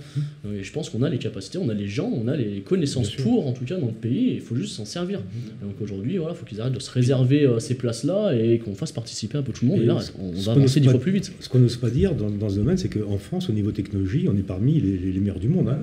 Et 0.54 0.62
je 0.62 0.72
pense 0.72 0.90
qu'on 0.90 1.02
a 1.02 1.08
les 1.10 1.18
capacités, 1.18 1.58
on 1.58 1.68
a 1.68 1.74
les 1.74 1.88
gens, 1.88 2.10
on 2.12 2.28
a 2.28 2.36
les 2.36 2.60
connaissances 2.60 3.10
pour, 3.10 3.46
en 3.46 3.52
tout 3.52 3.64
cas, 3.64 3.76
dans 3.78 3.86
le 3.86 3.92
pays, 3.92 4.30
et 4.30 4.34
il 4.34 4.40
faut 4.40 4.56
juste 4.56 4.74
s'en 4.74 4.84
servir. 4.84 5.20
Donc 5.62 5.80
aujourd'hui, 5.80 6.16
voilà, 6.18 6.34
il 6.34 6.38
faut 6.38 6.46
qu'ils 6.46 6.60
arrêtent 6.60 6.74
de 6.74 6.80
se 6.80 6.90
réserver 6.90 7.46
euh, 7.46 7.58
ces 7.58 7.74
places-là 7.74 8.32
et 8.34 8.58
qu'on 8.58 8.74
fasse 8.74 8.92
participer 8.92 9.38
un 9.38 9.42
peu 9.42 9.52
tout 9.52 9.64
le 9.64 9.70
monde. 9.70 9.80
Et, 9.80 9.84
Et 9.84 9.86
là, 9.86 9.94
on 10.18 10.32
va 10.32 10.52
avancer 10.52 10.80
dix 10.80 10.86
fois 10.92 11.00
plus 11.00 11.12
vite. 11.12 11.32
Ce 11.40 11.48
qu'on 11.48 11.58
n'ose 11.58 11.76
pas 11.76 11.90
dire 11.90 12.14
dans, 12.14 12.30
dans 12.30 12.48
ce 12.48 12.56
domaine, 12.56 12.76
c'est 12.76 12.88
qu'en 12.88 13.18
France, 13.18 13.48
au 13.48 13.52
niveau 13.52 13.72
technologie, 13.72 14.26
on 14.28 14.36
est 14.36 14.42
parmi 14.42 14.80
les, 14.80 14.96
les- 14.96 15.12
les 15.12 15.20
meilleurs 15.20 15.38
du 15.40 15.48
monde. 15.48 15.68
hein. 15.68 15.78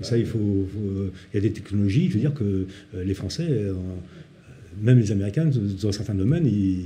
Et 0.00 0.04
ça, 0.04 0.16
il 0.16 0.24
faut, 0.26 0.38
euh, 0.38 1.10
y 1.34 1.38
a 1.38 1.40
des 1.40 1.50
technologies, 1.52 2.08
je 2.08 2.14
veux 2.14 2.20
dire 2.20 2.32
que 2.34 2.44
euh, 2.94 3.04
les 3.04 3.14
Français, 3.14 3.46
euh, 3.48 3.74
même 4.82 4.98
les 4.98 5.12
Américains, 5.12 5.50
dans 5.82 5.92
certains 5.92 6.14
domaines, 6.14 6.46
ils, 6.46 6.84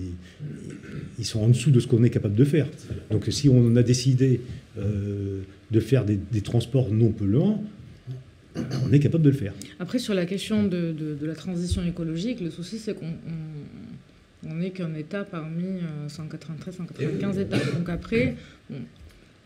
ils 1.18 1.24
sont 1.24 1.40
en 1.40 1.48
dessous 1.48 1.70
de 1.70 1.80
ce 1.80 1.86
qu'on 1.86 2.02
est 2.04 2.10
capable 2.10 2.34
de 2.34 2.44
faire. 2.44 2.66
Donc 3.10 3.26
si 3.30 3.48
on 3.48 3.76
a 3.76 3.82
décidé 3.82 4.40
euh, 4.78 5.42
de 5.70 5.80
faire 5.80 6.04
des, 6.04 6.18
transports 6.42 6.90
non 6.90 7.10
polluants, 7.10 7.62
on 8.56 8.92
est 8.92 9.00
capable 9.00 9.24
de 9.24 9.30
le 9.30 9.36
faire. 9.36 9.52
Après, 9.80 9.98
sur 9.98 10.14
la 10.14 10.26
question 10.26 10.64
de, 10.64 11.16
la 11.22 11.34
transition 11.34 11.82
écologique, 11.84 12.40
le 12.40 12.50
souci, 12.50 12.78
c'est 12.78 12.94
qu'on 12.94 13.06
on- 13.06 14.46
on 14.46 14.56
n'est 14.56 14.70
qu'un 14.70 14.94
État 14.94 15.24
parmi 15.24 15.64
euh, 15.64 16.08
193, 16.08 16.76
195 16.76 17.38
États. 17.38 17.58
Donc 17.78 17.88
après, 17.88 18.36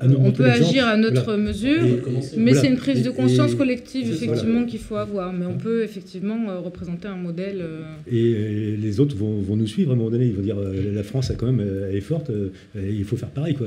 on 0.01 0.31
peut 0.33 0.45
agir 0.45 0.87
à 0.87 0.97
notre 0.97 1.25
Voilà. 1.25 1.43
mesure, 1.43 1.83
Et- 1.85 2.03
mais 2.37 2.53
voilà. 2.53 2.61
c'est 2.61 2.69
une 2.69 2.77
prise 2.77 3.03
de 3.03 3.11
conscience 3.11 3.53
et- 3.53 3.57
collective, 3.57 4.11
effectivement, 4.11 4.65
qu'il 4.65 4.79
faut 4.79 4.97
avoir. 4.97 5.33
Mais 5.33 5.47
on 5.47 5.59
peut 5.59 5.83
effectivement 5.83 6.39
euh, 6.51 6.59
représenter 6.61 7.09
un 7.09 7.17
modèle. 7.17 7.59
euh, 7.61 7.83
Et 8.11 8.77
les 8.77 9.01
autres 9.01 9.17
vont, 9.17 9.41
vont 9.41 9.57
nous 9.57 9.67
suivre 9.67 9.91
à 9.91 9.95
un 9.95 9.97
moment 9.97 10.11
donné. 10.11 10.27
Ils 10.27 10.35
vont 10.35 10.43
dire 10.43 10.59
euh, 10.59 10.95
la 10.95 11.03
France, 11.03 11.31
elle, 11.31 11.37
quand 11.37 11.47
même, 11.51 11.65
elle 11.91 11.97
est 11.97 12.01
forte, 12.01 12.31
euh, 12.31 12.51
et 12.77 12.93
il 12.93 13.05
faut 13.05 13.17
faire 13.17 13.31
pareil. 13.31 13.55
Quoi. 13.55 13.67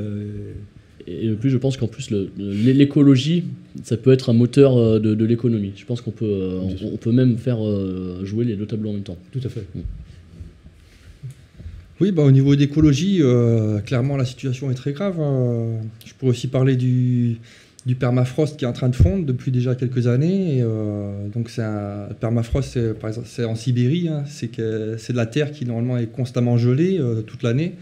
Et 1.07 1.27
de 1.27 1.33
plus, 1.35 1.49
je 1.49 1.57
pense 1.57 1.77
qu'en 1.77 1.87
plus, 1.87 2.11
le- 2.11 2.29
le- 2.37 2.71
l'écologie, 2.73 3.43
ça 3.83 3.97
peut 3.97 4.11
être 4.11 4.29
un 4.29 4.33
moteur 4.33 4.99
de, 4.99 5.15
de 5.15 5.25
l'économie. 5.25 5.71
Je 5.75 5.83
pense 5.85 5.99
qu'on 5.99 6.11
peut, 6.11 6.25
euh, 6.25 6.59
on, 6.83 6.93
on 6.93 6.97
peut 6.97 7.11
même 7.11 7.37
faire 7.37 7.57
euh, 7.65 8.23
jouer 8.23 8.45
les 8.45 8.55
deux 8.55 8.67
tableaux 8.67 8.91
en 8.91 8.93
même 8.93 9.01
temps. 9.03 9.17
Tout 9.31 9.39
à 9.43 9.49
fait. 9.49 9.63
Oui, 12.01 12.11
bah, 12.11 12.23
au 12.23 12.31
niveau 12.31 12.55
d'écologie, 12.55 13.19
euh, 13.21 13.79
clairement 13.79 14.17
la 14.17 14.25
situation 14.25 14.71
est 14.71 14.73
très 14.73 14.91
grave. 14.91 15.17
Euh, 15.19 15.77
je 16.03 16.15
pourrais 16.15 16.31
aussi 16.31 16.47
parler 16.47 16.75
du, 16.75 17.37
du 17.85 17.93
permafrost 17.93 18.57
qui 18.57 18.65
est 18.65 18.67
en 18.67 18.73
train 18.73 18.89
de 18.89 18.95
fondre 18.95 19.23
depuis 19.23 19.51
déjà 19.51 19.75
quelques 19.75 20.07
années. 20.07 20.61
Euh, 20.63 21.27
donc 21.27 21.51
un 21.59 22.07
le 22.09 22.15
permafrost, 22.15 22.79
c'est, 23.25 23.45
en 23.45 23.53
Sibérie. 23.53 24.07
hein. 24.07 24.23
c'est, 24.25 24.57
de 24.57 24.97
la 25.15 25.27
terre 25.27 25.51
qui 25.51 25.63
normalement 25.65 25.99
est 25.99 26.07
constamment 26.07 26.57
gelée 26.57 26.97
euh, 26.99 27.21
toute 27.21 27.43
l'année 27.43 27.75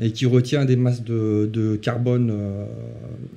et 0.00 0.10
qui 0.10 0.26
retient 0.26 0.64
des 0.64 0.74
masses 0.74 1.04
de, 1.04 1.48
de 1.52 1.76
carbone 1.76 2.34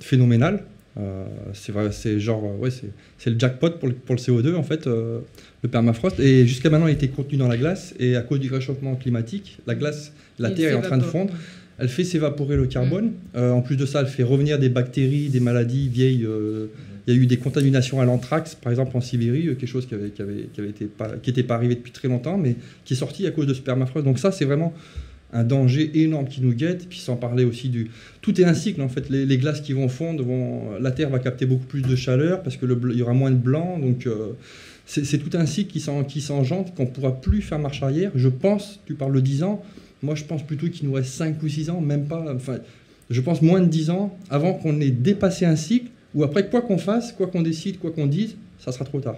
phénoménales. 0.00 0.64
Euh, 0.96 1.26
c'est 1.52 2.18
genre, 2.18 2.58
ouais, 2.58 2.70
c'est, 2.70 3.30
le 3.30 3.38
jackpot 3.38 3.70
pour 3.78 3.88
le, 3.88 3.94
pour 3.94 4.16
le 4.16 4.20
CO2 4.20 4.56
en 4.56 4.64
fait, 4.64 4.86
le 4.86 5.68
permafrost. 5.70 6.18
Et 6.18 6.44
jusqu'à 6.44 6.70
maintenant, 6.70 6.88
il 6.88 6.94
était 6.94 7.06
contenu 7.06 7.38
dans 7.38 7.48
la 7.48 7.56
glace. 7.56 7.94
Et 8.00 8.16
à 8.16 8.22
cause 8.22 8.40
du 8.40 8.50
réchauffement 8.50 8.96
climatique, 8.96 9.58
la 9.66 9.74
glace, 9.74 10.12
la 10.38 10.50
il 10.50 10.54
terre 10.54 10.72
est 10.72 10.74
en 10.74 10.80
train 10.82 10.98
de 10.98 11.02
fondre. 11.04 11.32
Elle 11.78 11.88
fait 11.88 12.04
s'évaporer 12.04 12.56
le 12.56 12.66
carbone. 12.66 13.12
Euh, 13.34 13.50
en 13.50 13.60
plus 13.60 13.76
de 13.76 13.84
ça, 13.86 14.00
elle 14.00 14.06
fait 14.06 14.22
revenir 14.22 14.58
des 14.58 14.68
bactéries, 14.68 15.28
des 15.28 15.40
maladies 15.40 15.88
vieilles. 15.88 16.24
euh, 16.24 16.66
il 17.06 17.14
y 17.14 17.18
a 17.18 17.20
eu 17.20 17.26
des 17.26 17.36
contaminations 17.36 18.00
à 18.00 18.04
l'anthrax, 18.06 18.54
par 18.54 18.70
exemple 18.72 18.96
en 18.96 19.00
Sibérie, 19.02 19.48
euh, 19.48 19.54
quelque 19.54 19.68
chose 19.68 19.84
qui 19.86 19.94
avait, 19.94 20.08
qui 20.10 20.22
avait, 20.22 20.48
qui 20.54 20.60
avait 20.60 20.70
été 20.70 20.86
pas, 20.86 21.10
qui 21.22 21.30
était 21.30 21.42
pas 21.42 21.56
arrivé 21.56 21.74
depuis 21.74 21.92
très 21.92 22.08
longtemps, 22.08 22.38
mais 22.38 22.56
qui 22.84 22.94
est 22.94 22.96
sorti 22.96 23.26
à 23.26 23.30
cause 23.30 23.46
de 23.46 23.52
ce 23.54 23.60
permafrost. 23.60 24.04
Donc 24.06 24.18
ça, 24.18 24.30
c'est 24.32 24.44
vraiment 24.46 24.72
un 25.32 25.42
danger 25.44 25.90
énorme 26.00 26.28
qui 26.28 26.40
nous 26.40 26.54
guette. 26.54 26.88
Puis 26.88 27.00
sans 27.00 27.16
parler 27.16 27.44
aussi 27.44 27.68
du, 27.68 27.90
tout 28.22 28.40
est 28.40 28.44
un 28.44 28.54
cycle 28.54 28.80
en 28.80 28.88
fait. 28.88 29.10
Les, 29.10 29.26
les 29.26 29.36
glaces 29.36 29.60
qui 29.60 29.72
vont 29.74 29.88
fondre, 29.88 30.22
vont, 30.24 30.78
la 30.80 30.92
terre 30.92 31.10
va 31.10 31.18
capter 31.18 31.44
beaucoup 31.44 31.66
plus 31.66 31.82
de 31.82 31.96
chaleur 31.96 32.42
parce 32.42 32.56
que 32.56 32.64
le, 32.66 32.76
bl- 32.76 32.92
il 32.92 32.98
y 32.98 33.02
aura 33.02 33.14
moins 33.14 33.32
de 33.32 33.36
blanc. 33.36 33.78
Donc 33.80 34.06
euh, 34.06 34.28
c'est 34.86 35.18
tout 35.18 35.36
un 35.36 35.44
cycle 35.46 35.72
qui 36.06 36.20
s'engendre, 36.20 36.72
qu'on 36.74 36.84
ne 36.84 36.88
pourra 36.88 37.20
plus 37.20 37.42
faire 37.42 37.58
marche 37.58 37.82
arrière. 37.82 38.12
Je 38.14 38.28
pense, 38.28 38.80
tu 38.86 38.94
parles 38.94 39.14
de 39.14 39.20
10 39.20 39.42
ans, 39.42 39.62
moi 40.04 40.14
je 40.14 40.24
pense 40.24 40.42
plutôt 40.42 40.68
qu'il 40.68 40.86
nous 40.86 40.94
reste 40.94 41.10
5 41.10 41.42
ou 41.42 41.48
6 41.48 41.70
ans, 41.70 41.80
même 41.80 42.06
pas. 42.06 42.24
Enfin, 42.34 42.58
je 43.10 43.20
pense, 43.20 43.42
moins 43.42 43.60
de 43.60 43.66
10 43.66 43.90
ans 43.90 44.16
avant 44.30 44.54
qu'on 44.54 44.80
ait 44.80 44.90
dépassé 44.90 45.44
un 45.44 45.56
cycle 45.56 45.88
où 46.14 46.22
après, 46.22 46.48
quoi 46.48 46.62
qu'on 46.62 46.78
fasse, 46.78 47.12
quoi 47.12 47.26
qu'on 47.26 47.42
décide, 47.42 47.78
quoi 47.78 47.90
qu'on 47.90 48.06
dise, 48.06 48.36
ça 48.58 48.72
sera 48.72 48.84
trop 48.84 49.00
tard. 49.00 49.16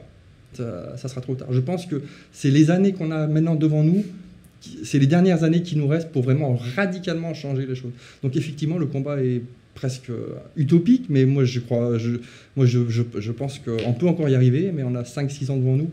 Ça, 0.54 1.08
sera 1.08 1.20
trop 1.20 1.34
tard. 1.34 1.48
Je 1.50 1.60
pense 1.60 1.84
que 1.84 2.02
c'est 2.32 2.50
les 2.50 2.70
années 2.70 2.94
qu'on 2.94 3.10
a 3.10 3.26
maintenant 3.26 3.56
devant 3.56 3.82
nous, 3.82 4.04
c'est 4.82 4.98
les 4.98 5.06
dernières 5.06 5.44
années 5.44 5.62
qui 5.62 5.76
nous 5.76 5.86
restent 5.86 6.10
pour 6.10 6.22
vraiment 6.22 6.58
radicalement 6.76 7.34
changer 7.34 7.66
les 7.66 7.74
choses. 7.74 7.92
Donc 8.22 8.36
effectivement, 8.36 8.78
le 8.78 8.86
combat 8.86 9.22
est 9.22 9.42
presque 9.74 10.10
utopique, 10.56 11.06
mais 11.10 11.26
moi 11.26 11.44
je 11.44 11.60
crois, 11.60 11.98
moi 12.56 12.64
je, 12.64 12.88
je 12.88 13.32
pense 13.32 13.58
qu'on 13.58 13.92
peut 13.92 14.08
encore 14.08 14.30
y 14.30 14.34
arriver, 14.34 14.72
mais 14.72 14.82
on 14.82 14.94
a 14.94 15.02
5-6 15.02 15.50
ans 15.50 15.58
devant 15.58 15.76
nous. 15.76 15.90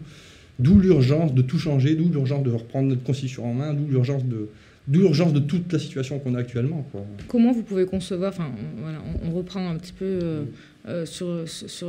D'où 0.60 0.80
l'urgence 0.80 1.34
de 1.34 1.42
tout 1.42 1.60
changer, 1.60 1.96
d'où 1.96 2.08
l'urgence 2.08 2.44
de 2.44 2.52
reprendre 2.52 2.88
notre 2.88 3.04
constitution 3.04 3.46
en 3.46 3.54
main, 3.54 3.74
d'où 3.74 3.88
l'urgence 3.90 4.24
de, 4.24 4.48
D'où 4.86 5.00
l'urgence 5.00 5.32
de 5.32 5.40
toute 5.40 5.72
la 5.72 5.80
situation 5.80 6.20
qu'on 6.20 6.36
a 6.36 6.40
actuellement. 6.40 6.86
Quoi. 6.92 7.06
Comment 7.30 7.54
vous 7.54 7.64
pouvez 7.64 7.86
concevoir, 7.86 8.34
enfin 8.34 8.52
voilà, 8.82 8.98
on, 9.24 9.30
on, 9.30 9.32
reprend 9.32 9.70
un 9.70 9.78
petit 9.78 9.94
peu 9.94 10.04
euh, 10.06 10.44
euh, 10.90 11.06
sur, 11.06 11.48
sur, 11.48 11.88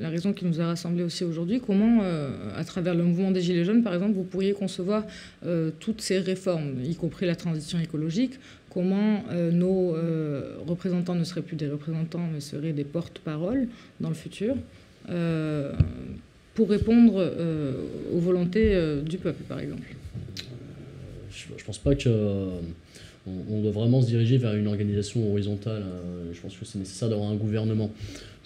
la 0.00 0.08
raison 0.08 0.32
qui 0.32 0.44
nous 0.44 0.60
a 0.60 0.66
rassemblés 0.66 1.02
aussi 1.02 1.24
aujourd'hui, 1.24 1.60
comment, 1.60 1.98
euh, 2.02 2.30
à 2.56 2.62
travers 2.62 2.94
le 2.94 3.02
mouvement 3.02 3.32
des 3.32 3.40
Gilets 3.40 3.64
jaunes, 3.64 3.82
par 3.82 3.92
exemple, 3.92 4.12
vous 4.12 4.22
pourriez 4.22 4.52
concevoir 4.52 5.04
toutes 5.80 6.00
ces 6.00 6.20
réformes, 6.20 6.74
y 6.84 6.94
compris 6.94 7.26
la 7.26 7.34
transition 7.34 7.80
écologique, 7.80 8.34
comment 8.70 9.24
nos 9.52 9.96
représentants 10.66 11.16
ne 11.16 11.24
seraient 11.24 11.42
plus 11.42 11.56
des 11.56 11.68
représentants, 11.68 12.28
mais 12.32 12.40
seraient 12.40 12.72
des 12.72 12.84
porte-paroles 12.84 13.66
dans 14.00 14.10
le 14.10 14.14
futur 14.14 14.54
pour 16.54 16.70
répondre 16.70 17.32
aux 18.14 18.20
volontés 18.20 19.00
du 19.04 19.18
peuple, 19.18 19.42
par 19.48 19.58
exemple? 19.58 19.82
Je, 21.56 21.62
ne 21.62 21.66
pense 21.66 21.78
pas 21.78 21.94
que 21.94 22.08
on, 23.26 23.60
doit 23.60 23.70
vraiment 23.70 24.00
se 24.00 24.06
diriger 24.06 24.38
vers 24.38 24.54
une 24.54 24.66
organisation 24.66 25.30
horizontale. 25.30 25.82
Hein. 25.82 26.30
Je 26.32 26.40
pense 26.40 26.56
que 26.56 26.64
c'est 26.64 26.78
nécessaire 26.78 27.08
d'avoir 27.08 27.30
un 27.30 27.36
gouvernement, 27.36 27.90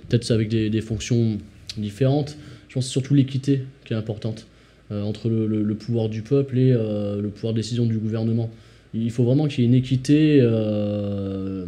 peut-être 0.09 0.31
avec 0.31 0.49
des, 0.49 0.71
des, 0.71 0.81
fonctions 0.81 1.39
différentes. 1.77 2.37
Je 2.69 2.75
pense 2.75 2.85
que 2.85 2.89
c'est 2.89 2.93
surtout 2.93 3.15
l'équité 3.15 3.65
qui 3.85 3.93
est 3.93 3.97
importante 3.97 4.47
euh, 4.91 5.03
entre 5.03 5.29
le, 5.29 5.47
le, 5.47 5.63
le, 5.63 5.75
pouvoir 5.75 6.09
du 6.09 6.23
peuple 6.23 6.59
et 6.59 6.73
euh, 6.73 7.21
le 7.21 7.29
pouvoir 7.29 7.53
de 7.53 7.59
décision 7.59 7.87
du 7.87 7.99
gouvernement. 7.99 8.51
Il 8.95 9.11
faut 9.11 9.25
vraiment 9.25 9.47
qu'il 9.47 9.61
y 9.61 9.67
ait 9.67 9.69
une 9.69 9.75
équité. 9.75 10.39
Euh, 10.43 11.65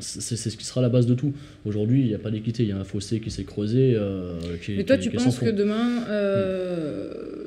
c'est 0.00 0.36
ce 0.36 0.56
qui 0.56 0.64
sera 0.64 0.80
la 0.80 0.88
base 0.88 1.06
de 1.06 1.14
tout. 1.14 1.34
Aujourd'hui, 1.66 2.00
il 2.00 2.06
n'y 2.06 2.14
a 2.14 2.18
pas 2.18 2.30
d'équité. 2.30 2.62
Il 2.62 2.70
y 2.70 2.72
a 2.72 2.78
un 2.78 2.84
fossé 2.84 3.20
qui 3.20 3.30
s'est 3.30 3.44
creusé. 3.44 3.94
Euh, 3.94 4.38
Mais 4.68 4.84
toi, 4.84 4.96
qui, 4.96 5.10
tu 5.10 5.16
penses 5.16 5.38
que 5.38 5.50
demain, 5.50 6.04
euh, 6.08 7.37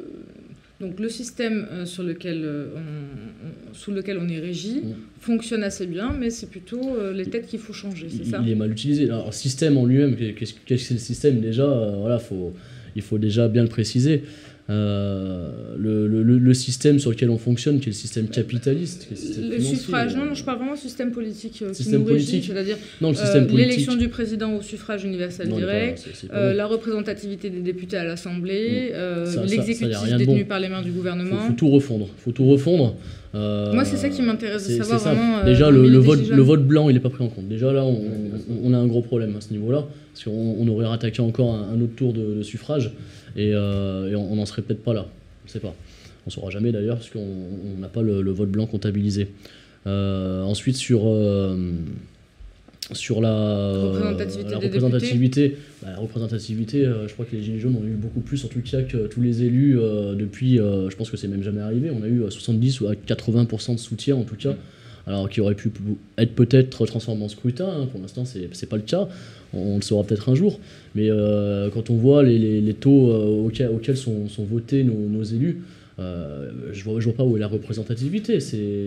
donc 0.82 1.00
le 1.00 1.10
système 1.10 1.68
euh, 1.72 1.86
sur 1.86 2.04
lequel 2.04 2.42
euh, 2.44 2.66
on, 2.76 3.74
sous 3.74 3.92
lequel 3.92 4.18
on 4.20 4.28
est 4.28 4.40
régi 4.40 4.78
mmh. 4.78 4.94
fonctionne 5.20 5.64
assez 5.64 5.86
bien, 5.86 6.12
mais 6.20 6.32
c'est 6.32 6.50
plutôt 6.50 6.98
euh, 6.98 7.14
les 7.14 7.28
têtes 7.28 7.46
qu'il 7.46 7.60
faut 7.60 7.72
changer, 7.72 8.08
c'est 8.10 8.26
ça? 8.26 8.42
Il 8.44 8.50
est 8.50 8.56
mal 8.56 8.72
utilisé. 8.72 9.06
Alors, 9.06 9.34
système 9.34 9.78
en 9.78 9.86
lui-même, 9.86 10.16
qu'est-ce 10.16 10.54
que 10.54 10.78
c'est 10.78 10.96
le 10.96 11.00
système? 11.00 11.40
Déjà, 11.40 11.68
voilà, 12.00 12.18
faut, 12.18 12.54
il 12.96 13.04
faut 13.04 13.20
déjà 13.20 13.48
bien 13.48 13.62
le 13.62 13.70
préciser. 13.70 14.24
Euh, 14.72 15.50
le, 15.78 16.08
le, 16.08 16.24
le, 16.24 16.54
système 16.54 16.98
sur 17.00 17.10
lequel 17.10 17.30
on 17.30 17.38
fonctionne, 17.38 17.80
qui 17.80 17.90
est 17.90 17.92
le 17.92 17.98
système 17.98 18.28
capitaliste. 18.28 19.08
Qui 19.08 19.14
est 19.14 19.18
le, 19.18 19.22
système 19.22 19.50
le 19.50 19.60
suffrage, 19.60 20.16
non, 20.16 20.26
non, 20.26 20.34
je 20.34 20.44
parle 20.46 20.60
vraiment 20.60 20.76
du 20.76 20.80
système 20.80 21.12
politique 21.12 21.62
euh, 21.62 21.74
système 21.74 22.04
qui 22.04 22.08
nous 22.08 22.14
régit, 22.14 22.44
c'est-à-dire 22.44 22.78
euh, 23.04 23.48
l'élection 23.50 23.96
du 23.96 24.08
président 24.08 24.56
au 24.56 24.62
suffrage 24.62 25.04
universel 25.04 25.50
non, 25.50 25.58
direct, 25.58 26.08
pas, 26.30 26.54
la 26.54 26.66
représentativité 26.68 27.50
des 27.50 27.60
députés 27.60 27.98
à 27.98 28.06
l'Assemblée, 28.06 28.94
mmh. 28.94 29.42
l'exécutif 29.46 29.88
détenu 30.18 30.44
bon. 30.44 30.48
par 30.48 30.60
les 30.60 30.70
mains 30.70 30.82
du 30.82 30.92
gouvernement. 30.92 31.32
Il 31.32 31.40
faut, 31.40 31.48
faut, 31.48 31.54
tout 31.54 31.70
refondre. 31.70 32.10
faut 32.18 32.32
tout 32.32 32.46
refondre. 32.46 32.96
Moi, 33.34 33.86
c'est 33.86 33.98
ça 33.98 34.10
qui 34.10 34.22
m'intéresse 34.22 34.68
de 34.68 34.84
savoir 34.84 35.00
vraiment. 35.00 35.44
Déjà, 35.44 35.70
le, 35.72 35.98
vote, 35.98 36.28
le 36.28 36.42
vote 36.42 36.66
blanc, 36.66 36.90
il 36.90 36.94
n'est 36.94 37.00
pas 37.00 37.10
pris 37.10 37.24
en 37.24 37.30
compte. 37.30 37.48
Déjà, 37.48 37.72
là, 37.72 37.84
on, 37.84 37.94
on, 37.94 38.72
on, 38.72 38.74
a 38.74 38.78
un 38.78 38.88
gros 38.88 39.02
problème 39.02 39.36
à 39.38 39.42
ce 39.42 39.52
niveau-là, 39.52 39.86
parce 40.14 40.26
qu'on 40.26 40.68
aurait 40.68 40.86
rattaqué 40.86 41.22
encore 41.22 41.54
un, 41.54 41.74
un, 41.74 41.82
autre 41.82 41.96
tour 41.96 42.14
de, 42.14 42.36
de 42.36 42.44
suffrage 42.44 42.92
et, 43.36 43.52
euh, 43.54 44.10
et 44.10 44.16
on 44.16 44.36
n'en 44.36 44.46
serait 44.46 44.62
peut-être 44.62 44.84
pas 44.84 44.94
là. 44.94 45.06
On 45.44 45.48
ne 45.48 45.50
sait 45.50 45.60
pas. 45.60 45.74
On 46.26 46.28
ne 46.28 46.32
saura 46.32 46.52
jamais 46.52 46.72
d'ailleurs 46.72 46.98
parce 46.98 47.10
qu'on 47.10 47.80
n'a 47.80 47.88
pas 47.88 48.02
le, 48.02 48.22
le, 48.22 48.32
vote 48.32 48.50
blanc 48.50 48.68
comptabilisé. 48.68 49.30
Euh, 49.88 50.44
ensuite 50.44 50.76
sur 50.76 51.04
euh, 51.06 51.56
sur 52.94 53.22
la 53.22 53.82
représentativité, 53.84 54.50
la 54.50 54.58
représentativité, 54.58 55.58
bah, 55.82 55.90
la 55.92 56.00
représentativité 56.00 56.86
euh, 56.86 57.08
je 57.08 57.14
crois 57.14 57.26
que 57.26 57.36
les 57.36 57.42
Gilets 57.42 57.60
jaunes 57.60 57.76
ont 57.76 57.86
eu 57.86 57.92
beaucoup 57.92 58.20
plus, 58.20 58.44
en 58.46 58.48
tout 58.48 58.62
cas 58.62 58.82
que 58.82 59.08
tous 59.08 59.22
les 59.22 59.44
élus 59.44 59.80
euh, 59.80 60.16
depuis, 60.16 60.60
euh, 60.60 60.90
je 60.90 60.96
pense 60.96 61.10
que 61.10 61.18
c'est 61.18 61.28
même 61.28 61.44
jamais 61.44 61.62
arrivé, 61.62 61.92
on 61.92 62.04
a 62.04 62.08
eu 62.08 62.24
70 62.30 62.82
ou 62.82 62.88
à 62.88 62.94
80% 62.94 63.76
de 63.76 63.80
soutien 63.80 64.16
en 64.16 64.24
tout 64.24 64.36
cas, 64.36 64.56
alors 65.08 65.30
qui 65.30 65.42
aurait 65.42 65.56
pu 65.56 65.72
être 66.18 66.34
peut-être 66.34 66.86
transformé 66.86 67.24
en 67.24 67.30
scrutin, 67.30 67.68
hein, 67.68 67.88
pour 67.92 68.02
l'instant 68.02 68.26
c'est 68.26 68.70
pas 68.70 68.78
le 68.78 68.84
cas, 68.84 69.08
on, 69.54 69.60
on 69.60 69.76
le 69.78 69.82
saura 69.82 70.04
peut-être 70.04 70.30
un 70.30 70.36
jour, 70.36 70.60
mais 70.96 71.10
quand 71.74 71.90
on 71.90 71.96
voit 71.96 72.24
les, 72.24 72.38
les, 72.38 72.62
les 72.62 72.74
taux 72.74 73.12
auxquels, 73.46 73.70
auxquels, 73.70 73.98
sont, 73.98 74.28
sont 74.28 74.44
votés 74.44 74.84
nos, 74.84 75.08
nos 75.10 75.24
élus, 75.24 75.62
euh, 76.02 76.52
je 76.74 76.84
vois, 76.84 77.00
je 77.00 77.06
vois 77.06 77.14
pas 77.14 77.24
où 77.24 77.38
est 77.38 77.40
la 77.40 77.48
représentativité. 77.48 78.40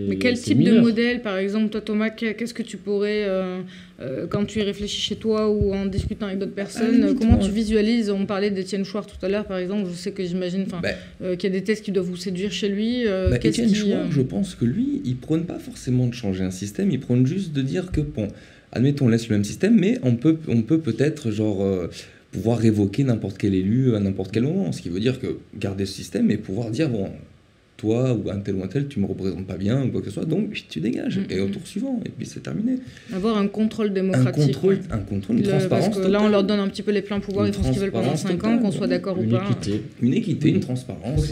Mais 0.09 0.17
quel 0.17 0.37
type 0.39 0.57
mineur. 0.57 0.75
de 0.75 0.81
modèle, 0.81 1.21
par 1.21 1.37
exemple, 1.37 1.69
toi 1.69 1.81
Thomas, 1.81 2.09
qu'est-ce 2.09 2.53
que 2.53 2.63
tu 2.63 2.77
pourrais, 2.77 3.23
euh, 3.25 3.61
euh, 4.01 4.27
quand 4.27 4.45
tu 4.45 4.59
y 4.59 4.63
réfléchis 4.63 5.01
chez 5.01 5.15
toi 5.15 5.49
ou 5.49 5.73
en 5.73 5.85
discutant 5.85 6.27
avec 6.27 6.39
d'autres 6.39 6.53
personnes, 6.53 7.15
comment 7.17 7.37
tu 7.37 7.51
visualises 7.51 8.09
On 8.09 8.25
parlait 8.25 8.51
d'Étienne 8.51 8.85
Chouard 8.85 9.07
tout 9.07 9.23
à 9.25 9.29
l'heure, 9.29 9.45
par 9.45 9.57
exemple. 9.57 9.89
Je 9.89 9.95
sais 9.95 10.11
que 10.11 10.23
j'imagine 10.23 10.65
bah, 10.69 10.81
euh, 11.21 11.35
qu'il 11.35 11.51
y 11.51 11.55
a 11.55 11.59
des 11.59 11.63
tests 11.63 11.83
qui 11.83 11.91
doivent 11.91 12.05
vous 12.05 12.17
séduire 12.17 12.51
chez 12.51 12.69
lui. 12.69 13.05
Bah, 13.05 13.37
Étienne 13.41 13.69
qui, 13.69 13.75
Chouard, 13.75 14.11
je 14.11 14.21
pense 14.21 14.55
que 14.55 14.65
lui, 14.65 15.01
il 15.05 15.17
prône 15.17 15.45
pas 15.45 15.59
forcément 15.59 16.07
de 16.07 16.13
changer 16.13 16.43
un 16.43 16.51
système, 16.51 16.91
il 16.91 16.99
prône 16.99 17.25
juste 17.25 17.53
de 17.53 17.61
dire 17.61 17.91
que, 17.91 18.01
bon, 18.01 18.27
admettons, 18.71 19.05
on 19.05 19.09
laisse 19.09 19.29
le 19.29 19.35
même 19.35 19.43
système, 19.43 19.75
mais 19.79 19.99
on 20.03 20.15
peut 20.15 20.37
on 20.47 20.61
peut 20.61 20.79
peut-être, 20.79 21.31
genre 21.31 21.63
pouvoir 22.35 22.57
révoquer 22.59 23.05
n'importe 23.05 23.37
quel 23.37 23.53
élu 23.53 23.95
à 23.95 23.99
n'importe 24.01 24.31
quel 24.31 24.43
moment. 24.43 24.73
Ce 24.73 24.81
qui 24.81 24.89
veut 24.89 24.99
dire 24.99 25.19
que 25.21 25.37
garder 25.57 25.85
ce 25.85 25.93
système 25.93 26.29
et 26.31 26.37
pouvoir 26.37 26.69
dire, 26.69 26.89
bon, 26.89 27.09
toi 27.85 28.13
ou 28.13 28.29
un 28.29 28.39
tel 28.39 28.55
ou 28.55 28.63
un 28.63 28.67
tel, 28.67 28.87
tu 28.87 28.99
me 28.99 29.05
représentes 29.05 29.45
pas 29.45 29.57
bien 29.57 29.83
ou 29.83 29.89
quoi 29.91 30.01
que 30.01 30.07
ce 30.07 30.13
soit, 30.13 30.25
donc 30.25 30.45
tu 30.69 30.79
dégages. 30.79 31.17
Mm 31.19 31.23
-hmm. 31.23 31.33
Et 31.33 31.39
au 31.45 31.49
tour 31.55 31.65
suivant, 31.73 31.95
et 32.07 32.11
puis 32.15 32.25
c'est 32.31 32.43
terminé. 32.49 32.73
Avoir 33.19 33.35
un 33.43 33.47
contrôle 33.59 33.89
démocratique. 33.99 34.43
Un 34.43 34.45
contrôle, 34.45 34.75
ouais. 34.75 34.97
un 34.97 35.03
contrôle 35.11 35.35
une 35.37 35.43
Le, 35.43 35.49
transparence. 35.49 35.85
Parce 35.89 35.99
que 36.05 36.11
là, 36.15 36.19
on 36.27 36.29
leur 36.35 36.43
donne 36.49 36.61
un 36.65 36.69
petit 36.73 36.85
peu 36.87 36.93
les 36.99 37.05
pleins 37.07 37.21
pouvoirs, 37.25 37.45
ils 37.49 37.53
font 37.57 37.63
ce 37.63 37.71
qu'ils 37.71 37.83
veulent 37.83 37.97
pendant 38.01 38.15
5 38.15 38.43
ans, 38.47 38.55
qu'on 38.61 38.73
soit 38.79 38.91
d'accord 38.93 39.17
ou 39.21 39.25
pas. 39.35 39.43
Équité. 39.45 39.73
Une 40.07 40.15
équité, 40.21 40.45
une 40.57 40.63
transparence. 40.69 41.23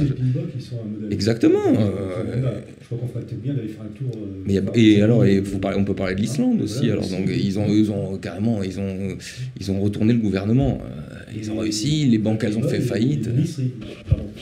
Qui 0.54 0.62
sont 0.68 0.80
un 0.86 0.90
modèle. 0.94 1.12
Exactement. 1.18 1.68
Euh, 1.80 2.62
je 2.82 2.86
crois 2.88 2.98
qu'on 3.00 3.10
ferait 3.14 3.26
peut-être 3.28 3.46
bien 3.48 3.54
d'aller 3.58 3.74
faire 3.76 3.86
un 3.90 3.96
tour. 4.00 4.12
Euh, 4.16 4.48
Mais 4.48 4.56
et 4.82 5.02
alors, 5.06 5.22
et 5.30 5.36
faut 5.52 5.62
parler, 5.66 5.78
on 5.84 5.88
peut 5.90 6.00
parler 6.04 6.16
de 6.18 6.22
l'Islande 6.26 6.60
ah, 6.60 6.68
aussi. 6.68 6.86
Voilà, 6.88 6.94
alors, 6.94 7.10
donc, 7.16 7.26
ils 7.50 7.56
ont, 7.62 7.70
ils 7.82 7.90
ont 7.96 8.06
carrément, 8.28 8.56
ils 8.70 8.78
ont, 8.86 8.96
ils 9.62 9.68
ont 9.72 9.80
retourné 9.88 10.12
le 10.18 10.22
gouvernement. 10.28 10.72
Ils 11.36 11.52
ont 11.52 11.58
réussi, 11.58 12.06
les 12.06 12.18
banques, 12.18 12.44
elles 12.44 12.58
ont 12.58 12.64
fait 12.64 12.80
faillite. 12.80 13.30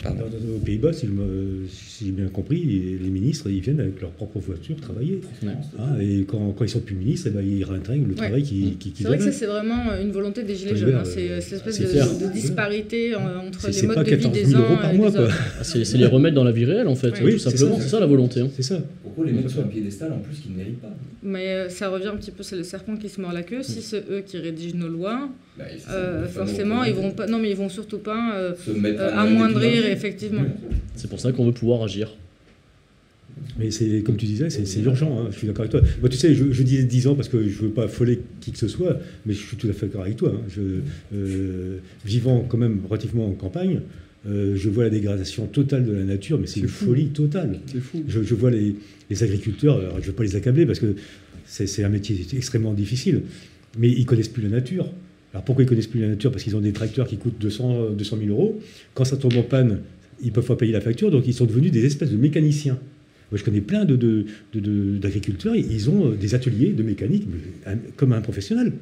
Pardon. 0.04 0.24
Aux 0.56 0.60
Pays-Bas, 0.60 0.94
si, 0.94 1.08
si 1.70 2.06
j'ai 2.06 2.12
bien 2.12 2.28
compris, 2.28 2.98
les 3.02 3.10
ministres, 3.10 3.50
ils 3.50 3.60
viennent 3.62 3.80
avec 3.80 4.02
leur 4.02 4.12
propre 4.12 4.40
voiture 4.40 4.76
travailler. 4.78 5.22
Ouais. 5.44 5.50
Ah, 5.78 6.02
et 6.02 6.26
quand, 6.28 6.54
quand, 6.58 6.66
ils 6.66 6.70
sont 6.70 6.80
plus 6.80 6.96
ministres, 6.96 7.28
eh 7.30 7.36
ben, 7.36 7.46
ils 7.46 7.64
réintègrent 7.64 8.08
le 8.08 8.14
ouais. 8.14 8.16
travail 8.16 8.44
qu'ils 8.44 8.78
qui, 8.78 8.92
qui 8.92 9.04
C'est 9.04 9.08
vrai 9.08 9.18
que 9.18 9.24
ça, 9.24 9.32
c'est 9.32 9.46
vraiment 9.46 9.84
une 10.02 10.12
volonté 10.12 10.44
des 10.44 10.56
Gilets 10.56 10.76
jaunes. 10.76 10.96
Hein. 10.96 11.04
C'est 11.06 11.42
cette 11.42 11.66
espèce 11.66 11.80
de, 11.80 12.26
de, 12.26 12.32
disparité 12.32 13.16
entre 13.16 13.70
les 13.70 13.88
modes 13.88 14.06
de 14.06 14.16
vie 14.16 14.30
des 14.30 14.56
uns 14.56 14.62
par 14.82 14.94
mois, 14.94 15.10
et 15.10 15.12
des 15.12 15.18
autres. 15.20 15.38
Ah, 15.60 15.64
c'est 15.64 15.98
les 15.98 16.06
remettre 16.06 16.36
dans 16.36 16.44
la 16.44 16.52
vie 16.52 16.66
réelle, 16.66 16.88
en 16.88 16.96
fait, 16.96 17.14
oui, 17.24 17.34
tout 17.34 17.40
simplement. 17.40 17.78
C'est 17.80 17.90
ça, 17.90 18.00
la 18.00 18.06
volonté. 18.06 18.42
Hein. 18.42 18.50
C'est 18.56 18.64
ça. 18.64 18.82
Pourquoi 19.04 19.26
les 19.26 19.34
mettre 19.34 19.50
sur 19.50 19.62
un 19.62 19.68
piédestal, 19.68 20.12
en 20.12 20.20
plus, 20.20 20.40
qu'ils 20.40 20.54
ne 20.54 20.58
méritent 20.58 20.82
pas 20.82 20.96
Mais 21.22 21.48
euh, 21.48 21.70
ça 21.70 21.90
revient 21.90 22.08
un 22.08 22.16
petit 22.16 22.32
peu, 22.32 22.44
c'est 22.44 22.56
le 22.56 22.64
serpent 22.64 22.96
qui 22.96 23.10
se 23.10 23.20
mord 23.20 23.34
la 23.34 23.44
queue. 23.44 23.62
Si 23.62 23.82
c'est 23.82 24.04
eux 24.10 24.24
qui 24.26 24.38
rédigent 24.38 24.78
nos 24.78 24.88
lois, 24.88 25.30
bah, 25.58 25.66
euh, 26.82 26.90
ils 26.90 26.96
vont 26.96 27.12
pas. 27.12 27.28
Non, 27.28 27.40
mais 27.40 27.50
ils 27.52 27.56
vont 27.56 27.70
surtout 27.70 28.00
pas 28.00 28.36
euh, 28.36 28.54
amoindrir, 29.14 29.86
effectivement. 29.86 30.44
C'est 30.96 31.10
pour 31.10 31.20
ça 31.20 31.32
qu'on 31.32 31.46
veut 31.46 31.54
pouvoir 31.54 31.84
agir. 31.84 32.16
Mais 33.58 33.72
c'est 33.72 34.02
comme 34.02 34.18
tu 34.18 34.26
disais, 34.26 34.50
c'est 34.50 34.80
urgent, 34.82 35.20
hein, 35.20 35.28
je 35.32 35.38
suis 35.38 35.48
d'accord 35.48 35.62
avec 35.62 35.72
toi. 35.72 35.82
Moi, 36.00 36.10
tu 36.10 36.18
sais, 36.18 36.34
je, 36.34 36.52
je, 36.52 36.64
disais 36.64 36.84
10 36.84 37.08
ans 37.08 37.16
parce 37.16 37.30
que 37.30 37.42
je 37.48 37.62
ne 37.62 37.68
veux 37.68 37.70
pas 37.70 37.86
affoler 37.86 38.20
qui 38.40 38.52
que 38.52 38.58
ce 38.58 38.68
soit, 38.68 39.00
mais 39.26 39.34
je 39.34 39.40
suis 39.40 39.58
tout 39.58 39.68
à 39.68 39.74
fait 39.74 39.88
d'accord 39.88 40.02
avec 40.02 40.18
toi. 40.18 40.34
Hein. 40.36 40.42
Je, 40.50 40.62
euh, 41.16 41.78
vivant 42.06 42.46
quand 42.48 42.58
même 42.58 42.82
relativement 42.90 43.28
en 43.28 43.34
campagne, 43.34 43.82
euh, 44.28 44.56
je 44.56 44.70
vois 44.70 44.84
la 44.84 44.90
dégradation 44.90 45.48
totale 45.48 45.86
de 45.86 45.92
la 45.92 46.04
nature, 46.04 46.40
mais 46.40 46.48
c'est 46.48 46.60
une 46.60 46.68
fou. 46.68 46.86
folie 46.86 47.08
totale. 47.08 47.60
Fou. 47.82 48.04
Je, 48.08 48.22
je, 48.22 48.36
vois 48.36 48.52
les, 48.52 48.76
les 49.10 49.24
agriculteurs, 49.24 49.80
alors 49.80 49.96
je 49.96 50.02
ne 50.02 50.08
veux 50.08 50.14
pas 50.14 50.24
les 50.24 50.36
accabler 50.36 50.66
parce 50.66 50.80
que 50.80 50.96
c'est 51.46 51.84
un 51.84 51.90
métier 51.90 52.16
extrêmement 52.34 52.74
difficile, 52.74 53.24
mais 53.78 53.90
ils 53.90 54.02
ne 54.02 54.06
connaissent 54.06 54.30
plus 54.30 54.44
la 54.44 54.50
nature. 54.50 54.92
Alors 55.34 55.44
pourquoi 55.46 55.64
ils 55.64 55.66
ne 55.66 55.70
connaissent 55.70 55.88
plus 55.88 56.02
la 56.02 56.10
nature 56.10 56.32
Parce 56.32 56.44
qu'ils 56.44 56.56
ont 56.56 56.62
des 56.62 56.74
tracteurs 56.74 57.08
qui 57.08 57.18
coûtent 57.18 57.40
200, 57.40 57.92
200 57.92 58.18
000 58.26 58.30
euros. 58.30 58.60
Quand 58.94 59.06
ça 59.06 59.18
tombe 59.18 59.36
en 59.38 59.44
panne, 59.44 59.80
ils 60.22 60.28
ne 60.28 60.32
peuvent 60.32 60.46
pas 60.46 60.56
payer 60.56 60.74
la 60.74 60.82
facture, 60.82 61.10
donc 61.12 61.26
ils 61.28 61.34
sont 61.34 61.46
devenus 61.46 61.72
des 61.72 61.86
espèces 61.86 62.12
de 62.12 62.18
mécaniciens. 62.18 62.78
Moi, 63.32 63.38
je 63.38 63.44
connais 63.46 63.62
plein 63.62 63.86
d'agriculteurs, 63.86 65.54
de, 65.54 65.60
de, 65.60 65.64
de, 65.66 65.74
ils 65.74 65.90
ont 65.90 66.10
des 66.10 66.36
ateliers 66.36 66.74
de 66.74 66.84
mécanique 66.84 67.28
comme 67.96 68.12
un 68.12 68.20
professionnel, 68.22 68.74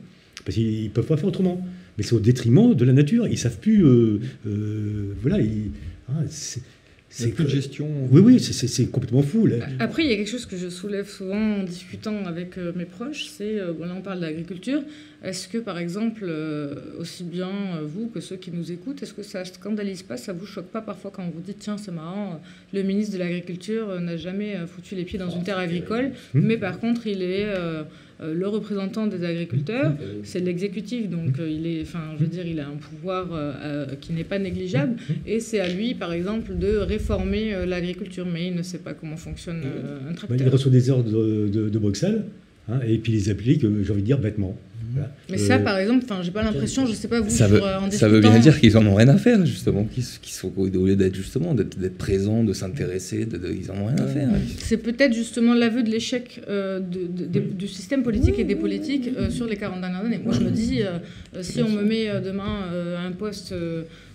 parce 0.44 0.56
qu'ils 0.56 0.86
ne 0.86 0.90
peuvent 0.90 1.06
pas 1.06 1.18
faire 1.18 1.28
autrement. 1.28 1.64
Mais 1.98 2.04
c'est 2.04 2.16
au 2.16 2.20
détriment 2.20 2.74
de 2.74 2.86
la 2.86 2.94
nature. 2.94 3.28
Ils 3.28 3.32
ne 3.34 3.36
savent 3.36 3.60
plus. 3.60 3.86
Euh, 3.86 4.20
euh, 4.48 5.14
voilà. 5.22 5.40
Ils, 5.42 5.70
hein, 6.10 6.24
C'est 6.30 7.32
plus 7.34 7.44
de 7.44 7.50
gestion. 7.50 7.88
Oui, 8.12 8.22
oui, 8.22 8.40
c'est- 8.40 8.86
complètement 8.90 9.22
fou. 9.22 9.46
Là. 9.48 9.58
Après, 9.80 10.04
il 10.06 10.10
y 10.10 10.14
a 10.14 10.16
quelque 10.16 10.30
chose 10.30 10.46
que 10.46 10.56
je 10.58 10.70
soulève 10.70 11.10
souvent 11.10 11.58
en 11.58 11.64
discutant 11.64 12.26
avec 12.26 12.58
euh, 12.58 12.72
mes 12.76 12.86
proches, 12.86 13.26
c'est, 13.26 13.60
euh, 13.60 13.74
bon, 13.74 13.86
là 13.86 13.96
on 13.98 14.02
parle 14.02 14.22
d'agriculture, 14.22 14.82
est-ce 15.24 15.48
que 15.50 15.58
par 15.58 15.78
exemple, 15.78 16.24
euh, 16.28 16.76
aussi 16.98 17.24
bien 17.24 17.50
euh, 17.50 17.82
vous 17.86 18.08
que 18.08 18.20
ceux 18.22 18.38
qui 18.38 18.52
nous 18.52 18.72
écoutent, 18.72 19.04
est-ce 19.04 19.14
que 19.14 19.24
ça 19.24 19.44
scandalise 19.46 20.04
pas, 20.04 20.18
ça 20.18 20.32
vous 20.34 20.46
choque 20.46 20.68
pas 20.68 20.82
parfois 20.82 21.12
quand 21.14 21.24
vous 21.30 21.42
dites, 21.42 21.60
tiens 21.60 21.78
c'est 21.78 21.92
marrant, 21.92 22.34
euh, 22.34 22.78
le 22.78 22.84
ministre 22.84 23.14
de 23.14 23.20
l'Agriculture 23.20 24.00
n'a 24.00 24.18
jamais 24.18 24.56
foutu 24.68 24.96
les 24.96 25.04
pieds 25.04 25.20
dans 25.20 25.30
une 25.30 25.44
terre 25.44 25.58
agricole, 25.58 26.12
Hmm. 26.34 26.40
mais 26.42 26.58
par 26.58 26.80
contre 26.80 27.08
il 27.08 27.22
est 27.22 27.46
euh, 27.46 27.84
le 28.22 28.48
représentant 28.50 29.08
des 29.08 29.24
agriculteurs, 29.24 29.94
c'est 30.24 30.42
l'exécutif, 30.42 31.10
donc 31.10 31.40
euh, 31.40 31.50
il 31.50 31.66
est, 31.66 31.82
enfin 31.84 32.02
je 32.18 32.24
veux 32.26 32.30
dire, 32.30 32.46
il 32.46 32.60
a 32.60 32.68
un 32.68 32.76
pouvoir 32.76 33.28
euh, 33.32 33.86
qui 34.02 34.12
n'est 34.12 34.26
pas 34.26 34.40
négligeable, 34.40 34.96
et 35.26 35.40
c'est 35.40 35.60
à 35.62 35.70
lui 35.70 35.94
par 35.96 36.12
exemple 36.12 36.58
de 36.58 36.76
réformer 36.78 37.54
euh, 37.54 37.66
l'agriculture, 37.66 38.26
mais 38.26 38.48
il 38.48 38.56
ne 38.56 38.62
sait 38.62 38.80
pas 38.80 38.94
comment 38.94 39.16
fonctionne 39.16 39.60
un 39.64 40.10
Bah, 40.10 40.16
tracteur. 40.16 40.38
il 40.48 40.50
reçoit 40.50 40.72
des 40.72 40.90
ordres 40.90 41.10
de, 41.10 41.48
de- 41.48 41.70
de 41.70 41.80
Bruxelles, 41.80 42.26
hein, 42.70 42.80
et 42.86 42.98
puis 42.98 43.14
il 43.14 43.16
les 43.16 43.30
applique, 43.30 43.62
j'ai 43.62 43.92
envie 43.92 44.02
de 44.02 44.06
dire, 44.06 44.18
bêtement. 44.20 44.58
Voilà. 44.92 45.12
Mais 45.30 45.38
ça, 45.38 45.56
Euh, 45.56 45.60
par 45.60 45.78
exemple, 45.78 46.06
j'ai 46.22 46.32
pas 46.32 46.44
l'impression, 46.44 46.86
je 46.86 46.94
sais 46.94 47.08
pas 47.08 47.20
vous, 47.22 47.30
Ça 47.30 47.48
veut, 47.48 47.62
euh, 47.64 47.80
en 47.80 47.92
ça 47.92 48.08
veut 48.08 48.20
bien 48.20 48.40
dire 48.40 48.60
qu'ils 48.60 48.78
en 48.78 48.86
ont 48.86 48.96
rien 48.96 49.08
à 49.10 49.18
faire, 49.18 49.46
justement. 49.46 49.86
Qu'ils 49.86 50.04
sont, 50.04 50.52
au 50.58 50.86
lieu 50.86 50.96
d'être 50.96 51.16
justement, 51.16 51.54
d'être 51.54 51.98
présents, 51.98 52.44
de 52.44 52.54
s'intéresser, 52.54 53.28
ils 53.62 53.72
en 53.72 53.76
ont 53.82 53.86
rien 53.88 53.98
à 53.98 54.08
faire. 54.08 54.30
C'est 54.58 54.78
peut-être 54.78 55.14
justement 55.14 55.54
l'aveu 55.54 55.84
de 55.84 55.90
l'échec 55.90 56.42
euh, 56.50 56.80
du 56.80 57.68
système 57.68 58.04
politique 58.04 58.40
et 58.40 58.44
des 58.44 58.56
politiques 58.56 59.10
euh, 59.18 59.30
sur 59.30 59.46
les 59.48 59.58
40 59.58 59.82
dernières 59.82 60.06
années. 60.06 60.22
Moi, 60.24 60.34
je 60.34 60.42
me 60.42 60.50
dis, 60.52 60.82
euh, 60.82 60.98
euh, 61.36 61.44
si 61.44 61.62
on 61.62 61.70
me 61.70 61.84
met 61.84 62.10
euh, 62.10 62.20
demain 62.22 62.64
euh, 62.72 62.98
à 62.98 63.02
un 63.02 63.12
poste 63.12 63.54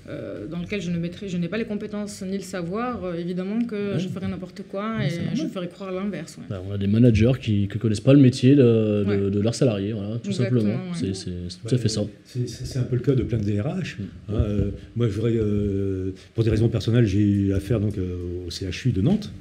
euh, 0.09 0.47
dans 0.47 0.59
lequel 0.59 0.81
je 0.82 0.90
ne 0.90 0.98
mettrai, 0.98 1.28
je 1.28 1.36
n'ai 1.39 1.48
pas 1.48 1.56
les 1.56 1.64
compétences 1.64 2.22
ni 2.22 2.36
le 2.36 2.43
savoir, 2.43 3.05
euh, 3.05 3.14
évidemment 3.14 3.64
que 3.64 3.94
je 3.98 4.06
ferai 4.09 4.26
n'importe 4.28 4.62
quoi 4.70 4.97
Ouais, 4.98 5.06
et 5.09 5.35
je 5.36 5.47
ferai 5.47 5.68
croire 5.68 5.93
l'inverse. 5.93 6.36
ouais. 6.36 6.44
Bah, 6.51 6.62
on 6.68 6.72
a 6.72 6.78
des 6.78 6.86
managers 6.86 7.32
qui 7.40 7.68
ne 7.72 7.78
connaissent 7.78 8.01
pas 8.01 8.12
le 8.12 8.20
métier 8.20 8.55
de, 8.55 8.62
de, 8.62 9.05
Ouais. 9.06 9.31
de 9.31 9.40
leurs 9.40 9.55
salariés, 9.55 9.93
voilà, 9.93 10.18
tout 10.18 10.28
Exactement, 10.28 10.60
simplement. 10.60 10.85
ouais. 10.90 10.90
C'est 10.94 11.14
c'est- 11.14 11.31
c'est 11.48 11.60
tout 11.68 11.74
à 11.74 11.78
fait 11.78 11.89
ça. 11.89 12.02
C'est 12.24 12.78
un 12.78 12.82
peu 12.82 12.97
le 12.97 13.02
cas 13.02 13.14
de 13.14 13.22
plein 13.22 13.39
de 13.39 13.44
DRH. 13.44 13.97
hein, 14.01 14.32
euh, 14.35 14.70
moi, 14.97 15.09
je 15.09 15.20
euh, 15.24 16.10
pour 16.35 16.44
des 16.44 16.51
raisons 16.51 16.68
personnelles, 16.68 17.06
j'ai 17.06 17.20
eu 17.20 17.52
affaire 17.55 17.81
donc, 17.81 17.97
euh, 17.97 18.16
au 18.47 18.51
CHU 18.51 18.93
de 18.93 19.01
Nantes, 19.01 19.32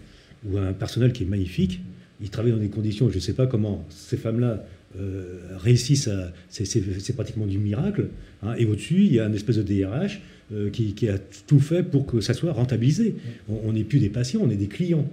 où 0.46 0.58
un 0.58 0.74
personnel 0.74 1.12
qui 1.12 1.24
est 1.24 1.28
magnifique. 1.28 1.82
Ils 2.22 2.30
travaillent 2.30 2.52
dans 2.54 2.58
des 2.58 2.70
conditions, 2.70 3.10
je 3.10 3.16
ne 3.16 3.20
sais 3.20 3.34
pas 3.34 3.48
comment 3.48 3.86
ces 3.90 4.16
femmes-là 4.18 4.64
euh, 5.00 5.40
réussissent 5.58 6.08
à. 6.08 6.32
c'est- 6.50 6.66
C'est 6.66 6.82
c'est 7.00 7.14
pratiquement 7.14 7.48
du 7.48 7.58
miracle. 7.58 8.06
hein, 8.44 8.54
et 8.60 8.66
au-dessus, 8.66 9.06
il 9.06 9.14
y 9.14 9.20
a 9.20 9.26
une 9.26 9.34
espèce 9.34 9.58
de 9.58 9.64
DRH 9.64 10.22
euh, 10.52 10.70
qui, 10.70 10.94
qui 10.94 11.08
a 11.10 11.18
tout 11.48 11.60
fait 11.60 11.84
pour 11.84 12.06
que 12.06 12.20
ça 12.22 12.34
soit 12.34 12.52
rentabilisé. 12.52 13.16
On 13.50 13.74
n'est 13.74 13.84
plus 13.84 14.00
des 14.00 14.10
patients, 14.10 14.42
on 14.44 14.50
est 14.50 14.56
des 14.56 14.68
clients. 14.68 15.08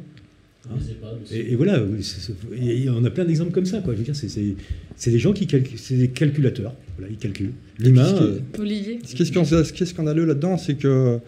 Hein. 0.68 0.74
Et, 1.32 1.52
et 1.52 1.56
voilà, 1.56 1.82
et- 2.60 2.90
on 2.90 3.04
a 3.04 3.10
plein 3.10 3.24
d'exemples 3.24 3.52
comme 3.52 3.64
ça. 3.66 3.78
Quoi. 3.80 3.94
Je 3.94 3.98
veux 3.98 4.04
dire, 4.04 4.16
c'est- 4.16 5.10
des 5.10 5.18
gens 5.18 5.32
qui 5.32 5.46
calculent, 5.46 5.78
c'est 5.78 5.96
des 5.96 6.08
calculateurs. 6.08 6.74
Voilà, 6.98 7.10
ils 7.12 7.16
calculent. 7.18 7.52
L'humain. 7.78 8.04
ce 8.04 8.12
qui 8.14 8.22
est- 8.24 8.26
euh, 8.26 8.62
Olivier 8.62 8.98
Ce 9.06 9.14
qui 9.72 9.82
est 9.82 9.86
scandaleux, 9.86 10.24
là-dedans, 10.26 10.58
c'est 10.58 10.74
que 10.74 11.18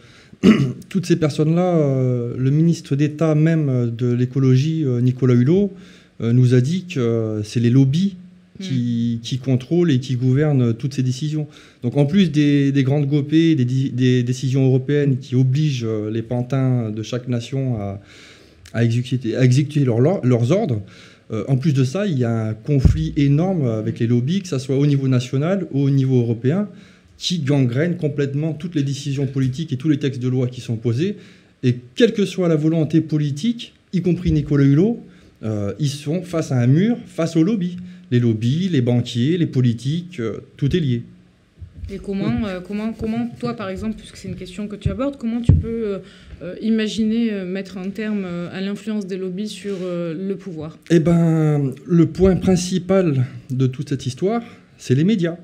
toutes 0.88 1.06
ces 1.06 1.16
personnes-là, 1.16 1.76
euh, 1.78 2.34
le 2.36 2.50
ministre 2.50 2.96
d'État 2.96 3.34
même 3.34 3.90
de 3.96 4.12
l'écologie, 4.12 4.84
euh, 4.84 5.00
Nicolas 5.00 5.34
Hulot, 5.34 5.72
euh, 6.20 6.32
nous 6.32 6.52
a 6.54 6.60
dit 6.60 6.84
que 6.84 7.00
euh, 7.00 7.42
c'est 7.42 7.60
les 7.60 7.70
lobbies 7.70 8.16
qui, 8.62 9.20
qui 9.22 9.38
contrôlent 9.38 9.90
et 9.90 10.00
qui 10.00 10.16
gouvernent 10.16 10.74
toutes 10.74 10.94
ces 10.94 11.02
décisions. 11.02 11.46
Donc 11.82 11.96
en 11.96 12.06
plus 12.06 12.30
des, 12.30 12.72
des 12.72 12.82
grandes 12.82 13.06
GOPÉ, 13.06 13.54
des, 13.54 13.64
des 13.64 14.22
décisions 14.22 14.64
européennes 14.64 15.18
qui 15.18 15.34
obligent 15.34 15.84
euh, 15.84 16.10
les 16.10 16.22
pantins 16.22 16.90
de 16.90 17.02
chaque 17.02 17.28
nation 17.28 17.78
à, 17.80 18.00
exécuter, 18.82 19.84
leurs 19.84 20.52
ordres, 20.52 20.80
euh, 21.30 21.44
en 21.48 21.56
plus 21.56 21.74
de 21.74 21.84
ça, 21.84 22.06
il 22.06 22.18
y 22.18 22.24
a 22.24 22.48
un 22.48 22.54
conflit 22.54 23.12
énorme 23.16 23.66
avec 23.66 23.98
les 23.98 24.06
lobbies, 24.06 24.42
que 24.42 24.48
ce 24.48 24.58
soit 24.58 24.76
au 24.76 24.86
niveau 24.86 25.08
national 25.08 25.66
ou 25.72 25.80
au 25.82 25.90
niveau 25.90 26.20
européen 26.20 26.68
qui 27.22 27.38
gangrène 27.38 27.96
complètement 27.96 28.52
toutes 28.52 28.74
les 28.74 28.82
décisions 28.82 29.26
politiques 29.26 29.72
et 29.72 29.76
tous 29.76 29.88
les 29.88 29.98
textes 29.98 30.20
de 30.20 30.26
loi 30.26 30.48
qui 30.48 30.60
sont 30.60 30.76
posés. 30.76 31.16
Et 31.62 31.76
quelle 31.94 32.12
que 32.12 32.26
soit 32.26 32.48
la 32.48 32.56
volonté 32.56 33.00
politique, 33.00 33.74
y 33.92 34.02
compris 34.02 34.32
Nicolas 34.32 34.64
Hulot, 34.64 35.00
euh, 35.44 35.72
ils 35.78 35.88
sont 35.88 36.22
face 36.22 36.50
à 36.50 36.58
un 36.58 36.66
mur, 36.66 36.96
face 37.06 37.36
aux 37.36 37.44
lobbies. 37.44 37.76
Les 38.12 38.20
lobbies, 38.20 38.68
les 38.68 38.82
banquiers, 38.82 39.36
les 39.36 39.46
politiques, 39.46 40.20
euh, 40.20 40.38
tout 40.56 40.76
est 40.76 40.80
lié. 40.80 41.02
Et 41.90 41.98
comment, 41.98 42.46
euh, 42.46 42.60
comment, 42.60 42.92
comment, 42.92 43.28
toi, 43.40 43.54
par 43.54 43.68
exemple, 43.68 43.96
puisque 43.96 44.16
c'est 44.16 44.28
une 44.28 44.36
question 44.36 44.68
que 44.68 44.76
tu 44.76 44.88
abordes, 44.88 45.16
comment 45.18 45.40
tu 45.40 45.52
peux 45.52 46.00
euh, 46.42 46.54
imaginer 46.60 47.32
euh, 47.32 47.44
mettre 47.44 47.76
un 47.76 47.90
terme 47.90 48.24
à 48.24 48.60
l'influence 48.60 49.06
des 49.06 49.16
lobbies 49.16 49.48
sur 49.48 49.76
le 49.82 50.34
pouvoir? 50.34 50.78
Eh 50.90 51.00
ben, 51.00 51.72
le 51.86 52.06
point 52.06 52.36
principal 52.36 53.26
de 53.50 53.66
toute 53.66 53.88
cette 53.88 54.06
histoire, 54.06 54.42
c'est 54.78 54.94
les 54.94 55.04
médias. 55.04 55.36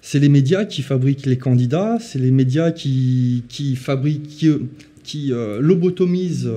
C'est 0.00 0.20
les 0.20 0.28
médias 0.30 0.64
qui 0.64 0.80
fabriquent 0.80 1.26
les 1.26 1.36
candidats, 1.36 1.98
c'est 2.00 2.18
les 2.18 2.30
médias 2.30 2.70
qui, 2.70 3.44
qui 3.48 3.76
fabriquent, 3.76 4.26
qui, 4.26 4.50
qui, 5.02 5.32
lobotomisent, 5.60 6.50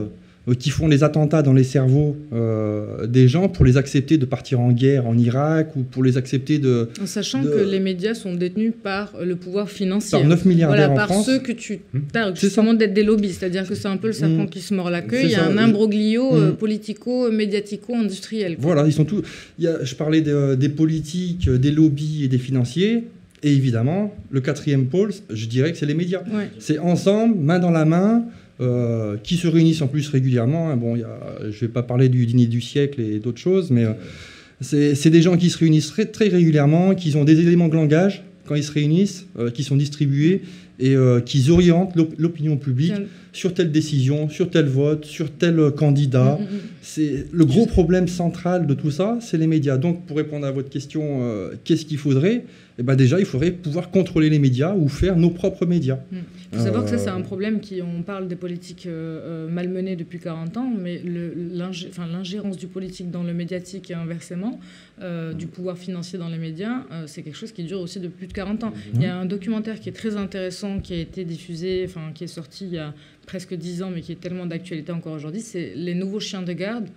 qui 0.58 0.72
font 0.72 0.88
les 0.88 1.04
attentats 1.04 1.44
dans 1.44 1.54
les 1.54 1.64
cerveaux 1.64 2.18
euh, 2.34 3.06
des 3.06 3.28
gens 3.28 3.48
pour 3.48 3.64
les 3.64 3.78
accepter 3.78 4.18
de 4.18 4.26
partir 4.26 4.60
en 4.60 4.72
guerre 4.72 5.06
en 5.06 5.16
Irak 5.18 5.76
ou 5.76 5.82
pour 5.84 6.04
les 6.04 6.18
accepter 6.18 6.58
de, 6.58 6.90
En 7.02 7.06
sachant 7.06 7.44
de- 7.44 7.50
que 7.50 7.60
les 7.60 7.80
médias 7.80 8.16
sont 8.16 8.34
détenus 8.34 8.74
par 8.82 9.14
euh, 9.20 9.26
le 9.26 9.36
pouvoir 9.36 9.70
financier. 9.70 10.18
par 10.18 10.28
9 10.28 10.46
milliardaires 10.46 10.90
Voilà, 10.90 10.94
en 10.94 10.96
par 10.96 11.08
France. 11.08 11.26
ceux 11.28 11.40
que 11.40 11.52
tu 11.52 11.82
Hmm. 11.94 12.00
targues 12.12 12.36
C'est 12.36 12.48
justement 12.48 12.74
d'être 12.74 12.94
des 12.94 13.04
lobbies, 13.04 13.34
c'est-à-dire 13.34 13.68
que 13.68 13.76
c'est 13.76 13.88
un 13.88 13.98
peu 13.98 14.08
le 14.08 14.14
serpent 14.14 14.44
Hmm. 14.46 14.50
qui 14.50 14.62
se 14.62 14.74
mord 14.74 14.90
la 14.90 15.02
queue, 15.02 15.20
il 15.24 15.30
y 15.30 15.36
a 15.36 15.40
ça. 15.40 15.48
un 15.48 15.58
imbroglio 15.60 16.36
euh, 16.36 16.52
Hmm. 16.52 16.56
politico-médiatico-industriel. 16.56 18.56
Voilà, 18.60 18.86
ils 18.86 18.94
sont 18.94 19.06
tous. 19.06 19.22
il 19.60 19.66
y 19.66 19.68
a- 19.68 19.84
je 19.84 19.96
parlais 19.96 20.22
de- 20.22 20.56
des 20.56 20.70
politiques, 20.70 21.50
des 21.50 21.72
lobbies 21.72 22.26
et 22.26 22.28
des 22.28 22.38
financiers. 22.38 23.04
Et 23.44 23.52
évidemment, 23.54 24.14
le 24.30 24.40
quatrième 24.42 24.86
pôle, 24.86 25.12
je 25.32 25.46
dirais 25.48 25.72
que 25.72 25.78
c'est 25.78 25.86
les 25.88 25.96
médias. 25.96 26.20
Ouais. 26.32 26.50
C'est 26.60 26.78
ensemble, 26.78 27.36
main 27.40 27.58
dans 27.60 27.72
la 27.72 27.86
main, 27.86 28.24
euh, 28.62 29.18
qui 29.24 29.38
se 29.38 29.48
réunissent 29.48 29.82
en 29.82 29.88
plus 29.88 30.08
régulièrement. 30.10 30.70
hein. 30.70 30.78
Bon, 30.78 30.96
je 30.96 31.02
ne 31.48 31.52
vais 31.52 31.68
pas 31.68 31.84
parler 31.84 32.10
du 32.10 32.26
dîner 32.26 32.46
du 32.46 32.62
siècle 32.62 33.02
et 33.02 33.20
d'autres 33.20 33.40
choses, 33.42 33.72
mais 33.72 33.86
euh, 33.86 33.94
c'est 34.62 35.10
des 35.10 35.22
gens 35.22 35.38
qui 35.38 35.50
se 35.50 35.58
réunissent 35.58 35.94
très, 36.12 36.28
régulièrement, 36.28 36.94
qui 36.96 37.16
ont 37.16 37.24
des 37.24 37.40
éléments 37.40 37.68
de 37.68 37.76
langage 37.76 38.24
quand 38.46 38.56
ils 38.56 38.64
se 38.64 38.72
réunissent, 38.72 39.26
euh, 39.40 39.50
qui 39.50 39.64
sont 39.64 39.76
distribués 39.76 40.42
et 40.80 40.96
qui 41.26 41.50
orientent 41.52 41.96
l'op- 41.96 42.16
l'opinion 42.18 42.58
publique 42.58 42.94
sur 43.34 43.54
telle 43.54 43.72
décision, 43.72 44.30
sur 44.30 44.50
tel 44.50 44.66
vote, 44.66 45.06
sur 45.06 45.32
tel 45.32 45.60
euh, 45.60 45.72
candidat. 45.72 46.38
mm, 46.40 46.44
mm, 46.44 46.58
mm. 46.58 46.60
C'est 46.82 47.26
le 47.32 47.46
gros 47.46 47.66
problème 47.66 48.08
central 48.08 48.68
de 48.68 48.74
tout 48.74 48.92
ça, 48.92 49.18
c'est 49.22 49.38
les 49.38 49.48
médias. 49.48 49.78
Donc, 49.78 50.06
pour 50.06 50.18
répondre 50.18 50.46
à 50.46 50.52
votre 50.52 50.70
question, 50.70 51.20
euh, 51.22 51.54
qu'est-ce 51.64 51.86
qu'il 51.86 51.98
faudrait? 51.98 52.44
Eh 52.80 52.84
ben 52.84 52.96
déjà, 52.96 53.20
il 53.20 53.26
faudrait 53.26 53.52
pouvoir 53.52 53.92
contrôler 53.92 54.30
les 54.30 54.40
médias 54.40 54.74
ou 54.76 54.88
faire 54.88 55.16
nos 55.16 55.30
propres 55.30 55.66
médias. 55.66 56.00
Il 56.12 56.58
faut 56.58 56.64
savoir 56.64 56.84
que 56.84 56.90
ça, 56.90 56.98
c'est 56.98 57.10
Euh, 57.10 57.16
un 57.16 57.22
problème 57.22 57.60
qui, 57.60 57.82
on 57.82 58.02
parle 58.02 58.28
des 58.28 58.36
politiques 58.36 58.86
euh, 58.88 59.48
malmenées 59.50 59.96
depuis 59.96 60.20
40 60.20 60.58
ans, 60.58 60.72
mais 60.76 61.02
l'ingérence 61.04 62.58
du 62.58 62.68
politique 62.68 63.12
dans 63.12 63.24
le 63.24 63.34
médiatique 63.34 63.92
et 63.92 63.94
inversement, 63.94 64.60
euh, 65.02 65.34
du 65.34 65.48
pouvoir 65.48 65.78
financier 65.78 66.18
dans 66.18 66.30
les 66.30 66.38
médias, 66.38 66.86
c'est 67.06 67.22
quelque 67.22 67.38
chose 67.38 67.52
qui 67.52 67.64
dure 67.64 67.82
aussi 67.82 68.00
depuis 68.00 68.18
plus 68.18 68.28
de 68.28 68.34
40 68.34 68.64
ans. 68.64 68.74
Il 68.96 69.02
y 69.02 69.06
a 69.06 69.16
un 69.16 69.26
documentaire 69.26 69.80
qui 69.80 69.90
est 69.90 69.94
très 69.94 70.16
intéressant, 70.16 70.80
qui 70.80 70.94
a 70.94 70.98
été 70.98 71.24
diffusé, 71.26 71.84
enfin, 71.86 72.12
qui 72.14 72.24
est 72.24 72.28
sorti 72.28 72.66
il 72.66 72.74
y 72.74 72.78
a 72.78 72.94
presque 73.32 73.54
10 73.54 73.84
ans, 73.84 73.92
mais 73.96 74.02
qui 74.02 74.12
est 74.12 74.20
tellement 74.20 74.46
d'actualité 74.46 74.92
encore 74.92 75.14
aujourd'hui, 75.14 75.40
c'est 75.40 75.72
Les 75.74 75.96
Nouveaux 75.96 76.20
Chiens 76.20 76.42
de 76.42 76.52
Garde. 76.52 76.90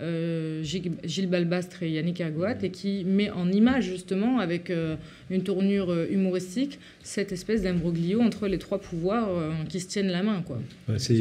euh, 0.00 0.62
Gilles 0.62 1.28
Balbastre 1.28 1.82
et 1.82 1.90
Yannick 1.90 2.18
Ergoat, 2.18 2.62
et 2.62 2.70
qui 2.70 3.04
met 3.04 3.28
en 3.30 3.52
image 3.52 3.90
justement, 3.90 4.38
avec 4.38 4.70
euh, 4.70 4.96
une 5.28 5.42
tournure 5.42 5.90
euh, 5.90 6.06
humoristique, 6.10 6.78
cette 7.02 7.30
espèce 7.30 7.60
d'imbroglio 7.60 8.22
entre 8.22 8.48
les 8.48 8.56
trois 8.56 8.80
pouvoirs 8.80 9.28
qui 9.68 9.80
se 9.80 9.88
tiennent 9.88 10.08
la 10.10 10.22
main. 10.22 10.40
Quoi. 10.40 10.60
C'est 10.96 11.20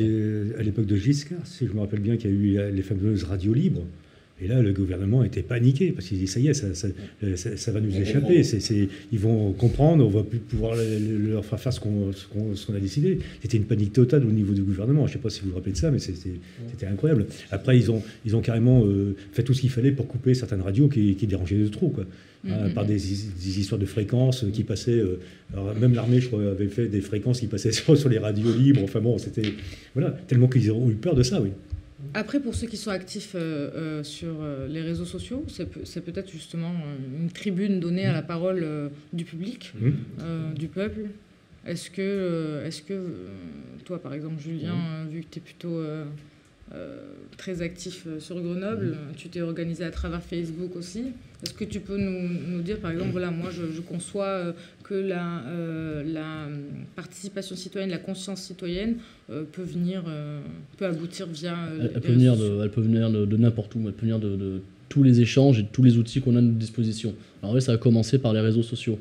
à 0.57 0.63
l'époque 0.63 0.85
de 0.85 0.95
Giscard, 0.95 1.45
si 1.45 1.67
je 1.67 1.73
me 1.73 1.81
rappelle 1.81 1.99
bien, 1.99 2.15
qu'il 2.15 2.29
y 2.29 2.57
a 2.57 2.67
eu 2.69 2.71
les 2.71 2.81
fameuses 2.81 3.25
radios 3.25 3.53
libres. 3.53 3.85
Et 4.43 4.47
là, 4.47 4.61
le 4.61 4.73
gouvernement 4.73 5.23
était 5.23 5.43
paniqué 5.43 5.91
parce 5.91 6.07
qu'il 6.07 6.17
dit 6.17 6.25
ça 6.27 6.39
y 6.39 6.47
est, 6.47 6.53
ça, 6.55 6.73
ça- 6.73 6.87
euh, 7.23 7.35
ça- 7.35 7.55
ça 7.57 7.71
va 7.71 7.79
nous 7.79 7.91
échapper. 7.95 8.41
Ils 9.11 9.19
vont 9.19 9.51
comprendre, 9.53 10.05
on 10.05 10.09
va 10.09 10.23
plus 10.23 10.39
pouvoir 10.39 10.75
le- 10.75 10.97
le- 10.99 11.31
leur 11.33 11.45
faire 11.45 11.59
faire 11.59 11.71
ce 11.73 11.79
qu'on 11.79 12.09
a 12.75 12.79
décidé. 12.79 13.19
C'était 13.41 13.57
une 13.57 13.65
panique 13.65 13.93
totale 13.93 14.25
au 14.25 14.31
niveau 14.31 14.53
du 14.53 14.63
gouvernement. 14.63 15.05
Je 15.05 15.11
ne 15.11 15.17
sais 15.17 15.21
pas 15.21 15.29
si 15.29 15.41
vous 15.41 15.49
vous 15.49 15.55
rappelez 15.55 15.73
de 15.73 15.77
ça, 15.77 15.91
mais 15.91 15.99
c'était 15.99 16.85
incroyable. 16.87 17.27
Après, 17.51 17.77
ils 17.77 17.91
ont, 17.91 18.01
ils 18.25 18.35
ont 18.35 18.41
carrément 18.41 18.83
euh, 18.85 19.15
fait 19.31 19.43
tout 19.43 19.53
ce 19.53 19.61
qu'il 19.61 19.69
fallait 19.69 19.91
pour 19.91 20.07
couper 20.07 20.33
certaines 20.33 20.61
radios 20.61 20.87
qui, 20.87 21.15
qui 21.15 21.27
dérangeaient 21.27 21.59
de 21.59 21.67
trop. 21.67 21.89
Quoi. 21.89 22.05
Hein, 22.49 22.69
Mhm. 22.69 22.73
par 22.73 22.87
des, 22.87 22.95
des 22.95 23.59
histoires 23.59 23.79
de 23.79 23.85
fréquences 23.85 24.45
qui 24.51 24.63
passaient. 24.63 24.91
euh, 24.97 25.19
alors 25.53 25.75
même 25.75 25.93
l'armée, 25.93 26.19
je 26.19 26.27
crois, 26.27 26.41
avait 26.49 26.67
fait 26.69 26.87
des 26.87 27.01
fréquences 27.01 27.39
qui 27.39 27.45
passaient 27.45 27.71
sur, 27.71 27.95
sur 27.95 28.09
les 28.09 28.17
radios 28.17 28.51
libres. 28.57 28.81
Enfin 28.83 28.99
bon, 28.99 29.19
c'était. 29.19 29.43
Voilà, 29.93 30.09
tellement 30.27 30.47
qu'ils 30.47 30.71
ont 30.71 30.89
eu 30.89 30.95
peur 30.95 31.13
de 31.13 31.21
ça, 31.21 31.39
oui. 31.39 31.49
Après, 32.13 32.39
pour 32.39 32.55
ceux 32.55 32.67
qui 32.67 32.77
sont 32.77 32.91
actifs 32.91 33.33
euh, 33.35 33.69
euh, 33.75 34.03
sur 34.03 34.35
euh, 34.41 34.67
les 34.67 34.81
réseaux 34.81 35.05
sociaux, 35.05 35.45
c'est 35.47 35.65
peut- 35.69 35.85
c'est 35.85 36.01
peut-être 36.01 36.29
justement 36.31 36.73
une 37.21 37.29
tribune 37.31 37.79
donnée 37.79 38.05
à 38.05 38.13
la 38.13 38.21
parole 38.21 38.65
du 39.13 39.23
public, 39.25 39.73
euh, 40.21 40.51
du 40.53 40.67
peuple. 40.67 41.05
Est-ce 41.65 41.89
que, 41.91 42.61
est-ce 42.65 42.81
que 42.81 42.99
toi, 43.85 44.01
par 44.01 44.13
exemple, 44.13 44.41
Julien, 44.41 45.05
vu 45.09 45.21
que 45.21 45.27
tu 45.31 45.39
es 45.39 45.41
plutôt 45.41 45.79
très 47.37 47.61
actif 47.61 48.07
sur 48.19 48.39
Grenoble, 48.41 48.97
tu 49.17 49.27
t'es 49.29 49.41
organisé 49.41 49.83
à 49.83 49.91
travers 49.91 50.21
Facebook 50.23 50.75
aussi 50.75 51.05
Est-ce 51.43 51.53
que 51.53 51.65
tu 51.65 51.79
peux 51.81 51.97
nous, 51.97 52.29
nous 52.47 52.61
dire, 52.61 52.79
par 52.79 52.91
exemple, 52.91 53.11
voilà, 53.11 53.29
moi, 53.31 53.49
je, 53.51 53.71
je 53.71 53.81
conçois 53.81 54.53
que 54.91 54.95
la, 54.95 55.43
la 56.05 56.47
participation 56.97 57.55
citoyenne, 57.55 57.89
la 57.89 57.97
conscience 57.97 58.41
citoyenne 58.41 58.95
peut 59.27 59.63
venir, 59.63 60.03
peut 60.77 60.85
aboutir 60.85 61.27
via. 61.27 61.55
Elle, 61.81 62.01
peut 62.01 62.11
venir 62.11 62.35
de, 62.35 62.59
elle, 62.61 62.69
peut 62.69 62.81
venir 62.81 63.09
de, 63.09 63.37
n'importe 63.37 63.73
où, 63.75 63.79
elle 63.87 63.93
peut 63.93 64.05
venir 64.05 64.19
de, 64.19 64.35
de 64.35 64.61
tous 64.89 65.03
les 65.03 65.21
échanges 65.21 65.59
et 65.59 65.63
de 65.63 65.69
tous 65.71 65.83
les 65.83 65.97
outils 65.97 66.19
qu'on 66.19 66.35
a 66.35 66.39
à 66.39 66.41
notre 66.41 66.57
disposition. 66.57 67.13
Alors 67.41 67.55
oui, 67.55 67.61
ça 67.61 67.71
a 67.71 67.77
commencé 67.77 68.19
par 68.19 68.33
les 68.33 68.41
réseaux 68.41 68.63
sociaux. 68.63 68.99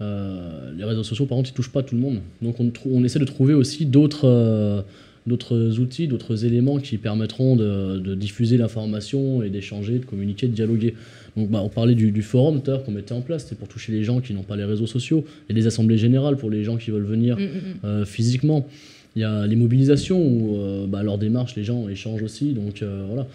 Euh, 0.00 0.72
les 0.76 0.84
réseaux 0.84 1.04
sociaux, 1.04 1.26
par 1.26 1.36
contre, 1.36 1.50
ils 1.50 1.54
touchent 1.54 1.72
pas 1.72 1.82
tout 1.82 1.94
le 1.94 2.00
monde. 2.00 2.20
Donc 2.40 2.58
on, 2.58 2.72
on 2.90 3.04
essaie 3.04 3.18
de 3.18 3.24
trouver 3.24 3.54
aussi 3.54 3.84
d'autres 3.86 4.26
euh, 4.26 4.80
d'autres 5.26 5.80
outils, 5.80 6.06
d'autres 6.06 6.44
éléments 6.44 6.78
qui 6.78 6.98
permettront 6.98 7.56
de, 7.56 7.98
de 7.98 8.14
diffuser 8.14 8.56
l'information 8.56 9.42
et 9.42 9.50
d'échanger, 9.50 9.98
de 9.98 10.04
communiquer, 10.04 10.46
de 10.46 10.54
dialoguer. 10.54 10.94
Donc 11.36 11.50
bah, 11.50 11.60
on 11.62 11.68
parlait 11.68 11.94
du, 11.94 12.10
du 12.12 12.22
forum 12.22 12.62
qu'on 12.62 12.90
mettait 12.92 13.12
en 13.12 13.20
place, 13.20 13.44
c'était 13.44 13.56
pour 13.56 13.68
toucher 13.68 13.92
les 13.92 14.02
gens 14.02 14.20
qui 14.20 14.32
n'ont 14.32 14.42
pas 14.42 14.56
les 14.56 14.64
réseaux 14.64 14.86
sociaux, 14.86 15.24
et 15.48 15.54
des 15.54 15.66
assemblées 15.66 15.98
générales 15.98 16.36
pour 16.36 16.50
les 16.50 16.64
gens 16.64 16.76
qui 16.76 16.90
veulent 16.90 17.04
venir 17.04 17.36
mm, 17.36 17.42
mm, 17.42 17.46
mm. 17.46 17.74
Euh, 17.84 18.04
physiquement. 18.04 18.66
Il 19.14 19.22
y 19.22 19.24
a 19.24 19.46
les 19.46 19.56
mobilisations 19.56 20.20
où 20.20 20.56
euh, 20.56 20.86
bah, 20.86 21.02
lors 21.02 21.18
des 21.18 21.30
marches, 21.30 21.56
les 21.56 21.64
gens 21.64 21.88
échangent 21.88 22.22
aussi. 22.22 22.52
Donc 22.52 22.82
voilà. 23.08 23.26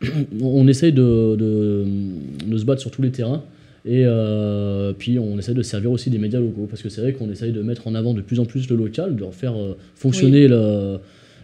on 0.40 0.66
essaye 0.68 0.92
de, 0.92 1.36
de, 1.36 2.58
se 2.58 2.64
battre 2.64 2.80
sur 2.80 2.90
tous 2.90 3.02
les 3.02 3.10
terrains. 3.10 3.42
Et 3.84 4.02
euh, 4.04 4.92
puis 4.92 5.18
on 5.18 5.38
essaie 5.38 5.54
de 5.54 5.62
servir 5.62 5.90
aussi 5.90 6.10
des 6.10 6.18
médias 6.18 6.40
locaux, 6.40 6.66
parce 6.68 6.82
que 6.82 6.88
c'est 6.88 7.00
vrai 7.00 7.12
qu'on 7.12 7.30
essaye 7.30 7.52
de 7.52 7.62
mettre 7.62 7.86
en 7.86 7.94
avant 7.94 8.12
de 8.12 8.20
plus 8.20 8.40
en 8.40 8.44
plus 8.44 8.68
le 8.68 8.76
local, 8.76 9.16
de 9.16 9.24
faire 9.30 9.56
euh, 9.56 9.76
fonctionner 9.94 10.48
le, 10.48 10.98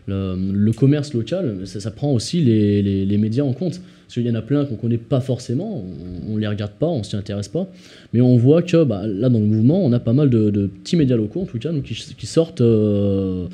le, 0.06 0.72
commerce 0.72 1.14
local. 1.14 1.60
Ça, 1.64 1.80
ça 1.80 1.90
prend 1.90 2.12
aussi 2.12 2.40
les, 2.40 2.82
les, 2.82 3.06
les, 3.06 3.18
médias 3.18 3.44
en 3.44 3.52
compte. 3.52 3.80
Parce 4.06 4.14
qu'il 4.14 4.26
y 4.26 4.30
en 4.30 4.34
a 4.34 4.42
plein 4.42 4.64
qu'on 4.64 4.74
ne 4.74 4.78
connaît 4.78 4.98
pas 4.98 5.20
forcément, 5.20 5.82
on 6.28 6.34
ne 6.34 6.40
les 6.40 6.46
regarde 6.46 6.72
pas, 6.72 6.86
on 6.86 6.98
ne 6.98 7.02
s'y 7.02 7.16
intéresse 7.16 7.48
pas. 7.48 7.66
Mais 8.12 8.20
on 8.20 8.36
voit 8.36 8.62
que 8.62 8.84
bah, 8.84 9.06
là, 9.06 9.28
dans 9.28 9.40
le 9.40 9.46
mouvement, 9.46 9.84
on 9.84 9.92
a 9.92 10.00
pas 10.00 10.12
mal 10.12 10.30
de, 10.30 10.66
petits 10.66 10.96
médias 10.96 11.16
locaux, 11.16 11.42
en 11.42 11.46
tout 11.46 11.58
cas, 11.58 11.70
qui, 11.84 11.94
qui 11.94 12.26
sortent 12.26 12.60
euh, 12.60 13.46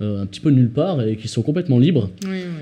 un 0.00 0.26
petit 0.26 0.40
peu 0.40 0.50
de 0.50 0.56
nulle 0.56 0.70
part 0.70 1.02
et 1.02 1.16
qui 1.16 1.28
sont 1.28 1.42
complètement 1.42 1.78
libres 1.78 2.10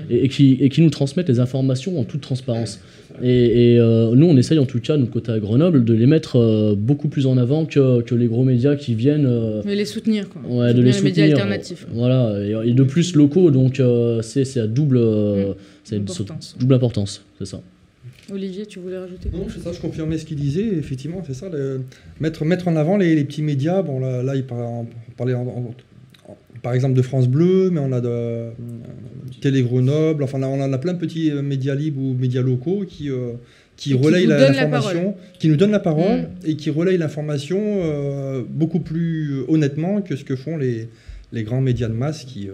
Et, 0.09 0.27
qui, 0.29 0.57
et 0.59 0.69
qui 0.69 0.81
nous 0.81 0.89
transmettent 0.89 1.29
les 1.29 1.39
informations 1.39 1.99
en 1.99 2.03
toute 2.03 2.21
transparence. 2.21 2.79
Et, 3.23 3.77
euh, 3.79 4.13
nous, 4.15 4.27
on 4.27 4.37
essaye 4.37 4.59
en 4.59 4.65
tout 4.65 4.79
cas, 4.79 4.93
de 4.93 5.01
notre 5.01 5.11
côté 5.11 5.31
à 5.31 5.39
Grenoble, 5.39 5.83
de 5.83 5.93
les 5.93 6.05
mettre 6.05 6.37
euh, 6.37 6.75
beaucoup 6.77 7.07
plus 7.07 7.25
en 7.25 7.37
avant 7.37 7.65
que, 7.65 8.01
que, 8.01 8.15
les 8.15 8.27
gros 8.27 8.43
médias 8.43 8.75
qui 8.75 8.95
viennent. 8.95 9.25
Euh, 9.25 9.61
les 9.65 9.85
soutenir, 9.85 10.29
quoi. 10.29 10.41
Ouais, 10.47 10.73
de 10.73 10.81
les, 10.81 10.93
soutenir. 10.93 11.11
médias 11.11 11.25
alternatifs. 11.25 11.87
Voilà, 11.91 12.39
et, 12.63 12.73
de 12.73 12.83
plus 12.83 13.15
locaux, 13.15 13.51
donc 13.51 13.81
c'est 14.21 14.59
à 14.59 14.67
double, 14.67 14.99
mmh. 14.99 15.95
importance. 15.95 16.55
double 16.59 16.73
importance, 16.73 17.23
c'est 17.39 17.45
ça. 17.45 17.61
Olivier, 18.29 18.65
tu 18.65 18.79
voulais 18.79 18.97
rajouter 18.97 19.29
Non, 19.31 19.47
c'est 19.47 19.61
ça, 19.61 19.71
je 19.71 19.79
confirmais 19.79 20.17
ce 20.17 20.25
qu'il 20.25 20.37
disait. 20.37 20.67
Effectivement, 20.77 21.23
c'est 21.25 21.33
ça. 21.33 21.49
mettre, 22.19 22.43
mettre 22.43 22.67
en 22.67 22.75
avant 22.75 22.97
les, 22.97 23.15
les, 23.15 23.23
petits 23.23 23.41
médias. 23.41 23.81
Bon, 23.81 23.99
là, 23.99 24.21
là 24.21 24.35
il 24.35 24.43
parlait 24.43 25.33
en, 25.33 25.73
par 26.67 26.73
exemple 26.73 26.95
de 26.95 27.01
France 27.01 27.29
Bleu, 27.29 27.69
mais 27.71 27.79
on 27.79 27.93
a 27.93 28.01
de 28.01 28.09
euh, 28.09 28.49
Télé 29.39 29.61
Grenoble, 29.61 30.21
enfin 30.21 30.43
on 30.43 30.59
en 30.59 30.73
a 30.73 30.77
plein 30.77 30.91
de 30.91 30.97
petits 30.97 31.31
euh, 31.31 31.41
médias 31.41 31.75
libres 31.75 32.01
ou 32.01 32.13
médias 32.13 32.41
locaux 32.41 32.83
qui, 32.85 33.09
euh, 33.09 33.35
qui 33.77 33.93
relayent 33.93 34.25
l'information, 34.25 35.15
qui 35.39 35.47
nous 35.47 35.55
donnent 35.55 35.71
la 35.71 35.79
parole 35.79 36.23
mm. 36.23 36.27
et 36.45 36.55
qui 36.57 36.69
relayent 36.69 36.97
l'information 36.97 38.43
beaucoup 38.49 38.81
plus 38.81 39.45
honnêtement 39.47 40.01
que 40.01 40.17
ce 40.17 40.25
que 40.25 40.35
font 40.35 40.57
les, 40.57 40.89
les 41.31 41.43
grands 41.43 41.61
médias 41.61 41.87
de 41.87 41.93
masse 41.93 42.25
qui, 42.25 42.49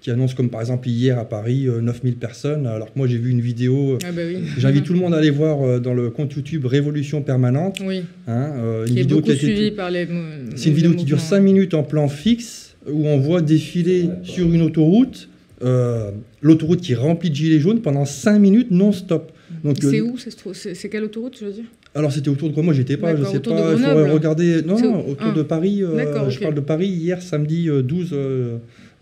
qui 0.00 0.10
annoncent 0.10 0.34
comme 0.34 0.50
par 0.50 0.60
exemple 0.60 0.88
hier 0.88 1.16
à 1.16 1.28
Paris 1.28 1.68
9000 1.68 2.16
personnes, 2.16 2.66
alors 2.66 2.92
que 2.92 2.98
moi 2.98 3.06
j'ai 3.06 3.18
vu 3.18 3.30
une 3.30 3.40
vidéo, 3.40 3.96
ah 4.04 4.10
bah 4.10 4.22
j'invite 4.58 4.82
tout 4.86 4.92
le 4.92 4.98
monde 4.98 5.14
à 5.14 5.18
aller 5.18 5.30
voir 5.30 5.80
dans 5.80 5.94
le 5.94 6.10
compte 6.10 6.32
YouTube 6.34 6.66
Révolution 6.66 7.22
Permanente. 7.22 7.78
Oui. 7.86 8.02
Hein, 8.26 8.54
une 8.88 8.94
qui 8.94 9.00
vidéo 9.02 9.20
est 9.20 9.36
qui 9.36 9.70
par 9.70 9.92
les... 9.92 10.08
C'est 10.56 10.70
une 10.70 10.74
vidéo 10.74 10.94
qui 10.94 11.04
dure 11.04 11.20
5 11.20 11.38
minutes 11.38 11.74
en 11.74 11.84
plan 11.84 12.08
fixe 12.08 12.69
où 12.86 13.06
on 13.06 13.18
voit 13.18 13.42
défiler 13.42 14.08
sur 14.22 14.52
une 14.52 14.62
autoroute, 14.62 15.28
euh, 15.62 16.10
l'autoroute 16.40 16.80
qui 16.80 16.92
est 16.92 16.96
remplie 16.96 17.30
de 17.30 17.34
gilets 17.34 17.60
jaunes 17.60 17.80
pendant 17.80 18.04
5 18.04 18.38
minutes 18.38 18.70
non-stop. 18.70 19.32
C'est 19.80 20.00
euh, 20.00 20.02
où 20.02 20.16
C'est 20.54 20.88
quelle 20.88 21.04
autoroute, 21.04 21.36
je 21.38 21.46
veux 21.46 21.52
dire? 21.52 21.64
Alors 21.94 22.12
c'était 22.12 22.28
autour 22.28 22.48
de 22.48 22.54
quoi? 22.54 22.62
Moi 22.62 22.72
j'étais 22.72 22.96
pas, 22.96 23.16
je 23.16 23.24
sais 23.24 23.40
pas. 23.40 23.72
Il 23.72 23.78
faudrait 23.78 24.10
regarder. 24.10 24.62
Non, 24.62 24.80
non 24.80 25.08
autour 25.08 25.28
ah. 25.30 25.32
de 25.32 25.42
Paris. 25.42 25.82
Euh, 25.82 26.30
je 26.30 26.38
parle 26.38 26.54
de 26.54 26.60
Paris 26.60 26.86
hier 26.86 27.20
samedi 27.20 27.68
12, 27.68 28.14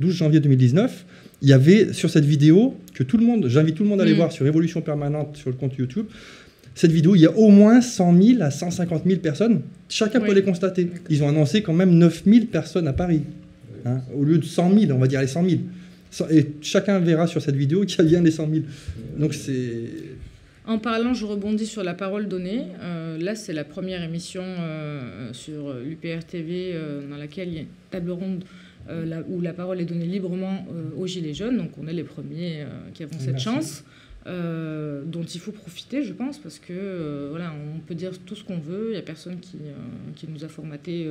12 0.00 0.14
janvier 0.14 0.40
2019. 0.40 1.04
Il 1.42 1.48
y 1.48 1.52
avait 1.52 1.92
sur 1.92 2.10
cette 2.10 2.24
vidéo 2.24 2.74
que 2.94 3.04
tout 3.04 3.18
le 3.18 3.24
monde, 3.24 3.46
j'invite 3.48 3.76
tout 3.76 3.84
le 3.84 3.88
monde 3.88 4.00
à 4.00 4.04
aller 4.04 4.14
mm. 4.14 4.16
voir 4.16 4.32
sur 4.32 4.44
Révolution 4.44 4.80
Permanente 4.80 5.36
sur 5.36 5.50
le 5.50 5.56
compte 5.56 5.76
YouTube. 5.76 6.06
Cette 6.74 6.92
vidéo, 6.92 7.14
il 7.14 7.20
y 7.20 7.26
a 7.26 7.36
au 7.36 7.48
moins 7.48 7.80
100 7.80 8.22
000 8.22 8.42
à 8.42 8.50
150 8.50 9.02
000 9.04 9.20
personnes. 9.20 9.62
Chacun 9.88 10.20
peut 10.20 10.32
les 10.32 10.42
constater. 10.42 10.88
Ils 11.10 11.22
ont 11.24 11.28
annoncé 11.28 11.60
quand 11.60 11.72
même 11.72 11.90
9 11.90 12.22
000 12.24 12.46
personnes 12.46 12.86
à 12.86 12.92
Paris. 12.92 13.22
Hein, 13.84 14.00
au 14.14 14.24
lieu 14.24 14.38
de 14.38 14.44
100 14.44 14.78
000, 14.78 14.92
on 14.92 14.98
va 14.98 15.06
dire 15.06 15.20
les 15.20 15.26
100 15.26 15.48
000. 15.48 15.60
Et 16.30 16.46
chacun 16.62 16.98
verra 17.00 17.26
sur 17.26 17.42
cette 17.42 17.56
vidéo 17.56 17.84
qu'il 17.84 17.98
y 17.98 18.00
a 18.00 18.04
bien 18.04 18.22
les 18.22 18.30
100 18.30 18.48
000. 18.50 18.62
Donc 19.18 19.34
c'est... 19.34 19.84
En 20.66 20.78
parlant, 20.78 21.14
je 21.14 21.24
rebondis 21.24 21.66
sur 21.66 21.82
la 21.82 21.94
parole 21.94 22.28
donnée. 22.28 22.66
Euh, 22.82 23.16
là, 23.18 23.34
c'est 23.34 23.54
la 23.54 23.64
première 23.64 24.02
émission 24.02 24.42
euh, 24.44 25.32
sur 25.32 25.72
l'UPR 25.72 26.24
TV 26.26 26.72
euh, 26.74 27.08
dans 27.08 27.16
laquelle 27.16 27.48
il 27.48 27.54
y 27.54 27.58
a 27.58 27.62
une 27.62 27.68
table 27.90 28.10
ronde 28.10 28.44
où 29.28 29.42
la 29.42 29.52
parole 29.52 29.82
est 29.82 29.84
donnée 29.84 30.06
librement 30.06 30.66
aux 30.96 31.06
Gilets 31.06 31.34
jaunes. 31.34 31.58
Donc, 31.58 31.72
on 31.78 31.86
est 31.88 31.92
les 31.92 32.04
premiers 32.04 32.64
qui 32.94 33.02
avons 33.02 33.18
cette 33.18 33.38
chance. 33.38 33.84
Euh, 34.28 35.04
dont 35.06 35.22
il 35.22 35.40
faut 35.40 35.52
profiter, 35.52 36.02
je 36.02 36.12
pense, 36.12 36.36
parce 36.38 36.58
que 36.58 36.72
euh, 36.72 37.28
voilà, 37.30 37.54
on 37.74 37.78
peut 37.78 37.94
dire 37.94 38.12
tout 38.18 38.36
ce 38.36 38.44
qu'on 38.44 38.58
veut, 38.58 38.88
il 38.88 38.92
n'y 38.92 38.98
a 38.98 39.02
personne 39.02 39.40
qui, 39.40 39.56
euh, 39.56 39.72
qui, 40.16 40.26
nous 40.28 40.44
a 40.44 40.48
formaté 40.48 41.10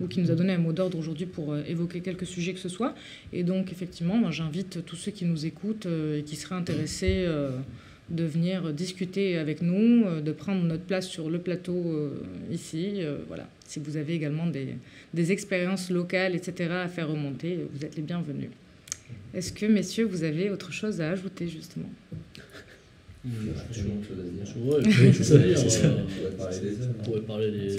ou 0.00 0.06
qui 0.06 0.20
nous 0.20 0.30
a 0.30 0.34
donné 0.34 0.52
un 0.52 0.58
mot 0.58 0.72
d'ordre 0.72 0.98
aujourd'hui 0.98 1.24
pour 1.24 1.56
évoquer 1.56 2.00
quelques 2.00 2.26
sujets 2.26 2.52
que 2.52 2.60
ce 2.60 2.68
soit. 2.68 2.94
Et 3.32 3.42
donc, 3.42 3.72
effectivement, 3.72 4.30
j'invite 4.30 4.84
tous 4.84 4.96
ceux 4.96 5.12
qui 5.12 5.24
nous 5.24 5.46
écoutent 5.46 5.86
et 5.86 6.22
qui 6.24 6.36
seraient 6.36 6.56
intéressés 6.56 7.26
de 8.10 8.24
venir 8.24 8.72
discuter 8.74 9.38
avec 9.38 9.62
nous, 9.62 10.20
de 10.20 10.32
prendre 10.32 10.62
notre 10.62 10.84
place 10.84 11.08
sur 11.08 11.30
le 11.30 11.38
plateau 11.38 12.12
ici. 12.50 13.00
voilà. 13.28 13.48
Si 13.66 13.80
vous 13.80 13.96
avez 13.96 14.14
également 14.14 14.46
des, 14.46 14.74
des 15.14 15.32
expériences 15.32 15.90
locales, 15.90 16.34
etc., 16.34 16.70
à 16.72 16.88
faire 16.88 17.08
remonter, 17.08 17.60
vous 17.72 17.84
êtes 17.84 17.96
les 17.96 18.02
bienvenus. 18.02 18.50
Est-ce 19.32 19.52
que, 19.52 19.66
messieurs, 19.66 20.04
vous 20.04 20.24
avez 20.24 20.50
autre 20.50 20.72
chose 20.72 21.00
à 21.00 21.10
ajouter, 21.10 21.48
justement? 21.48 21.90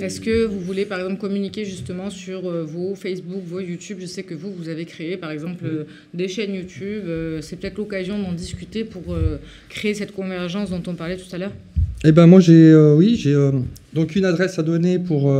Est-ce 0.01 0.19
que 0.19 0.45
vous 0.45 0.59
voulez 0.59 0.85
par 0.85 0.99
exemple 0.99 1.19
communiquer 1.19 1.63
justement 1.63 2.09
sur 2.09 2.45
euh, 2.45 2.63
vos 2.63 2.93
Facebook, 2.95 3.41
vos 3.45 3.61
YouTube? 3.61 3.99
Je 4.01 4.05
sais 4.05 4.23
que 4.23 4.33
vous, 4.33 4.51
vous 4.51 4.67
avez 4.67 4.83
créé 4.85 5.15
par 5.15 5.31
exemple 5.31 5.65
euh, 5.65 5.85
des 6.13 6.27
chaînes 6.27 6.53
YouTube. 6.53 7.03
Euh, 7.05 7.39
c'est 7.41 7.55
peut-être 7.55 7.77
l'occasion 7.77 8.21
d'en 8.21 8.33
discuter 8.33 8.83
pour 8.83 9.17
créer 9.69 9.93
cette 9.93 10.13
convergence 10.13 10.71
dont 10.71 10.83
on 10.87 10.95
parlait 10.95 11.17
tout 11.17 11.33
à 11.33 11.37
l'heure. 11.37 11.53
Eh 12.03 12.11
ben 12.11 12.27
moi 12.27 12.39
j'ai 12.39 12.73
oui 12.95 13.15
j'ai 13.17 13.35
donc 13.93 14.15
une 14.15 14.25
adresse 14.25 14.57
à 14.59 14.63
donner 14.63 14.99
pour 14.99 15.33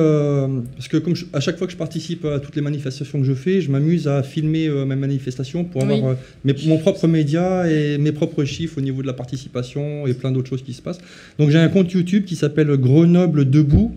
parce 0.74 0.88
que 0.88 0.96
comme 0.96 1.14
à 1.32 1.38
chaque 1.38 1.58
fois 1.58 1.68
que 1.68 1.72
je 1.72 1.78
participe 1.78 2.24
à 2.24 2.40
toutes 2.40 2.56
les 2.56 2.62
manifestations 2.62 3.20
que 3.20 3.24
je 3.24 3.34
fais, 3.34 3.60
je 3.60 3.70
m'amuse 3.70 4.08
à 4.08 4.24
filmer 4.24 4.68
mes 4.68 4.96
manifestations 4.96 5.62
pour 5.62 5.84
avoir 5.84 6.16
mon 6.44 6.78
propre 6.78 7.06
média 7.06 7.70
et 7.70 7.98
mes 7.98 8.10
propres 8.10 8.42
chiffres 8.42 8.78
au 8.78 8.80
niveau 8.80 9.00
de 9.00 9.06
la 9.06 9.12
participation 9.12 10.08
et 10.08 10.14
plein 10.14 10.32
d'autres 10.32 10.48
choses 10.48 10.64
qui 10.64 10.72
se 10.72 10.82
passent. 10.82 10.98
Donc 11.38 11.50
j'ai 11.50 11.58
un 11.58 11.68
compte 11.68 11.92
YouTube 11.92 12.24
qui 12.24 12.34
s'appelle 12.34 12.76
Grenoble 12.76 13.48
Debout, 13.48 13.94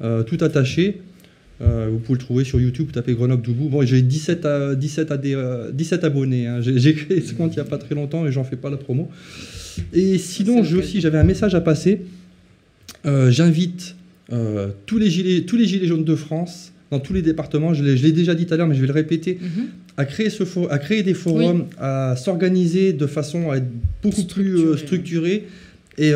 tout 0.00 0.38
attaché. 0.42 1.00
Euh, 1.60 1.88
vous 1.90 1.98
pouvez 1.98 2.18
le 2.18 2.24
trouver 2.24 2.44
sur 2.44 2.60
YouTube, 2.60 2.86
vous 2.86 2.92
tapez 2.92 3.14
Grenoble 3.14 3.42
Doubou. 3.42 3.68
Bon, 3.68 3.84
j'ai 3.84 4.02
17, 4.02 4.46
17, 4.76 5.12
17 5.72 6.04
abonnés. 6.04 6.46
Hein. 6.46 6.60
J'ai 6.60 6.94
créé 6.94 7.20
ce 7.20 7.34
compte 7.34 7.52
il 7.52 7.56
n'y 7.56 7.62
a 7.62 7.64
pas 7.64 7.78
très 7.78 7.94
longtemps 7.94 8.26
et 8.26 8.32
j'en 8.32 8.44
fais 8.44 8.56
pas 8.56 8.70
la 8.70 8.76
promo. 8.76 9.08
Et 9.92 10.18
sinon, 10.18 10.60
aussi, 10.60 11.00
j'avais 11.00 11.18
un 11.18 11.24
message 11.24 11.54
à 11.54 11.60
passer. 11.60 12.02
Euh, 13.06 13.30
j'invite 13.30 13.96
euh, 14.32 14.68
tous, 14.86 14.98
les 14.98 15.10
gilets, 15.10 15.42
tous 15.42 15.56
les 15.56 15.66
gilets 15.66 15.86
jaunes 15.86 16.04
de 16.04 16.14
France, 16.14 16.72
dans 16.90 17.00
tous 17.00 17.12
les 17.12 17.22
départements, 17.22 17.74
je 17.74 17.84
l'ai 17.84 18.12
déjà 18.12 18.34
dit 18.34 18.46
tout 18.46 18.54
à 18.54 18.56
l'heure, 18.56 18.66
mais 18.66 18.74
je 18.74 18.80
vais 18.80 18.86
le 18.86 18.92
répéter, 18.92 19.38
mhm. 19.40 19.66
à, 19.96 20.04
créer 20.04 20.30
ce 20.30 20.42
à 20.70 20.78
créer 20.78 21.02
des 21.02 21.14
forums, 21.14 21.66
à 21.78 22.16
s'organiser 22.16 22.92
de 22.92 23.06
façon 23.06 23.50
à 23.50 23.58
être 23.58 23.68
beaucoup 24.02 24.24
plus 24.24 24.78
structuré. 24.78 25.46
Et 25.98 26.12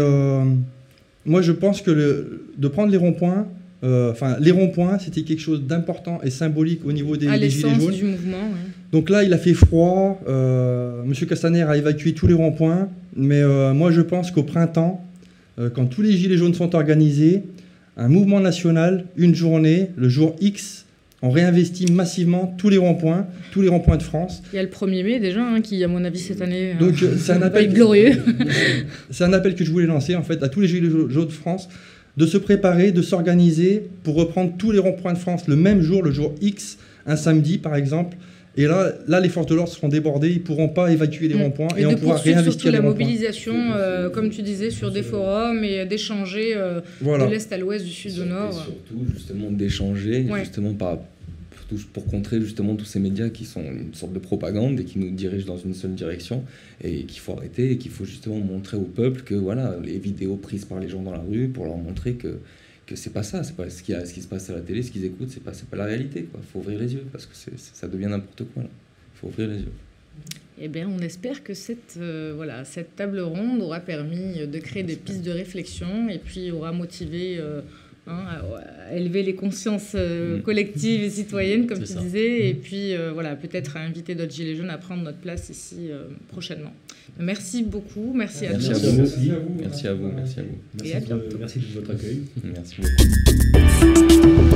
moi, 1.24 1.42
je 1.42 1.52
pense 1.52 1.82
que 1.82 1.90
le, 1.90 2.46
de 2.56 2.68
prendre 2.68 2.90
les 2.90 2.96
ronds-points, 2.96 3.46
enfin, 3.82 4.36
les 4.40 4.50
ronds-points, 4.50 4.98
c'était 4.98 5.22
quelque 5.22 5.40
chose 5.40 5.62
d'important 5.62 6.20
et 6.22 6.30
symbolique 6.30 6.84
au 6.84 6.92
niveau 6.92 7.16
des, 7.16 7.28
À 7.28 7.38
des 7.38 7.50
Gilets 7.50 7.68
l'essence 7.68 7.82
jaunes. 7.82 7.94
du 7.94 8.04
mouvement, 8.04 8.36
ouais. 8.36 8.70
Donc 8.92 9.08
là, 9.08 9.24
il 9.24 9.32
a 9.32 9.38
fait 9.38 9.54
froid. 9.54 10.20
Euh, 10.28 11.02
Monsieur 11.04 11.26
Castaner 11.26 11.62
a 11.62 11.76
évacué 11.76 12.12
tous 12.12 12.26
les 12.26 12.34
ronds-points. 12.34 12.88
Mais 13.16 13.40
euh, 13.40 13.72
moi, 13.72 13.90
je 13.90 14.00
pense 14.02 14.30
qu'au 14.30 14.42
printemps, 14.42 15.04
euh, 15.58 15.70
quand 15.70 15.86
tous 15.86 16.02
les 16.02 16.12
Gilets 16.12 16.36
jaunes 16.36 16.54
sont 16.54 16.74
organisés, 16.74 17.42
un 17.96 18.08
mouvement 18.08 18.40
national, 18.40 19.06
une 19.16 19.34
journée, 19.34 19.88
le 19.96 20.08
jour 20.08 20.36
X, 20.40 20.84
on 21.22 21.30
réinvestit 21.30 21.90
massivement 21.92 22.54
tous 22.58 22.68
les 22.68 22.78
ronds-points, 22.78 23.26
tous 23.52 23.62
les 23.62 23.68
ronds-points 23.68 23.96
de 23.96 24.02
France. 24.02 24.42
Il 24.52 24.56
y 24.56 24.58
a 24.58 24.62
le 24.62 24.68
1er 24.68 25.04
mai 25.04 25.20
déjà, 25.20 25.42
hein, 25.42 25.60
qui, 25.60 25.82
à 25.84 25.88
mon 25.88 26.04
avis, 26.04 26.18
cette 26.18 26.42
année, 26.42 26.74
Donc 26.78 27.00
euh, 27.02 27.14
c'est 27.16 27.32
un 27.32 27.42
appel 27.42 27.72
glorieux. 27.72 28.12
C'est 29.10 29.24
un 29.24 29.32
appel 29.32 29.54
que 29.54 29.64
je 29.64 29.70
voulais 29.70 29.86
lancer 29.86 30.16
en 30.16 30.22
fait 30.22 30.42
à 30.42 30.48
tous 30.48 30.60
les 30.60 30.68
Gilets 30.68 30.90
jaunes 31.08 31.26
de 31.26 31.32
France 31.32 31.68
de 32.16 32.26
se 32.26 32.36
préparer, 32.38 32.92
de 32.92 33.02
s'organiser 33.02 33.82
pour 34.04 34.14
reprendre 34.16 34.52
tous 34.58 34.70
les 34.70 34.78
ronds-points 34.78 35.14
de 35.14 35.18
France 35.18 35.48
le 35.48 35.56
même 35.56 35.80
jour, 35.80 36.02
le 36.02 36.10
jour 36.10 36.34
X, 36.40 36.78
un 37.06 37.16
samedi 37.16 37.58
par 37.58 37.74
exemple. 37.76 38.16
Et 38.58 38.66
là, 38.66 38.92
là 39.08 39.18
les 39.18 39.30
forces 39.30 39.46
de 39.46 39.54
l'ordre 39.54 39.72
seront 39.72 39.88
débordées, 39.88 40.28
ils 40.28 40.34
ne 40.34 40.40
pourront 40.40 40.68
pas 40.68 40.92
évacuer 40.92 41.26
les 41.28 41.34
Mm. 41.36 41.42
ronds-points 41.42 41.68
Et, 41.78 41.82
et, 41.82 41.86
on 41.86 41.92
de 41.92 41.94
pourra 41.96 42.14
poursuivre 42.16 42.36
surtout 42.42 42.42
réinvestir 42.58 42.70
les 42.72 42.76
la 42.76 42.82
mobilisation, 42.82 43.54
euh, 43.74 44.10
comme 44.10 44.28
tu 44.28 44.42
disais, 44.42 44.68
sur 44.70 44.90
des 44.90 45.02
forums 45.02 45.64
et 45.64 45.86
d'échanger 45.86 46.52
euh, 46.54 46.80
Voilà. 47.00 47.24
de 47.26 47.30
l'Est 47.30 47.50
à 47.50 47.56
l'Ouest, 47.56 47.86
du 47.86 47.90
Sud 47.90 48.12
Et 48.18 48.20
au 48.20 48.24
Nord. 48.26 48.52
surtout, 48.52 49.06
justement, 49.14 49.50
d'échanger, 49.50 50.26
Ouais. 50.30 50.40
justement, 50.40 50.74
par, 50.74 50.98
pour, 51.92 52.06
contrer 52.06 52.40
justement 52.40 52.76
tous 52.76 52.84
ces 52.84 53.00
médias 53.00 53.28
qui 53.28 53.44
sont 53.44 53.62
une 53.62 53.94
sorte 53.94 54.12
de 54.12 54.18
propagande 54.18 54.80
et 54.80 54.84
qui 54.84 54.98
nous 54.98 55.10
dirigent 55.10 55.46
dans 55.46 55.58
une 55.58 55.74
seule 55.74 55.94
direction 55.94 56.44
et 56.82 57.04
qu'il 57.04 57.20
faut 57.20 57.32
arrêter 57.32 57.72
et 57.72 57.78
qu'il 57.78 57.90
faut 57.90 58.04
justement 58.04 58.38
montrer 58.38 58.76
au 58.76 58.84
peuple 58.84 59.22
que 59.22 59.34
voilà, 59.34 59.76
les 59.82 59.98
vidéos 59.98 60.36
prises 60.36 60.64
par 60.64 60.80
les 60.80 60.88
gens 60.88 61.02
dans 61.02 61.12
la 61.12 61.20
rue 61.20 61.48
pour 61.48 61.64
leur 61.66 61.76
montrer 61.76 62.14
que 62.14 62.38
que 62.86 62.96
c'est 62.96 63.10
pas 63.10 63.22
ça, 63.22 63.44
c'est 63.44 63.56
pas 63.56 63.70
ce 63.70 63.82
qui, 63.82 63.94
a, 63.94 64.04
ce 64.04 64.12
qui 64.12 64.22
se 64.22 64.28
passe 64.28 64.50
à 64.50 64.54
la 64.54 64.60
télé, 64.60 64.82
ce 64.82 64.90
qu'ils 64.90 65.04
écoutent, 65.04 65.30
c'est 65.30 65.42
pas, 65.42 65.52
c'est 65.54 65.68
pas 65.68 65.76
la 65.76 65.84
réalité. 65.84 66.28
Il 66.34 66.46
faut 66.52 66.58
ouvrir 66.58 66.78
les 66.78 66.94
yeux 66.94 67.06
parce 67.12 67.26
que 67.26 67.34
ça 67.56 67.88
devient 67.88 68.06
n'importe 68.06 68.44
quoi. 68.52 68.64
Il 68.64 69.18
faut 69.18 69.28
ouvrir 69.28 69.48
les 69.48 69.60
yeux. 69.60 69.72
Eh 70.60 70.68
bien, 70.68 70.88
on 70.88 70.98
espère 71.00 71.42
que 71.42 71.54
cette, 71.54 71.96
euh, 71.98 72.32
voilà, 72.36 72.64
cette 72.64 72.94
table 72.94 73.20
ronde 73.20 73.62
aura 73.62 73.80
permis 73.80 74.46
de 74.46 74.58
créer 74.58 74.82
des 74.82 74.96
pistes 74.96 75.22
de 75.22 75.30
réflexion 75.30 76.08
et 76.08 76.18
puis 76.18 76.50
aura 76.50 76.72
motivé 76.72 77.38
euh, 77.38 77.62
hein, 78.06 78.24
à, 78.28 78.90
à 78.90 78.94
élever 78.96 79.22
les 79.22 79.34
consciences 79.34 79.92
euh, 79.94 80.38
Mm. 80.38 80.42
collectives 80.42 81.02
et 81.02 81.10
citoyennes, 81.10 81.66
comme 81.66 81.80
tu 81.80 81.86
ça. 81.86 82.00
disais, 82.00 82.48
et 82.50 82.54
puis 82.54 82.94
euh, 82.94 83.12
voilà, 83.12 83.36
peut-être 83.36 83.76
à 83.76 83.80
inviter 83.80 84.14
d'autres 84.14 84.32
Gilets 84.32 84.56
jaunes 84.56 84.70
à 84.70 84.78
prendre 84.78 85.02
notre 85.02 85.18
place 85.18 85.48
ici 85.50 85.88
euh, 85.90 86.04
prochainement. 86.28 86.72
Merci 87.18 87.62
beaucoup, 87.62 88.12
merci, 88.14 88.44
Merci 88.48 88.68
à 88.72 88.76
à 88.76 88.80
tous. 88.80 88.86
vous. 88.86 88.96
Merci 88.96 89.30
à 89.30 89.34
Merci 89.60 89.86
à 89.88 89.94
vous, 89.94 90.12
merci 90.14 90.40
à 90.40 90.42
vous. 90.42 90.48
Merci, 90.74 90.90
Et 90.90 90.94
à 90.96 91.00
de, 91.00 91.28
merci 91.38 91.58
de 91.58 91.64
votre 91.74 91.90
accueil. 91.90 92.22
Merci 92.42 92.76
beaucoup. 92.80 94.51